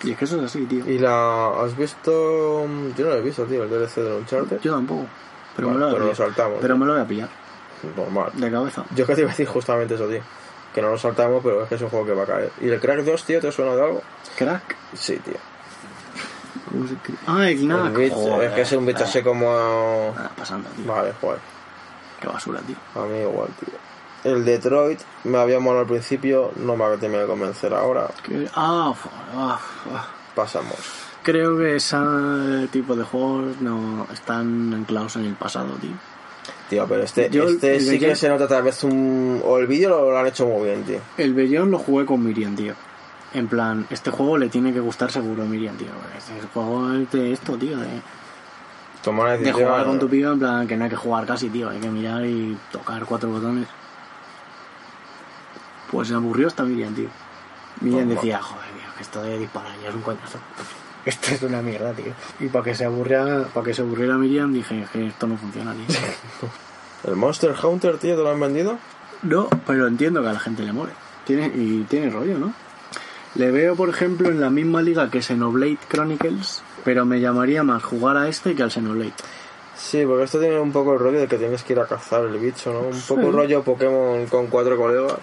Y 0.03 0.11
es 0.11 0.19
que 0.19 0.25
eso 0.25 0.37
es 0.39 0.43
así, 0.45 0.67
tío. 0.67 0.85
¿Y 0.89 0.99
la 0.99 1.63
has 1.63 1.77
visto? 1.77 2.11
Yo 2.11 3.05
no 3.05 3.11
lo 3.11 3.15
he 3.17 3.21
visto, 3.23 3.45
tío, 3.45 3.63
el 3.63 3.71
DLC 3.71 3.97
de 3.97 4.17
Uncharted. 4.17 4.61
Yo 4.61 4.75
tampoco. 4.75 5.07
Pero, 5.55 5.69
Bueno, 5.69 5.85
me 5.87 5.91
lo 5.91 5.97
pero 5.97 6.07
lo 6.09 6.15
saltamos. 6.15 6.59
Pero 6.61 6.77
me 6.77 6.87
lo 6.87 6.93
voy 6.95 7.03
a 7.03 7.07
pillar. 7.07 7.29
Normal. 7.97 8.31
De 8.35 8.51
cabeza. 8.51 8.85
Yo 8.97 9.07
que 9.07 9.15
te 9.15 9.21
iba 9.21 9.31
a 9.31 9.33
decir 9.33 9.47
justamente 9.47 9.95
eso, 9.95 10.09
tío. 10.09 10.23
Que 10.75 10.83
no 10.83 10.91
lo 10.91 10.99
saltamos, 10.99 11.41
pero 11.43 11.63
es 11.63 11.69
que 11.69 11.77
es 11.77 11.83
un 11.83 11.89
juego 11.89 12.07
que 12.07 12.13
va 12.15 12.23
a 12.25 12.27
caer. 12.27 12.51
¿Y 12.61 12.69
el 12.69 12.81
Crack 12.81 13.05
2, 13.05 13.25
tío, 13.25 13.41
te 13.41 13.53
suena 13.53 13.77
de 13.77 13.83
algo? 13.83 14.03
Crack. 14.37 14.77
Sí, 14.95 15.19
tío. 15.19 15.35
Ah, 17.27 17.49
el 17.49 17.59
Knack. 17.59 17.99
Es 17.99 18.53
que 18.55 18.61
es 18.63 18.73
un 18.73 18.87
bicho 18.87 19.05
así 19.05 19.23
como... 19.23 20.13
Nada 20.17 20.33
pasando, 20.37 20.69
tío. 20.71 20.87
Vale, 20.87 21.13
joder. 21.21 21.39
Qué 22.23 22.29
basura, 22.29 22.61
tío. 22.61 22.77
A 22.95 23.05
mí 23.07 23.19
igual, 23.19 23.49
tío. 23.59 23.75
El 24.33 24.45
Detroit 24.45 25.01
me 25.25 25.39
había 25.39 25.59
molado 25.59 25.81
al 25.81 25.89
principio, 25.89 26.53
no 26.57 26.77
me 26.77 26.85
ha 26.85 26.91
terminado 26.93 27.23
de 27.23 27.29
convencer 27.29 27.75
ahora. 27.75 28.09
Ah, 28.55 28.95
ah, 29.35 29.61
ah. 29.93 30.09
Pasamos. 30.33 30.77
Creo 31.25 31.59
que 31.59 31.77
ese 31.77 31.97
tipo 32.71 32.95
de 32.95 33.03
juegos 33.03 33.61
no 33.61 34.07
están 34.13 34.73
anclados 34.73 35.17
en 35.17 35.25
el 35.25 35.35
pasado, 35.35 35.75
tío. 35.81 35.91
Tío, 36.71 36.87
pero 36.89 37.03
este, 37.03 37.29
Yo 37.29 37.49
este 37.49 37.81
sí 37.81 37.99
que 37.99 38.15
se 38.15 38.29
nota 38.29 38.47
tal 38.47 38.63
vez 38.63 38.83
un... 38.85 39.43
O 39.45 39.59
el 39.59 39.67
vídeo 39.67 39.91
lo, 39.91 40.11
lo 40.13 40.19
han 40.19 40.27
hecho 40.27 40.47
muy 40.47 40.69
bien, 40.69 40.85
tío. 40.85 41.01
El 41.19 41.35
Bellón 41.35 41.73
lo 41.73 41.79
jugué 41.79 42.07
con 42.07 42.25
Miriam, 42.25 42.55
tío. 42.55 42.75
En 43.35 43.49
plan, 43.49 43.87
este 43.91 44.11
juego 44.11 44.39
le 44.39 44.49
tiene 44.49 44.73
que 44.73 44.81
gustar 44.81 45.11
seguro 45.11 45.43
a 45.43 45.47
Miriam, 45.47 45.77
tío. 45.77 45.89
Este 46.17 46.49
juego 46.55 46.93
es 46.93 47.11
de 47.11 47.33
esto, 47.33 47.57
tío. 47.57 47.77
De, 47.79 47.89
Tomar 49.03 49.27
una 49.27 49.33
de 49.33 49.39
decisión... 49.39 49.69
jugar 49.69 49.87
con 49.87 49.99
tu 49.99 50.09
piba, 50.09 50.33
en 50.33 50.39
plan, 50.39 50.67
que 50.67 50.77
no 50.77 50.85
hay 50.85 50.91
que 50.91 50.97
jugar 50.97 51.27
casi, 51.27 51.51
tío. 51.51 51.69
Hay 51.69 51.79
que 51.79 51.89
mirar 51.89 52.25
y 52.25 52.57
tocar 52.71 53.05
cuatro 53.05 53.31
botones. 53.31 53.67
Pues 55.91 56.09
se 56.09 56.15
aburrió 56.15 56.47
hasta 56.47 56.63
Miriam, 56.63 56.95
tío. 56.95 57.09
Miriam 57.81 58.09
decía, 58.09 58.41
joder, 58.41 58.65
tío, 58.71 58.95
que 58.97 59.03
esto 59.03 59.23
de 59.23 59.39
disparar 59.39 59.73
ya 59.83 59.89
es 59.89 59.95
un 59.95 60.03
coñazo. 60.03 60.39
Esto 61.05 61.35
es 61.35 61.43
una 61.43 61.61
mierda, 61.63 61.93
tío. 61.95 62.13
Y 62.39 62.47
para 62.47 62.65
que 62.65 62.77
se 62.77 62.85
aburriera, 62.85 63.49
para 63.53 63.67
que 63.67 63.75
se 63.75 63.83
aburriera 63.83 64.17
Miriam, 64.17 64.53
dije 64.53 64.87
que 64.93 65.09
esto 65.09 65.27
no 65.27 65.37
funciona, 65.37 65.75
tío. 65.75 65.97
¿El 67.11 67.17
Monster 67.17 67.57
Hunter, 67.61 67.99
tío, 67.99 68.15
te 68.15 68.23
lo 68.23 68.31
han 68.31 68.39
vendido? 68.39 68.79
No, 69.23 69.49
pero 69.67 69.89
entiendo 69.89 70.23
que 70.23 70.29
a 70.29 70.33
la 70.33 70.39
gente 70.39 70.63
le 70.63 70.73
mole. 70.73 70.93
Tiene, 71.25 71.51
y 71.55 71.85
tiene 71.89 72.09
rollo, 72.09 72.39
¿no? 72.39 72.55
Le 73.35 73.51
veo, 73.51 73.75
por 73.75 73.89
ejemplo, 73.89 74.29
en 74.29 74.41
la 74.41 74.51
misma 74.51 74.81
liga 74.81 75.11
que 75.11 75.23
Xenoblade 75.23 75.79
Chronicles, 75.89 76.63
pero 76.85 77.05
me 77.05 77.21
llamaría 77.21 77.63
más 77.63 77.83
jugar 77.83 78.17
a 78.17 78.29
este 78.29 78.55
que 78.55 78.63
al 78.63 78.71
Xenoblade. 78.71 79.13
Sí, 79.77 80.05
porque 80.07 80.25
esto 80.25 80.39
tiene 80.39 80.61
un 80.61 80.71
poco 80.73 80.93
el 80.95 80.99
rollo 81.01 81.21
de 81.21 81.27
que 81.29 81.39
tienes 81.39 81.63
que 81.63 81.73
ir 81.73 81.81
a 81.81 81.87
cazar 81.87 82.23
el 82.25 82.39
bicho, 82.39 82.73
¿no? 82.73 82.81
Un 82.81 82.95
Sí. 82.95 83.15
poco 83.15 83.33
rollo 83.33 83.63
Pokémon 83.63 84.27
con 84.27 84.47
cuatro 84.49 84.77
colegas. 84.77 85.19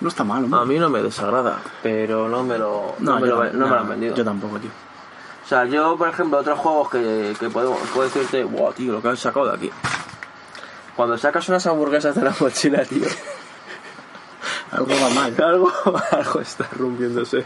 No 0.00 0.08
está 0.08 0.24
mal, 0.24 0.44
hombre. 0.44 0.60
A 0.60 0.64
mí 0.64 0.78
no 0.78 0.88
me 0.90 1.02
desagrada, 1.02 1.58
pero 1.82 2.28
no 2.28 2.42
me 2.42 2.58
lo, 2.58 2.94
no 3.00 3.20
me, 3.20 3.26
lo, 3.26 3.44
no 3.52 3.66
me 3.66 3.74
lo 3.74 3.80
han 3.80 3.88
vendido. 3.88 4.14
Yo 4.16 4.24
tampoco, 4.24 4.58
tío. 4.58 4.70
O 5.44 5.48
sea, 5.48 5.64
yo, 5.64 5.96
por 5.96 6.08
ejemplo, 6.08 6.38
otros 6.38 6.58
juegos 6.58 6.90
que, 6.90 7.34
que 7.38 7.50
puedo, 7.50 7.74
puedo 7.94 8.08
decirte, 8.08 8.44
wow, 8.44 8.72
tío, 8.72 8.92
lo 8.92 9.02
que 9.02 9.08
has 9.08 9.18
sacado 9.20 9.46
de 9.48 9.56
aquí. 9.56 9.70
Cuando 10.96 11.16
sacas 11.18 11.48
unas 11.48 11.66
hamburguesas 11.66 12.14
de 12.14 12.22
la 12.22 12.34
mochila, 12.38 12.84
tío, 12.84 13.06
Algo 14.72 14.92
va 15.02 15.10
mal. 15.14 15.34
algo, 15.44 15.72
algo 16.12 16.40
está 16.40 16.68
rompiéndose 16.76 17.44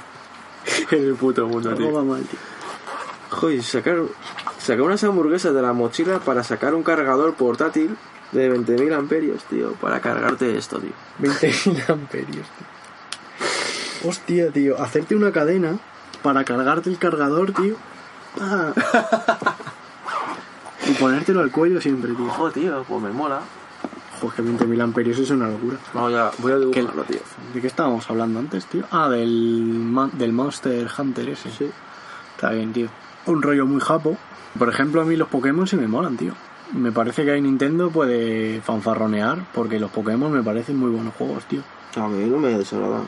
en 0.91 1.05
el 1.05 1.15
puto 1.15 1.47
mundo, 1.47 1.71
mal, 2.05 2.23
tío. 2.23 2.39
Joder, 3.31 3.63
sacar, 3.63 3.99
sacar 4.59 4.83
unas 4.83 5.03
hamburguesas 5.05 5.55
de 5.55 5.63
la 5.63 5.73
mochila 5.73 6.21
para 6.21 6.45
sacar 6.45 6.75
un 6.75 6.83
cargador 6.83 7.35
portátil 7.35 7.97
de 8.33 8.53
20.000 8.53 8.95
amperios, 8.95 9.45
tío, 9.45 9.73
para 9.75 10.01
cargarte 10.01 10.57
esto, 10.57 10.79
tío. 10.79 10.93
20.000 11.21 11.91
amperios, 11.91 12.47
tío. 12.47 14.11
Hostia, 14.11 14.51
tío. 14.51 14.81
Hacerte 14.81 15.17
una 15.17 15.33
cadena 15.33 15.79
para 16.23 16.45
cargarte 16.45 16.91
el 16.91 16.99
cargador, 16.99 17.53
tío. 17.53 17.77
Ah. 18.41 18.73
y 20.87 20.93
ponértelo 20.93 21.41
al 21.41 21.51
cuello 21.51 21.81
siempre, 21.81 22.13
tío. 22.13 22.27
Ojo, 22.27 22.51
tío, 22.51 22.85
pues 22.87 23.03
me 23.03 23.11
mola. 23.11 23.41
Joder, 24.21 24.37
que 24.37 24.43
20.000 24.43 24.83
amperios 24.83 25.19
es 25.19 25.31
una 25.31 25.49
locura. 25.49 25.77
Vamos 25.93 26.15
a, 26.15 26.31
voy 26.39 26.53
a 26.53 26.59
dibujarlo, 26.59 27.03
tío. 27.05 27.19
¿De 27.53 27.61
qué 27.61 27.67
estábamos 27.67 28.09
hablando 28.11 28.39
antes, 28.39 28.67
tío? 28.67 28.85
Ah, 28.91 29.09
del, 29.09 29.93
del 30.15 30.33
Monster 30.33 30.89
Hunter 30.99 31.29
ese. 31.31 31.51
Sí. 31.51 31.71
Está 32.35 32.51
bien, 32.51 32.73
tío. 32.73 32.89
Un 33.27 33.43
rollo 33.43 33.67
muy 33.67 33.81
japo. 33.81 34.17
Por 34.59 34.69
ejemplo, 34.69 35.01
a 35.03 35.05
mí 35.05 35.17
los 35.17 35.29
Pokémon 35.29 35.67
sí 35.67 35.77
me 35.77 35.89
molan, 35.89 36.17
tío. 36.17 36.33
Me 36.73 36.93
parece 36.93 37.25
que 37.25 37.33
ahí 37.33 37.41
Nintendo 37.43 37.91
puede 37.91 38.61
fanfarronear 38.63 39.45
porque 39.53 39.79
los 39.79 39.91
Pokémon 39.91 40.33
me 40.33 40.43
parecen 40.43 40.77
muy 40.79 40.91
buenos 40.91 41.15
juegos, 41.15 41.45
tío. 41.45 41.63
A 41.97 42.09
mí 42.09 42.25
no 42.29 42.39
me 42.39 42.57
desagrada. 42.57 43.03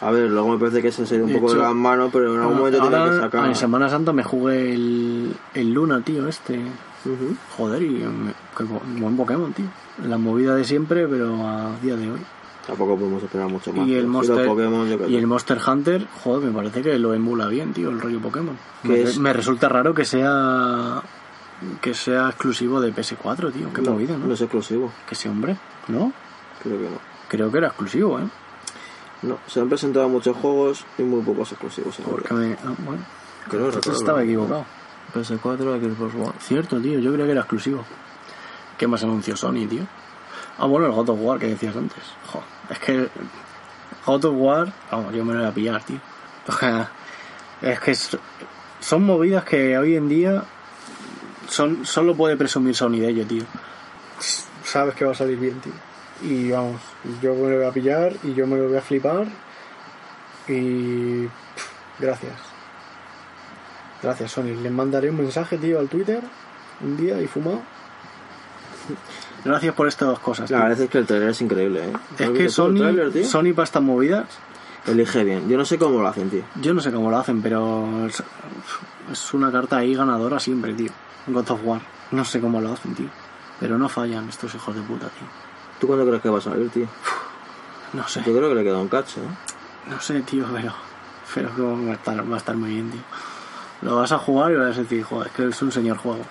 A 0.00 0.10
ver, 0.10 0.28
luego 0.30 0.48
me 0.50 0.58
parece 0.58 0.82
que 0.82 0.90
se 0.90 1.06
salió 1.06 1.24
un 1.24 1.32
De 1.32 1.38
poco 1.38 1.54
de 1.54 1.60
las 1.60 1.74
manos, 1.74 2.10
pero 2.12 2.34
en 2.34 2.40
algún 2.40 2.58
momento 2.58 2.80
tiene 2.80 3.04
que 3.10 3.16
sacar. 3.20 3.46
En 3.46 3.54
Semana 3.54 3.88
Santa 3.88 4.12
me 4.12 4.24
jugué 4.24 4.74
el, 4.74 5.34
el 5.54 5.72
Luna, 5.72 6.00
tío, 6.00 6.26
este. 6.28 6.60
Joder, 7.56 7.82
y 7.82 7.90
me- 7.90 8.34
qué 8.56 8.64
buen 8.64 9.16
Pokémon, 9.16 9.52
tío. 9.52 9.66
La 10.06 10.18
movida 10.18 10.54
de 10.56 10.64
siempre, 10.64 11.06
pero 11.06 11.34
a 11.46 11.76
día 11.80 11.96
de 11.96 12.10
hoy. 12.10 12.20
Tampoco 12.66 12.96
podemos 12.96 13.22
esperar 13.22 13.48
mucho 13.48 13.72
más. 13.72 13.86
Y 13.86 13.94
el, 13.94 14.06
Monster, 14.06 14.46
Pokémon, 14.46 14.90
y 14.90 14.96
que- 14.96 15.18
el 15.18 15.26
Monster 15.26 15.58
Hunter, 15.66 16.06
joder, 16.24 16.48
me 16.48 16.52
parece 16.54 16.82
que 16.82 16.98
lo 16.98 17.12
emula 17.14 17.46
bien, 17.46 17.72
tío, 17.74 17.90
el 17.90 18.00
rollo 18.00 18.20
Pokémon. 18.20 18.56
¿Qué 18.82 18.88
Me, 18.88 19.02
es? 19.02 19.18
me 19.18 19.32
resulta 19.32 19.68
raro 19.68 19.94
que 19.94 20.04
sea 20.04 21.02
que 21.80 21.94
sea 21.94 22.28
exclusivo 22.30 22.80
de 22.80 22.92
PS4, 22.92 23.52
tío. 23.52 23.72
Qué 23.72 23.82
no, 23.82 23.92
movida, 23.92 24.16
¿no? 24.16 24.26
No 24.26 24.34
es 24.34 24.40
exclusivo, 24.40 24.90
Que 25.08 25.14
ese 25.14 25.28
hombre, 25.28 25.56
¿no? 25.88 26.12
creo 26.62 26.78
que 26.78 26.84
no. 26.84 26.98
Creo 27.28 27.50
que 27.52 27.58
era 27.58 27.68
exclusivo, 27.68 28.18
¿eh? 28.18 28.24
No, 29.22 29.38
se 29.46 29.60
han 29.60 29.68
presentado 29.68 30.08
muchos 30.08 30.36
juegos 30.36 30.84
y 30.98 31.02
muy 31.02 31.22
pocos 31.22 31.52
exclusivos. 31.52 31.96
Porque 32.04 32.34
me... 32.34 32.52
ah, 32.54 32.74
bueno, 32.84 33.02
Creo 33.48 33.70
recuerdo. 33.70 33.92
estaba 33.98 34.22
equivocado. 34.24 34.64
PS4, 35.14 35.80
Xbox 35.94 36.14
One. 36.14 36.32
Cierto, 36.40 36.80
tío, 36.80 36.98
yo 36.98 37.12
creo 37.12 37.24
que 37.26 37.32
era 37.32 37.40
exclusivo. 37.42 37.84
¿Qué 38.78 38.86
más 38.86 39.02
anunció 39.02 39.36
Sony, 39.36 39.66
tío? 39.68 39.86
Ah, 40.58 40.66
bueno, 40.66 40.86
el 40.86 40.92
God 40.92 41.10
of 41.10 41.18
War 41.20 41.38
que 41.38 41.46
decías 41.46 41.76
antes. 41.76 42.02
Es 42.70 42.78
que 42.78 43.08
God 44.06 44.24
of 44.24 44.34
War, 44.36 44.72
vamos, 44.90 45.14
yo 45.14 45.24
me 45.24 45.34
lo 45.34 45.40
voy 45.40 45.48
a 45.48 45.52
pillar, 45.52 45.82
tío. 45.82 45.98
Es 47.62 47.80
que 47.80 47.94
son 48.80 49.04
movidas 49.04 49.44
que 49.44 49.78
hoy 49.78 49.96
en 49.96 50.08
día 50.08 50.44
son 51.48 51.86
solo 51.86 52.14
puede 52.14 52.36
presumir 52.36 52.74
Sony 52.74 52.98
de 52.98 53.08
ello, 53.08 53.26
tío. 53.26 53.44
Sabes 54.64 54.94
que 54.94 55.04
va 55.04 55.12
a 55.12 55.14
salir 55.14 55.38
bien, 55.38 55.60
tío. 55.60 55.72
Y 56.22 56.50
vamos, 56.50 56.80
yo 57.22 57.34
me 57.34 57.50
lo 57.50 57.56
voy 57.56 57.66
a 57.66 57.72
pillar 57.72 58.12
y 58.22 58.34
yo 58.34 58.46
me 58.46 58.56
lo 58.56 58.68
voy 58.68 58.76
a 58.76 58.80
flipar. 58.80 59.26
Y 60.48 61.26
gracias. 61.98 62.34
Gracias, 64.02 64.32
Sony. 64.32 64.54
Les 64.62 64.72
mandaré 64.72 65.10
un 65.10 65.16
mensaje, 65.16 65.56
tío, 65.56 65.78
al 65.78 65.88
Twitter 65.88 66.22
un 66.82 66.96
día 66.96 67.20
y 67.20 67.26
fumado. 67.26 67.62
Gracias 69.44 69.74
por 69.74 69.88
estas 69.88 70.08
dos 70.08 70.18
cosas. 70.20 70.50
La 70.50 70.60
verdad 70.60 70.80
es 70.80 70.90
que 70.90 70.98
el 70.98 71.06
trailer 71.06 71.30
es 71.30 71.40
increíble, 71.40 71.84
¿eh? 71.84 71.92
Es 72.18 72.26
¿Has 72.28 72.32
que 72.32 72.48
Sony, 72.48 72.76
tráiler, 72.78 73.12
tío? 73.12 73.24
Sony 73.26 73.52
para 73.54 73.64
estas 73.64 73.82
movidas, 73.82 74.26
Elige 74.86 75.24
bien. 75.24 75.48
Yo 75.48 75.56
no 75.56 75.64
sé 75.64 75.78
cómo 75.78 76.02
lo 76.02 76.08
hacen, 76.08 76.28
tío. 76.28 76.42
yo 76.60 76.74
no 76.74 76.80
sé 76.80 76.92
cómo 76.92 77.10
lo 77.10 77.16
hacen, 77.16 77.40
pero 77.40 78.06
es, 78.06 78.22
es 79.10 79.34
una 79.34 79.50
carta 79.50 79.78
ahí 79.78 79.94
ganadora 79.94 80.38
siempre, 80.38 80.74
tío. 80.74 80.90
God 81.26 81.50
of 81.50 81.60
War. 81.64 81.80
No 82.10 82.24
sé 82.24 82.40
cómo 82.40 82.60
lo 82.60 82.72
hacen, 82.72 82.94
tío. 82.94 83.08
Pero 83.60 83.78
no 83.78 83.88
fallan 83.88 84.28
estos 84.28 84.54
hijos 84.54 84.74
de 84.74 84.82
puta, 84.82 85.08
tío. 85.08 85.26
¿Tú 85.80 85.86
cuándo 85.86 86.06
crees 86.06 86.22
que 86.22 86.28
va 86.28 86.38
a 86.38 86.42
salir, 86.42 86.68
tío? 86.68 86.86
No 87.94 88.06
sé. 88.06 88.22
Yo 88.26 88.36
creo 88.36 88.48
que 88.50 88.54
le 88.56 88.64
queda 88.64 88.78
un 88.78 88.88
cacho, 88.88 89.20
¿eh? 89.20 89.90
No 89.90 90.00
sé, 90.00 90.20
tío, 90.20 90.46
pero, 90.52 90.72
pero 91.34 91.54
que 91.54 91.62
va 91.62 91.92
a 91.92 91.94
estar, 91.94 92.30
va 92.30 92.34
a 92.34 92.38
estar 92.38 92.56
muy 92.56 92.70
bien, 92.70 92.90
tío. 92.90 93.00
Lo 93.82 93.96
vas 93.96 94.12
a 94.12 94.18
jugar 94.18 94.52
y 94.52 94.56
vas 94.56 94.76
a 94.76 94.80
decir, 94.80 95.02
joder, 95.02 95.28
es 95.28 95.32
que 95.32 95.48
es 95.48 95.62
un 95.62 95.72
señor 95.72 95.96
juego. 95.96 96.24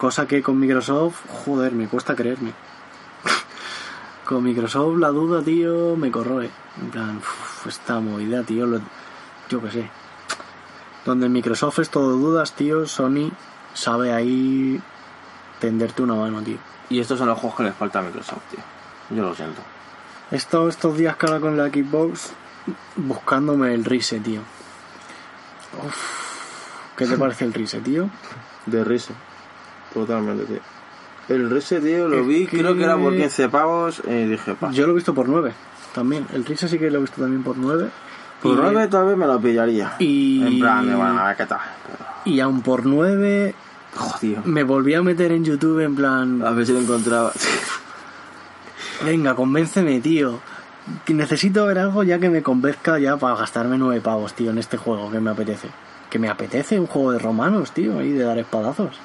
Cosa 0.00 0.26
que 0.26 0.42
con 0.42 0.58
Microsoft, 0.58 1.20
joder, 1.44 1.72
me 1.72 1.86
cuesta 1.86 2.16
creerme. 2.16 2.52
con 4.24 4.42
Microsoft 4.42 4.96
la 4.98 5.08
duda, 5.08 5.42
tío, 5.42 5.94
me 5.96 6.10
corroe. 6.10 6.48
En 6.80 6.90
plan, 6.90 7.16
uf, 7.18 7.66
esta 7.66 8.00
movida, 8.00 8.42
tío, 8.42 8.64
lo- 8.66 8.80
yo 9.50 9.60
qué 9.60 9.70
sé. 9.70 9.90
Donde 11.04 11.26
en 11.26 11.32
Microsoft 11.32 11.80
es 11.80 11.90
todo 11.90 12.12
dudas, 12.16 12.52
tío, 12.54 12.86
Sony 12.86 13.30
sabe 13.74 14.12
ahí 14.14 14.80
tenderte 15.58 16.02
una 16.02 16.14
mano, 16.14 16.40
tío. 16.40 16.56
Y 16.88 17.00
estos 17.00 17.18
son 17.18 17.28
los 17.28 17.38
juegos 17.38 17.58
que 17.58 17.64
les 17.64 17.74
falta 17.74 17.98
a 17.98 18.02
Microsoft, 18.02 18.42
tío. 18.50 18.60
Yo 19.16 19.22
lo 19.22 19.34
siento. 19.34 19.60
He 20.30 20.36
estado 20.36 20.68
estos 20.68 20.96
días 20.96 21.16
ahora 21.20 21.40
con 21.40 21.56
la 21.58 21.68
Xbox 21.68 22.32
buscándome 22.96 23.74
el 23.74 23.84
Rise, 23.84 24.20
tío. 24.20 24.40
Uf, 25.84 26.96
¿Qué 26.96 27.06
te 27.06 27.16
parece 27.18 27.44
el 27.44 27.52
Rise, 27.52 27.80
tío? 27.80 28.08
De 28.66 28.82
Rise. 28.84 29.12
Totalmente, 29.94 30.44
tío. 30.44 30.60
El 31.28 31.48
Rise, 31.50 31.80
tío, 31.80 32.08
lo 32.08 32.20
Es 32.20 32.26
vi, 32.26 32.46
que- 32.46 32.58
creo 32.58 32.74
que 32.76 32.82
era 32.84 32.96
por 32.96 33.14
15 33.16 33.48
pavos 33.48 34.02
y 34.06 34.24
dije, 34.24 34.54
pa. 34.54 34.70
Yo 34.72 34.86
lo 34.86 34.92
he 34.92 34.96
visto 34.96 35.14
por 35.14 35.28
9 35.28 35.52
también. 35.94 36.26
El 36.32 36.44
Rise 36.44 36.68
sí 36.68 36.78
que 36.78 36.90
lo 36.90 36.98
he 36.98 37.00
visto 37.02 37.20
también 37.20 37.42
por 37.42 37.56
9. 37.56 37.88
Por 38.42 38.52
Y- 38.52 38.60
9 38.60 38.88
tal 38.88 39.06
vez 39.06 39.16
me 39.16 39.26
lo 39.26 39.40
pillaría. 39.40 39.94
Y, 39.98 40.42
En 40.46 40.58
plan, 40.58 40.86
de, 40.88 40.94
bueno, 40.94 41.18
a 41.20 41.28
ver 41.28 41.36
qué 41.36 41.46
tal. 41.46 41.60
Pero, 41.86 42.08
y 42.24 42.40
aún 42.40 42.62
por 42.62 42.84
9 42.86 43.54
jodido. 43.94 44.42
me 44.44 44.64
volví 44.64 44.94
a 44.94 45.02
meter 45.02 45.30
en 45.32 45.44
YouTube 45.44 45.80
en 45.84 45.94
plan, 45.94 46.42
A 46.42 46.50
ver 46.50 46.66
si 46.66 46.72
lo 46.72 46.80
encontraba. 46.80 47.32
venga, 49.04 49.34
convénceme, 49.34 50.00
tío. 50.00 50.40
Necesito 51.08 51.66
ver 51.66 51.78
algo 51.78 52.02
ya 52.02 52.18
que 52.18 52.30
me 52.30 52.42
convenzca 52.42 52.98
ya 52.98 53.16
para 53.16 53.36
gastarme 53.36 53.78
9 53.78 54.00
pavos, 54.00 54.34
tío, 54.34 54.50
en 54.50 54.58
este 54.58 54.76
juego 54.76 55.10
que 55.10 55.20
me 55.20 55.30
apetece. 55.30 55.68
Que 56.08 56.18
me 56.18 56.28
apetece 56.28 56.80
un 56.80 56.86
juego 56.86 57.12
de 57.12 57.18
romanos, 57.20 57.70
tío, 57.72 57.98
ahí 57.98 58.10
de 58.12 58.24
dar 58.24 58.38
espadazos. 58.38 58.98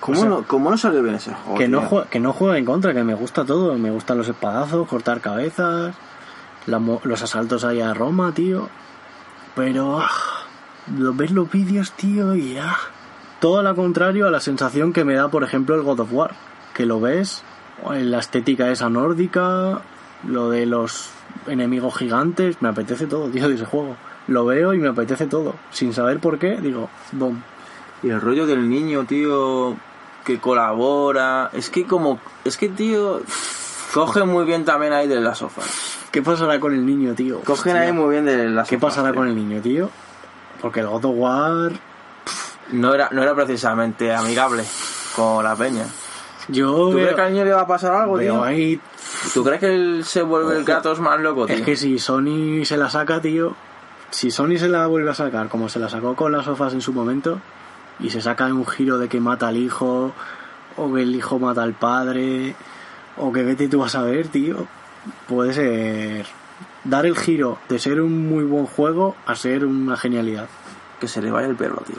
¿Cómo, 0.00 0.18
O 0.18 0.20
sea, 0.20 0.28
no, 0.28 0.42
¿Cómo 0.44 0.70
no 0.70 0.78
salió 0.78 1.02
bien 1.02 1.16
ese 1.16 1.34
juego? 1.34 1.58
que 1.58 1.68
no, 1.68 1.82
juega, 1.82 2.06
que 2.08 2.20
no 2.20 2.32
juega 2.32 2.58
en 2.58 2.64
contra, 2.64 2.94
que 2.94 3.02
me 3.02 3.14
gusta 3.14 3.44
todo. 3.44 3.74
Me 3.74 3.90
gustan 3.90 4.18
los 4.18 4.28
espadazos, 4.28 4.86
cortar 4.88 5.20
cabezas, 5.20 5.94
la 6.66 6.80
los 7.02 7.22
asaltos 7.22 7.64
ahí 7.64 7.80
a 7.80 7.94
Roma, 7.94 8.32
tío. 8.32 8.68
Pero 9.54 10.00
ah, 10.00 10.46
lo 10.96 11.14
ves 11.14 11.32
los 11.32 11.50
vídeos, 11.50 11.92
tío, 11.92 12.34
y 12.34 12.58
ah, 12.58 12.76
todo 13.40 13.62
lo 13.62 13.74
contrario 13.74 14.26
a 14.26 14.30
la 14.30 14.40
sensación 14.40 14.92
que 14.92 15.04
me 15.04 15.14
da, 15.14 15.28
por 15.28 15.42
ejemplo, 15.42 15.74
el 15.74 15.82
God 15.82 16.00
of 16.00 16.12
War. 16.12 16.30
Que 16.74 16.86
lo 16.86 17.00
ves, 17.00 17.42
en 17.90 18.10
la 18.10 18.18
estética 18.18 18.70
esa 18.70 18.88
nórdica, 18.88 19.80
lo 20.26 20.50
de 20.50 20.66
los 20.66 21.10
enemigos 21.46 21.96
gigantes, 21.96 22.60
me 22.60 22.68
apetece 22.68 23.06
todo, 23.06 23.28
tío, 23.28 23.48
de 23.48 23.54
ese 23.54 23.64
juego. 23.64 23.96
Lo 24.26 24.44
veo 24.44 24.74
y 24.74 24.78
me 24.78 24.88
apetece 24.88 25.26
todo. 25.26 25.54
Sin 25.70 25.92
saber 25.92 26.20
por 26.20 26.38
qué, 26.38 26.60
digo, 26.60 26.88
boom. 27.12 27.42
Y 28.02 28.10
el 28.10 28.20
rollo 28.20 28.46
del 28.46 28.68
niño, 28.68 29.04
tío, 29.04 29.76
que 30.28 30.38
colabora. 30.38 31.48
Es 31.54 31.70
que 31.70 31.86
como... 31.86 32.20
Es 32.44 32.58
que, 32.58 32.68
tío, 32.68 33.22
coge 33.94 34.24
muy 34.24 34.44
bien 34.44 34.66
también 34.66 34.92
ahí 34.92 35.08
de 35.08 35.20
las 35.20 35.38
sofás. 35.38 35.96
¿Qué 36.10 36.20
pasará 36.20 36.60
con 36.60 36.74
el 36.74 36.84
niño, 36.84 37.14
tío? 37.14 37.40
Cogen 37.40 37.72
Hostia. 37.76 37.80
ahí 37.80 37.92
muy 37.92 38.10
bien 38.10 38.26
de 38.26 38.48
las 38.50 38.68
¿Qué 38.68 38.78
pasará 38.78 39.14
con 39.14 39.26
el 39.26 39.34
niño, 39.34 39.62
tío? 39.62 39.88
Porque 40.60 40.80
el 40.80 40.86
God 40.86 41.06
of 41.06 41.14
War. 41.16 41.72
No 42.72 42.92
era, 42.94 43.08
no 43.10 43.22
era 43.22 43.34
precisamente 43.34 44.14
amigable 44.14 44.64
con 45.16 45.42
la 45.42 45.56
peña. 45.56 45.86
Yo 46.48 46.90
¿Tú 46.90 46.92
crees 46.92 47.14
que 47.14 47.20
al 47.22 47.32
niño 47.32 47.44
le 47.46 47.52
va 47.52 47.62
a 47.62 47.66
pasar 47.66 47.94
algo, 47.94 48.18
tío? 48.18 48.44
ahí. 48.44 48.78
¿Tú 49.32 49.42
crees 49.42 49.60
que 49.60 49.74
él 49.74 50.04
se 50.04 50.20
vuelve 50.20 50.58
el 50.58 50.64
Kratos 50.66 51.00
más 51.00 51.18
loco, 51.20 51.46
tío? 51.46 51.56
Es 51.56 51.62
que 51.62 51.74
si 51.76 51.98
Sony 51.98 52.64
se 52.64 52.76
la 52.76 52.90
saca, 52.90 53.20
tío. 53.22 53.54
Si 54.10 54.30
Sony 54.30 54.58
se 54.58 54.68
la 54.68 54.86
vuelve 54.86 55.10
a 55.10 55.14
sacar, 55.14 55.48
como 55.48 55.70
se 55.70 55.78
la 55.78 55.88
sacó 55.88 56.14
con 56.14 56.32
las 56.32 56.44
sofas 56.44 56.74
en 56.74 56.82
su 56.82 56.92
momento, 56.92 57.40
y 58.00 58.10
se 58.10 58.20
saca 58.20 58.46
un 58.46 58.66
giro 58.66 58.98
de 58.98 59.08
que 59.08 59.20
mata 59.20 59.48
al 59.48 59.56
hijo, 59.56 60.12
o 60.76 60.92
que 60.94 61.02
el 61.02 61.14
hijo 61.14 61.38
mata 61.38 61.62
al 61.62 61.74
padre, 61.74 62.54
o 63.16 63.32
que 63.32 63.42
vete 63.42 63.68
tú 63.68 63.82
a 63.84 63.88
saber, 63.88 64.28
tío, 64.28 64.66
puede 65.26 65.52
ser. 65.52 66.26
Dar 66.84 67.04
el 67.06 67.16
giro 67.16 67.58
de 67.68 67.78
ser 67.78 68.00
un 68.00 68.28
muy 68.28 68.44
buen 68.44 68.66
juego 68.66 69.16
a 69.26 69.34
ser 69.34 69.64
una 69.66 69.96
genialidad. 69.96 70.48
Que 71.00 71.08
se 71.08 71.20
le 71.20 71.30
vaya 71.30 71.48
el 71.48 71.56
perro, 71.56 71.82
tío. 71.86 71.96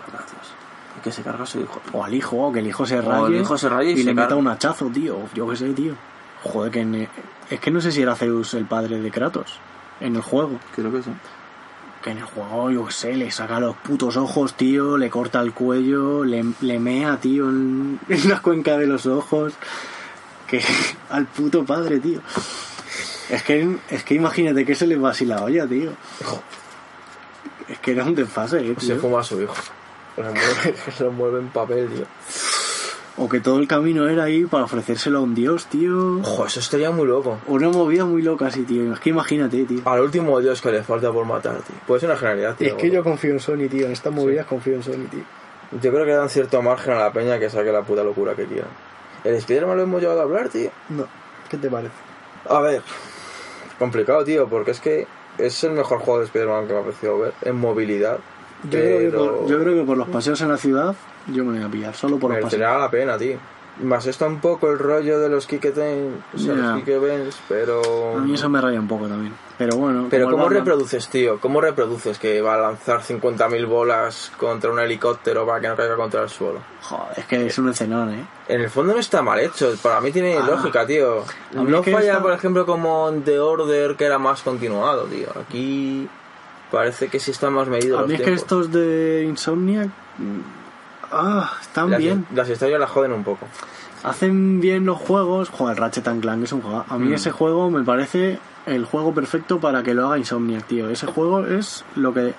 Y 0.98 1.02
que 1.02 1.12
se 1.12 1.22
carga 1.22 1.44
a 1.44 1.46
su 1.48 1.60
hijo. 1.60 1.80
O 1.94 2.04
al 2.04 2.14
hijo, 2.14 2.38
o 2.38 2.52
que 2.52 2.60
el 2.60 2.68
hijo 2.68 2.86
se 2.86 3.00
O 3.00 3.02
raye. 3.02 3.36
el 3.36 3.42
hijo 3.42 3.58
se 3.58 3.70
raye 3.70 3.92
y 3.92 3.98
se 3.98 4.04
le 4.06 4.14
meta 4.14 4.36
un 4.36 4.48
hachazo, 4.48 4.88
tío. 4.88 5.18
Yo 5.34 5.48
qué 5.50 5.56
sé, 5.56 5.74
tío. 5.74 5.94
Joder, 6.44 6.72
que 6.72 6.82
en- 6.82 7.08
es 7.50 7.60
que 7.60 7.72
no 7.72 7.82
sé 7.82 7.92
si 7.92 8.02
era 8.02 8.16
Zeus 8.16 8.54
el 8.54 8.66
padre 8.66 9.00
de 9.00 9.12
Kratos 9.12 9.60
en 10.00 10.16
el 10.16 10.22
juego. 10.22 10.60
Creo 10.76 10.92
que 10.92 11.04
sí. 11.04 11.12
Que 12.10 12.14
en 12.14 12.18
el 12.18 12.24
juego, 12.24 12.72
yo 12.72 12.86
qué 12.88 12.92
sé, 12.92 13.14
le 13.16 13.30
saca 13.30 13.60
los 13.60 13.76
putos 13.76 14.18
ojos, 14.18 14.56
tío, 14.56 14.98
le 14.98 15.12
corta 15.12 15.42
el 15.42 15.54
cuello, 15.54 16.24
le, 16.24 16.44
le 16.62 16.80
mea, 16.80 17.18
tío, 17.18 17.48
en, 17.48 18.00
en 18.10 18.30
la 18.30 18.42
cuenca 18.42 18.80
de 18.80 18.88
los 18.88 19.06
ojos. 19.06 19.54
Que 20.48 20.60
al 21.12 21.28
puto 21.28 21.64
padre, 21.64 22.00
tío. 22.00 22.20
Es 23.30 23.44
que, 23.44 23.78
es 23.92 24.04
que 24.04 24.16
imagínate 24.16 24.66
que 24.66 24.74
se 24.74 24.88
le 24.88 24.96
va 24.96 25.12
así 25.12 25.24
la 25.24 25.44
olla, 25.44 25.68
tío. 25.68 25.92
Es 27.68 27.78
que 27.78 27.92
era 27.92 28.04
un 28.06 28.16
desfase, 28.16 28.58
eh, 28.58 28.76
Se 28.80 28.88
tío. 28.94 29.00
fuma 29.02 29.20
a 29.20 29.24
su 29.24 29.40
hijo. 29.40 29.54
Se 30.16 30.24
lo 30.24 30.92
se 30.98 31.10
mueve 31.16 31.42
en 31.42 31.50
papel, 31.50 31.90
tío. 31.90 32.06
O 33.22 33.28
que 33.28 33.42
todo 33.42 33.60
el 33.60 33.68
camino 33.68 34.08
era 34.08 34.24
ahí 34.24 34.46
para 34.46 34.64
ofrecérselo 34.64 35.20
a 35.20 35.22
un 35.22 35.36
dios, 35.36 35.66
tío. 35.66 36.20
Ojo, 36.22 36.46
eso 36.46 36.62
estaría 36.62 36.90
muy 36.90 37.06
loco. 37.06 37.38
Una 37.48 37.68
movida 37.68 38.06
muy 38.06 38.22
loca 38.22 38.48
así, 38.48 38.64
tío. 38.64 38.94
Es 38.94 39.00
que 39.02 39.10
imagínate, 39.10 39.66
tío. 39.66 39.82
Al 39.84 40.00
último 40.00 40.40
dios 40.40 40.62
que 40.62 40.72
le 40.72 40.84
falta 40.84 41.12
por 41.12 41.26
matar, 41.26 41.58
tío. 41.58 41.76
Puede 41.86 42.00
ser 42.00 42.10
una 42.10 42.18
generalidad, 42.18 42.56
tío. 42.56 42.70
es 42.70 42.74
que 42.76 42.90
yo 42.90 43.04
confío 43.04 43.32
en 43.32 43.42
Sony, 43.42 43.68
tío. 43.70 43.88
En 43.88 43.92
estas 43.92 44.14
movidas 44.14 44.46
confío 44.46 44.76
en 44.76 44.84
Sony, 44.84 45.08
tío. 45.12 45.24
Yo 45.82 45.92
creo 45.92 46.06
que 46.06 46.14
dan 46.14 46.30
cierto 46.30 46.62
margen 46.62 46.94
a 46.94 47.00
la 47.00 47.12
peña 47.12 47.38
que 47.38 47.50
saque 47.50 47.74
la 47.74 47.84
puta 47.84 48.04
locura 48.04 48.36
que 48.36 48.46
quieran. 48.46 48.70
El 49.26 49.36
Spider-Man 49.36 49.76
lo 49.76 49.84
hemos 49.84 50.02
llegado 50.02 50.22
a 50.22 50.24
hablar, 50.24 50.48
tío. 50.48 50.72
No. 50.88 51.06
¿Qué 51.50 51.58
te 51.58 51.70
parece? 51.70 51.94
A 52.48 52.62
ver, 52.62 52.82
complicado, 53.78 54.24
tío, 54.24 54.48
porque 54.48 54.72
es 54.72 54.80
que 54.80 55.08
es 55.38 55.64
el 55.66 55.72
mejor 55.72 56.00
juego 56.00 56.20
de 56.20 56.26
Spider-Man 56.26 56.68
que 56.68 56.74
me 56.74 56.80
ha 56.80 56.84
parecido 56.84 57.20
ver 57.20 57.34
en 57.42 57.58
movilidad. 57.58 58.20
Yo, 58.64 58.70
creo 58.72 59.00
que 59.12 59.18
por, 59.18 59.48
yo 59.48 59.60
creo 59.60 59.74
que 59.76 59.84
por 59.84 59.98
los 59.98 60.08
paseos 60.10 60.42
en 60.42 60.50
la 60.50 60.58
ciudad, 60.58 60.96
yo 61.28 61.46
me 61.46 61.58
voy 61.58 61.68
a 61.68 61.70
pillar. 61.72 61.96
Solo 61.96 62.18
por 62.18 62.32
los 62.32 62.40
paseos. 62.42 62.60
merecería 62.60 62.78
la 62.80 62.92
pena, 62.92 63.18
tío. 63.18 63.38
Más 63.82 64.06
está 64.08 64.28
un 64.28 64.42
poco 64.42 64.70
el 64.70 64.78
rollo 64.78 65.20
de 65.22 65.30
los 65.30 65.48
kick 65.48 65.64
o 65.72 65.74
sea, 66.38 66.54
Ya. 66.54 66.76
los 66.76 67.40
pero... 67.48 68.18
A 68.18 68.20
mí 68.20 68.34
eso 68.34 68.50
me 68.50 68.60
raya 68.60 68.78
un 68.78 68.90
poco 68.90 69.08
también. 69.08 69.34
Pero 69.58 69.78
bueno. 69.78 70.08
Pero 70.10 70.26
¿cómo 70.26 70.44
Batman- 70.44 70.54
reproduces, 70.66 71.08
tío? 71.08 71.40
¿Cómo 71.40 71.62
reproduces 71.62 72.20
que 72.20 72.42
va 72.42 72.56
a 72.56 72.58
lanzar 72.58 73.02
50.000 73.02 73.66
bolas 73.68 74.34
contra 74.38 74.70
un 74.70 74.80
helicóptero 74.82 75.46
para 75.46 75.62
que 75.62 75.70
no 75.70 75.78
caiga 75.78 75.96
contra 75.96 76.24
el 76.24 76.30
suelo? 76.30 76.60
Joder, 76.82 77.20
es 77.20 77.26
que 77.26 77.46
es 77.46 77.58
un 77.58 77.70
escenón, 77.70 78.14
eh. 78.14 78.26
En 78.50 78.60
el 78.60 78.70
fondo 78.70 78.92
no 78.94 79.00
está 79.00 79.22
mal 79.22 79.40
hecho, 79.40 79.74
para 79.82 80.02
mí 80.02 80.12
tiene 80.12 80.38
Ah. 80.38 80.46
lógica, 80.46 80.86
tío. 80.86 81.24
No 81.54 81.82
falla, 81.82 82.00
está- 82.00 82.22
por 82.22 82.34
ejemplo, 82.34 82.66
como 82.66 83.08
en 83.08 83.24
The 83.24 83.40
Order, 83.40 83.96
que 83.96 84.04
era 84.04 84.20
más 84.20 84.42
continuado, 84.42 85.04
tío. 85.06 85.30
Aquí 85.40 86.06
parece 86.72 87.08
que 87.08 87.20
sí 87.20 87.32
están 87.32 87.54
más 87.54 87.68
medidos 87.68 87.98
A 87.98 88.02
los 88.02 88.10
mí 88.10 88.16
es 88.16 88.22
que 88.22 88.34
estos 88.34 88.72
de 88.72 89.26
Insomniac. 89.28 89.88
mm, 90.18 90.40
Ah, 91.12 91.52
están 91.62 91.90
las, 91.90 92.00
bien. 92.00 92.26
las 92.36 92.48
historias 92.50 92.80
las 92.80 92.90
joden 92.92 93.12
un 93.14 93.24
poco. 93.24 93.48
Hacen 94.04 94.62
bien 94.62 94.86
los 94.86 94.98
juegos. 95.00 95.50
Joder, 95.50 95.78
Ratchet 95.80 96.08
and 96.08 96.22
Clank 96.22 96.44
es 96.44 96.54
un 96.54 96.62
juego. 96.62 96.86
A 96.88 96.98
mí 97.00 97.10
Mm. 97.10 97.14
ese 97.14 97.32
juego 97.32 97.70
me 97.72 97.84
parece 97.84 98.38
el 98.68 98.86
juego 98.86 99.14
perfecto 99.14 99.60
para 99.60 99.82
que 99.82 99.94
lo 99.96 100.06
haga 100.06 100.18
Insomniac, 100.20 100.66
tío. 100.68 100.90
Ese 100.90 101.08
juego 101.08 101.46
es 101.46 101.84
lo 101.96 102.14
que. 102.14 102.34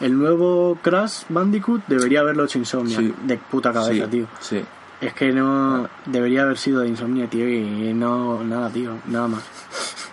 El 0.00 0.16
nuevo 0.18 0.78
Crash 0.82 1.24
Bandicoot 1.30 1.82
debería 1.86 2.20
haberlo 2.20 2.44
hecho 2.44 2.58
Insomniac. 2.58 3.00
Sí. 3.00 3.14
De 3.24 3.38
puta 3.38 3.72
cabeza, 3.72 4.06
tío. 4.08 4.26
Sí. 4.40 4.62
Es 5.00 5.14
que 5.14 5.32
no. 5.32 5.88
Debería 6.04 6.42
haber 6.42 6.58
sido 6.58 6.80
de 6.80 6.88
Insomniac, 6.88 7.30
tío. 7.30 7.48
Y 7.48 7.92
no. 7.94 8.44
Nada, 8.44 8.68
tío. 8.68 8.92
Nada 9.06 9.28
más. 9.28 9.42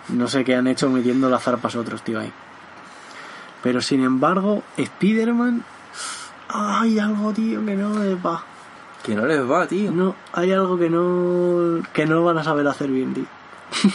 No 0.08 0.26
sé 0.28 0.44
qué 0.44 0.56
han 0.56 0.66
hecho 0.66 0.88
metiendo 0.88 1.28
las 1.28 1.42
zarpas 1.42 1.76
otros, 1.76 2.00
tío, 2.02 2.18
ahí. 2.20 2.32
Pero 3.62 3.80
sin 3.80 4.02
embargo, 4.02 4.62
Spider-Man. 4.76 5.64
Hay 6.48 6.98
algo, 6.98 7.32
tío, 7.32 7.64
que 7.64 7.74
no 7.74 7.90
me 7.90 8.14
va. 8.14 8.42
Que 9.02 9.14
no 9.14 9.26
les 9.26 9.48
va, 9.48 9.66
tío. 9.66 9.92
No, 9.92 10.14
hay 10.32 10.52
algo 10.52 10.78
que 10.78 10.90
no. 10.90 11.82
que 11.92 12.06
no 12.06 12.24
van 12.24 12.38
a 12.38 12.44
saber 12.44 12.66
hacer 12.66 12.90
bien, 12.90 13.14
tío. 13.14 13.26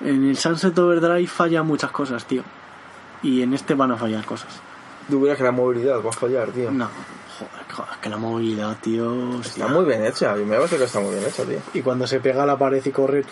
en 0.00 0.28
el 0.28 0.36
Sunset 0.36 0.78
Overdrive 0.78 1.26
fallan 1.26 1.66
muchas 1.66 1.90
cosas, 1.90 2.24
tío. 2.26 2.42
Y 3.22 3.42
en 3.42 3.54
este 3.54 3.74
van 3.74 3.92
a 3.92 3.96
fallar 3.96 4.24
cosas. 4.24 4.60
¿Tú 5.08 5.22
crees 5.22 5.36
que 5.36 5.44
la 5.44 5.52
movilidad 5.52 6.02
va 6.04 6.10
a 6.10 6.12
fallar, 6.12 6.50
tío? 6.50 6.70
No, 6.70 6.88
joder, 7.38 7.72
joder, 7.72 7.92
es 7.92 7.98
que 7.98 8.08
la 8.08 8.16
movilidad, 8.16 8.76
tío. 8.80 9.38
hostia. 9.38 9.64
Está 9.64 9.74
muy 9.74 9.84
bien 9.84 10.04
hecha, 10.04 10.34
mí 10.34 10.44
me 10.44 10.56
parece 10.56 10.78
que 10.78 10.84
está 10.84 11.00
muy 11.00 11.14
bien 11.14 11.26
hecha, 11.26 11.44
tío. 11.44 11.58
Y 11.74 11.82
cuando 11.82 12.06
se 12.06 12.20
pega 12.20 12.44
a 12.44 12.46
la 12.46 12.58
pared 12.58 12.82
y 12.84 12.90
corre. 12.90 13.24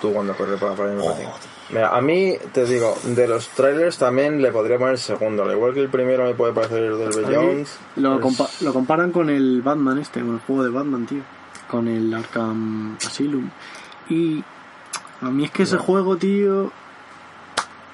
Tú 0.00 0.12
cuando 0.12 0.36
corres 0.36 0.60
por 0.60 0.70
la 0.70 0.76
pared 0.76 0.94
me 0.94 1.04
parece. 1.04 1.28
Mira, 1.70 1.96
a 1.96 2.00
mí, 2.00 2.36
te 2.52 2.64
digo, 2.64 2.96
de 3.04 3.26
los 3.26 3.48
trailers 3.48 3.98
también 3.98 4.40
le 4.40 4.52
podría 4.52 4.78
poner 4.78 4.94
el 4.94 4.98
segundo. 5.00 5.42
Al 5.42 5.50
igual 5.52 5.74
que 5.74 5.80
el 5.80 5.88
primero 5.88 6.24
me 6.24 6.34
puede 6.34 6.52
parecer 6.52 6.82
el 6.84 6.96
del 6.98 7.08
Beyond. 7.24 7.66
Lo, 7.96 8.14
el- 8.16 8.20
compa- 8.20 8.60
lo 8.62 8.72
comparan 8.72 9.10
con 9.10 9.30
el 9.30 9.62
Batman 9.62 9.98
este, 9.98 10.20
con 10.20 10.34
el 10.34 10.40
juego 10.40 10.62
de 10.64 10.70
Batman, 10.70 11.06
tío. 11.06 11.22
Con 11.68 11.88
el 11.88 12.14
Arkham 12.14 12.96
Asylum. 13.04 13.48
Y 14.08 14.44
a 15.20 15.30
mí 15.30 15.44
es 15.44 15.50
que 15.50 15.64
ese 15.64 15.76
juego, 15.76 16.16
tío... 16.16 16.70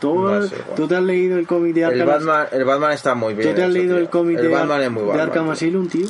Tú, 0.00 0.20
No 0.28 0.42
sé, 0.42 0.56
tú 0.74 0.88
te 0.88 0.96
has 0.96 1.02
leído 1.02 1.38
el 1.38 1.46
cómic 1.46 1.74
de 1.74 1.82
el, 1.84 2.02
Arkham 2.02 2.08
Batman, 2.26 2.46
el 2.52 2.64
Batman 2.64 2.92
está 2.92 3.14
muy 3.14 3.34
bien. 3.34 3.48
¿Tú 3.50 3.54
te 3.54 3.62
has 3.62 3.70
hecho, 3.70 3.78
leído 3.78 3.94
tío. 3.94 4.02
el 4.04 4.10
cómic 4.10 4.36
El 4.38 4.42
de, 4.48 4.54
Batman 4.54 4.82
es 4.82 4.90
muy 4.90 5.02
de 5.02 5.08
Batman, 5.08 5.26
Arkham 5.28 5.44
tío. 5.44 5.52
Asylum, 5.52 5.88
tío? 5.88 6.08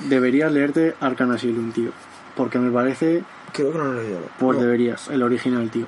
deberías 0.00 0.52
leerte 0.52 0.94
Arcane 1.00 1.34
Asylum, 1.34 1.72
tío. 1.72 1.90
Porque 2.36 2.58
me 2.58 2.70
parece, 2.70 3.22
Creo 3.52 3.72
que 3.72 3.78
no 3.78 3.84
lo 3.84 4.00
he 4.00 4.04
leído. 4.04 4.18
pues 4.38 4.58
No. 4.58 4.64
deberías, 4.64 5.08
el 5.08 5.22
original, 5.22 5.70
tío. 5.70 5.86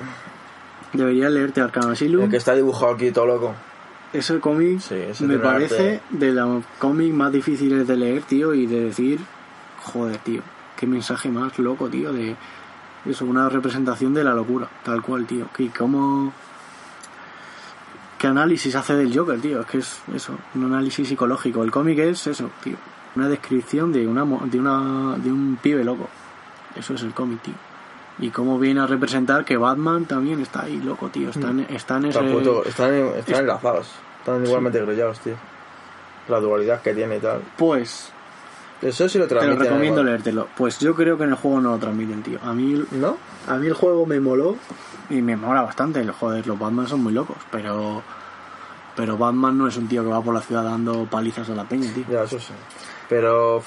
Deberías 0.97 1.31
leerte 1.31 1.61
Arcane 1.61 1.93
Asylum. 1.93 2.25
El 2.25 2.31
que 2.31 2.37
está 2.37 2.55
dibujado 2.55 2.93
aquí 2.93 3.11
todo 3.11 3.27
loco. 3.27 3.55
Ese 4.13 4.39
cómic 4.41 4.81
Sí, 4.81 4.95
ese 4.95 5.25
me 5.25 5.39
parece 5.39 5.97
arte. 5.97 6.03
de 6.11 6.33
los 6.33 6.65
cómics 6.79 7.15
más 7.15 7.33
difíciles 7.33 7.87
de 7.87 7.97
leer, 7.97 8.23
tío, 8.23 8.55
y 8.55 8.67
de 8.67 8.85
decir, 8.85 9.21
joder, 9.83 10.17
tío, 10.19 10.43
qué 10.77 10.87
mensaje 10.87 11.29
más 11.29 11.59
loco, 11.59 11.89
tío, 11.89 12.13
de 12.13 12.37
eso, 13.05 13.25
una 13.25 13.49
representación 13.49 14.15
de 14.15 14.25
la 14.25 14.35
locura, 14.35 14.69
tal 14.85 15.03
cual, 15.03 15.27
tío. 15.27 15.49
Que 15.55 15.69
cómo 15.71 16.33
qué 18.19 18.27
análisis 18.29 18.75
hace 18.75 18.95
del 18.95 19.17
Joker, 19.17 19.41
tío, 19.41 19.61
es 19.61 19.67
que 19.67 19.79
es 19.79 20.01
eso, 20.15 20.39
un 20.55 20.65
análisis 20.65 21.09
psicológico. 21.09 21.63
El 21.63 21.71
cómic 21.71 21.99
es 21.99 22.27
eso, 22.27 22.51
tío, 22.63 22.77
una 23.15 23.29
descripción 23.29 23.93
de 23.93 24.07
una 24.07 24.25
de 24.47 24.59
una 24.59 25.17
de 25.19 25.31
un 25.31 25.59
pibe 25.61 25.85
loco. 25.85 26.09
Eso 26.75 26.95
es 26.95 27.03
el 27.03 27.13
cómic, 27.13 27.43
tío. 27.43 27.55
Y 28.19 28.31
cómo 28.31 28.59
viene 28.59 28.81
a 28.81 28.87
representar 28.87 29.45
que 29.45 29.57
Batman 29.57 30.07
también 30.07 30.41
está 30.41 30.63
ahí 30.63 30.79
loco, 30.79 31.09
tío. 31.11 31.29
Está 31.31 31.51
en, 31.51 31.61
está 31.69 31.99
en 31.99 32.07
ese... 32.07 32.21
Puto- 32.21 32.65
están, 32.67 32.95
están 32.95 33.41
enlazados. 33.41 33.89
Están 34.21 34.45
igualmente 34.45 34.81
grellados, 34.81 35.21
tío. 35.21 35.35
La 36.29 36.41
dualidad 36.41 36.81
que 36.81 36.95
tiene 36.95 37.17
y 37.17 37.21
tal. 37.21 37.43
Pues 37.59 38.11
Eso 38.83 39.09
sí 39.09 39.19
lo 39.19 39.27
te 39.29 39.35
lo 39.35 39.41
transmiten. 39.41 39.67
recomiendo 39.67 40.01
igual. 40.01 40.07
leértelo. 40.15 40.49
Pues 40.57 40.79
yo 40.79 40.95
creo 40.95 41.19
que 41.19 41.25
en 41.25 41.31
el 41.31 41.37
juego 41.37 41.61
no 41.61 41.73
lo 41.73 41.79
transmiten, 41.79 42.23
tío. 42.23 42.39
A 42.43 42.53
mí, 42.55 42.83
¿No? 42.93 43.17
a 43.49 43.55
mí 43.57 43.67
el 43.67 43.75
juego 43.75 44.07
me 44.07 44.19
moló 44.19 44.57
y 45.11 45.21
me 45.21 45.37
mola 45.37 45.63
bastante. 45.63 46.05
Joder, 46.09 46.47
los 46.47 46.59
Batman 46.59 46.89
son 46.89 47.03
muy 47.03 47.13
locos, 47.13 47.37
pero 47.51 48.03
pero 48.97 49.19
Batman 49.19 49.59
no 49.59 49.69
es 49.69 49.77
un 49.77 49.89
tío 49.89 50.03
que 50.03 50.09
va 50.09 50.23
por 50.23 50.33
la 50.35 50.41
ciudad 50.41 50.65
dando 50.65 51.05
palizas 51.05 51.49
a 51.51 51.55
la 51.55 51.65
peña, 51.65 51.93
tío. 51.93 52.05
Ya, 52.11 52.23
eso 52.25 52.39
sí. 52.41 52.53
Pero. 53.11 53.63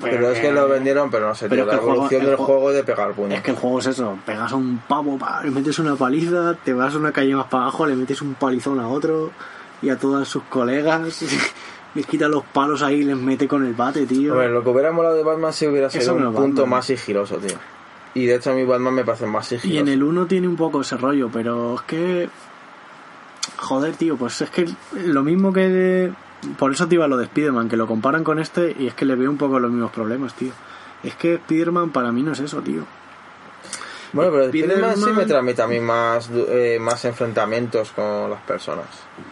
Pero 0.00 0.16
Pero, 0.16 0.30
es 0.30 0.40
que- 0.40 0.48
que 0.48 0.52
lo 0.52 0.68
vendieron, 0.68 1.10
pero 1.10 1.28
no 1.28 1.34
sé, 1.34 1.48
pero 1.48 1.62
tío. 1.64 1.72
es 1.72 1.76
La 1.78 1.82
evolución 1.82 2.20
el 2.22 2.26
del 2.26 2.36
juego- 2.36 2.72
de 2.72 2.84
pegar 2.84 3.12
puños. 3.12 3.34
Es 3.34 3.42
que 3.42 3.50
el 3.52 3.56
juego 3.56 3.78
es 3.78 3.86
eso, 3.86 4.18
pegas 4.26 4.52
a 4.52 4.56
un 4.56 4.78
pavo, 4.86 5.16
pa, 5.16 5.42
le 5.44 5.50
metes 5.50 5.78
una 5.78 5.94
paliza, 5.96 6.54
te 6.64 6.72
vas 6.74 6.94
a 6.94 6.98
una 6.98 7.12
calle 7.12 7.34
más 7.34 7.46
para 7.46 7.64
abajo, 7.64 7.86
le 7.86 7.94
metes 7.96 8.20
un 8.20 8.34
palizón 8.34 8.80
a 8.80 8.88
otro 8.88 9.30
y 9.82 9.88
a 9.90 9.96
todos 9.98 10.26
sus 10.28 10.42
colegas, 10.44 11.00
les 11.94 12.06
quita 12.06 12.28
los 12.28 12.42
palos 12.44 12.82
ahí 12.82 12.96
y 12.96 13.04
les 13.04 13.16
mete 13.16 13.46
con 13.48 13.64
el 13.64 13.74
bate, 13.74 14.06
tío. 14.06 14.34
A 14.34 14.38
ver, 14.38 14.50
lo 14.50 14.62
que 14.62 14.68
hubiera 14.70 14.90
molado 14.92 15.14
de 15.14 15.22
Batman 15.22 15.52
sí 15.52 15.66
hubiera 15.66 15.88
sido 15.88 16.14
un 16.14 16.24
punto 16.34 16.62
Batman. 16.62 16.68
más 16.70 16.84
sigiloso, 16.86 17.36
tío. 17.36 17.56
Y 18.14 18.26
de 18.26 18.34
hecho 18.34 18.50
a 18.50 18.54
mí 18.54 18.64
Batman 18.64 18.92
me 18.94 19.04
parece 19.04 19.26
más 19.26 19.46
sigiloso. 19.46 19.74
Y 19.74 19.78
en 19.78 19.88
el 19.88 20.02
1 20.02 20.26
tiene 20.26 20.48
un 20.48 20.56
poco 20.56 20.80
ese 20.80 20.96
rollo, 20.96 21.30
pero 21.32 21.74
es 21.76 21.82
que. 21.82 22.28
Joder, 23.58 23.94
tío, 23.96 24.16
pues 24.16 24.40
es 24.42 24.50
que 24.50 24.66
lo 25.04 25.22
mismo 25.22 25.52
que. 25.52 25.68
de- 25.68 26.12
Por 26.58 26.72
eso 26.72 26.86
te 26.86 26.94
iba 26.94 27.08
lo 27.08 27.16
de 27.16 27.24
Spider-Man, 27.24 27.68
que 27.68 27.76
lo 27.76 27.86
comparan 27.86 28.24
con 28.24 28.38
este 28.38 28.74
y 28.78 28.86
es 28.86 28.94
que 28.94 29.04
le 29.04 29.14
veo 29.16 29.30
un 29.30 29.38
poco 29.38 29.58
los 29.58 29.70
mismos 29.70 29.90
problemas, 29.90 30.34
tío. 30.34 30.52
Es 31.02 31.14
que 31.16 31.34
Spider-Man 31.34 31.90
para 31.90 32.12
mí 32.12 32.22
no 32.22 32.32
es 32.32 32.40
eso, 32.40 32.60
tío. 32.62 32.84
Bueno, 34.12 34.30
pero 34.30 34.44
Spider-Man 34.44 34.96
sí 34.96 35.10
me 35.10 35.26
transmite 35.26 35.62
a 35.62 35.66
mí 35.66 35.80
más, 35.80 36.30
eh, 36.32 36.78
más 36.80 37.04
enfrentamientos 37.04 37.90
con 37.90 38.30
las 38.30 38.40
personas. 38.42 38.86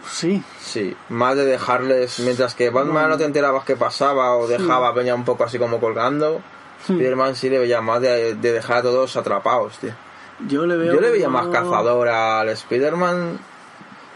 Sí, 0.07 0.43
Sí, 0.59 0.95
más 1.09 1.35
de 1.35 1.45
dejarles, 1.45 2.19
mientras 2.19 2.53
que 2.55 2.69
Batman 2.69 3.09
no 3.09 3.17
te 3.17 3.23
enterabas 3.23 3.63
qué 3.63 3.75
pasaba 3.75 4.35
o 4.35 4.47
dejaba 4.47 4.89
a 4.89 4.93
Peña 4.93 5.15
un 5.15 5.23
poco 5.25 5.45
así 5.45 5.57
como 5.57 5.79
colgando, 5.79 6.41
Spider-Man 6.87 7.35
sí 7.35 7.49
le 7.49 7.59
veía 7.59 7.81
más 7.81 8.01
de, 8.01 8.35
de 8.35 8.51
dejar 8.51 8.79
a 8.79 8.81
todos 8.83 9.15
atrapados, 9.15 9.77
tío. 9.79 9.91
yo 10.47 10.65
le 10.65 10.75
veo. 10.75 10.93
Yo 10.93 11.01
le 11.01 11.09
veía 11.09 11.29
más 11.29 11.47
cazador 11.47 12.09
al 12.09 12.49
Spider-Man. 12.49 13.39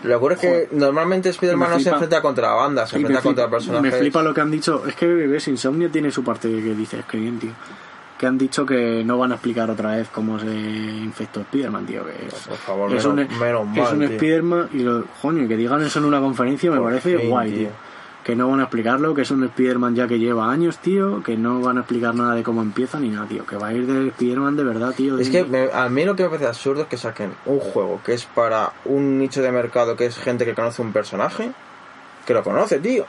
Lo 0.04 0.20
que 0.28 0.34
es 0.34 0.40
que 0.40 0.70
normalmente 0.72 1.30
Spider-Man 1.30 1.72
no 1.72 1.80
se 1.80 1.90
enfrenta 1.90 2.22
contra 2.22 2.54
bandas, 2.54 2.90
se 2.90 2.98
enfrenta 2.98 3.22
contra 3.22 3.50
personajes. 3.50 3.92
Me 3.92 3.98
flipa 4.00 4.24
lo 4.24 4.34
que 4.34 4.42
han 4.42 4.52
dicho. 4.52 4.86
Es 4.88 4.96
que 4.96 5.06
ves, 5.06 5.48
Insomnia 5.48 5.90
tiene 5.90 6.10
su 6.12 6.24
parte 6.24 6.48
que 6.48 6.74
dices 6.74 7.04
que 7.06 7.18
bien, 7.18 7.40
tío. 7.40 7.52
Que 8.18 8.26
han 8.26 8.38
dicho 8.38 8.66
que 8.66 9.04
no 9.06 9.18
van 9.18 9.32
a 9.32 9.36
explicar 9.36 9.70
otra 9.70 9.96
vez 9.96 10.08
cómo 10.10 10.40
se 10.40 10.48
infectó 10.48 11.42
Spider-Man, 11.42 11.86
tío. 11.86 12.06
Que 12.06 12.28
es, 12.28 12.34
Por 12.48 12.58
favor, 12.58 12.94
es 12.94 13.06
menos, 13.06 13.32
un, 13.32 13.40
menos 13.40 13.62
es 13.62 13.84
mal, 13.84 13.94
un 13.94 14.00
tío. 14.00 14.10
Spider-Man 14.16 14.70
y 14.74 14.80
lo, 14.80 15.06
coño, 15.22 15.48
que 15.48 15.56
digan 15.58 15.82
eso 15.84 16.00
en 16.00 16.06
una 16.06 16.20
conferencia 16.20 16.70
me 16.72 16.78
Por 16.78 16.88
parece 16.90 17.18
fin, 17.18 17.30
guay, 17.30 17.50
tío. 17.52 17.58
tío. 17.60 17.89
Que 18.24 18.36
no 18.36 18.50
van 18.50 18.60
a 18.60 18.64
explicarlo, 18.64 19.14
que 19.16 19.22
es 19.22 19.32
un 19.32 19.44
Spider-Man 19.46 19.96
ya 19.96 20.08
que 20.08 20.20
lleva 20.20 20.52
años, 20.52 20.78
tío. 20.80 21.24
Que 21.24 21.38
no 21.38 21.62
van 21.62 21.78
a 21.78 21.82
explicar 21.82 22.14
nada 22.14 22.36
de 22.36 22.44
cómo 22.44 22.62
empieza 22.62 23.00
ni 23.00 23.10
nada, 23.10 23.28
tío. 23.28 23.46
Que 23.46 23.56
va 23.56 23.68
a 23.70 23.74
ir 23.74 23.88
de 23.88 24.10
Spider-Man 24.10 24.56
de 24.58 24.64
verdad, 24.66 24.94
tío. 24.96 25.18
Es 25.20 25.30
que 25.30 25.46
me- 25.46 25.72
a 25.72 25.88
mí 25.90 26.04
lo 26.06 26.16
que 26.16 26.24
me 26.24 26.30
parece 26.30 26.48
absurdo 26.48 26.82
es 26.84 26.88
que 26.88 26.98
saquen 26.98 27.32
un 27.46 27.60
juego 27.60 28.02
que 28.06 28.14
es 28.14 28.26
para 28.26 28.74
un 28.86 29.18
nicho 29.18 29.41
de 29.41 29.52
mercado 29.52 29.96
que 29.96 30.06
es 30.06 30.18
gente 30.18 30.46
que 30.46 30.54
conoce 30.54 30.82
un 30.82 30.91
personaje, 30.91 31.52
que 32.26 32.34
lo 32.34 32.44
conoce, 32.44 32.80
tío. 32.80 33.06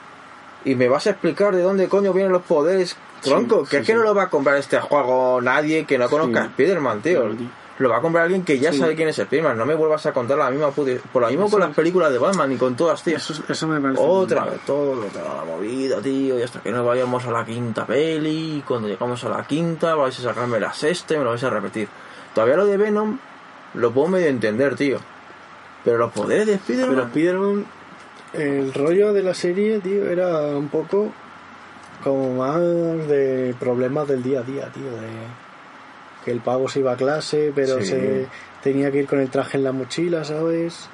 Y 0.63 0.75
me 0.75 0.87
vas 0.87 1.07
a 1.07 1.11
explicar 1.11 1.55
de 1.55 1.61
dónde 1.61 1.87
coño 1.89 2.13
vienen 2.13 2.31
los 2.31 2.43
poderes, 2.43 2.95
tronco. 3.21 3.65
Sí, 3.65 3.71
que 3.71 3.77
sí, 3.77 3.81
es 3.81 3.87
que 3.87 3.93
sí. 3.93 3.97
no 3.97 4.03
lo 4.03 4.15
va 4.15 4.23
a 4.23 4.29
comprar 4.29 4.57
este 4.57 4.79
juego 4.79 5.41
nadie 5.41 5.85
que 5.85 5.97
no 5.97 6.07
conozca 6.09 6.43
a. 6.43 6.45
Spider-Man, 6.45 7.01
tío. 7.01 7.19
Claro, 7.21 7.35
tío. 7.35 7.47
Lo 7.81 7.89
va 7.89 7.97
a 7.97 8.01
comprar 8.01 8.25
alguien 8.25 8.43
que 8.43 8.59
ya 8.59 8.71
Sí. 8.71 8.79
sabe 8.79 8.95
quién 8.95 9.09
es 9.09 9.17
Spider-Man. 9.17 9.57
No 9.57 9.65
me 9.65 9.73
vuelvas 9.75 10.05
a 10.05 10.13
contar 10.13 10.37
la 10.37 10.49
misma 10.51 10.71
Por 10.71 10.85
lo 10.87 11.27
mismo 11.27 11.45
Eso 11.45 11.51
con 11.51 11.59
las 11.61 11.75
películas 11.75 12.11
de 12.11 12.19
Batman 12.19 12.51
y 12.51 12.57
con 12.57 12.75
todas, 12.75 13.01
tío. 13.03 13.17
Eso, 13.17 13.33
eso 13.49 13.67
me 13.67 13.81
parece. 13.81 14.01
Otra 14.01 14.45
vez 14.45 14.61
todo, 14.65 15.03
toda 15.05 15.35
la 15.37 15.45
movida, 15.45 15.99
tío, 16.01 16.37
y 16.39 16.43
hasta 16.43 16.61
que 16.61 16.71
nos 16.71 16.85
vayamos 16.85 17.25
a 17.25 17.31
la 17.31 17.43
quinta 17.43 17.85
peli, 17.85 18.57
y 18.57 18.61
cuando 18.61 18.87
llegamos 18.87 19.23
a 19.23 19.29
la 19.29 19.43
quinta 19.45 19.95
vais 19.95 20.17
a 20.19 20.21
sacarme 20.21 20.59
la 20.59 20.73
sexta 20.73 21.15
y 21.15 21.17
me 21.17 21.23
lo 21.23 21.31
vais 21.31 21.43
a 21.43 21.49
repetir. 21.49 21.87
Todavía 22.33 22.57
lo 22.57 22.65
de 22.65 22.77
Venom 22.77 23.17
lo 23.73 23.91
puedo 23.91 24.07
medio 24.09 24.27
entender, 24.27 24.75
tío. 24.75 24.99
Pero 25.83 25.97
los 25.97 26.11
poderes 26.11 26.45
de 26.45 26.59
Pero 26.67 26.83
Spider-Man... 26.83 27.07
Spider-Man, 27.07 27.65
el 28.33 28.73
rollo 28.73 29.13
de 29.13 29.23
la 29.23 29.33
serie, 29.33 29.79
tío, 29.79 30.05
era 30.09 30.45
un 30.55 30.69
poco 30.69 31.11
como 32.03 32.35
más 32.35 32.59
de 32.59 33.55
problemas 33.59 34.07
del 34.07 34.23
día 34.23 34.39
a 34.39 34.43
día, 34.43 34.69
tío, 34.73 34.85
de 34.85 35.07
que 36.25 36.31
el 36.31 36.39
pavo 36.39 36.67
se 36.69 36.79
iba 36.79 36.93
a 36.93 36.97
clase, 36.97 37.51
pero 37.55 37.79
Sí. 37.79 37.85
se 37.87 38.27
tenía 38.63 38.91
que 38.91 38.99
ir 38.99 39.07
con 39.07 39.19
el 39.19 39.29
traje 39.29 39.57
en 39.57 39.63
la 39.63 39.71
mochila, 39.71 40.23
¿sabes? 40.23 40.89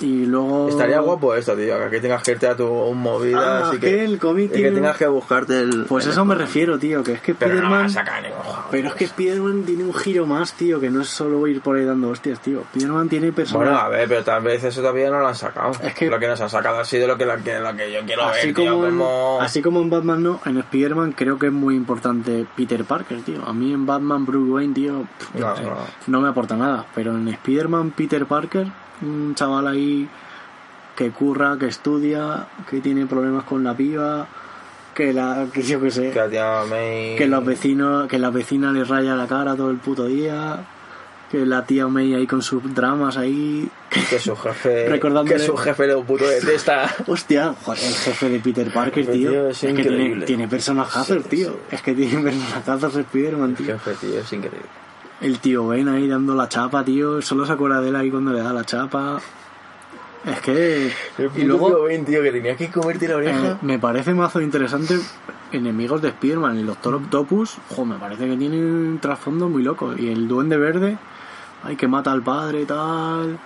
Y 0.00 0.26
luego... 0.26 0.68
Estaría 0.68 1.00
guapo 1.00 1.34
esto, 1.34 1.54
tío, 1.56 1.78
que 1.78 1.84
aquí 1.84 2.00
tengas 2.00 2.22
que 2.22 2.32
irte 2.32 2.46
a 2.46 2.56
tu 2.56 2.66
un 2.66 2.98
movida, 2.98 3.38
Ah, 3.60 3.68
así 3.68 3.78
que 3.78 4.04
el 4.04 4.18
cómic 4.18 4.52
que 4.52 4.70
tengas 4.70 4.96
que 4.96 5.06
buscarte 5.06 5.60
el... 5.60 5.84
Pues 5.88 6.06
eso 6.06 6.24
me 6.24 6.34
refiero, 6.34 6.78
tío, 6.78 7.02
que 7.02 7.12
es 7.14 7.20
que 7.22 7.34
Pero 7.34 7.54
no 7.62 7.84
Spider-Man... 7.86 8.32
juego. 8.42 8.64
Pero 8.70 8.88
es 8.88 8.94
que 8.94 9.04
Spider-Man 9.04 9.62
tiene 9.64 9.84
un 9.84 9.94
giro 9.94 10.26
más, 10.26 10.52
tío, 10.52 10.78
que 10.80 10.90
no 10.90 11.00
es 11.02 11.08
solo 11.08 11.46
ir 11.46 11.60
por 11.62 11.76
ahí 11.76 11.84
dando 11.84 12.10
hostias, 12.10 12.40
tío. 12.40 12.60
Spider-Man 12.72 13.08
tiene 13.08 13.32
personajes... 13.32 13.70
Bueno, 13.72 13.84
a 13.86 13.88
ver, 13.88 14.08
pero 14.08 14.22
tal 14.24 14.42
vez 14.42 14.62
eso 14.64 14.80
todavía 14.80 15.10
no 15.10 15.18
lo 15.20 15.28
han 15.28 15.34
sacado. 15.34 15.72
Es 15.82 15.94
que- 15.94 16.10
Lo 16.10 16.18
que 16.18 16.26
nos 16.28 16.40
han 16.40 16.50
sacado 16.50 16.78
ha 16.78 16.84
sido 16.84 17.06
lo 17.06 17.16
que, 17.16 17.24
lo 17.26 17.36
que, 17.42 17.58
lo 17.58 17.74
que 17.76 17.90
yo 17.92 18.00
quiero 18.04 18.24
así 18.24 18.46
ver, 18.48 18.54
tío, 18.54 18.72
como, 18.74 18.86
en, 18.86 18.98
como- 18.98 19.38
así 19.40 19.62
como 19.62 19.80
en 19.80 19.90
Batman 19.90 20.22
no, 20.22 20.40
en 20.44 20.58
Spider-Man 20.58 21.12
creo 21.12 21.38
que 21.38 21.46
es 21.46 21.52
muy 21.52 21.74
importante 21.74 22.46
Peter 22.56 22.84
Parker, 22.84 23.22
tío. 23.22 23.42
A 23.46 23.52
mí 23.54 23.72
en 23.72 23.86
Batman 23.86 24.26
Bruce 24.26 24.50
Wayne, 24.52 24.74
tío, 24.74 25.06
pff, 25.18 25.34
No, 25.40 25.56
sé, 25.56 25.62
no. 25.62 25.76
no 26.06 26.20
me 26.20 26.28
aporta 26.28 26.56
nada. 26.56 26.84
Pero 26.94 27.12
en 27.16 27.28
Spider-Man 27.28 27.92
Peter 27.96 28.26
Parker, 28.26 28.66
un 29.02 29.34
chaval 29.34 29.66
ahí 29.68 30.08
que 30.96 31.10
curra, 31.10 31.56
que 31.58 31.66
estudia, 31.66 32.46
que 32.70 32.80
tiene 32.80 33.06
problemas 33.06 33.44
con 33.44 33.62
la 33.62 33.74
piba, 33.76 34.26
que 34.94 35.12
la, 35.12 35.46
que 35.52 35.62
yo 35.62 35.80
qué 35.80 35.90
sé, 35.90 36.10
Que 36.10 36.18
la 36.20 36.28
tía 36.28 36.62
May... 36.70 37.16
que 37.16 37.26
los 37.26 37.44
vecinos, 37.44 38.08
que 38.08 38.18
la 38.18 38.30
vecina 38.30 38.72
le 38.72 38.82
raya 38.84 39.14
la 39.14 39.26
cara 39.26 39.54
todo 39.54 39.70
el 39.70 39.76
puto 39.76 40.06
día, 40.06 40.64
que 41.30 41.44
la 41.44 41.66
tía 41.66 41.86
May 41.86 42.14
ahí 42.14 42.26
con 42.26 42.40
sus 42.40 42.62
dramas 42.74 43.18
ahí. 43.18 43.68
Que 44.08 44.18
su 44.18 44.34
jefe... 44.36 44.88
Recordándole- 44.98 45.34
Que 45.34 45.38
su 45.40 45.54
jefe 45.56 45.86
lo 45.86 46.02
puto 46.02 46.26
detesta. 46.26 46.88
Hostia, 47.06 47.54
joder, 47.62 47.84
el 47.84 47.92
jefe 47.94 48.28
de 48.30 48.38
Peter 48.40 48.72
Parker, 48.72 49.04
tío. 49.06 49.30
tío, 49.30 49.48
es 49.48 49.62
es 49.64 49.74
que 49.74 49.82
tiene, 49.82 50.24
tiene 50.24 50.48
personajazos, 50.48 51.24
Sí, 51.24 51.28
tío. 51.28 51.50
sí. 51.50 51.56
Es 51.76 51.82
que 51.82 51.92
tiene 51.94 52.22
personajazos 52.22 52.94
Spiderman, 52.94 53.50
El 53.50 53.56
tío. 53.56 53.66
jefe, 53.78 53.94
tío, 54.06 54.18
es 54.20 54.32
increíble. 54.32 54.85
El 55.20 55.38
tío 55.38 55.66
Ben 55.68 55.88
ahí 55.88 56.08
dando 56.08 56.34
la 56.34 56.48
chapa, 56.48 56.84
tío. 56.84 57.22
Solo 57.22 57.46
se 57.46 57.52
acuerda 57.52 57.80
de 57.80 57.88
él 57.88 57.96
ahí 57.96 58.10
cuando 58.10 58.32
le 58.32 58.42
da 58.42 58.52
la 58.52 58.64
chapa. 58.64 59.20
Es 60.26 60.40
que. 60.40 60.92
Y 61.36 61.44
luego. 61.44 61.84
ven, 61.84 62.04
tío, 62.04 62.22
que 62.22 62.32
tenía 62.32 62.56
que 62.56 62.70
comerte 62.70 63.06
la 63.06 63.14
eh, 63.14 63.16
oreja. 63.16 63.58
me 63.62 63.78
parece 63.78 64.12
mazo 64.12 64.40
interesante 64.40 64.98
enemigos 65.52 66.02
de 66.02 66.08
Spider-Man. 66.08 66.58
El 66.58 66.66
Doctor 66.66 66.94
Octopus, 66.94 67.56
jo, 67.70 67.84
me 67.84 67.96
parece 67.96 68.26
que 68.26 68.36
tiene 68.36 68.58
un 68.58 68.98
trasfondo 69.00 69.48
muy 69.48 69.62
loco. 69.62 69.94
Y 69.96 70.08
el 70.08 70.28
Duende 70.28 70.56
Verde, 70.56 70.98
ay, 71.62 71.76
que 71.76 71.88
mata 71.88 72.12
al 72.12 72.22
padre 72.22 72.62
y 72.62 72.64
tal. 72.66 73.38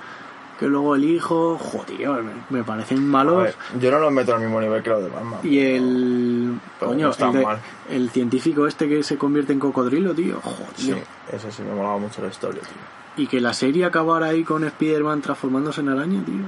Que 0.60 0.66
luego 0.66 0.94
el 0.94 1.04
hijo, 1.04 1.56
jo, 1.58 1.82
tío, 1.86 2.14
me, 2.50 2.62
parecen 2.62 3.02
malos. 3.08 3.44
ver, 3.44 3.54
yo 3.80 3.90
no 3.90 3.98
los 3.98 4.12
meto 4.12 4.34
al 4.34 4.42
mismo 4.42 4.60
nivel 4.60 4.82
que 4.82 4.90
los 4.90 5.02
de 5.02 5.08
Batman. 5.08 5.40
Y 5.42 5.58
el. 5.58 6.60
Pero 6.78 6.90
Coño, 6.92 7.06
no 7.06 7.10
está 7.12 7.28
el, 7.28 7.32
de- 7.32 7.44
mal. 7.46 7.58
el 7.88 8.10
científico 8.10 8.66
este 8.66 8.86
que 8.86 9.02
se 9.02 9.16
convierte 9.16 9.54
en 9.54 9.58
cocodrilo, 9.58 10.12
tío. 10.14 10.38
Joder, 10.42 10.66
Sí, 10.76 10.94
eso 11.32 11.50
sí 11.50 11.62
me 11.62 11.72
molaba 11.74 11.96
mucho 11.96 12.20
la 12.20 12.28
historia, 12.28 12.60
tío. 12.60 13.24
Y 13.24 13.26
que 13.26 13.40
la 13.40 13.54
serie 13.54 13.86
acabara 13.86 14.26
ahí 14.26 14.44
con 14.44 14.62
Spider-Man 14.62 15.22
transformándose 15.22 15.80
en 15.80 15.88
araña, 15.88 16.22
tío. 16.26 16.44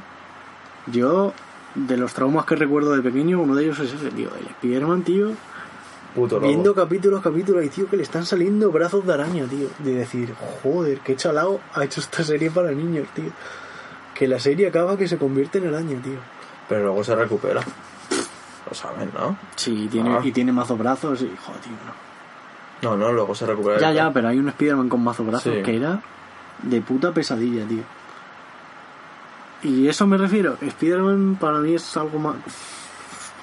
Yo, 0.92 1.32
de 1.74 1.96
los 1.96 2.12
traumas 2.12 2.44
que 2.44 2.54
recuerdo 2.54 2.92
de 2.92 3.00
pequeño, 3.02 3.40
uno 3.40 3.54
de 3.54 3.64
ellos 3.64 3.78
es 3.80 3.94
ese, 3.94 4.10
tío. 4.10 4.28
El 4.38 4.46
Spider-Man, 4.46 5.02
tío. 5.04 5.30
Puto. 6.14 6.38
Viendo 6.38 6.74
capítulos, 6.74 7.22
capítulos, 7.22 7.64
y 7.64 7.70
tío, 7.70 7.88
que 7.88 7.96
le 7.96 8.02
están 8.02 8.26
saliendo 8.26 8.70
brazos 8.70 9.06
de 9.06 9.14
araña, 9.14 9.46
tío. 9.46 9.68
De 9.78 9.94
decir, 9.94 10.34
joder, 10.62 10.98
qué 11.00 11.16
chalao 11.16 11.60
ha 11.72 11.82
hecho 11.84 12.00
esta 12.00 12.22
serie 12.22 12.50
para 12.50 12.72
niños, 12.72 13.08
tío. 13.14 13.30
Que 14.14 14.28
la 14.28 14.38
serie 14.38 14.68
acaba 14.68 14.96
que 14.96 15.08
se 15.08 15.16
convierte 15.18 15.58
en 15.58 15.68
araña, 15.68 16.00
tío. 16.02 16.18
Pero 16.68 16.82
luego 16.84 17.02
se 17.04 17.14
recupera. 17.16 17.60
Lo 18.68 18.74
saben, 18.74 19.10
¿no? 19.14 19.36
Sí, 19.56 19.84
y 19.84 19.88
tiene, 19.88 20.10
Ah. 20.16 20.20
y 20.22 20.32
tiene 20.32 20.52
mazo 20.52 20.76
brazos 20.76 21.20
y, 21.22 21.30
joder, 21.44 21.60
tío, 21.60 21.72
no. 21.86 22.90
No, 22.90 22.96
no, 22.96 23.12
luego 23.12 23.34
se 23.34 23.46
recupera. 23.46 23.78
Ya, 23.78 23.92
ya, 23.92 24.12
pero 24.12 24.28
hay 24.28 24.38
un 24.38 24.48
Spider-Man 24.48 24.88
con 24.88 25.02
mazo 25.04 25.24
brazos 25.24 25.54
Sí. 25.54 25.62
que 25.62 25.76
era 25.76 26.00
de 26.62 26.80
puta 26.80 27.12
pesadilla, 27.12 27.66
tío. 27.66 27.82
Y 29.62 29.88
eso 29.88 30.06
me 30.06 30.16
refiero. 30.16 30.56
Spider-Man 30.60 31.36
para 31.40 31.58
mí 31.58 31.74
es 31.74 31.96
algo 31.96 32.18
más 32.18 32.34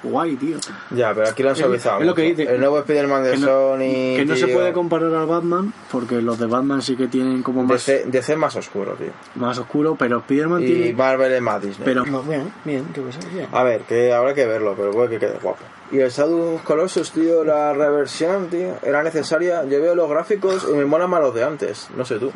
guay, 0.02 0.36
tío. 0.36 0.58
Ya, 0.90 1.12
pero 1.14 1.28
aquí 1.28 1.42
lo 1.42 1.50
han 1.50 1.56
suavizado. 1.56 2.00
es 2.00 2.06
lo 2.06 2.14
que 2.14 2.22
dice. 2.22 2.42
El 2.44 2.60
nuevo 2.60 2.78
Spider-Man 2.78 3.24
de 3.24 3.30
Que 3.32 3.36
no, 3.38 3.46
Sony. 3.46 4.16
que 4.16 4.24
no 4.26 4.36
se 4.36 4.48
puede 4.48 4.72
comparar 4.72 5.12
al 5.14 5.26
Batman 5.26 5.72
porque 5.90 6.20
los 6.22 6.38
de 6.38 6.46
Batman 6.46 6.82
sí 6.82 6.96
que 6.96 7.06
tienen 7.08 7.42
como 7.42 7.62
más, 7.62 7.86
DC, 7.86 8.04
DC 8.06 8.36
más 8.36 8.56
oscuro, 8.56 8.94
tío. 8.94 9.10
más 9.36 9.58
oscuro, 9.58 9.96
pero 9.96 10.18
Spider-Man 10.18 10.62
Y 10.62 10.66
tiene... 10.66 10.92
Marvel 10.92 11.32
es 11.32 11.42
más 11.42 11.62
Disney. 11.62 11.84
Pero 11.84 12.04
bien, 12.22 12.52
bien, 12.64 12.86
yo 12.94 13.06
qué 13.06 13.12
sé, 13.12 13.18
bien. 13.32 13.48
A 13.52 13.62
ver, 13.62 13.82
que 13.82 14.12
habrá 14.12 14.34
que 14.34 14.46
verlo, 14.46 14.74
pero 14.76 14.90
puede 14.90 15.10
que 15.10 15.18
quede 15.18 15.38
guapo. 15.42 15.62
Y 15.92 15.98
el 15.98 16.10
Shadow 16.10 16.60
Colossus, 16.62 17.10
tío, 17.10 17.42
la 17.42 17.72
reversión, 17.72 18.48
tío, 18.48 18.76
era 18.82 19.02
necesaria. 19.02 19.64
Yo 19.64 19.80
veo 19.82 19.94
los 19.96 20.08
gráficos 20.08 20.66
y 20.70 20.74
me 20.74 20.84
molan 20.84 21.10
más 21.10 21.20
los 21.20 21.34
de 21.34 21.42
antes. 21.42 21.88
No 21.96 22.04
sé 22.04 22.18
tú. 22.18 22.32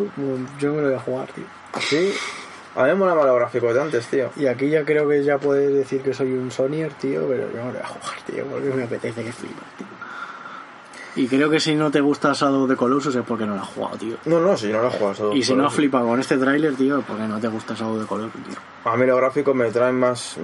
Yo 0.59 0.73
me 0.73 0.83
lo 0.83 0.89
voy 0.89 0.95
a 0.97 0.99
jugar, 0.99 1.29
tío. 1.33 1.45
Sí, 1.81 2.13
a 2.77 2.83
mí 2.83 2.89
me 2.89 2.95
molan 2.95 3.17
más 3.17 3.27
los 3.27 3.37
gráficos 3.37 3.75
de 3.75 3.81
antes, 3.81 4.07
tío. 4.07 4.31
Y 4.37 4.47
aquí 4.47 4.69
ya 4.69 4.85
creo 4.85 5.09
que 5.09 5.23
ya 5.23 5.39
puedes 5.39 5.73
decir 5.73 6.03
que 6.03 6.13
soy 6.15 6.33
un 6.33 6.51
Sonyer, 6.51 6.93
tío, 6.95 7.27
pero 7.29 7.51
yo 7.51 7.59
no 7.59 7.67
lo 7.67 7.73
voy 7.73 7.81
a 7.83 7.87
jugar, 7.87 8.17
tío, 8.27 8.45
porque 8.47 8.69
me 8.71 8.85
apetece 8.85 9.25
que 9.25 9.33
flipas, 9.33 9.65
tío. 9.79 9.87
Y 11.17 11.29
creo 11.29 11.49
que 11.49 11.61
si 11.61 11.77
no 11.77 11.93
te 11.93 12.01
gusta 12.01 12.33
Shadow 12.33 12.67
de 12.67 12.75
Colossus 12.75 13.15
es 13.15 13.23
porque 13.23 13.47
no 13.47 13.55
lo 13.55 13.63
has 13.63 13.69
jugado, 13.69 13.97
tío. 13.99 14.17
No, 14.25 14.41
no, 14.41 14.57
si 14.57 14.67
no 14.73 14.81
lo 14.83 14.89
he 14.89 14.91
jugado. 14.91 15.15
Shadow 15.15 15.37
Y 15.37 15.45
si 15.45 15.55
no 15.55 15.65
has 15.65 15.73
flipado 15.73 16.09
con 16.09 16.19
este 16.19 16.37
tráiler, 16.37 16.75
tío, 16.75 16.99
es 16.99 17.05
porque 17.05 17.23
no 17.23 17.39
te 17.39 17.47
gusta 17.47 17.75
Shadow 17.75 18.01
de 18.01 18.07
Colossus, 18.07 18.43
tío. 18.43 18.57
A 18.85 18.97
mí 18.97 19.07
los 19.07 19.17
gráficos 19.17 19.55
me 19.55 19.71
traen 19.71 19.95
más. 19.95 20.37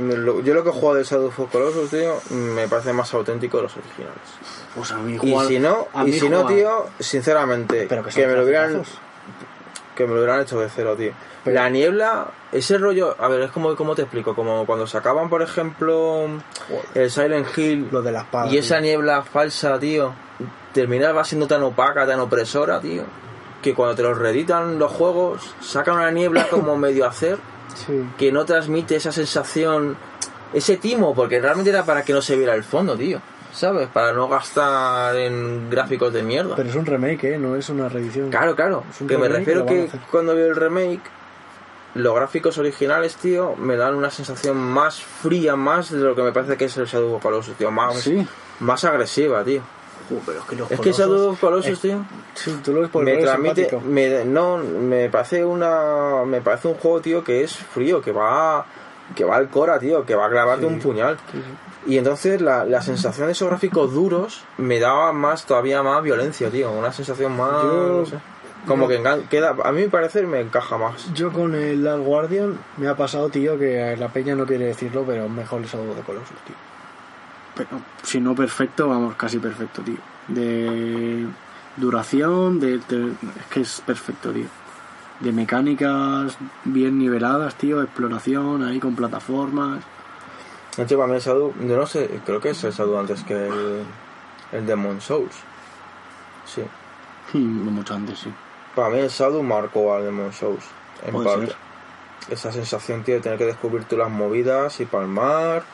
Yo 0.45 0.55
lo 0.55 0.63
que 0.63 0.69
he 0.69 0.73
jugado 0.73 0.95
de 0.99 1.03
Shadow 1.05 1.27
of 1.27 1.51
Colossus, 1.51 1.91
tío, 1.91 2.15
me 2.31 2.69
parece 2.69 2.93
más 2.93 3.13
auténtico 3.15 3.57
de 3.57 3.65
los 3.65 3.77
originales. 3.77 4.19
Pues 4.77 4.93
a 4.93 4.99
mí 4.99 5.15
Y 5.15 5.19
jugar- 5.19 5.49
si 5.49 5.59
no, 5.59 5.89
y 6.07 6.13
si 6.13 6.29
no, 6.29 6.47
tío, 6.47 6.87
sinceramente, 7.01 7.87
Pero 7.89 8.05
que, 8.05 8.11
que, 8.11 8.27
me 8.29 8.35
lo 8.35 8.45
hubieran. 8.45 8.85
Que 10.03 10.07
me 10.09 10.15
lo 10.15 10.21
hubieran 10.23 10.41
hecho 10.43 10.59
de 10.61 10.69
cero, 10.69 10.95
tío. 10.97 11.13
Pero- 11.45 11.55
La 11.55 11.69
niebla, 11.71 12.29
ese 12.53 12.79
rollo, 12.79 13.17
a 13.19 13.29
ver, 13.29 13.43
es 13.43 13.51
como, 13.51 13.75
¿cómo 13.77 13.95
te 13.95 14.03
explico? 14.03 14.35
Como 14.35 14.67
cuando 14.67 14.87
sacaban, 14.87 15.29
por 15.31 15.43
ejemplo, 15.43 16.27
el 16.95 17.11
Silent 17.11 17.47
Hill 17.57 17.89
Lo 17.91 18.03
de 18.03 18.13
la 18.13 18.21
espada. 18.21 18.49
y 18.51 18.59
esa 18.59 18.81
niebla 18.81 19.23
falsa, 19.23 19.79
tío, 19.79 20.13
terminaba 20.73 21.25
siendo 21.25 21.47
tan 21.47 21.63
opaca, 21.63 22.07
tan 22.07 22.21
opresora, 22.21 22.81
tío, 22.81 23.05
que 23.63 23.75
cuando 23.75 23.95
te 23.95 24.03
los 24.03 24.17
reeditan 24.19 24.79
los 24.79 24.91
juegos, 24.93 25.55
sacan 25.61 25.97
una 25.97 26.11
niebla 26.11 26.49
como 26.49 26.77
medio 26.77 27.07
hacer 27.07 27.39
Sí. 27.75 28.05
que 28.19 28.33
no 28.33 28.45
transmite 28.45 28.97
esa 28.97 29.13
sensación, 29.13 29.97
ese 30.53 30.77
timo, 30.77 31.15
porque 31.15 31.41
realmente 31.41 31.71
era 31.71 31.85
para 31.85 32.03
que 32.03 32.13
no 32.13 32.21
se 32.21 32.37
viera 32.37 32.55
el 32.55 32.65
fondo, 32.65 32.97
tío. 32.97 33.21
¿Sabes? 33.53 33.89
Para 33.89 34.13
no 34.13 34.29
gastar 34.29 35.17
en 35.17 35.69
gráficos 35.71 36.13
de 36.13 36.23
mierda. 36.23 36.55
Pero 36.57 36.69
es 36.69 36.75
un 36.77 36.87
remake, 36.87 37.25
¿eh? 37.35 37.39
No 37.39 37.57
es 37.57 37.69
una 37.69 37.89
reedición. 37.89 38.31
Claro, 38.31 38.55
claro. 38.55 38.85
Es 38.91 39.01
un 39.01 39.09
Que 39.09 39.19
me 39.19 39.29
refiero 39.29 39.67
que 39.67 39.89
cuando 40.11 40.35
veo 40.35 40.47
el 40.49 40.57
remake, 40.57 41.01
los 41.95 42.15
gráficos 42.15 42.57
originales, 42.59 43.17
tío, 43.17 43.57
me 43.57 43.77
dan 43.77 43.95
una 43.95 44.11
sensación 44.11 44.57
más 44.57 45.01
fría, 45.03 45.57
más 45.57 45.91
de 45.91 45.99
lo 45.99 46.15
que 46.15 46.23
me 46.23 46.33
parece 46.33 46.57
que 46.57 46.67
es 46.67 46.77
el 46.77 46.87
Shadow 46.87 47.15
of 47.15 47.23
Colossus, 47.23 47.55
tío. 47.57 47.71
Más, 47.71 47.97
Sí. 47.97 48.27
más 48.61 48.85
agresiva, 48.85 49.43
tío. 49.43 49.63
Jo, 50.09 50.17
pero 50.27 50.39
es 50.41 50.45
que 50.45 50.57
los 50.57 50.71
Es 50.71 50.81
que 50.81 50.93
Shadow 50.93 51.31
of 51.31 51.41
Colossus, 51.41 51.73
es- 51.73 51.81
tío, 51.81 52.05
Sí, 52.35 52.57
tú 52.65 52.73
lo 52.73 52.81
ves 52.83 52.91
por 52.91 53.05
me 53.05 53.17
transmite, 53.17 53.69
me, 53.85 54.25
no, 54.25 54.59
me 54.59 55.09
parece 55.11 55.45
una, 55.45 56.25
me 56.25 56.41
parece 56.41 56.69
un 56.69 56.75
juego, 56.75 57.01
tío, 57.01 57.25
que 57.25 57.43
es 57.45 57.57
frío, 57.57 58.01
que 58.01 58.13
va, 58.13 58.65
que 59.15 59.25
va 59.25 59.37
al 59.37 59.49
cora, 59.49 59.79
tío, 59.79 60.05
que 60.07 60.15
va 60.15 60.27
a 60.27 60.31
clavarte 60.31 60.67
Sí. 60.67 60.73
un 60.73 60.79
puñal. 60.81 61.17
Y 61.87 61.97
entonces 61.99 62.41
la, 62.41 62.65
la 62.65 62.83
sensación 62.83 63.27
de 63.27 63.33
esos 63.33 63.49
gráficos 63.49 63.93
duros 63.95 64.43
me 64.59 64.79
daba 64.79 65.13
más, 65.13 65.47
todavía 65.47 65.83
más 65.83 66.03
violencia, 66.03 66.51
tío. 66.51 66.71
Una 66.71 66.93
sensación 66.93 67.37
más. 67.37 67.63
Yo- 67.63 67.99
no 68.01 68.07
sé. 68.07 68.19
Como 68.67 68.91
yo- 68.91 69.03
que 69.03 69.23
queda, 69.31 69.57
a 69.65 69.73
mí 69.73 69.81
me 69.83 69.89
parece 69.89 70.23
me 70.27 70.41
encaja 70.41 70.77
más. 70.77 71.13
Yo 71.15 71.33
con 71.33 71.55
el 71.55 71.83
Last 71.83 72.01
Guardian 72.05 72.59
me 72.77 72.89
ha 72.89 72.95
pasado, 72.97 73.31
tío, 73.31 73.59
que 73.59 73.97
la 73.99 74.09
peña 74.09 74.35
no 74.35 74.45
quiere 74.45 74.67
decirlo, 74.67 75.05
pero 75.07 75.29
mejor 75.31 75.63
el 75.63 75.67
Shadow 75.67 75.95
de 75.95 76.03
Colossus, 76.03 76.37
tío. 76.47 76.55
Pero 77.57 77.69
si 78.03 78.21
no 78.21 78.35
perfecto, 78.35 78.87
vamos, 78.89 79.15
casi 79.17 79.39
perfecto, 79.39 79.81
tío. 79.81 79.97
De 80.29 81.27
duración, 81.77 82.61
de, 82.61 82.79
de- 82.89 83.13
es 83.41 83.47
que 83.51 83.61
es 83.61 83.83
perfecto, 83.87 84.31
tío. 84.31 84.47
De 85.21 85.33
mecánicas 85.33 86.37
bien 86.65 86.99
niveladas, 86.99 87.55
tío, 87.57 87.83
exploración 87.83 88.63
ahí 88.65 88.81
con 88.81 88.97
plataformas. 88.97 89.83
De 90.77 90.85
hecho, 90.85 90.97
para 90.97 91.09
mí 91.09 91.17
el 91.17 91.21
Shadow, 91.21 91.53
yo 91.61 91.77
no 91.77 91.87
sé, 91.87 92.09
creo 92.25 92.41
que 92.41 92.51
es 92.51 92.65
el 92.65 92.73
Shadow 92.73 92.99
antes 92.99 93.23
que 93.25 93.35
el, 93.49 93.83
el 94.53 94.67
Demon 94.67 95.01
Souls. 95.01 95.35
Sí. 96.47 96.63
Hmm, 97.33 97.65
no 97.67 97.71
mucho 97.71 97.95
antes, 97.95 98.19
sí. 98.21 98.33
Para 98.75 98.89
mí 98.89 98.99
el 98.99 99.09
Shadow 99.11 99.43
marcó 99.43 99.95
al 99.95 100.05
Demon 100.05 100.33
Souls. 100.33 100.65
En 101.05 101.13
Puede 101.13 101.27
parte. 101.29 101.47
ser. 101.47 101.57
Esa 102.31 102.53
sensación, 102.53 103.03
tío, 103.03 103.17
de 103.17 103.21
tener 103.21 103.39
que 103.39 103.47
descubrir 103.47 103.85
tú 103.85 103.97
las 103.97 104.11
movidas 104.11 104.81
y 104.81 104.87
palmar. 104.87 105.65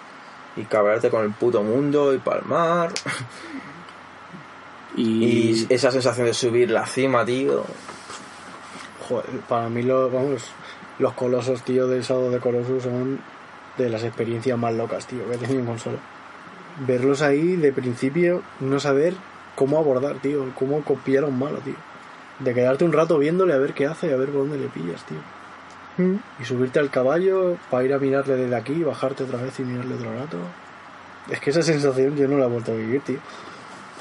Y 0.57 0.63
cabrearte 0.65 1.11
con 1.11 1.23
el 1.23 1.33
puto 1.33 1.63
mundo 1.63 2.13
y 2.15 2.19
palmar. 2.19 2.91
Y, 4.99 5.25
Y 5.25 5.67
esa 5.69 5.91
sensación 5.91 6.27
de 6.27 6.33
subir 6.33 6.71
la 6.71 6.87
cima, 6.87 7.23
tío. 7.25 7.65
Joder, 9.09 9.27
para 9.49 9.69
mí, 9.69 9.83
lo, 9.83 10.11
vamos, 10.11 10.51
los 10.99 11.13
colosos, 11.15 11.63
tío, 11.63 11.87
del 11.87 12.03
Shadow 12.03 12.31
de 12.31 12.41
Colossus 12.41 12.83
son 12.83 13.21
de 13.79 13.91
las 13.91 14.03
experiencias 14.05 14.59
más 14.59 14.75
locas, 14.75 15.07
tío, 15.07 15.29
que 15.29 15.35
he 15.35 15.39
tenido 15.39 15.61
en 15.61 15.67
consola. 15.67 15.99
Verlos 16.87 17.23
ahí 17.23 17.57
de 17.57 17.73
principio, 17.73 18.43
no 18.61 18.81
saber 18.81 19.15
cómo 19.55 19.79
abordar, 19.79 20.17
tío, 20.17 20.47
cómo 20.55 20.83
copiar 20.83 21.25
a 21.25 21.27
un 21.27 21.39
malo, 21.39 21.59
tío. 21.59 21.75
De 22.39 22.55
quedarte 22.55 22.85
un 22.85 22.93
rato 22.93 23.19
viéndole 23.19 23.55
a 23.55 23.59
ver 23.59 23.73
qué 23.73 23.87
hace 23.87 24.09
y 24.09 24.13
a 24.13 24.17
ver 24.17 24.29
por 24.29 24.43
dónde 24.43 24.59
le 24.59 24.69
pillas, 24.69 25.05
tío. 25.05 25.19
Y 26.39 26.45
subirte 26.45 26.79
al 26.79 26.91
caballo 26.91 27.57
para 27.71 27.85
ir 27.85 27.95
a 27.95 27.99
mirarle 27.99 28.37
desde 28.37 28.55
aquí, 28.55 28.83
bajarte 28.83 29.25
otra 29.25 29.41
vez 29.41 29.59
y 29.61 29.63
mirarle 29.63 29.95
otro 29.95 30.13
rato. 30.13 30.37
Es 31.31 31.41
que 31.41 31.51
esa 31.51 31.63
sensación 31.63 32.17
yo 32.17 32.29
no 32.29 32.37
la 32.37 32.45
he 32.45 32.49
vuelto 32.49 32.73
a 32.73 32.75
vivir, 32.75 33.01
tío. 33.01 33.19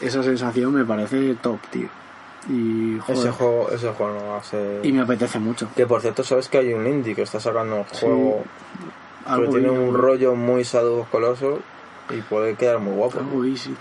Esa 0.01 0.21
sensación 0.21 0.73
me 0.73 0.83
parece 0.83 1.35
top, 1.35 1.59
tío. 1.71 1.87
Y, 2.49 2.99
joder, 2.99 3.17
Ese 3.17 3.31
juego, 3.31 3.69
ese 3.71 3.89
juego 3.89 4.13
no 4.13 4.43
ser. 4.43 4.85
y 4.85 4.91
me 4.91 5.01
apetece 5.01 5.39
mucho. 5.39 5.67
Que 5.75 5.87
por 5.87 6.01
cierto, 6.01 6.23
sabes 6.23 6.47
que 6.47 6.59
hay 6.59 6.73
un 6.73 6.85
indie 6.85 7.15
que 7.15 7.23
está 7.23 7.39
sacando 7.39 7.77
un 7.77 7.83
juego 7.85 8.43
que 9.25 9.31
Algo 9.31 9.51
tiene 9.51 9.69
un 9.69 9.95
rollo 9.95 10.35
muy 10.35 10.63
Shadow 10.63 10.99
of 10.99 11.09
Colossus 11.09 11.59
y 12.09 12.21
puede 12.21 12.55
quedar 12.55 12.79
muy 12.79 12.93
guapo. 12.93 13.19
Algo 13.19 13.43
sí. 13.55 13.75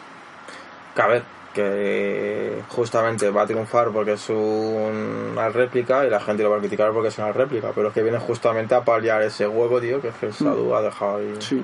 Que 0.94 1.02
a 1.02 1.06
ver, 1.06 1.22
que 1.52 2.62
justamente 2.68 3.30
va 3.30 3.42
a 3.42 3.46
triunfar 3.46 3.90
porque 3.90 4.12
es 4.12 4.28
una 4.30 5.48
réplica 5.50 6.06
y 6.06 6.10
la 6.10 6.20
gente 6.20 6.42
lo 6.42 6.50
va 6.50 6.56
a 6.56 6.60
criticar 6.60 6.92
porque 6.92 7.08
es 7.08 7.18
una 7.18 7.32
réplica, 7.32 7.72
pero 7.74 7.88
es 7.88 7.94
que 7.94 8.02
viene 8.02 8.18
justamente 8.18 8.74
a 8.74 8.82
paliar 8.82 9.22
ese 9.22 9.46
hueco, 9.46 9.80
tío, 9.80 10.00
que 10.00 10.08
es 10.08 10.14
que 10.16 10.26
el 10.26 10.32
Shadow 10.32 10.74
ha 10.74 10.82
dejado 10.82 11.18
ahí. 11.18 11.34
Sí. 11.38 11.62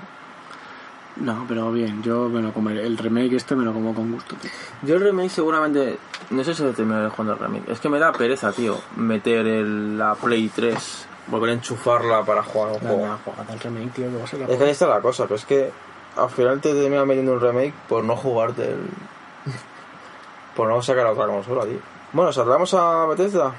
No, 1.21 1.45
pero 1.47 1.71
bien, 1.71 2.03
yo 2.03 2.29
me 2.29 2.41
lo 2.41 2.53
comeré. 2.53 2.87
El 2.87 2.97
remake 2.97 3.35
este 3.37 3.55
me 3.55 3.65
lo 3.65 3.73
como 3.73 3.95
con 3.95 4.11
gusto, 4.13 4.37
tío. 4.37 4.51
Yo 4.83 4.97
el 4.97 5.03
remake 5.03 5.29
seguramente, 5.31 5.99
no 6.31 6.43
sé 6.45 6.55
si 6.55 6.63
lo 6.63 6.73
terminaré 6.73 7.11
jugando 7.11 7.35
el 7.35 7.39
remake. 7.39 7.71
Es 7.71 7.79
que 7.81 7.89
me 7.89 7.99
da 7.99 8.11
pereza, 8.13 8.53
tío, 8.53 8.79
meter 8.97 9.47
el, 9.47 9.99
la 9.99 10.15
Play 10.15 10.49
3. 10.49 11.07
Volver 11.27 11.51
a 11.51 11.53
enchufarla 11.53 12.25
para 12.25 12.43
jugar 12.43 12.73
un 12.73 12.79
juego. 12.81 13.19
Jugate 13.25 13.53
el 13.53 13.61
remake, 13.61 13.93
tío, 13.93 14.11
que 14.11 14.17
va 14.17 14.25
a 14.25 14.27
ser 14.27 14.41
la 14.41 14.47
Es 14.47 14.57
que 14.59 14.65
ahí 14.65 14.71
está 14.71 14.87
la 14.89 15.01
cosa, 15.01 15.25
pero 15.25 15.37
es 15.37 15.45
que 15.45 15.71
al 16.17 16.31
final 16.31 16.61
te 16.61 16.73
terminas 16.73 17.07
metiendo 17.07 17.35
un 17.35 17.41
remake 17.41 17.75
por 17.89 18.03
no 18.03 18.17
jugarte 18.17 18.65
el. 18.73 18.79
por 20.57 20.69
no 20.69 20.83
sacar 20.83 21.05
la 21.05 21.13
otra 21.13 21.27
consola, 21.27 21.65
tío. 21.65 21.79
Bueno, 22.13 22.33
saltamos 22.33 22.73
a 22.75 23.05
Bethesda. 23.07 23.53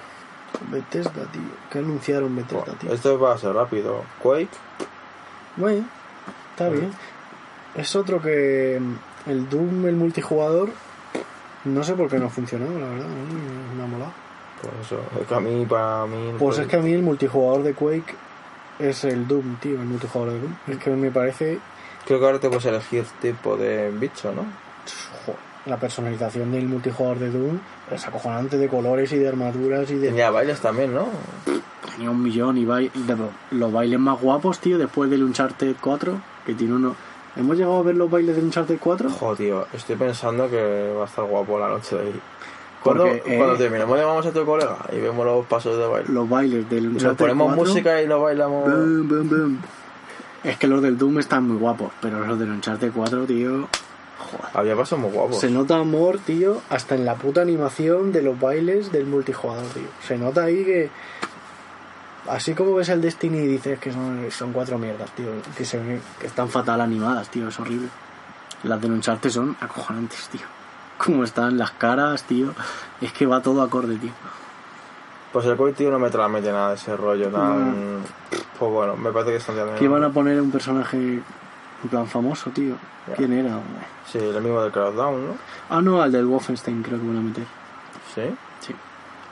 Bethesda, 0.69 1.23
tío. 1.31 1.41
¿Qué 1.71 1.79
anunciaron 1.79 2.35
Bethesda, 2.35 2.63
Bueno, 2.65 2.79
tío? 2.79 2.91
esto 2.91 3.19
va 3.19 3.33
a 3.33 3.38
ser 3.38 3.53
rápido. 3.53 4.03
Quake, 4.21 4.49
Bueno, 5.55 5.85
está 6.51 6.67
bien. 6.69 6.91
Es 7.76 7.95
otro 7.95 8.22
que 8.22 8.80
mm, 8.80 9.30
el 9.30 9.49
Doom, 9.49 9.85
el 9.88 9.95
multijugador, 9.95 10.69
no 11.65 11.84
sé 11.84 11.93
por 11.93 12.10
qué 12.10 12.18
no 12.19 12.26
ha 12.26 12.30
funcionado, 12.30 12.72
la 12.80 12.88
verdad. 12.88 13.06
Mí 13.07 13.76
me 13.77 13.84
ha 13.84 13.88
molado. 13.88 14.11
pues 14.61 14.73
eso, 14.85 14.99
es 15.22 15.27
que 15.27 15.35
a 15.35 15.39
mí, 15.39 15.65
para 15.65 16.06
mí. 16.06 16.34
Pues 16.38 16.57
es 16.60 16.68
que 16.68 16.76
a 16.76 16.80
mí 16.80 16.91
el 16.93 17.02
multijugador 17.03 17.64
de 17.64 17.73
Quake 17.73 18.15
es 18.80 19.03
el 19.03 19.27
Doom, 19.27 19.57
tío, 19.57 19.73
el 19.80 19.85
multijugador 19.88 20.34
de 20.34 20.39
Doom. 20.41 20.53
Es 20.68 20.77
que 20.77 20.89
me 20.91 21.11
parece 21.11 21.60
Creo 22.06 22.19
que 22.19 22.26
ahora 22.26 22.39
te 22.39 22.48
puedes 22.49 22.65
elegir 22.65 23.06
tipo 23.22 23.56
de 23.57 23.91
bicho, 23.91 24.31
¿no? 24.34 24.43
la 25.68 25.77
personalización 25.77 26.52
del 26.52 26.68
multijugador 26.68 27.19
de 27.19 27.30
Doom 27.30 27.60
es 27.91 28.07
acojonante 28.07 28.57
de 28.57 28.68
colores 28.68 29.11
y 29.11 29.19
de 29.19 29.27
armaduras 29.27 29.91
y 29.91 29.95
de... 29.99 30.07
Tenía 30.07 30.31
bailes 30.31 30.60
también, 30.60 30.91
¿no? 30.91 31.06
Tenía 31.93 32.10
un 32.10 32.23
millón 32.23 32.57
y 32.57 32.65
bail- 32.65 32.91
de 32.91 33.15
los 33.52 33.72
bailes 33.72 33.99
más 33.99 34.19
guapos, 34.19 34.57
tío, 34.57 34.80
después 34.80 35.11
del 35.11 35.23
Uncharted 35.23 35.76
4, 35.80 36.19
que 36.48 36.56
tiene 36.56 36.73
uno... 36.73 36.95
¿Hemos 37.36 37.58
llegado 37.58 37.78
a 37.78 37.84
ver 37.84 37.95
los 37.95 38.12
bailes 38.12 38.36
del 38.36 38.45
Uncharted 38.45 38.78
4? 38.80 39.10
Joder, 39.10 39.38
tío, 39.38 39.68
estoy 39.74 39.95
pensando 39.95 40.49
que 40.49 40.94
va 40.98 41.03
a 41.03 41.06
estar 41.06 41.26
guapo 41.26 41.58
la 41.58 41.70
noche 41.70 41.95
de 41.95 42.02
ahí. 42.02 42.22
Cuando, 42.84 43.06
eh, 43.06 43.22
cuando 43.38 43.56
terminemos 43.58 43.98
llamamos 43.98 44.26
a 44.26 44.32
tu 44.32 44.44
colega 44.44 44.78
y 44.91 44.99
vemos 44.99 45.26
los 45.26 45.45
pasos 45.45 45.78
de 45.78 45.86
baile. 45.86 46.10
Los 46.10 46.28
bailes 46.28 46.70
del 46.70 46.88
Uncharted 46.88 47.18
ponemos 47.18 47.53
4. 47.53 47.64
música 47.64 48.02
y 48.02 48.08
lo 48.08 48.22
bailamos. 48.22 48.70
Bum, 48.70 49.08
bum, 49.08 49.30
bum. 49.30 49.58
Es 50.44 50.58
que 50.58 50.68
los 50.68 50.82
del 50.82 50.98
Doom 50.98 51.20
están 51.20 51.48
muy 51.48 51.58
guapos, 51.58 51.91
pero 52.02 52.26
los 52.26 52.40
del 52.40 52.49
Uncharted 52.49 52.91
4, 52.94 53.26
tío. 53.26 53.68
Joder. 54.18 54.49
Había 54.53 54.76
pasado 54.76 55.02
muy 55.02 55.12
guapos. 55.12 55.40
Se 55.40 55.49
nota 55.49 55.78
amor, 55.78 56.18
tío, 56.18 56.62
hasta 56.70 56.95
en 56.95 57.06
la 57.06 57.16
puta 57.16 57.41
animación 57.41 58.12
de 58.12 58.24
los 58.24 58.40
bailes 58.40 58.91
del 58.91 59.06
multijugador, 59.06 59.66
tío. 59.68 59.88
Se 60.06 60.18
nota 60.18 60.44
ahí 60.44 60.66
que. 60.66 60.90
Así 62.27 62.53
como 62.53 62.76
ves 62.76 62.89
el 62.89 63.02
Destiny 63.02 63.39
y 63.39 63.48
dices 63.48 63.80
que 63.80 63.91
son, 63.91 64.30
son 64.30 64.53
cuatro 64.53 64.77
mierdas, 64.77 65.10
tío. 65.11 65.27
Que, 65.57 65.65
se, 65.65 65.80
que 66.19 66.27
están 66.27 66.49
fatal 66.49 66.81
animadas, 66.81 67.30
tío. 67.30 67.48
Es 67.48 67.60
horrible. 67.60 67.88
Las 68.64 68.80
de 68.80 68.88
Uncharted 68.89 69.30
son 69.30 69.57
acojonantes, 69.60 70.27
tío. 70.30 70.41
Como 70.98 71.23
están 71.23 71.57
las 71.57 71.72
caras, 71.72 72.23
tío. 72.23 72.53
Es 73.02 73.11
que 73.11 73.26
va 73.26 73.41
todo 73.41 73.61
acorde, 73.64 73.98
tío. 73.98 74.11
Pues 75.34 75.45
el 75.45 75.57
COVID, 75.57 75.73
tío, 75.73 75.89
no 75.89 75.98
me 75.98 76.10
transmite 76.10 76.52
nada 76.52 76.69
de 76.69 76.76
ese 76.76 76.95
rollo 76.95 77.30
tan... 77.30 78.03
Pues 78.60 78.72
bueno, 78.72 78.98
me 78.98 79.11
parece 79.11 79.31
que 79.31 79.38
están 79.38 79.56
de 79.56 79.76
Que 79.80 79.85
iban 79.85 80.03
a 80.03 80.10
poner 80.10 80.39
un 80.41 80.52
personaje 80.52 80.98
en 80.98 81.89
plan 81.89 82.06
famoso, 82.06 82.52
tío. 82.52 82.76
¿Quién 83.15 83.34
era? 83.34 83.60
Sí, 84.06 84.19
el 84.19 84.41
mismo 84.41 84.61
del 84.61 84.72
Crackdown, 84.72 85.27
¿no? 85.27 85.34
Ah, 85.69 85.81
no, 85.81 86.02
al 86.02 86.11
del 86.11 86.26
Wolfenstein 86.26 86.84
creo 86.84 86.99
que 86.99 87.07
van 87.07 87.18
a 87.18 87.22
meter. 87.22 87.45
Sí. 88.14 88.22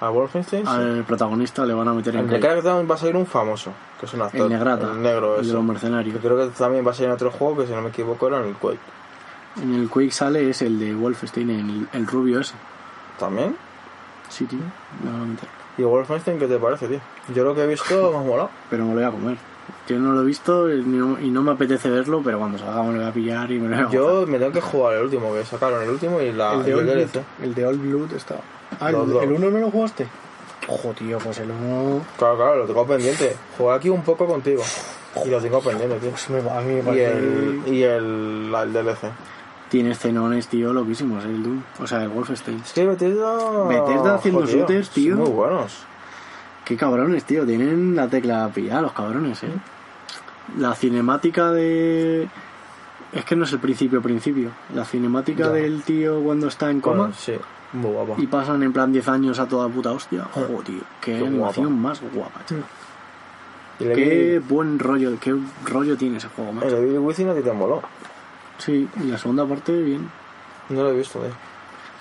¿A 0.01 0.09
Wolfenstein? 0.09 0.67
Al 0.67 1.03
protagonista 1.03 1.65
le 1.65 1.73
van 1.73 1.87
a 1.87 1.93
meter 1.93 2.15
en 2.15 2.21
El 2.21 2.27
de 2.29 2.35
el, 2.35 2.41
Crackdown 2.41 2.89
va 2.89 2.95
a 2.95 2.97
salir 2.97 3.15
un 3.17 3.25
famoso, 3.25 3.71
que 3.99 4.05
es 4.05 4.13
un 4.13 4.21
actor. 4.21 4.41
el 4.41 4.49
Negrata. 4.49 4.91
El 4.91 5.01
negro, 5.01 5.39
el 5.39 5.45
de 5.47 5.53
los 5.53 5.61
Que 5.61 5.67
mercenarios. 5.67 6.17
creo 6.21 6.37
que 6.37 6.47
también 6.57 6.85
va 6.87 6.91
a 6.91 6.93
salir 6.93 7.09
en 7.09 7.15
otro 7.15 7.31
juego 7.31 7.57
que, 7.57 7.67
si 7.67 7.73
no 7.73 7.81
me 7.81 7.89
equivoco, 7.89 8.27
era 8.27 8.39
en 8.39 8.47
el 8.47 8.55
Quake. 8.55 8.79
En 9.61 9.73
el 9.75 9.89
Quake 9.89 10.11
sale 10.11 10.49
es 10.49 10.61
el 10.61 10.79
de 10.79 10.95
Wolfenstein, 10.95 11.49
el, 11.49 11.87
el 11.91 12.07
rubio 12.07 12.39
ese. 12.39 12.55
¿También? 13.17 13.55
Sí, 14.29 14.45
tío. 14.45 14.59
Le 15.03 15.11
van 15.11 15.21
a 15.21 15.25
meter. 15.25 15.49
¿Y 15.77 15.83
Wolfenstein 15.83 16.39
qué 16.39 16.47
te 16.47 16.57
parece, 16.57 16.87
tío? 16.87 16.99
Yo 17.33 17.43
lo 17.43 17.53
que 17.55 17.63
he 17.63 17.67
visto 17.67 18.11
me 18.11 18.17
ha 18.17 18.21
molado. 18.21 18.49
Pero 18.69 18.83
me 18.83 18.89
lo 18.89 18.95
voy 18.95 19.03
a 19.03 19.11
comer. 19.11 19.37
Yo 19.87 19.99
no 19.99 20.13
lo 20.13 20.21
he 20.21 20.25
visto 20.25 20.71
y 20.73 20.81
no, 20.83 21.19
y 21.19 21.29
no 21.29 21.43
me 21.43 21.51
apetece 21.51 21.89
verlo, 21.89 22.21
pero 22.23 22.39
cuando 22.39 22.57
salga 22.57 22.81
me 22.83 22.93
lo 22.93 22.99
voy 22.99 23.07
a 23.07 23.11
pillar 23.11 23.51
y 23.51 23.59
me 23.59 23.69
lo 23.69 23.75
voy 23.75 23.85
a 23.85 23.89
Yo 23.89 24.25
me 24.27 24.39
tengo 24.39 24.51
que 24.51 24.61
jugar 24.61 24.95
el 24.95 25.03
último 25.03 25.33
que 25.33 25.43
sacaron, 25.45 25.81
el 25.83 25.89
último 25.89 26.21
y, 26.21 26.31
la, 26.31 26.53
el 26.53 26.63
de, 26.63 26.69
y 26.69 26.73
el 26.73 26.79
Old 26.79 26.89
DLC. 26.89 27.11
Blood, 27.13 27.23
el 27.43 27.55
de 27.55 27.65
Old 27.65 27.81
Blood 27.81 28.13
está. 28.13 28.35
Ah, 28.79 28.91
Los 28.91 29.07
el, 29.07 29.13
dos. 29.13 29.23
el 29.23 29.31
1 29.33 29.49
no 29.51 29.57
lo 29.59 29.71
jugaste. 29.71 30.07
Ojo, 30.67 30.93
tío, 30.93 31.17
pues 31.17 31.39
el 31.39 31.49
1. 31.51 32.01
Claro, 32.17 32.35
claro, 32.37 32.55
lo 32.57 32.65
tengo 32.65 32.85
pendiente. 32.85 33.35
Jugué 33.57 33.73
aquí 33.75 33.89
un 33.89 34.03
poco 34.03 34.25
contigo. 34.27 34.61
Y 35.25 35.29
lo 35.29 35.41
tengo 35.41 35.59
pendiente, 35.61 35.95
tío. 35.97 36.09
Pues 36.11 36.29
me, 36.29 36.37
a 36.49 36.61
mí 36.61 36.73
me 36.73 36.79
Y 36.79 36.83
parece. 36.83 37.17
el, 37.17 37.61
y 37.67 37.83
el, 37.83 38.53
el 38.55 38.73
DLC. 38.73 38.97
Tiene 39.69 39.91
escenones, 39.91 40.47
tío, 40.47 40.73
loquísimos, 40.73 41.23
el 41.25 41.43
Doom. 41.43 41.61
O 41.81 41.87
sea, 41.87 42.03
el 42.03 42.09
Wolfenstein. 42.09 42.59
Es 42.59 42.73
que 42.73 42.85
Bethesda... 42.85 43.67
Bethesda 43.67 44.15
haciendo 44.15 44.41
joder, 44.41 44.55
shooters, 44.55 44.89
tío. 44.89 45.15
son 45.15 45.23
Muy 45.25 45.33
buenos. 45.33 45.77
Qué 46.65 46.75
cabrones, 46.77 47.23
tío. 47.23 47.45
Tienen 47.45 47.95
la 47.95 48.07
tecla 48.07 48.49
pillada, 48.53 48.81
los 48.81 48.93
cabrones, 48.93 49.41
eh. 49.43 49.47
La 50.57 50.73
cinemática 50.75 51.51
de. 51.51 52.27
Es 53.11 53.25
que 53.25 53.35
no 53.35 53.43
es 53.45 53.53
el 53.53 53.59
principio, 53.59 54.01
principio. 54.01 54.51
La 54.73 54.85
cinemática 54.85 55.45
Ya. 55.45 55.49
del 55.51 55.83
tío 55.83 56.21
cuando 56.23 56.47
está 56.47 56.69
en 56.71 56.81
coma. 56.81 56.97
Bueno, 56.97 57.13
sí, 57.15 57.33
muy 57.73 57.91
guapo. 57.91 58.15
Y 58.17 58.27
pasan 58.27 58.63
en 58.63 58.73
plan 58.73 58.91
10 58.91 59.07
años 59.09 59.39
a 59.39 59.47
toda 59.47 59.67
puta 59.69 59.91
hostia. 59.91 60.25
Joder, 60.31 60.63
tío. 60.63 60.81
Qué, 61.01 61.17
Qué 61.19 61.27
animación 61.27 61.79
más 61.81 62.01
guapa, 62.01 62.41
chaval. 62.45 62.65
El 63.79 63.93
Qué 63.95 64.41
buen 64.45 64.77
rollo, 64.79 65.17
qué 65.21 65.33
rollo 65.65 65.95
tiene 65.95 66.17
ese 66.17 66.27
juego, 66.27 66.49
El 66.51 66.55
macho. 66.57 66.77
Evil 66.77 66.99
Within 66.99 67.29
a 67.29 67.33
ti 67.33 67.41
te 67.41 67.51
moló. 67.53 67.81
Sí, 68.57 68.89
y 69.01 69.03
la 69.03 69.17
segunda 69.17 69.45
parte, 69.45 69.71
bien. 69.81 70.09
No 70.69 70.83
lo 70.83 70.89
he 70.89 70.97
visto, 70.97 71.19
tío. 71.19 71.29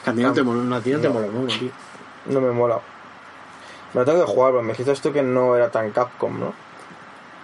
Que 0.04 0.10
a 0.10 0.12
ti 0.14 0.22
no 0.22 0.32
te 0.32 0.40
Ah, 0.40 0.44
moló, 0.44 0.74
a 0.74 0.80
ti 0.80 0.90
no 0.90 0.98
te 0.98 1.08
moló, 1.08 1.26
no, 1.30 1.46
tío. 1.46 1.70
No 2.26 2.40
me 2.40 2.50
mola. 2.50 2.80
Me 3.94 4.00
lo 4.00 4.04
tengo 4.04 4.24
que 4.26 4.32
jugar, 4.32 4.50
pero 4.52 4.62
me 4.62 4.70
dijiste 4.72 4.90
esto 4.92 5.12
que 5.12 5.22
no 5.22 5.54
era 5.54 5.70
tan 5.70 5.90
Capcom, 5.92 6.38
¿no? 6.40 6.52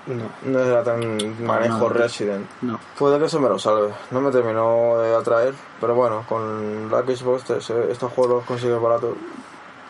No, 0.06 0.24
No 0.52 0.58
era 0.60 0.82
tan 0.84 1.00
manejo 1.44 1.78
no. 1.78 1.88
Resident. 1.88 2.46
no. 2.62 2.78
Puede 2.98 3.18
que 3.18 3.24
eso 3.24 3.40
me 3.40 3.48
lo 3.48 3.58
salve. 3.58 3.88
No 4.10 4.20
me 4.20 4.30
terminó 4.30 4.98
de 4.98 5.14
atraer, 5.14 5.54
pero 5.80 5.94
bueno, 5.94 6.24
con 6.28 6.90
la 6.90 7.00
Xbox 7.02 7.44
se- 7.64 7.90
estos 7.90 8.12
juegos 8.12 8.36
los 8.36 8.44
consigues 8.44 8.80
baratos. 8.80 9.16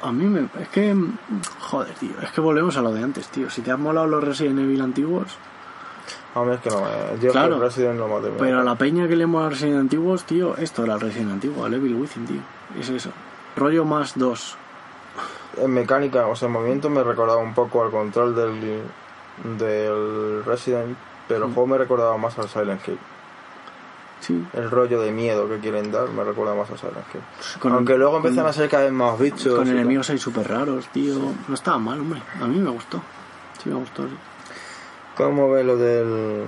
A 0.02 0.12
mí 0.12 0.24
me. 0.26 0.48
Es 0.60 0.68
que. 0.68 0.94
Joder, 1.60 1.94
tío. 1.94 2.12
Es 2.22 2.30
que 2.30 2.40
volvemos 2.40 2.76
a 2.76 2.82
lo 2.82 2.92
de 2.92 3.02
antes, 3.02 3.26
tío. 3.28 3.50
Si 3.50 3.62
te 3.62 3.70
han 3.72 3.80
molado 3.80 4.06
los 4.06 4.22
Resident 4.22 4.58
Evil 4.60 4.82
antiguos. 4.82 5.36
A 6.36 6.42
mí 6.42 6.52
es 6.52 6.60
que 6.60 6.68
no 6.70 6.80
me... 6.80 7.20
Yo 7.20 7.30
Claro. 7.32 7.58
Resident 7.60 7.96
no 7.98 8.08
me. 8.08 8.28
Pero 8.30 8.60
a 8.60 8.64
la 8.64 8.74
peña 8.74 9.06
que 9.08 9.14
le 9.16 9.24
mola 9.26 9.48
Resident 9.50 9.78
antiguos, 9.80 10.24
tío. 10.24 10.56
Esto 10.56 10.84
era 10.84 10.94
el 10.94 11.00
Resident 11.00 11.30
antiguo, 11.32 11.66
el 11.66 11.74
Evil 11.74 11.94
Within, 11.94 12.26
tío. 12.26 12.40
Es 12.78 12.88
eso. 12.90 13.10
Rollo 13.56 13.84
más 13.84 14.18
2. 14.18 14.56
En 15.58 15.70
mecánica, 15.72 16.26
o 16.26 16.34
sea, 16.34 16.46
en 16.46 16.52
movimiento 16.52 16.90
me 16.90 17.02
recordaba 17.04 17.38
un 17.40 17.54
poco 17.54 17.82
al 17.84 17.90
control 17.92 18.34
del, 18.34 18.82
del 19.42 20.44
Resident, 20.44 20.96
pero 21.28 21.46
el 21.46 21.52
juego 21.54 21.66
me 21.66 21.78
recordaba 21.78 22.16
más 22.18 22.38
al 22.38 22.48
Silent 22.48 22.86
Hill. 22.86 22.98
Sí. 24.20 24.42
El 24.54 24.70
rollo 24.70 25.00
de 25.02 25.10
miedo 25.12 25.48
que 25.48 25.58
quieren 25.58 25.92
dar 25.92 26.08
me 26.08 26.24
recuerda 26.24 26.54
más 26.54 26.70
a 26.70 26.76
Silent 26.78 27.04
Hill. 27.14 27.20
Con, 27.60 27.72
Aunque 27.72 27.96
luego 27.96 28.12
con- 28.12 28.22
empiezan 28.26 28.46
a 28.46 28.52
ser 28.52 28.68
cada 28.70 28.84
vez 28.84 28.92
más 28.92 29.18
bichos. 29.18 29.54
Con 29.56 29.68
enemigos 29.68 30.08
ahí 30.10 30.18
súper 30.18 30.48
raros, 30.48 30.86
tío. 30.88 31.14
No 31.48 31.54
estaba 31.54 31.78
mal, 31.78 32.00
hombre. 32.00 32.22
A 32.40 32.46
mí 32.46 32.58
me 32.58 32.70
gustó. 32.70 33.02
Sí, 33.62 33.68
me 33.68 33.76
gustó. 33.76 34.04
sí. 34.08 34.16
¿Cómo 35.16 35.50
ve 35.50 35.62
lo 35.62 35.76
del 35.76 36.44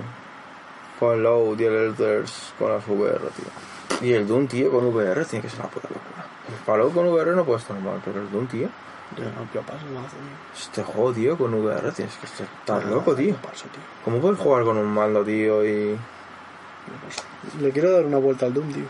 Fallout 0.99 1.59
y 1.59 1.63
el 1.65 1.73
Elders 1.73 2.53
con 2.57 2.69
las 2.71 2.87
VR, 2.87 3.19
tío? 3.29 4.07
Y 4.09 4.13
el 4.13 4.27
Doom, 4.27 4.47
tío, 4.47 4.71
con 4.71 4.85
VR 4.87 5.23
tiene 5.25 5.43
que 5.43 5.49
ser 5.49 5.59
una 5.61 5.69
puta 5.69 5.87
locura. 5.87 6.16
El 6.47 6.55
Fallout 6.65 6.93
con 6.93 7.07
VR 7.07 7.35
no 7.35 7.43
puede 7.45 7.59
estar 7.59 7.79
mal, 7.79 8.01
pero 8.03 8.21
el 8.21 8.31
Doom, 8.31 8.47
tío, 8.47 8.69
Yo 9.17 9.23
no, 9.23 9.51
¿qué 9.51 9.59
pasa, 9.59 9.83
mazo, 9.93 10.15
tío? 10.15 10.57
este 10.57 10.83
juego, 10.83 11.13
tío, 11.13 11.37
con 11.37 11.53
VR 11.53 11.91
tienes 11.91 12.15
que 12.15 12.25
estar 12.25 12.47
tan 12.65 12.89
loco, 12.89 13.13
tío. 13.15 13.35
¿qué 13.35 13.47
pasa, 13.47 13.65
tío? 13.65 13.81
¿Cómo 14.05 14.19
puedes 14.19 14.39
jugar 14.39 14.63
con 14.63 14.77
un 14.77 14.93
mando, 14.93 15.23
tío, 15.23 15.65
y... 15.65 15.97
Le 17.59 17.71
quiero 17.71 17.91
dar 17.91 18.05
una 18.05 18.17
vuelta 18.17 18.45
al 18.45 18.53
Doom, 18.53 18.71
tío. 18.71 18.85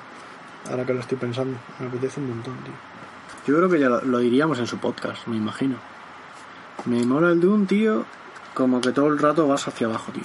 Ahora 0.69 0.85
que 0.85 0.93
lo 0.93 0.99
estoy 0.99 1.17
pensando. 1.17 1.57
Me 1.79 1.87
apetece 1.87 2.19
un 2.19 2.29
montón, 2.29 2.55
tío. 2.63 2.73
Yo 3.47 3.57
creo 3.57 3.69
que 3.69 3.79
ya 3.79 3.89
lo, 3.89 4.01
lo 4.01 4.19
diríamos 4.19 4.59
en 4.59 4.67
su 4.67 4.77
podcast, 4.77 5.25
me 5.27 5.37
imagino. 5.37 5.77
Me 6.85 7.03
mola 7.05 7.29
el 7.31 7.39
Doom, 7.39 7.65
tío. 7.65 8.05
Como 8.53 8.81
que 8.81 8.91
todo 8.91 9.07
el 9.07 9.17
rato 9.17 9.47
vas 9.47 9.67
hacia 9.67 9.87
abajo, 9.87 10.11
tío. 10.11 10.23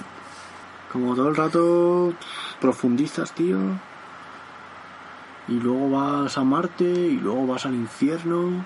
Como 0.91 1.15
todo 1.15 1.29
el 1.29 1.35
rato 1.35 2.13
profundizas, 2.61 3.31
tío. 3.31 3.57
Y 5.47 5.59
luego 5.59 5.89
vas 5.89 6.37
a 6.37 6.43
Marte, 6.43 6.83
y 6.85 7.17
luego 7.17 7.47
vas 7.47 7.65
al 7.65 7.73
infierno. 7.75 8.65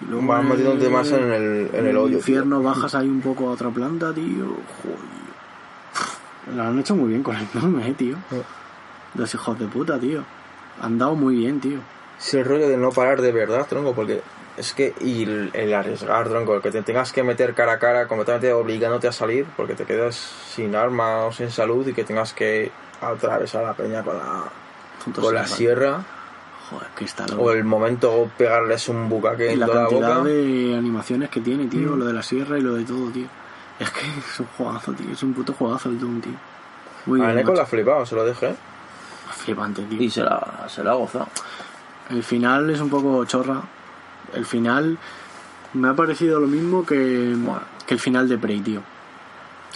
Y 0.00 0.10
luego 0.10 0.26
Vas 0.26 0.44
metiéndote 0.44 0.88
más 0.88 1.10
en 1.10 1.32
el, 1.32 1.70
en 1.72 1.86
el 1.86 1.96
hoyo, 1.96 2.08
tío. 2.08 2.18
infierno 2.18 2.62
bajas 2.62 2.94
ahí 2.94 3.08
un 3.08 3.20
poco 3.20 3.48
a 3.48 3.52
otra 3.52 3.70
planta, 3.70 4.12
tío. 4.12 4.46
Joder. 4.82 6.56
Lo 6.56 6.62
han 6.62 6.78
hecho 6.78 6.96
muy 6.96 7.10
bien 7.10 7.22
con 7.22 7.36
el 7.36 7.46
Doom, 7.52 7.80
eh, 7.80 7.94
tío. 7.96 8.16
Los 9.14 9.34
hijos 9.34 9.58
de 9.58 9.66
puta, 9.66 9.98
tío. 9.98 10.22
Han 10.80 10.98
dado 10.98 11.14
muy 11.14 11.36
bien, 11.36 11.60
tío. 11.60 11.80
Es 12.18 12.34
el 12.34 12.44
rollo 12.44 12.68
de 12.68 12.76
no 12.76 12.90
parar 12.90 13.20
de 13.20 13.32
verdad, 13.32 13.66
tronco, 13.68 13.94
porque 13.94 14.22
es 14.56 14.72
que 14.72 14.94
y 15.00 15.24
el, 15.24 15.50
el 15.52 15.74
arriesgar, 15.74 16.28
tronco, 16.28 16.54
el 16.56 16.62
que 16.62 16.70
te 16.70 16.82
tengas 16.82 17.12
que 17.12 17.22
meter 17.22 17.54
cara 17.54 17.74
a 17.74 17.78
cara 17.78 18.08
completamente 18.08 18.52
obligándote 18.52 19.06
a 19.08 19.12
salir 19.12 19.46
porque 19.56 19.74
te 19.74 19.84
quedas 19.84 20.16
sin 20.16 20.74
arma 20.74 21.26
o 21.26 21.32
sin 21.32 21.50
salud 21.50 21.86
y 21.86 21.92
que 21.92 22.04
tengas 22.04 22.32
que 22.32 22.70
atravesar 23.00 23.62
la 23.64 23.74
peña 23.74 24.02
con 24.02 24.16
la, 24.16 24.44
Tontos 25.08 25.24
con 25.24 25.34
la 25.34 25.46
sierra 25.46 26.02
Joder, 26.70 26.88
que 26.96 27.04
está 27.04 27.26
loco. 27.26 27.42
o 27.44 27.52
el 27.52 27.64
momento 27.64 28.30
pegarles 28.36 28.88
un 28.88 29.08
bucaque 29.08 29.50
Y 29.50 29.54
en 29.54 29.60
la 29.60 29.66
toda 29.66 29.82
la 29.82 29.88
cantidad 29.88 30.18
boca. 30.18 30.28
de 30.28 30.76
animaciones 30.76 31.30
que 31.30 31.40
tiene, 31.40 31.66
tío. 31.66 31.92
Mm. 31.92 31.98
Lo 31.98 32.04
de 32.04 32.12
la 32.12 32.22
sierra 32.22 32.58
y 32.58 32.60
lo 32.60 32.74
de 32.74 32.84
todo, 32.84 33.10
tío. 33.10 33.26
Es 33.78 33.90
que 33.90 34.00
es 34.18 34.40
un 34.40 34.46
juegazo, 34.56 34.92
tío. 34.92 35.10
Es 35.12 35.22
un 35.22 35.32
puto 35.34 35.52
juegazo 35.54 35.88
el 35.88 35.98
Doom, 35.98 36.20
tío. 36.20 36.32
Muy 37.06 37.22
A. 37.22 37.32
Neko 37.32 37.54
la 37.54 37.62
ha 37.62 37.66
flipado, 37.66 38.04
se 38.04 38.14
lo 38.14 38.24
dejé. 38.24 38.54
Flipante, 39.30 39.82
tío. 39.82 40.02
Y 40.02 40.10
se 40.10 40.22
la, 40.22 40.66
se 40.68 40.84
la 40.84 40.90
ha 40.90 40.94
gozado. 40.94 41.28
El 42.10 42.22
final 42.22 42.68
es 42.70 42.80
un 42.80 42.90
poco 42.90 43.24
chorra. 43.24 43.62
El 44.34 44.44
final 44.44 44.98
me 45.72 45.88
ha 45.88 45.94
parecido 45.94 46.38
lo 46.40 46.46
mismo 46.46 46.84
que, 46.84 47.34
que 47.86 47.94
el 47.94 48.00
final 48.00 48.28
de 48.28 48.36
Prey, 48.36 48.60
tío. 48.60 48.82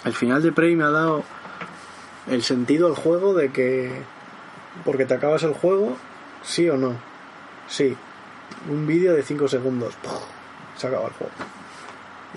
El 0.04 0.12
final 0.12 0.42
de 0.42 0.52
Prey 0.52 0.76
me 0.76 0.84
ha 0.84 0.90
dado 0.90 1.22
el 2.28 2.42
sentido 2.42 2.86
al 2.86 2.94
juego 2.94 3.34
de 3.34 3.50
que 3.50 4.02
porque 4.85 5.05
te 5.07 5.15
acabas 5.15 5.43
el 5.43 5.53
juego, 5.55 5.97
sí 6.43 6.69
o 6.69 6.77
no. 6.77 6.94
Sí. 7.69 7.97
Un 8.70 8.86
vídeo 8.86 9.15
de 9.15 9.23
5 9.23 9.49
segundos. 9.49 9.94
¡puf! 10.03 10.12
Se 10.77 10.86
acaba 10.86 11.07
el 11.07 11.12
juego. 11.12 11.32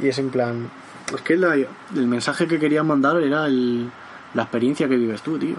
Y 0.01 0.07
es 0.09 0.17
en 0.19 0.29
plan... 0.29 0.69
Es 1.13 1.21
que 1.21 1.35
la- 1.37 1.55
el 1.55 2.07
mensaje 2.07 2.47
que 2.47 2.59
quería 2.59 2.83
mandar 2.83 3.17
era 3.21 3.45
el, 3.45 3.89
la 4.33 4.43
experiencia 4.43 4.87
que 4.89 4.95
vives 4.95 5.21
tú, 5.21 5.37
tío. 5.37 5.55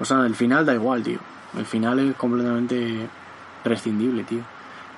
O 0.00 0.04
sea, 0.04 0.26
el 0.26 0.34
final 0.34 0.66
da 0.66 0.74
igual, 0.74 1.02
tío. 1.02 1.18
El 1.56 1.64
final 1.64 1.98
es 2.00 2.16
completamente 2.16 3.08
prescindible, 3.62 4.24
tío. 4.24 4.40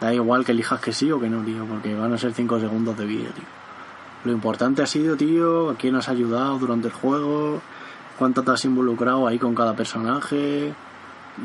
Da 0.01 0.13
igual 0.15 0.45
que 0.45 0.53
elijas 0.53 0.81
que 0.81 0.93
sí 0.93 1.11
o 1.13 1.21
que 1.21 1.29
no, 1.29 1.43
tío, 1.45 1.65
porque 1.67 1.95
van 1.95 2.13
a 2.13 2.19
ser 2.19 2.33
5 2.33 2.59
segundos 2.61 2.97
de 2.97 3.05
vídeo, 3.05 3.31
tío. 3.33 3.45
Lo 4.25 4.33
importante 4.33 4.83
ha 4.83 4.87
sido, 4.87 5.17
tío, 5.17 5.71
a 5.71 5.75
quién 5.77 5.95
has 5.97 6.09
ayudado 6.09 6.59
durante 6.59 6.89
el 6.89 6.93
juego, 6.95 7.61
cuánto 8.21 8.43
te 8.45 8.51
has 8.53 8.65
involucrado 8.65 9.27
ahí 9.27 9.39
con 9.39 9.55
cada 9.57 9.75
personaje. 9.75 10.73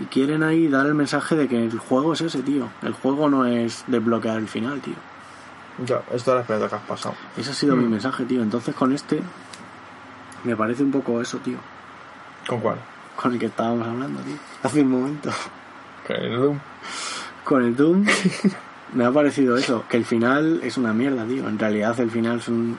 Y 0.02 0.06
quieren 0.08 0.44
ahí 0.44 0.68
dar 0.68 0.86
el 0.88 0.94
mensaje 0.94 1.36
de 1.36 1.48
que 1.48 1.64
el 1.66 1.80
juego 1.80 2.14
es 2.14 2.22
ese, 2.22 2.42
tío. 2.44 2.68
El 2.84 2.92
juego 2.94 3.30
no 3.30 3.46
es 3.46 3.86
desbloquear 3.88 4.38
el 4.38 4.48
final, 4.50 4.82
tío. 4.82 4.96
Ya, 5.86 6.02
esto 6.12 6.16
es 6.16 6.28
la 6.28 6.40
experiencia 6.40 6.70
que 6.70 6.76
has 6.76 6.88
pasado. 6.88 7.16
Ese 7.38 7.52
ha 7.52 7.54
sido 7.54 7.76
Mm. 7.76 7.80
mi 7.80 7.88
mensaje, 7.88 8.26
tío. 8.26 8.42
Entonces 8.44 8.76
con 8.76 8.92
este 8.94 9.22
Me 10.44 10.56
parece 10.56 10.84
un 10.84 10.92
poco 10.92 11.20
eso, 11.22 11.38
tío. 11.40 11.58
¿Con 12.48 12.60
cuál? 12.60 12.78
Con 13.16 13.34
el 13.34 13.40
que 13.40 13.48
estábamos 13.48 13.88
hablando, 13.88 14.20
tío. 14.22 14.36
Hace 14.62 14.82
un 14.82 14.92
momento. 14.92 15.32
Con 16.06 16.16
el 16.18 16.36
Doom. 16.38 16.60
Con 17.44 17.64
el 17.64 17.76
Doom 17.76 18.06
me 18.94 19.06
ha 19.06 19.12
parecido 19.12 19.58
eso, 19.58 19.84
que 19.90 19.98
el 19.98 20.06
final 20.06 20.60
es 20.64 20.78
una 20.78 20.94
mierda, 20.94 21.26
tío. 21.26 21.48
En 21.48 21.58
realidad 21.58 22.00
el 22.00 22.12
final 22.12 22.38
es 22.40 22.48
un... 22.48 22.78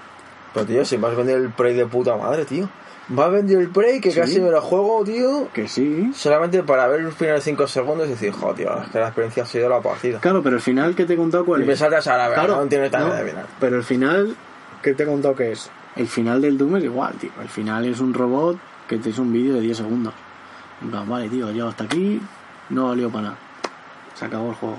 Pero 0.54 0.64
tío, 0.66 0.84
si 0.84 0.96
me 0.96 1.08
has 1.08 1.16
vendido 1.16 1.38
el 1.38 1.50
Prey 1.50 1.74
de 1.74 1.86
puta 1.86 2.16
madre, 2.16 2.44
tío. 2.44 2.68
Me 3.08 3.22
has 3.22 3.30
vendido 3.30 3.60
el 3.60 3.68
Prey 3.70 4.00
que 4.00 4.10
Sí. 4.10 4.18
casi 4.20 4.40
me 4.40 4.50
lo 4.50 4.60
juego, 4.60 5.04
tío. 5.04 5.48
Que 5.52 5.68
sí. 5.68 6.10
Solamente 6.14 6.62
para 6.64 6.88
ver 6.88 7.02
los 7.02 7.14
primeros 7.14 7.44
5 7.44 7.66
segundos 7.68 8.06
y 8.08 8.10
decir, 8.10 8.32
joder, 8.32 8.56
tío, 8.56 8.82
es 8.82 8.88
que 8.90 8.98
la 8.98 9.06
experiencia 9.06 9.44
ha 9.44 9.46
sido 9.46 9.68
la 9.68 9.80
partida. 9.80 10.18
Claro, 10.20 10.42
pero 10.42 10.56
el 10.56 10.62
final 10.62 10.94
que 10.96 11.04
te 11.04 11.14
he 11.14 11.16
contado 11.16 11.44
cuál 11.44 11.60
Y 11.60 11.62
es. 11.62 11.68
me 11.68 11.76
saltas 11.76 12.06
a 12.08 12.16
la 12.16 12.28
verdad, 12.28 12.46
Claro, 12.46 12.62
no 12.62 12.68
tiene 12.68 12.90
tanta 12.90 13.08
no, 13.08 13.14
de 13.14 13.30
final. 13.30 13.46
Pero 13.60 13.76
el 13.76 13.84
final 13.84 14.36
que 14.82 14.94
te 14.94 15.02
he 15.04 15.06
contado 15.06 15.36
que 15.36 15.52
es. 15.52 15.70
El 15.94 16.08
final 16.08 16.42
del 16.42 16.58
Doom 16.58 16.76
es 16.76 16.84
igual, 16.84 17.14
tío. 17.14 17.30
El 17.40 17.48
final 17.48 17.84
es 17.86 18.00
un 18.00 18.12
robot 18.12 18.58
que 18.88 18.98
te 18.98 19.10
hizo 19.10 19.22
un 19.22 19.32
vídeo 19.32 19.54
de 19.54 19.60
10 19.60 19.76
segundos. 19.78 20.12
Vale, 20.80 21.28
tío, 21.28 21.50
llego 21.52 21.68
hasta 21.68 21.84
aquí, 21.84 22.20
no 22.70 22.88
valió 22.88 23.08
para 23.08 23.22
nada. 23.22 23.38
Se 24.14 24.24
acabó 24.24 24.48
el 24.50 24.54
juego. 24.56 24.76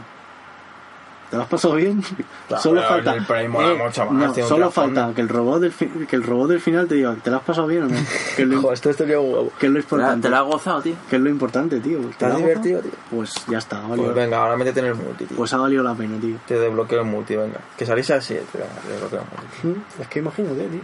¿Te 1.30 1.36
lo 1.36 1.44
has 1.44 1.50
pasado 1.50 1.76
bien? 1.76 2.02
Claro, 2.48 2.64
solo 2.64 2.80
pero 2.80 2.90
falta. 2.94 3.14
el 3.16 3.26
Prey 3.26 3.48
mola 3.50 3.74
mucho 3.74 4.06
más, 4.06 4.14
no, 4.28 4.32
tiene 4.34 4.44
un 4.44 4.50
solo 4.50 4.72
falta 4.72 5.12
que 5.14 5.20
el 5.20 5.28
robot 5.28 5.60
del 5.60 5.74
fi- 5.74 5.90
que 6.08 6.16
el 6.16 6.24
robot 6.24 6.48
del 6.52 6.62
final 6.62 6.88
te 6.88 6.96
diga, 6.96 7.16
¿te 7.22 7.30
lo 7.30 7.36
has 7.36 7.44
pasado 7.44 7.68
bien 7.68 7.84
o 7.84 7.88
no? 7.90 7.98
Que 8.38 8.44
es 8.44 8.48
lo, 8.48 8.62
Joder, 8.62 8.74
esto 8.88 9.04
un 9.04 9.10
huevo. 9.10 9.52
que 9.60 9.66
es 9.66 9.72
lo 9.74 9.80
¿Te 9.80 9.84
importante. 9.84 10.22
te 10.22 10.30
la 10.30 10.40
has 10.40 10.46
gozado, 10.46 10.82
tío? 10.82 10.96
Que 11.10 11.18
es 11.18 11.22
lo 11.22 11.30
importante, 11.30 11.82
tío. 11.82 12.00
¿Te 12.00 12.10
¿Está 12.12 12.28
lo 12.30 12.34
has 12.36 12.40
divertido, 12.40 12.78
gozado? 12.78 12.92
tío? 12.96 13.18
Pues 13.18 13.34
ya 13.50 13.58
está, 13.58 13.78
ha 13.80 13.88
valido, 13.90 14.06
Pues 14.06 14.16
venga, 14.16 14.38
ahora 14.38 14.56
métete 14.56 14.80
en 14.80 14.86
el 14.86 14.96
multi, 14.96 15.26
tío. 15.26 15.36
pues 15.36 15.54
ha 15.54 15.58
valido 15.58 15.84
la 15.84 15.94
pena, 15.96 16.18
tío. 16.18 16.38
Te 16.48 16.58
desbloqueo 16.58 17.02
el 17.02 17.08
multi, 17.08 17.36
venga. 17.36 17.60
Que 17.78 17.86
salís 17.86 18.10
a 18.12 18.22
7, 18.22 18.46
venga, 18.54 18.68
te 18.86 18.92
desbloqueo 18.94 19.20
el 19.20 19.28
multi. 19.74 19.80
Mm, 19.80 20.02
Es 20.02 20.08
que 20.08 20.20
imagínate, 20.20 20.68
tío. 20.70 20.82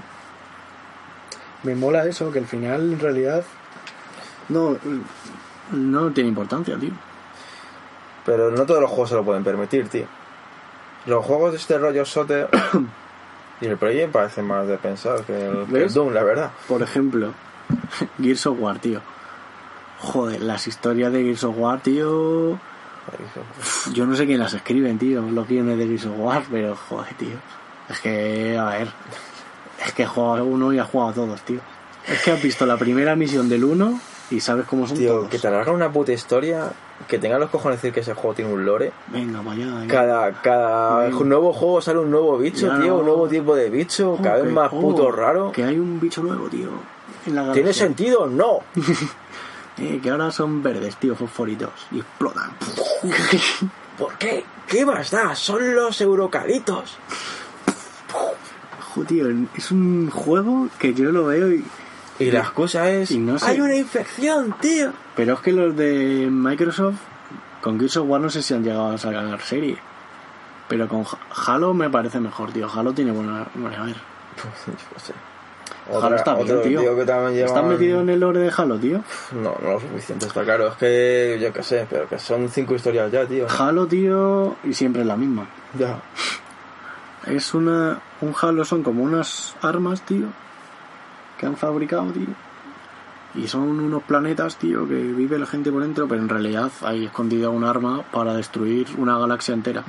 Me 1.64 1.76
mola 1.76 2.06
eso, 2.06 2.30
que 2.34 2.40
al 2.40 2.48
final 2.48 2.92
en 2.92 3.00
realidad 3.00 3.44
no, 4.50 4.76
no 5.72 6.12
tiene 6.12 6.28
importancia, 6.28 6.78
tío. 6.78 6.92
Pero 8.26 8.52
no 8.52 8.66
todos 8.66 8.82
los 8.82 8.90
juegos 8.90 9.10
se 9.10 9.16
lo 9.16 9.24
pueden 9.24 9.44
permitir, 9.46 9.88
tío. 9.88 10.06
Los 11.06 11.26
juegos 11.26 11.52
de 11.52 11.58
este 11.58 11.78
rollo 11.78 12.06
sote 12.06 12.48
y 13.62 13.66
el 13.66 13.78
me 13.80 14.08
parecen 14.08 14.46
más 14.46 14.68
de 14.68 14.78
pensar 14.78 15.22
que 15.24 15.34
el, 15.34 15.66
que 15.66 15.76
el 15.78 15.84
¿Ves? 15.84 15.94
Doom, 15.94 16.14
la 16.14 16.24
verdad. 16.24 16.52
Por 16.68 16.82
ejemplo, 16.82 17.34
Gears 18.22 18.46
of 18.48 18.58
War, 18.60 18.80
tío. 18.80 19.02
Joder, 20.00 20.42
las 20.42 20.68
historias 20.68 21.12
de 21.14 21.24
Gears 21.24 21.44
of 21.44 21.56
War, 21.58 21.80
tío. 21.82 22.60
Yo 23.94 24.06
no 24.06 24.16
sé 24.16 24.26
quién 24.26 24.40
las 24.40 24.54
escriben, 24.54 24.98
tío, 24.98 25.22
los 25.22 25.48
guiones 25.48 25.78
de 25.78 25.88
Gears 25.88 26.06
of 26.06 26.14
War, 26.18 26.44
pero 26.52 26.76
joder, 26.76 27.14
tío. 27.16 27.36
Es 27.90 28.00
que, 28.00 28.58
a 28.58 28.66
ver. 28.66 28.88
Es 29.86 29.94
que 29.94 30.04
he 30.04 30.08
jugado 30.08 30.38
a 30.38 30.44
uno 30.44 30.72
y 30.74 30.80
ha 30.80 30.86
jugado 30.86 31.12
a 31.12 31.14
todos, 31.14 31.42
tío. 31.42 31.60
Es 32.08 32.22
que 32.22 32.32
has 32.32 32.42
visto 32.42 32.66
la 32.66 32.78
primera 32.78 33.16
misión 33.16 33.48
del 33.50 33.64
uno 33.64 34.00
y 34.30 34.40
sabes 34.40 34.66
cómo 34.66 34.88
son 34.88 34.98
Tío, 34.98 35.14
todos. 35.14 35.30
que 35.30 35.40
te 35.40 35.48
alargan 35.48 35.76
una 35.76 35.92
puta 35.92 36.12
historia, 36.12 36.72
que 37.08 37.20
tengan 37.20 37.40
los 37.40 37.50
cojones 37.50 37.82
de 37.82 37.88
decir 37.90 37.94
que 37.94 38.00
ese 38.02 38.14
juego 38.14 38.34
tiene 38.36 38.54
un 38.54 38.66
lore. 38.66 38.92
Venga, 39.08 39.42
vaya. 39.42 39.66
venga. 39.66 39.88
Cada, 39.88 40.32
cada 40.42 41.10
Mm. 41.10 41.28
nuevo 41.28 41.54
juego 41.54 41.82
sale 41.82 42.00
un 42.00 42.12
nuevo 42.12 42.38
bicho, 42.38 42.68
Ya 42.68 42.80
tío, 42.80 42.88
no. 42.94 42.96
un 43.00 43.06
nuevo 43.06 43.28
tipo 43.28 43.56
de 43.56 43.70
bicho, 43.70 44.18
cada 44.22 44.42
vez 44.44 44.52
más 44.52 44.70
oh, 44.74 44.80
puto 44.82 45.12
raro. 45.12 45.52
Que 45.52 45.64
hay 45.64 45.78
un 45.80 46.00
bicho 46.00 46.22
nuevo, 46.24 46.48
tío. 46.48 46.70
En 47.26 47.36
la 47.36 47.52
¿Tiene 47.54 47.74
sentido? 47.74 48.28
No. 48.28 48.60
Eh, 49.76 50.00
que 50.04 50.12
ahora 50.12 50.30
son 50.32 50.62
verdes, 50.62 50.98
tío, 50.98 51.16
fosforitos. 51.16 51.72
Y 51.92 51.98
explotan. 51.98 52.52
¿Por 53.98 54.14
qué? 54.20 54.46
¿Qué 54.68 54.86
más 54.86 55.10
da? 55.10 55.34
Son 55.34 55.74
los 55.74 56.00
eurocalitos. 56.00 56.96
Tío, 59.08 59.26
es 59.56 59.72
un 59.72 60.12
juego 60.12 60.68
que 60.78 60.94
yo 60.94 61.12
lo 61.12 61.26
veo 61.26 61.52
y... 61.52 61.66
Y 62.20 62.32
la 62.32 62.40
excusa 62.40 62.90
es, 62.92 63.12
Y 63.12 63.18
no 63.18 63.40
sé- 63.40 63.46
hay 63.46 63.60
una 63.62 63.76
infección, 63.76 64.56
tío. 64.62 64.92
Pero 65.16 65.34
es 65.34 65.40
que 65.42 65.52
los 65.52 65.76
de 65.76 66.28
Microsoft, 66.32 66.98
con 67.62 67.80
Gears 67.80 67.98
of 67.98 68.08
War 68.08 68.22
no 68.22 68.30
sé 68.30 68.42
si 68.42 68.54
han 68.54 68.64
llegado 68.64 68.92
a 68.92 68.98
sacar 68.98 69.40
serie. 69.42 69.78
Pero 70.68 70.88
con 70.88 71.02
Ha- 71.02 71.54
Halo 71.54 71.74
me 71.74 71.90
parece 71.90 72.20
mejor, 72.20 72.52
tío. 72.52 72.70
Halo 72.74 72.94
tiene 72.94 73.12
buena... 73.12 73.46
Bueno, 73.56 73.78
a 73.82 73.86
ver. 73.86 73.96
Yo 73.96 74.74
qué 74.94 75.00
sé. 75.00 75.14
Halo 75.92 76.16
está 76.16 76.36
bien, 76.36 76.62
tío. 76.62 76.96
que 76.96 77.04
también 77.06 77.34
lleva... 77.34 77.48
¿Estás 77.48 77.66
metido 77.66 78.00
en 78.02 78.10
el 78.10 78.20
lore 78.20 78.40
de 78.40 78.54
Halo, 78.56 78.78
tío? 78.78 79.04
No, 79.34 79.56
no 79.62 79.72
lo 79.74 79.80
suficiente, 79.82 80.28
está 80.28 80.44
claro. 80.44 80.70
Es 80.70 80.76
que, 80.76 81.40
yo 81.42 81.52
qué 81.52 81.62
sé, 81.64 81.86
pero 81.90 82.08
que 82.08 82.18
son 82.20 82.48
cinco 82.50 82.74
historias 82.76 83.12
ya, 83.12 83.26
tío. 83.26 83.48
Halo, 83.60 83.86
tío, 83.88 84.56
y 84.64 84.74
siempre 84.74 85.02
es 85.02 85.08
la 85.08 85.18
misma. 85.18 85.46
Ya. 85.78 86.00
Es 87.28 87.54
una... 87.54 88.00
Un 88.22 88.34
Halo 88.42 88.64
son 88.66 88.84
como 88.84 89.04
unas 89.04 89.56
armas, 89.62 90.02
tío, 90.04 90.28
que 91.44 91.50
han 91.50 91.58
fabricado, 91.58 92.06
tío. 92.12 92.28
Y 93.36 93.48
son 93.48 93.64
unos 93.80 94.04
planetas, 94.04 94.58
tío, 94.58 94.88
que 94.88 94.96
vive 94.96 95.38
la 95.38 95.46
gente 95.46 95.72
por 95.72 95.82
dentro, 95.82 96.08
pero 96.08 96.22
en 96.22 96.30
realidad 96.30 96.72
hay 96.84 97.06
escondida 97.06 97.50
un 97.50 97.64
arma 97.64 98.04
para 98.12 98.34
destruir 98.34 98.88
una 98.98 99.18
galaxia 99.18 99.54
entera. 99.54 99.84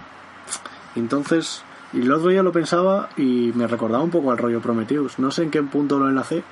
Entonces, 0.96 1.62
y 1.92 2.00
el 2.00 2.12
otro 2.12 2.30
día 2.30 2.42
lo 2.42 2.52
pensaba 2.52 3.10
y 3.16 3.52
me 3.54 3.66
recordaba 3.66 4.02
un 4.02 4.10
poco 4.10 4.32
al 4.32 4.38
rollo 4.38 4.60
Prometheus. 4.60 5.18
No 5.18 5.30
sé 5.30 5.44
en 5.44 5.50
qué 5.50 5.62
punto 5.62 5.98
lo 5.98 6.08
enlacé, 6.08 6.42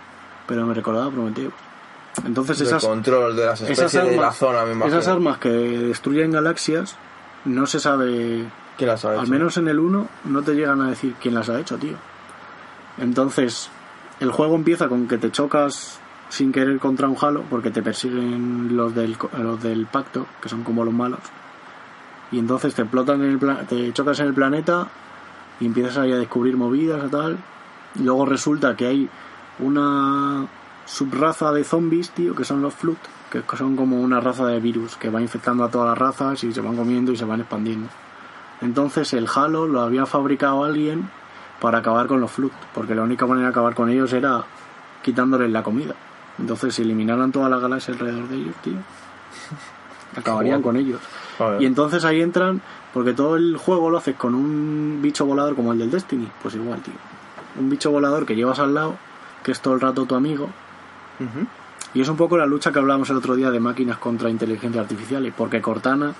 pero 0.46 0.66
me 0.66 0.74
recordaba 0.74 1.10
Prometheus. 1.10 1.52
Entonces 2.24 2.60
El 2.60 2.66
esas, 2.66 2.84
control 2.84 3.34
de 3.34 3.46
las 3.46 3.60
especies 3.62 3.94
armas, 3.96 4.10
de 4.10 4.20
la 4.20 4.32
zona, 4.32 4.64
me 4.66 4.86
esas 4.86 5.08
armas 5.08 5.38
que 5.38 5.48
destruyen 5.48 6.30
galaxias, 6.30 6.94
no 7.46 7.66
se 7.66 7.80
sabe 7.80 8.44
¿Quién 8.76 8.88
las 8.88 9.04
ha 9.06 9.14
hecho? 9.14 9.22
al 9.22 9.28
menos 9.28 9.56
en 9.56 9.68
el 9.68 9.78
1 9.78 10.08
no 10.24 10.42
te 10.42 10.52
llegan 10.52 10.82
a 10.82 10.90
decir 10.90 11.14
quién 11.20 11.34
las 11.34 11.48
ha 11.48 11.58
hecho, 11.58 11.78
tío. 11.78 11.96
Entonces, 12.98 13.70
el 14.22 14.30
juego 14.30 14.54
empieza 14.54 14.88
con 14.88 15.08
que 15.08 15.18
te 15.18 15.32
chocas 15.32 15.98
sin 16.28 16.52
querer 16.52 16.78
contra 16.78 17.08
un 17.08 17.16
halo, 17.20 17.42
porque 17.50 17.70
te 17.70 17.82
persiguen 17.82 18.76
los 18.76 18.94
del, 18.94 19.16
los 19.36 19.60
del 19.60 19.86
pacto, 19.86 20.26
que 20.40 20.48
son 20.48 20.62
como 20.62 20.84
los 20.84 20.94
malos. 20.94 21.18
Y 22.30 22.38
entonces 22.38 22.72
te 22.74 22.82
explotan 22.82 23.22
en 23.22 23.30
el 23.32 23.66
te 23.66 23.92
chocas 23.92 24.20
en 24.20 24.26
el 24.26 24.34
planeta 24.34 24.88
y 25.60 25.66
empiezas 25.66 25.98
ahí 25.98 26.12
a 26.12 26.16
descubrir 26.16 26.56
movidas 26.56 27.04
y 27.06 27.10
tal. 27.10 27.38
Y 27.96 28.04
luego 28.04 28.24
resulta 28.24 28.76
que 28.76 28.86
hay 28.86 29.10
una 29.58 30.46
subraza 30.86 31.52
de 31.52 31.64
zombies, 31.64 32.10
tío, 32.10 32.34
que 32.34 32.44
son 32.44 32.62
los 32.62 32.74
Flut, 32.74 32.98
que 33.30 33.42
son 33.56 33.76
como 33.76 34.00
una 34.00 34.20
raza 34.20 34.46
de 34.46 34.60
virus 34.60 34.96
que 34.96 35.10
va 35.10 35.20
infectando 35.20 35.64
a 35.64 35.70
todas 35.70 35.88
las 35.88 35.98
razas 35.98 36.44
y 36.44 36.52
se 36.52 36.60
van 36.60 36.76
comiendo 36.76 37.12
y 37.12 37.16
se 37.16 37.24
van 37.24 37.40
expandiendo. 37.40 37.88
Entonces 38.60 39.12
el 39.14 39.28
Halo 39.34 39.66
lo 39.66 39.80
había 39.80 40.06
fabricado 40.06 40.62
alguien 40.64 41.10
para 41.62 41.78
acabar 41.78 42.08
con 42.08 42.20
los 42.20 42.32
Flut, 42.32 42.52
porque 42.74 42.92
la 42.92 43.02
única 43.02 43.24
manera 43.24 43.46
de 43.46 43.50
acabar 43.52 43.76
con 43.76 43.88
ellos 43.88 44.12
era 44.12 44.42
quitándoles 45.00 45.48
la 45.48 45.62
comida. 45.62 45.94
Entonces 46.36 46.74
si 46.74 46.82
eliminaran 46.82 47.30
toda 47.30 47.48
la 47.48 47.60
galaxia 47.60 47.94
alrededor 47.94 48.26
de 48.26 48.34
ellos, 48.34 48.56
tío, 48.62 48.78
acabarían 50.16 50.60
con 50.60 50.76
ellos. 50.76 51.00
Y 51.60 51.66
entonces 51.66 52.04
ahí 52.04 52.20
entran, 52.20 52.60
porque 52.92 53.12
todo 53.12 53.36
el 53.36 53.56
juego 53.56 53.90
lo 53.90 53.98
haces 53.98 54.16
con 54.16 54.34
un 54.34 54.98
bicho 55.00 55.24
volador 55.24 55.54
como 55.54 55.72
el 55.72 55.78
del 55.78 55.92
Destiny, 55.92 56.28
pues 56.42 56.56
igual, 56.56 56.80
tío. 56.80 56.94
Un 57.56 57.70
bicho 57.70 57.92
volador 57.92 58.26
que 58.26 58.34
llevas 58.34 58.58
al 58.58 58.74
lado, 58.74 58.96
que 59.44 59.52
es 59.52 59.60
todo 59.60 59.74
el 59.74 59.80
rato 59.80 60.04
tu 60.04 60.16
amigo, 60.16 60.50
y 61.94 62.00
es 62.00 62.08
un 62.08 62.16
poco 62.16 62.36
la 62.36 62.46
lucha 62.46 62.72
que 62.72 62.80
hablábamos 62.80 63.08
el 63.10 63.18
otro 63.18 63.36
día 63.36 63.52
de 63.52 63.60
máquinas 63.60 63.98
contra 63.98 64.30
inteligencia 64.30 64.80
artificial, 64.80 65.32
porque 65.36 65.62
Cortana, 65.62 66.12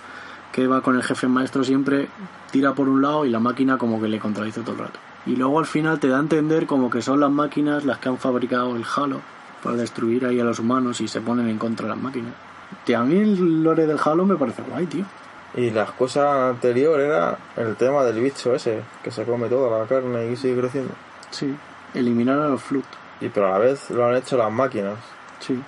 que 0.53 0.69
va 0.69 0.83
con 0.83 0.95
el 0.95 1.03
jefe 1.03 1.27
maestro 1.27 1.65
siempre, 1.65 2.09
tira 2.53 2.75
por 2.75 2.89
un 2.89 3.03
lado 3.03 3.27
y 3.27 3.31
la 3.31 3.41
máquina 3.41 3.77
como 3.77 4.01
que 4.01 4.07
le 4.07 4.21
contradice 4.21 4.61
todo 4.61 4.75
el 4.75 4.79
rato. 4.79 5.01
Y 5.27 5.37
luego 5.37 5.59
al 5.59 5.67
final 5.67 6.01
te 6.01 6.09
da 6.09 6.17
a 6.17 6.21
entender 6.21 6.67
como 6.67 6.91
que 6.91 7.03
son 7.03 7.21
las 7.21 7.31
máquinas 7.31 7.85
las 7.85 7.99
que 7.99 8.09
han 8.09 8.19
fabricado 8.19 8.75
el 8.75 8.85
Halo 8.97 9.21
para 9.63 9.77
destruir 9.77 10.27
ahí 10.27 10.41
a 10.41 10.45
los 10.45 10.59
humanos 10.59 11.01
y 11.01 11.09
se 11.09 11.21
ponen 11.21 11.49
en 11.49 11.59
contra 11.59 11.87
de 11.87 11.95
las 11.95 12.03
máquinas. 12.03 12.33
Tío, 12.85 12.99
a 12.99 13.05
mí 13.05 13.17
el 13.17 13.63
lore 13.63 13.87
del 13.87 13.99
Halo 14.03 14.25
me 14.25 14.37
parece 14.37 14.63
guay, 14.63 14.87
tío. 14.87 15.05
Y 15.55 15.71
la 15.71 15.83
excusa 15.83 16.49
anterior 16.49 16.99
era 16.99 17.39
el 17.57 17.77
tema 17.77 18.03
del 18.05 18.21
bicho 18.21 18.55
ese, 18.55 18.83
que 19.03 19.11
se 19.11 19.25
come 19.25 19.49
toda 19.49 19.81
la 19.81 19.87
carne 19.87 20.33
y 20.33 20.37
sigue 20.37 20.61
creciendo. 20.61 20.95
Sí. 21.31 21.55
Eliminar 21.95 22.39
a 22.39 22.49
los 22.49 22.63
Flut. 22.63 22.85
Y 23.21 23.29
pero 23.29 23.49
a 23.49 23.51
la 23.51 23.59
vez 23.59 23.91
lo 23.91 24.07
han 24.07 24.17
hecho 24.17 24.37
las 24.37 24.51
máquinas. 24.51 24.99
Sí. 25.41 25.61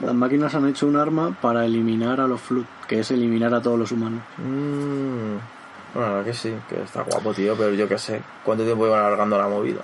Las 0.00 0.14
máquinas 0.14 0.54
han 0.54 0.68
hecho 0.68 0.86
un 0.86 0.96
arma 0.96 1.36
para 1.40 1.64
eliminar 1.64 2.20
a 2.20 2.26
los 2.26 2.40
Flut, 2.40 2.66
que 2.86 3.00
es 3.00 3.10
eliminar 3.10 3.54
a 3.54 3.62
todos 3.62 3.78
los 3.78 3.92
humanos. 3.92 4.22
Mmm. 4.38 5.57
Bueno, 5.94 6.08
la 6.10 6.14
verdad 6.16 6.30
que 6.32 6.36
sí, 6.36 6.54
que 6.68 6.82
está 6.82 7.02
guapo, 7.02 7.32
tío, 7.32 7.56
pero 7.56 7.72
yo 7.74 7.88
qué 7.88 7.98
sé. 7.98 8.20
¿Cuánto 8.44 8.64
tiempo 8.64 8.86
iban 8.86 9.00
alargando 9.00 9.38
la 9.38 9.48
movida? 9.48 9.80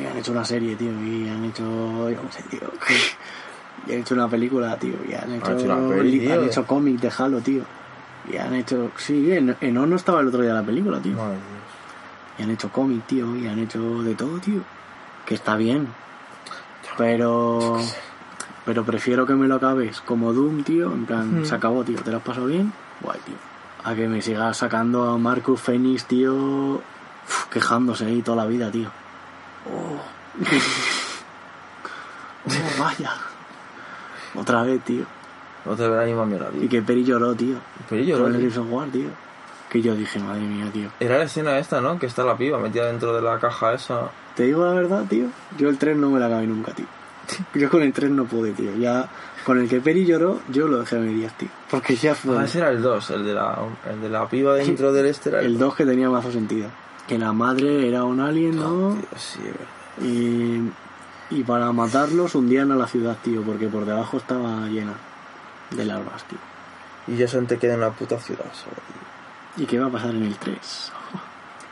Y 0.00 0.04
han 0.06 0.16
hecho 0.16 0.32
una 0.32 0.44
serie, 0.44 0.76
tío, 0.76 0.92
y 1.02 1.28
han 1.28 1.44
hecho. 1.44 1.64
Yo 2.10 2.22
no 2.22 2.30
sé, 2.32 2.42
tío. 2.44 2.60
Y 3.86 3.92
han 3.92 3.98
hecho 4.00 4.14
una 4.14 4.28
película, 4.28 4.76
tío, 4.78 4.94
y 5.08 5.14
han 5.14 5.32
hecho. 5.34 5.52
hecho 5.52 5.64
una 5.72 5.88
peli, 5.88 6.10
li- 6.12 6.20
tío. 6.20 6.34
han 6.34 6.44
hecho 6.44 6.66
cómic 6.66 7.00
de 7.00 7.12
Halo, 7.18 7.40
tío. 7.40 7.62
Y 8.32 8.36
han 8.36 8.54
hecho. 8.54 8.90
Sí, 8.96 9.32
en, 9.32 9.56
en 9.60 9.76
ONU 9.78 9.96
estaba 9.96 10.20
el 10.20 10.28
otro 10.28 10.42
día 10.42 10.54
la 10.54 10.62
película, 10.62 10.98
tío. 11.00 11.16
Madre 11.16 11.36
Y 12.38 12.42
han 12.42 12.50
hecho 12.50 12.70
cómic, 12.70 13.06
tío, 13.06 13.36
y 13.36 13.46
han 13.46 13.58
hecho 13.58 14.02
de 14.02 14.14
todo, 14.14 14.38
tío. 14.38 14.60
Que 15.26 15.34
está 15.34 15.56
bien. 15.56 15.88
Pero. 16.96 17.78
Pero 18.64 18.84
prefiero 18.84 19.26
que 19.26 19.34
me 19.34 19.46
lo 19.46 19.56
acabes 19.56 20.00
como 20.00 20.32
Doom, 20.32 20.62
tío. 20.62 20.86
En 20.92 21.04
plan, 21.04 21.42
Mm. 21.42 21.44
se 21.44 21.54
acabó, 21.54 21.84
tío. 21.84 21.98
¿Te 22.00 22.10
lo 22.10 22.18
has 22.18 22.22
pasado 22.22 22.46
bien? 22.46 22.72
Guay, 23.02 23.18
tío. 23.26 23.34
A 23.84 23.94
que 23.94 24.08
me 24.08 24.22
sigas 24.22 24.56
sacando 24.56 25.10
a 25.10 25.18
Marcus 25.18 25.60
Phoenix, 25.60 26.06
tío. 26.06 26.34
uf, 26.34 27.46
quejándose 27.50 28.06
ahí 28.06 28.22
toda 28.22 28.38
la 28.38 28.46
vida, 28.46 28.70
tío. 28.70 28.88
Oh. 29.70 30.00
vaya. 32.78 33.12
Otra 34.34 34.62
vez, 34.62 34.80
tío. 34.82 35.04
Te 35.64 35.88
verá 35.88 36.02
la 36.02 36.06
misma 36.06 36.26
mierda, 36.26 36.50
Y 36.54 36.60
tío. 36.60 36.68
que 36.68 36.82
Peri 36.82 37.04
lloró, 37.04 37.34
tío. 37.34 37.56
Pero 37.88 38.02
yo 38.02 38.18
Con 38.18 38.34
el 38.34 38.46
of 38.46 38.58
War, 38.70 38.88
tío. 38.88 39.08
Que 39.70 39.80
yo 39.80 39.94
dije, 39.94 40.18
madre 40.18 40.42
mía, 40.42 40.70
tío. 40.72 40.88
Era 41.00 41.18
la 41.18 41.24
escena 41.24 41.58
esta, 41.58 41.80
¿no? 41.80 41.98
Que 41.98 42.06
está 42.06 42.24
la 42.24 42.36
piba 42.36 42.58
metida 42.58 42.86
dentro 42.86 43.14
de 43.14 43.22
la 43.22 43.38
caja 43.38 43.74
esa. 43.74 44.10
Te 44.36 44.44
digo 44.44 44.64
la 44.64 44.72
verdad, 44.72 45.04
tío. 45.08 45.26
Yo 45.58 45.68
el 45.68 45.78
3 45.78 45.96
no 45.96 46.10
me 46.10 46.20
la 46.20 46.26
acabé 46.26 46.46
nunca, 46.46 46.72
tío. 46.72 46.86
Yo 47.54 47.70
con 47.70 47.82
el 47.82 47.92
3 47.92 48.10
no 48.10 48.24
pude, 48.24 48.52
tío. 48.52 48.74
Ya 48.76 49.08
con 49.44 49.60
el 49.60 49.68
que 49.68 49.80
Peri 49.80 50.04
lloró, 50.06 50.40
yo 50.48 50.66
lo 50.66 50.78
dejé 50.78 50.96
a 50.96 51.00
medias, 51.00 51.36
tío. 51.36 51.48
Porque 51.70 51.94
ya 51.96 52.14
fue 52.14 52.38
Ah, 52.38 52.44
ese 52.44 52.58
era 52.58 52.70
el 52.70 52.82
2, 52.82 53.10
el 53.10 53.24
de 53.24 53.34
la, 53.34 53.58
el 53.90 54.00
de 54.00 54.08
la 54.08 54.28
piba 54.28 54.54
dentro 54.54 54.92
del 54.92 55.06
este 55.06 55.28
era 55.28 55.40
el 55.40 55.58
2 55.58 55.74
que 55.74 55.84
tenía 55.84 56.08
más 56.08 56.24
sentido. 56.24 56.68
Que 57.06 57.18
la 57.18 57.32
madre 57.32 57.86
era 57.86 58.04
un 58.04 58.20
alien, 58.20 58.56
¿no? 58.56 58.94
Tío, 58.94 59.18
sí, 59.18 59.40
es 59.40 59.52
verdad. 59.52 60.10
Y, 60.10 60.70
y 61.30 61.42
para 61.44 61.70
matarlos 61.72 62.34
hundían 62.34 62.72
a 62.72 62.76
la 62.76 62.86
ciudad, 62.86 63.18
tío. 63.22 63.42
Porque 63.42 63.68
por 63.68 63.84
debajo 63.84 64.16
estaba 64.16 64.66
llena 64.68 64.94
de 65.70 65.84
larvas, 65.84 66.24
tío. 66.24 66.38
Y 67.06 67.16
ya 67.16 67.28
se 67.28 67.40
te 67.42 67.58
queda 67.58 67.74
en 67.74 67.80
la 67.80 67.90
puta 67.90 68.18
ciudad 68.18 68.46
solo, 68.54 68.76
tío. 68.76 69.64
¿Y 69.64 69.66
qué 69.66 69.78
va 69.78 69.86
a 69.86 69.90
pasar 69.90 70.10
en 70.14 70.24
el 70.24 70.36
3? 70.36 70.92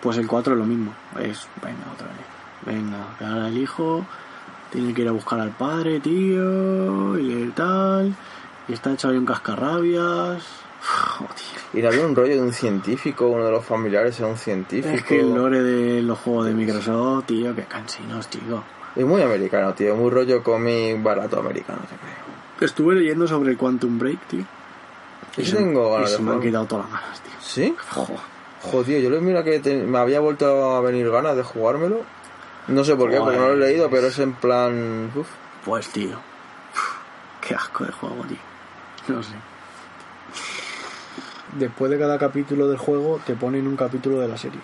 Pues 0.03 0.19
el 0.19 0.27
4 0.27 0.55
es 0.55 0.59
lo 0.59 0.65
mismo. 0.65 0.93
Es, 1.21 1.47
venga, 1.63 1.85
otra 1.95 2.09
vez. 2.09 2.27
Venga, 2.67 3.07
ahora 3.21 3.47
el 3.47 3.57
hijo 3.57 4.05
tiene 4.73 4.95
que 4.95 5.03
ir 5.03 5.09
a 5.09 5.13
buscar 5.13 5.39
al 5.41 5.51
padre, 5.51 6.01
tío, 6.01 7.19
y 7.19 7.53
tal. 7.55 8.15
Y 8.69 8.73
está 8.73 8.93
hecho 8.93 9.09
ahí 9.09 9.17
un 9.17 9.27
cascarrabias. 9.27 10.43
Joder. 10.83 11.31
Y 11.75 11.85
había 11.87 12.07
un 12.07 12.15
rollo 12.17 12.35
de 12.35 12.41
un 12.43 12.53
científico, 12.53 13.29
uno 13.29 13.45
de 13.45 13.51
los 13.51 13.65
familiares 13.65 14.19
era 14.19 14.29
un 14.29 14.37
científico. 14.37 14.95
Es 14.95 15.05
que 15.05 15.21
el 15.21 15.35
lore 15.35 15.63
de 15.63 16.03
los 16.03 16.19
juegos 16.19 16.47
de 16.47 16.55
Microsoft, 16.55 17.27
tío, 17.27 17.55
que 17.55 17.63
cansinos, 17.65 18.29
tío. 18.29 18.63
Es 18.97 19.05
muy 19.07 19.23
americano, 19.23 19.73
tío. 19.75 19.95
Muy 19.97 20.11
rollo 20.11 20.43
cómic 20.43 21.03
barato 21.03 21.39
americano, 21.39 21.81
te 21.83 21.97
creo. 21.97 22.67
Estuve 22.67 22.95
leyendo 22.97 23.27
sobre 23.27 23.53
el 23.53 23.57
Quantum 23.57 23.99
Break, 23.99 24.21
tío. 24.29 24.45
Se- 25.37 25.57
tengo 25.57 25.89
y 25.89 25.93
ganas 25.95 26.11
se 26.11 26.17
de 26.19 26.23
me 26.25 26.33
han 26.33 26.41
quitado 26.41 26.65
todas 26.67 26.91
las 26.91 27.01
ganas, 27.01 27.21
tío. 27.23 27.33
¿Sí? 27.41 27.75
Joder. 27.91 28.19
Joder, 28.63 29.03
yo 29.03 29.11
le 29.11 29.21
mira 29.21 29.43
que 29.43 29.59
te- 29.61 29.83
me 29.83 29.99
había 29.99 30.21
vuelto 30.21 30.75
a 30.77 30.81
venir 30.83 31.11
ganas 31.11 31.35
de 31.37 31.43
jugármelo. 31.43 32.03
No 32.69 32.85
sé 32.85 32.95
por 32.97 33.11
qué, 33.11 33.19
porque 33.19 33.37
no 33.37 33.49
lo 33.49 33.55
he 33.55 33.69
leído, 33.69 33.91
pero 33.91 34.07
es 34.07 34.19
en 34.19 34.35
plan... 34.35 35.11
Uf. 35.15 35.29
Pues, 35.65 35.89
tío. 35.89 36.19
Qué 37.41 37.55
asco 37.55 37.85
de 37.85 37.93
juego, 37.93 38.25
tío. 38.25 38.39
No 39.09 39.23
sé. 39.23 39.35
Después 41.59 41.91
de 41.91 41.99
cada 41.99 42.19
capítulo 42.19 42.69
del 42.69 42.79
juego 42.79 43.21
te 43.27 43.35
ponen 43.35 43.67
un 43.67 43.77
capítulo 43.77 44.21
de 44.21 44.29
la 44.29 44.39
serie. 44.39 44.61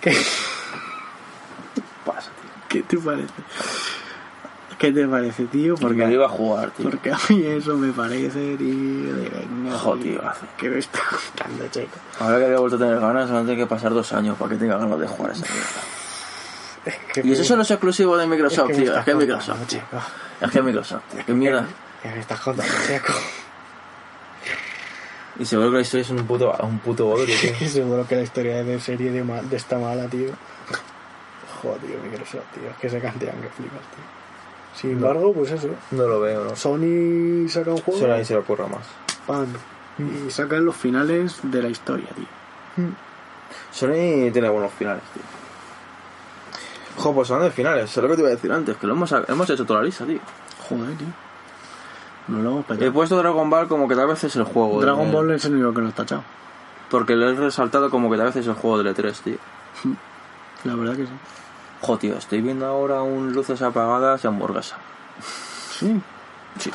¿Qué 0.00 0.16
Pasa, 2.04 2.30
tío. 2.40 2.50
¿Qué 2.68 2.82
te 2.82 2.98
parece? 2.98 3.32
¿Qué 4.80 4.90
te 4.92 5.06
parece, 5.06 5.44
tío? 5.44 5.74
Porque 5.76 5.98
lo 5.98 6.10
iba 6.10 6.24
a 6.24 6.28
jugar, 6.30 6.70
tío. 6.70 6.88
porque 6.90 7.12
a 7.12 7.18
mí 7.28 7.42
eso 7.44 7.76
me 7.76 7.92
parece, 7.92 8.56
tío, 8.56 9.14
de 9.14 9.28
venga, 9.28 9.78
Joder, 9.78 10.02
tío, 10.02 10.20
tío, 10.20 10.32
que 10.56 10.70
me 10.70 10.78
está 10.78 11.00
contando, 11.10 11.68
chico. 11.68 11.98
Ahora 12.18 12.38
que 12.38 12.44
había 12.46 12.58
vuelto 12.58 12.76
a 12.76 12.78
tener 12.80 12.98
ganas, 12.98 13.30
van 13.30 13.38
a 13.38 13.42
tener 13.42 13.58
que 13.58 13.66
pasar 13.66 13.92
dos 13.92 14.10
años 14.14 14.38
para 14.38 14.50
que 14.52 14.56
tenga 14.56 14.78
ganas 14.78 14.98
de 14.98 15.06
jugar 15.06 15.30
a 15.32 15.34
esa 15.34 15.44
mierda. 15.52 15.68
Es 16.86 16.96
que 17.12 17.28
Y 17.28 17.32
eso 17.32 17.44
solo 17.44 17.60
es 17.60 17.70
exclusivo 17.70 18.16
de 18.16 18.26
Microsoft, 18.26 18.68
me 18.70 18.74
tío. 18.74 18.84
estás 18.84 18.98
Es 19.00 19.04
que 19.04 19.10
es 19.10 19.16
Microsoft, 19.18 19.58
tío. 19.66 19.66
chico. 19.80 19.96
Es 20.40 20.50
que 20.50 20.58
es 20.58 20.64
Microsoft, 20.64 21.02
tío. 21.12 21.26
Qué 21.26 21.32
mierda. 21.34 21.66
Que 22.02 22.08
me 22.08 22.18
estás 22.20 22.40
contando, 22.40 22.72
chico. 22.86 23.12
Y 25.38 25.44
seguro 25.44 25.70
que 25.70 25.76
la 25.76 25.82
historia 25.82 26.02
es 26.02 26.10
un 26.10 26.26
puto, 26.26 26.54
un 26.62 26.78
puto 26.78 27.04
bodrio, 27.06 27.36
tío. 27.58 27.68
Seguro 27.68 28.06
que 28.08 28.16
la 28.16 28.22
historia 28.22 28.62
de 28.64 28.80
serie 28.80 29.10
de, 29.10 29.22
ma- 29.22 29.42
de 29.42 29.56
esta 29.56 29.78
mala, 29.78 30.06
tío. 30.06 30.30
Joder, 31.60 31.80
tío, 31.82 31.96
Microsoft, 32.02 32.44
tío. 32.54 32.70
Es 32.70 32.76
que 32.78 32.88
se 32.88 32.98
cantean 33.00 33.36
que 33.42 33.48
flipas, 33.50 33.80
tío. 33.94 34.19
Sin 34.74 34.92
embargo, 34.92 35.32
pues 35.32 35.50
eso. 35.50 35.68
No 35.90 36.06
lo 36.06 36.20
veo, 36.20 36.44
no. 36.44 36.56
Sony 36.56 37.48
saca 37.48 37.70
un 37.70 37.78
juego. 37.78 37.98
Eso 37.98 38.08
nadie 38.08 38.24
se 38.24 38.34
le 38.34 38.40
ocurra 38.40 38.66
más. 38.66 38.86
pan, 39.26 39.46
y 39.98 40.30
sacan 40.30 40.64
los 40.64 40.76
finales 40.76 41.38
de 41.42 41.62
la 41.62 41.68
historia, 41.68 42.06
tío. 42.14 42.84
Sony 43.72 44.30
tiene 44.32 44.48
buenos 44.48 44.72
finales, 44.72 45.02
tío. 45.12 45.22
Jo, 46.96 47.14
pues 47.14 47.30
hablando 47.30 47.46
de 47.50 47.54
finales, 47.54 47.90
es 47.96 48.02
lo 48.02 48.08
que 48.08 48.14
te 48.14 48.20
iba 48.20 48.28
a 48.28 48.32
decir 48.34 48.52
antes, 48.52 48.76
que 48.76 48.86
lo 48.86 48.94
hemos, 48.94 49.12
hemos 49.28 49.48
hecho 49.50 49.64
toda 49.64 49.80
la 49.80 49.86
lista, 49.86 50.04
tío. 50.04 50.18
Joder, 50.68 50.96
tío. 50.96 51.06
No 52.28 52.42
lo 52.42 52.50
hemos 52.50 52.64
He 52.64 52.68
petado. 52.74 52.92
puesto 52.92 53.16
Dragon 53.18 53.48
Ball 53.50 53.68
como 53.68 53.88
que 53.88 53.96
tal 53.96 54.06
vez 54.08 54.22
es 54.24 54.36
el 54.36 54.44
juego. 54.44 54.80
Dragon 54.80 55.10
Ball 55.10 55.30
es 55.32 55.44
el 55.44 55.54
único 55.54 55.74
que 55.74 55.80
no 55.82 55.88
está 55.88 56.02
echado. 56.04 56.24
Porque 56.90 57.14
lo 57.16 57.28
he 57.30 57.34
resaltado 57.34 57.90
como 57.90 58.10
que 58.10 58.16
tal 58.16 58.26
vez 58.26 58.36
es 58.36 58.46
el 58.46 58.54
juego 58.54 58.82
del 58.82 58.94
E3, 58.94 59.12
tío. 59.22 59.36
La 60.64 60.74
verdad 60.74 60.96
que 60.96 61.06
sí. 61.06 61.12
Jo, 61.80 61.96
tío, 61.98 62.16
estoy 62.18 62.40
viendo 62.42 62.66
ahora 62.66 63.02
un 63.02 63.32
luces 63.32 63.62
apagadas 63.62 64.22
y 64.24 64.26
hamburguesa. 64.26 64.76
Sí. 65.78 66.00
Sí. 66.58 66.70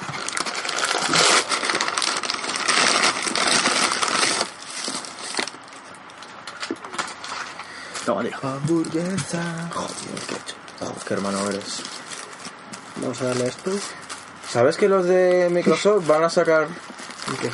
Toma, 8.06 8.22
tío. 8.23 8.38
Hamburguesa. 8.41 9.69
Joder, 9.73 9.91
qué 10.27 10.36
hecho. 10.36 10.56
Joder, 10.80 10.95
qué 11.07 11.14
hermano 11.15 11.49
eres. 11.49 11.82
Vamos 12.98 13.22
a 13.22 13.26
darle 13.26 13.45
a 13.45 13.48
esto. 13.48 13.72
¿Sabes 14.49 14.77
que 14.77 14.88
los 14.88 15.06
de 15.06 15.49
Microsoft 15.52 16.06
van 16.07 16.23
a 16.23 16.30
sacar 16.30 16.68
¿Y 17.34 17.38
qué? 17.38 17.52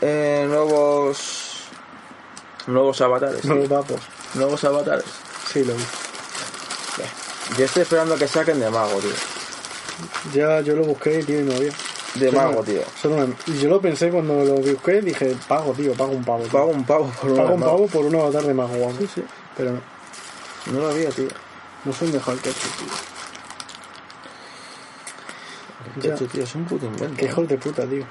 eh, 0.00 0.46
nuevos 0.48 1.64
nuevos 2.66 3.00
avatares? 3.00 3.44
Nuevos 3.44 3.68
vapos. 3.68 4.00
Nuevos 4.34 4.64
avatares. 4.64 5.04
Sí, 5.52 5.64
lo 5.64 5.74
vi. 5.74 5.82
Yo 7.58 7.64
estoy 7.64 7.82
esperando 7.82 8.16
que 8.16 8.28
saquen 8.28 8.60
de 8.60 8.70
mago, 8.70 8.98
tío. 9.00 9.12
Ya 10.32 10.60
yo 10.60 10.76
lo 10.76 10.84
busqué, 10.84 11.22
tío, 11.24 11.40
y 11.40 11.44
no 11.44 11.54
había. 11.54 11.72
De 12.14 12.32
mago, 12.32 12.62
tío. 12.64 12.82
son 13.00 13.36
Y 13.46 13.58
yo 13.58 13.68
lo 13.68 13.80
pensé 13.80 14.10
cuando 14.10 14.44
lo 14.44 14.54
busqué, 14.54 15.00
dije, 15.00 15.36
pago, 15.46 15.72
tío, 15.72 15.92
pago 15.94 16.12
un 16.12 16.24
pavo. 16.24 16.42
tío. 16.42 16.52
Pago 16.52 16.66
un 16.70 16.84
pavo 16.84 17.12
por 17.20 17.36
Pago 17.36 17.54
una 17.54 17.54
un 17.54 17.60
pavo 17.60 17.86
por 17.86 18.04
un 18.04 18.14
avatar 18.16 18.42
de 18.42 18.54
mago, 18.54 18.80
vamos. 18.80 18.96
Sí, 18.98 19.08
sí. 19.14 19.24
Pero 19.56 19.72
no, 19.72 19.80
No 20.72 20.80
lo 20.80 20.88
había, 20.90 21.10
tío. 21.10 21.28
no 21.84 21.92
son 21.92 22.12
mejor 22.12 22.38
que 22.38 22.50
esto, 22.50 22.66
tío. 22.78 22.88
Hecho, 26.14 26.26
tío, 26.26 26.44
es 26.44 26.54
un 26.54 26.64
puto 26.64 26.86
invento. 26.86 27.16
Qué 27.16 27.26
¿eh? 27.26 27.28
hijos 27.28 27.48
de 27.48 27.58
puta, 27.58 27.86
tío. 27.86 28.04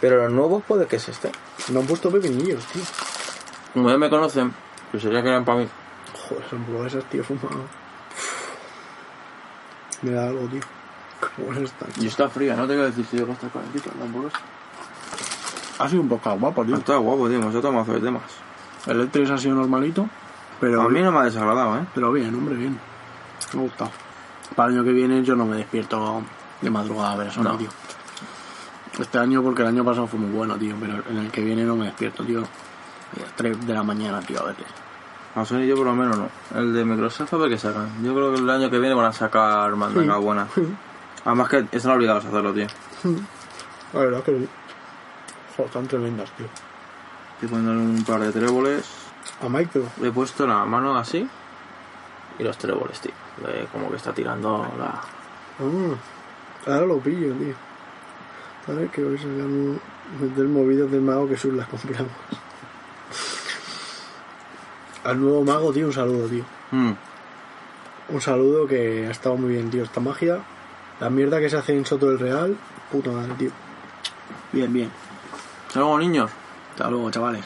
Pero 0.00 0.16
los 0.22 0.32
nuevos 0.32 0.62
puede 0.66 0.86
que 0.86 0.98
se 0.98 1.10
estén. 1.10 1.32
No 1.68 1.80
han 1.80 1.86
puesto 1.86 2.10
pepinillos, 2.10 2.64
tío. 2.66 2.82
Como 3.74 3.90
ya 3.90 3.98
me 3.98 4.10
conocen, 4.10 4.52
sería 5.00 5.22
que 5.22 5.28
eran 5.28 5.44
para 5.44 5.58
mí. 5.60 5.68
Joder, 6.28 6.48
son 6.48 6.58
hamburguesas, 6.60 7.04
tío, 7.10 7.22
fumado. 7.24 7.79
Me 10.02 10.10
da 10.12 10.26
algo, 10.28 10.46
tío. 10.46 10.60
Qué 11.36 11.42
buenas 11.42 11.64
están. 11.64 11.88
Y 12.00 12.06
está 12.06 12.28
fría, 12.28 12.56
no 12.56 12.66
te 12.66 12.74
voy 12.74 12.82
a 12.82 12.86
decir 12.86 13.04
si 13.04 13.18
yo 13.18 13.26
que 13.26 13.32
está 13.32 13.48
calentita 13.48 13.90
la 13.98 14.04
hamburguesa. 14.04 14.38
Ha 15.78 15.88
sido 15.88 16.02
un 16.02 16.08
poco 16.08 16.30
guapo, 16.36 16.64
tío. 16.64 16.76
Está 16.76 16.96
guapo, 16.96 17.28
tío, 17.28 17.38
hemos 17.38 17.54
hecho 17.54 17.72
mazo 17.72 17.92
de 17.92 18.00
temas. 18.00 18.22
El 18.86 19.10
E3 19.10 19.30
ha 19.30 19.38
sido 19.38 19.54
normalito, 19.54 20.08
pero, 20.58 20.82
A 20.82 20.88
mí 20.88 21.00
no 21.02 21.12
me 21.12 21.18
ha 21.18 21.22
desagradado, 21.24 21.78
¿eh? 21.78 21.86
pero 21.94 22.12
bien, 22.12 22.34
hombre, 22.34 22.54
bien. 22.54 22.78
Me 23.54 23.60
ha 23.60 23.62
gustado. 23.62 23.90
Para 24.56 24.68
el 24.70 24.76
año 24.76 24.84
que 24.84 24.92
viene 24.92 25.22
yo 25.22 25.36
no 25.36 25.44
me 25.46 25.56
despierto 25.56 26.22
de 26.60 26.70
madrugada 26.70 27.12
a 27.12 27.16
ver 27.16 27.28
eso, 27.28 27.42
No. 27.42 27.56
tío. 27.56 27.68
Este 28.98 29.18
año, 29.18 29.42
porque 29.42 29.62
el 29.62 29.68
año 29.68 29.84
pasado 29.84 30.06
fue 30.06 30.18
muy 30.18 30.30
bueno, 30.30 30.56
tío, 30.56 30.74
pero 30.80 31.02
en 31.08 31.18
el 31.18 31.30
que 31.30 31.42
viene 31.42 31.64
no 31.64 31.76
me 31.76 31.86
despierto, 31.86 32.24
tío. 32.24 32.40
A 32.40 33.20
las 33.20 33.36
3 33.36 33.66
de 33.66 33.72
la 33.74 33.82
mañana, 33.82 34.20
tío, 34.20 34.40
a 34.40 34.46
veces. 34.46 34.66
A 35.34 35.44
Sony 35.44 35.64
yo 35.66 35.76
por 35.76 35.86
lo 35.86 35.94
menos 35.94 36.18
no. 36.18 36.28
El 36.58 36.72
de 36.72 36.84
Microsoft 36.84 37.32
a 37.34 37.36
ver 37.36 37.50
qué 37.50 37.58
sacan. 37.58 38.02
Yo 38.02 38.14
creo 38.14 38.32
que 38.32 38.40
el 38.40 38.50
año 38.50 38.68
que 38.68 38.78
viene 38.78 38.94
van 38.94 39.06
a 39.06 39.12
sacar 39.12 39.74
mandanga 39.76 40.16
buena. 40.16 40.48
Además 41.24 41.48
que 41.48 41.66
están 41.70 41.92
obligados 41.92 42.24
a 42.24 42.28
hacerlo, 42.28 42.52
tío. 42.52 42.66
La 43.92 44.00
verdad 44.00 44.22
que 44.22 44.38
sí. 44.38 44.48
Joder, 45.56 45.66
están 45.66 45.86
tremendas, 45.86 46.30
tío. 46.32 46.46
Estoy 47.34 47.48
poniendo 47.48 47.72
un 47.72 48.04
par 48.04 48.20
de 48.20 48.32
tréboles. 48.32 48.88
A 49.42 49.48
Micro. 49.48 49.84
Le 50.00 50.08
he 50.08 50.12
puesto 50.12 50.46
la 50.46 50.64
mano 50.64 50.96
así. 50.96 51.28
Y 52.38 52.42
los 52.42 52.56
tréboles, 52.58 53.00
tío. 53.00 53.12
De 53.44 53.66
como 53.72 53.90
que 53.90 53.96
está 53.96 54.12
tirando 54.12 54.66
la... 54.78 55.00
Ah, 55.60 56.72
ahora 56.72 56.86
lo 56.86 56.98
pillo, 56.98 57.32
tío. 57.34 57.54
¿Sabes 58.66 58.90
que 58.90 59.04
hoy 59.04 59.16
sacamos 59.16 59.78
meter 60.20 60.44
movidas 60.46 60.90
del 60.90 61.02
mago 61.02 61.28
que 61.28 61.36
sus 61.36 61.54
las 61.54 61.68
compramos? 61.68 62.12
Al 65.04 65.20
nuevo 65.20 65.44
mago, 65.44 65.72
tío, 65.72 65.86
un 65.86 65.92
saludo, 65.92 66.28
tío. 66.28 66.44
Mm. 66.72 66.92
Un 68.10 68.20
saludo 68.20 68.66
que 68.66 69.06
ha 69.06 69.10
estado 69.10 69.36
muy 69.36 69.52
bien, 69.52 69.70
tío. 69.70 69.84
Esta 69.84 70.00
magia, 70.00 70.40
la 71.00 71.10
mierda 71.10 71.40
que 71.40 71.48
se 71.48 71.56
hace 71.56 71.76
en 71.76 71.86
Soto 71.86 72.08
del 72.08 72.18
Real, 72.18 72.56
puta 72.90 73.10
madre, 73.10 73.32
tío. 73.38 73.50
Bien, 74.52 74.72
bien. 74.72 74.90
Hasta 75.68 75.80
luego, 75.80 75.98
niños. 75.98 76.30
Hasta 76.72 76.90
luego, 76.90 77.10
chavales. 77.10 77.44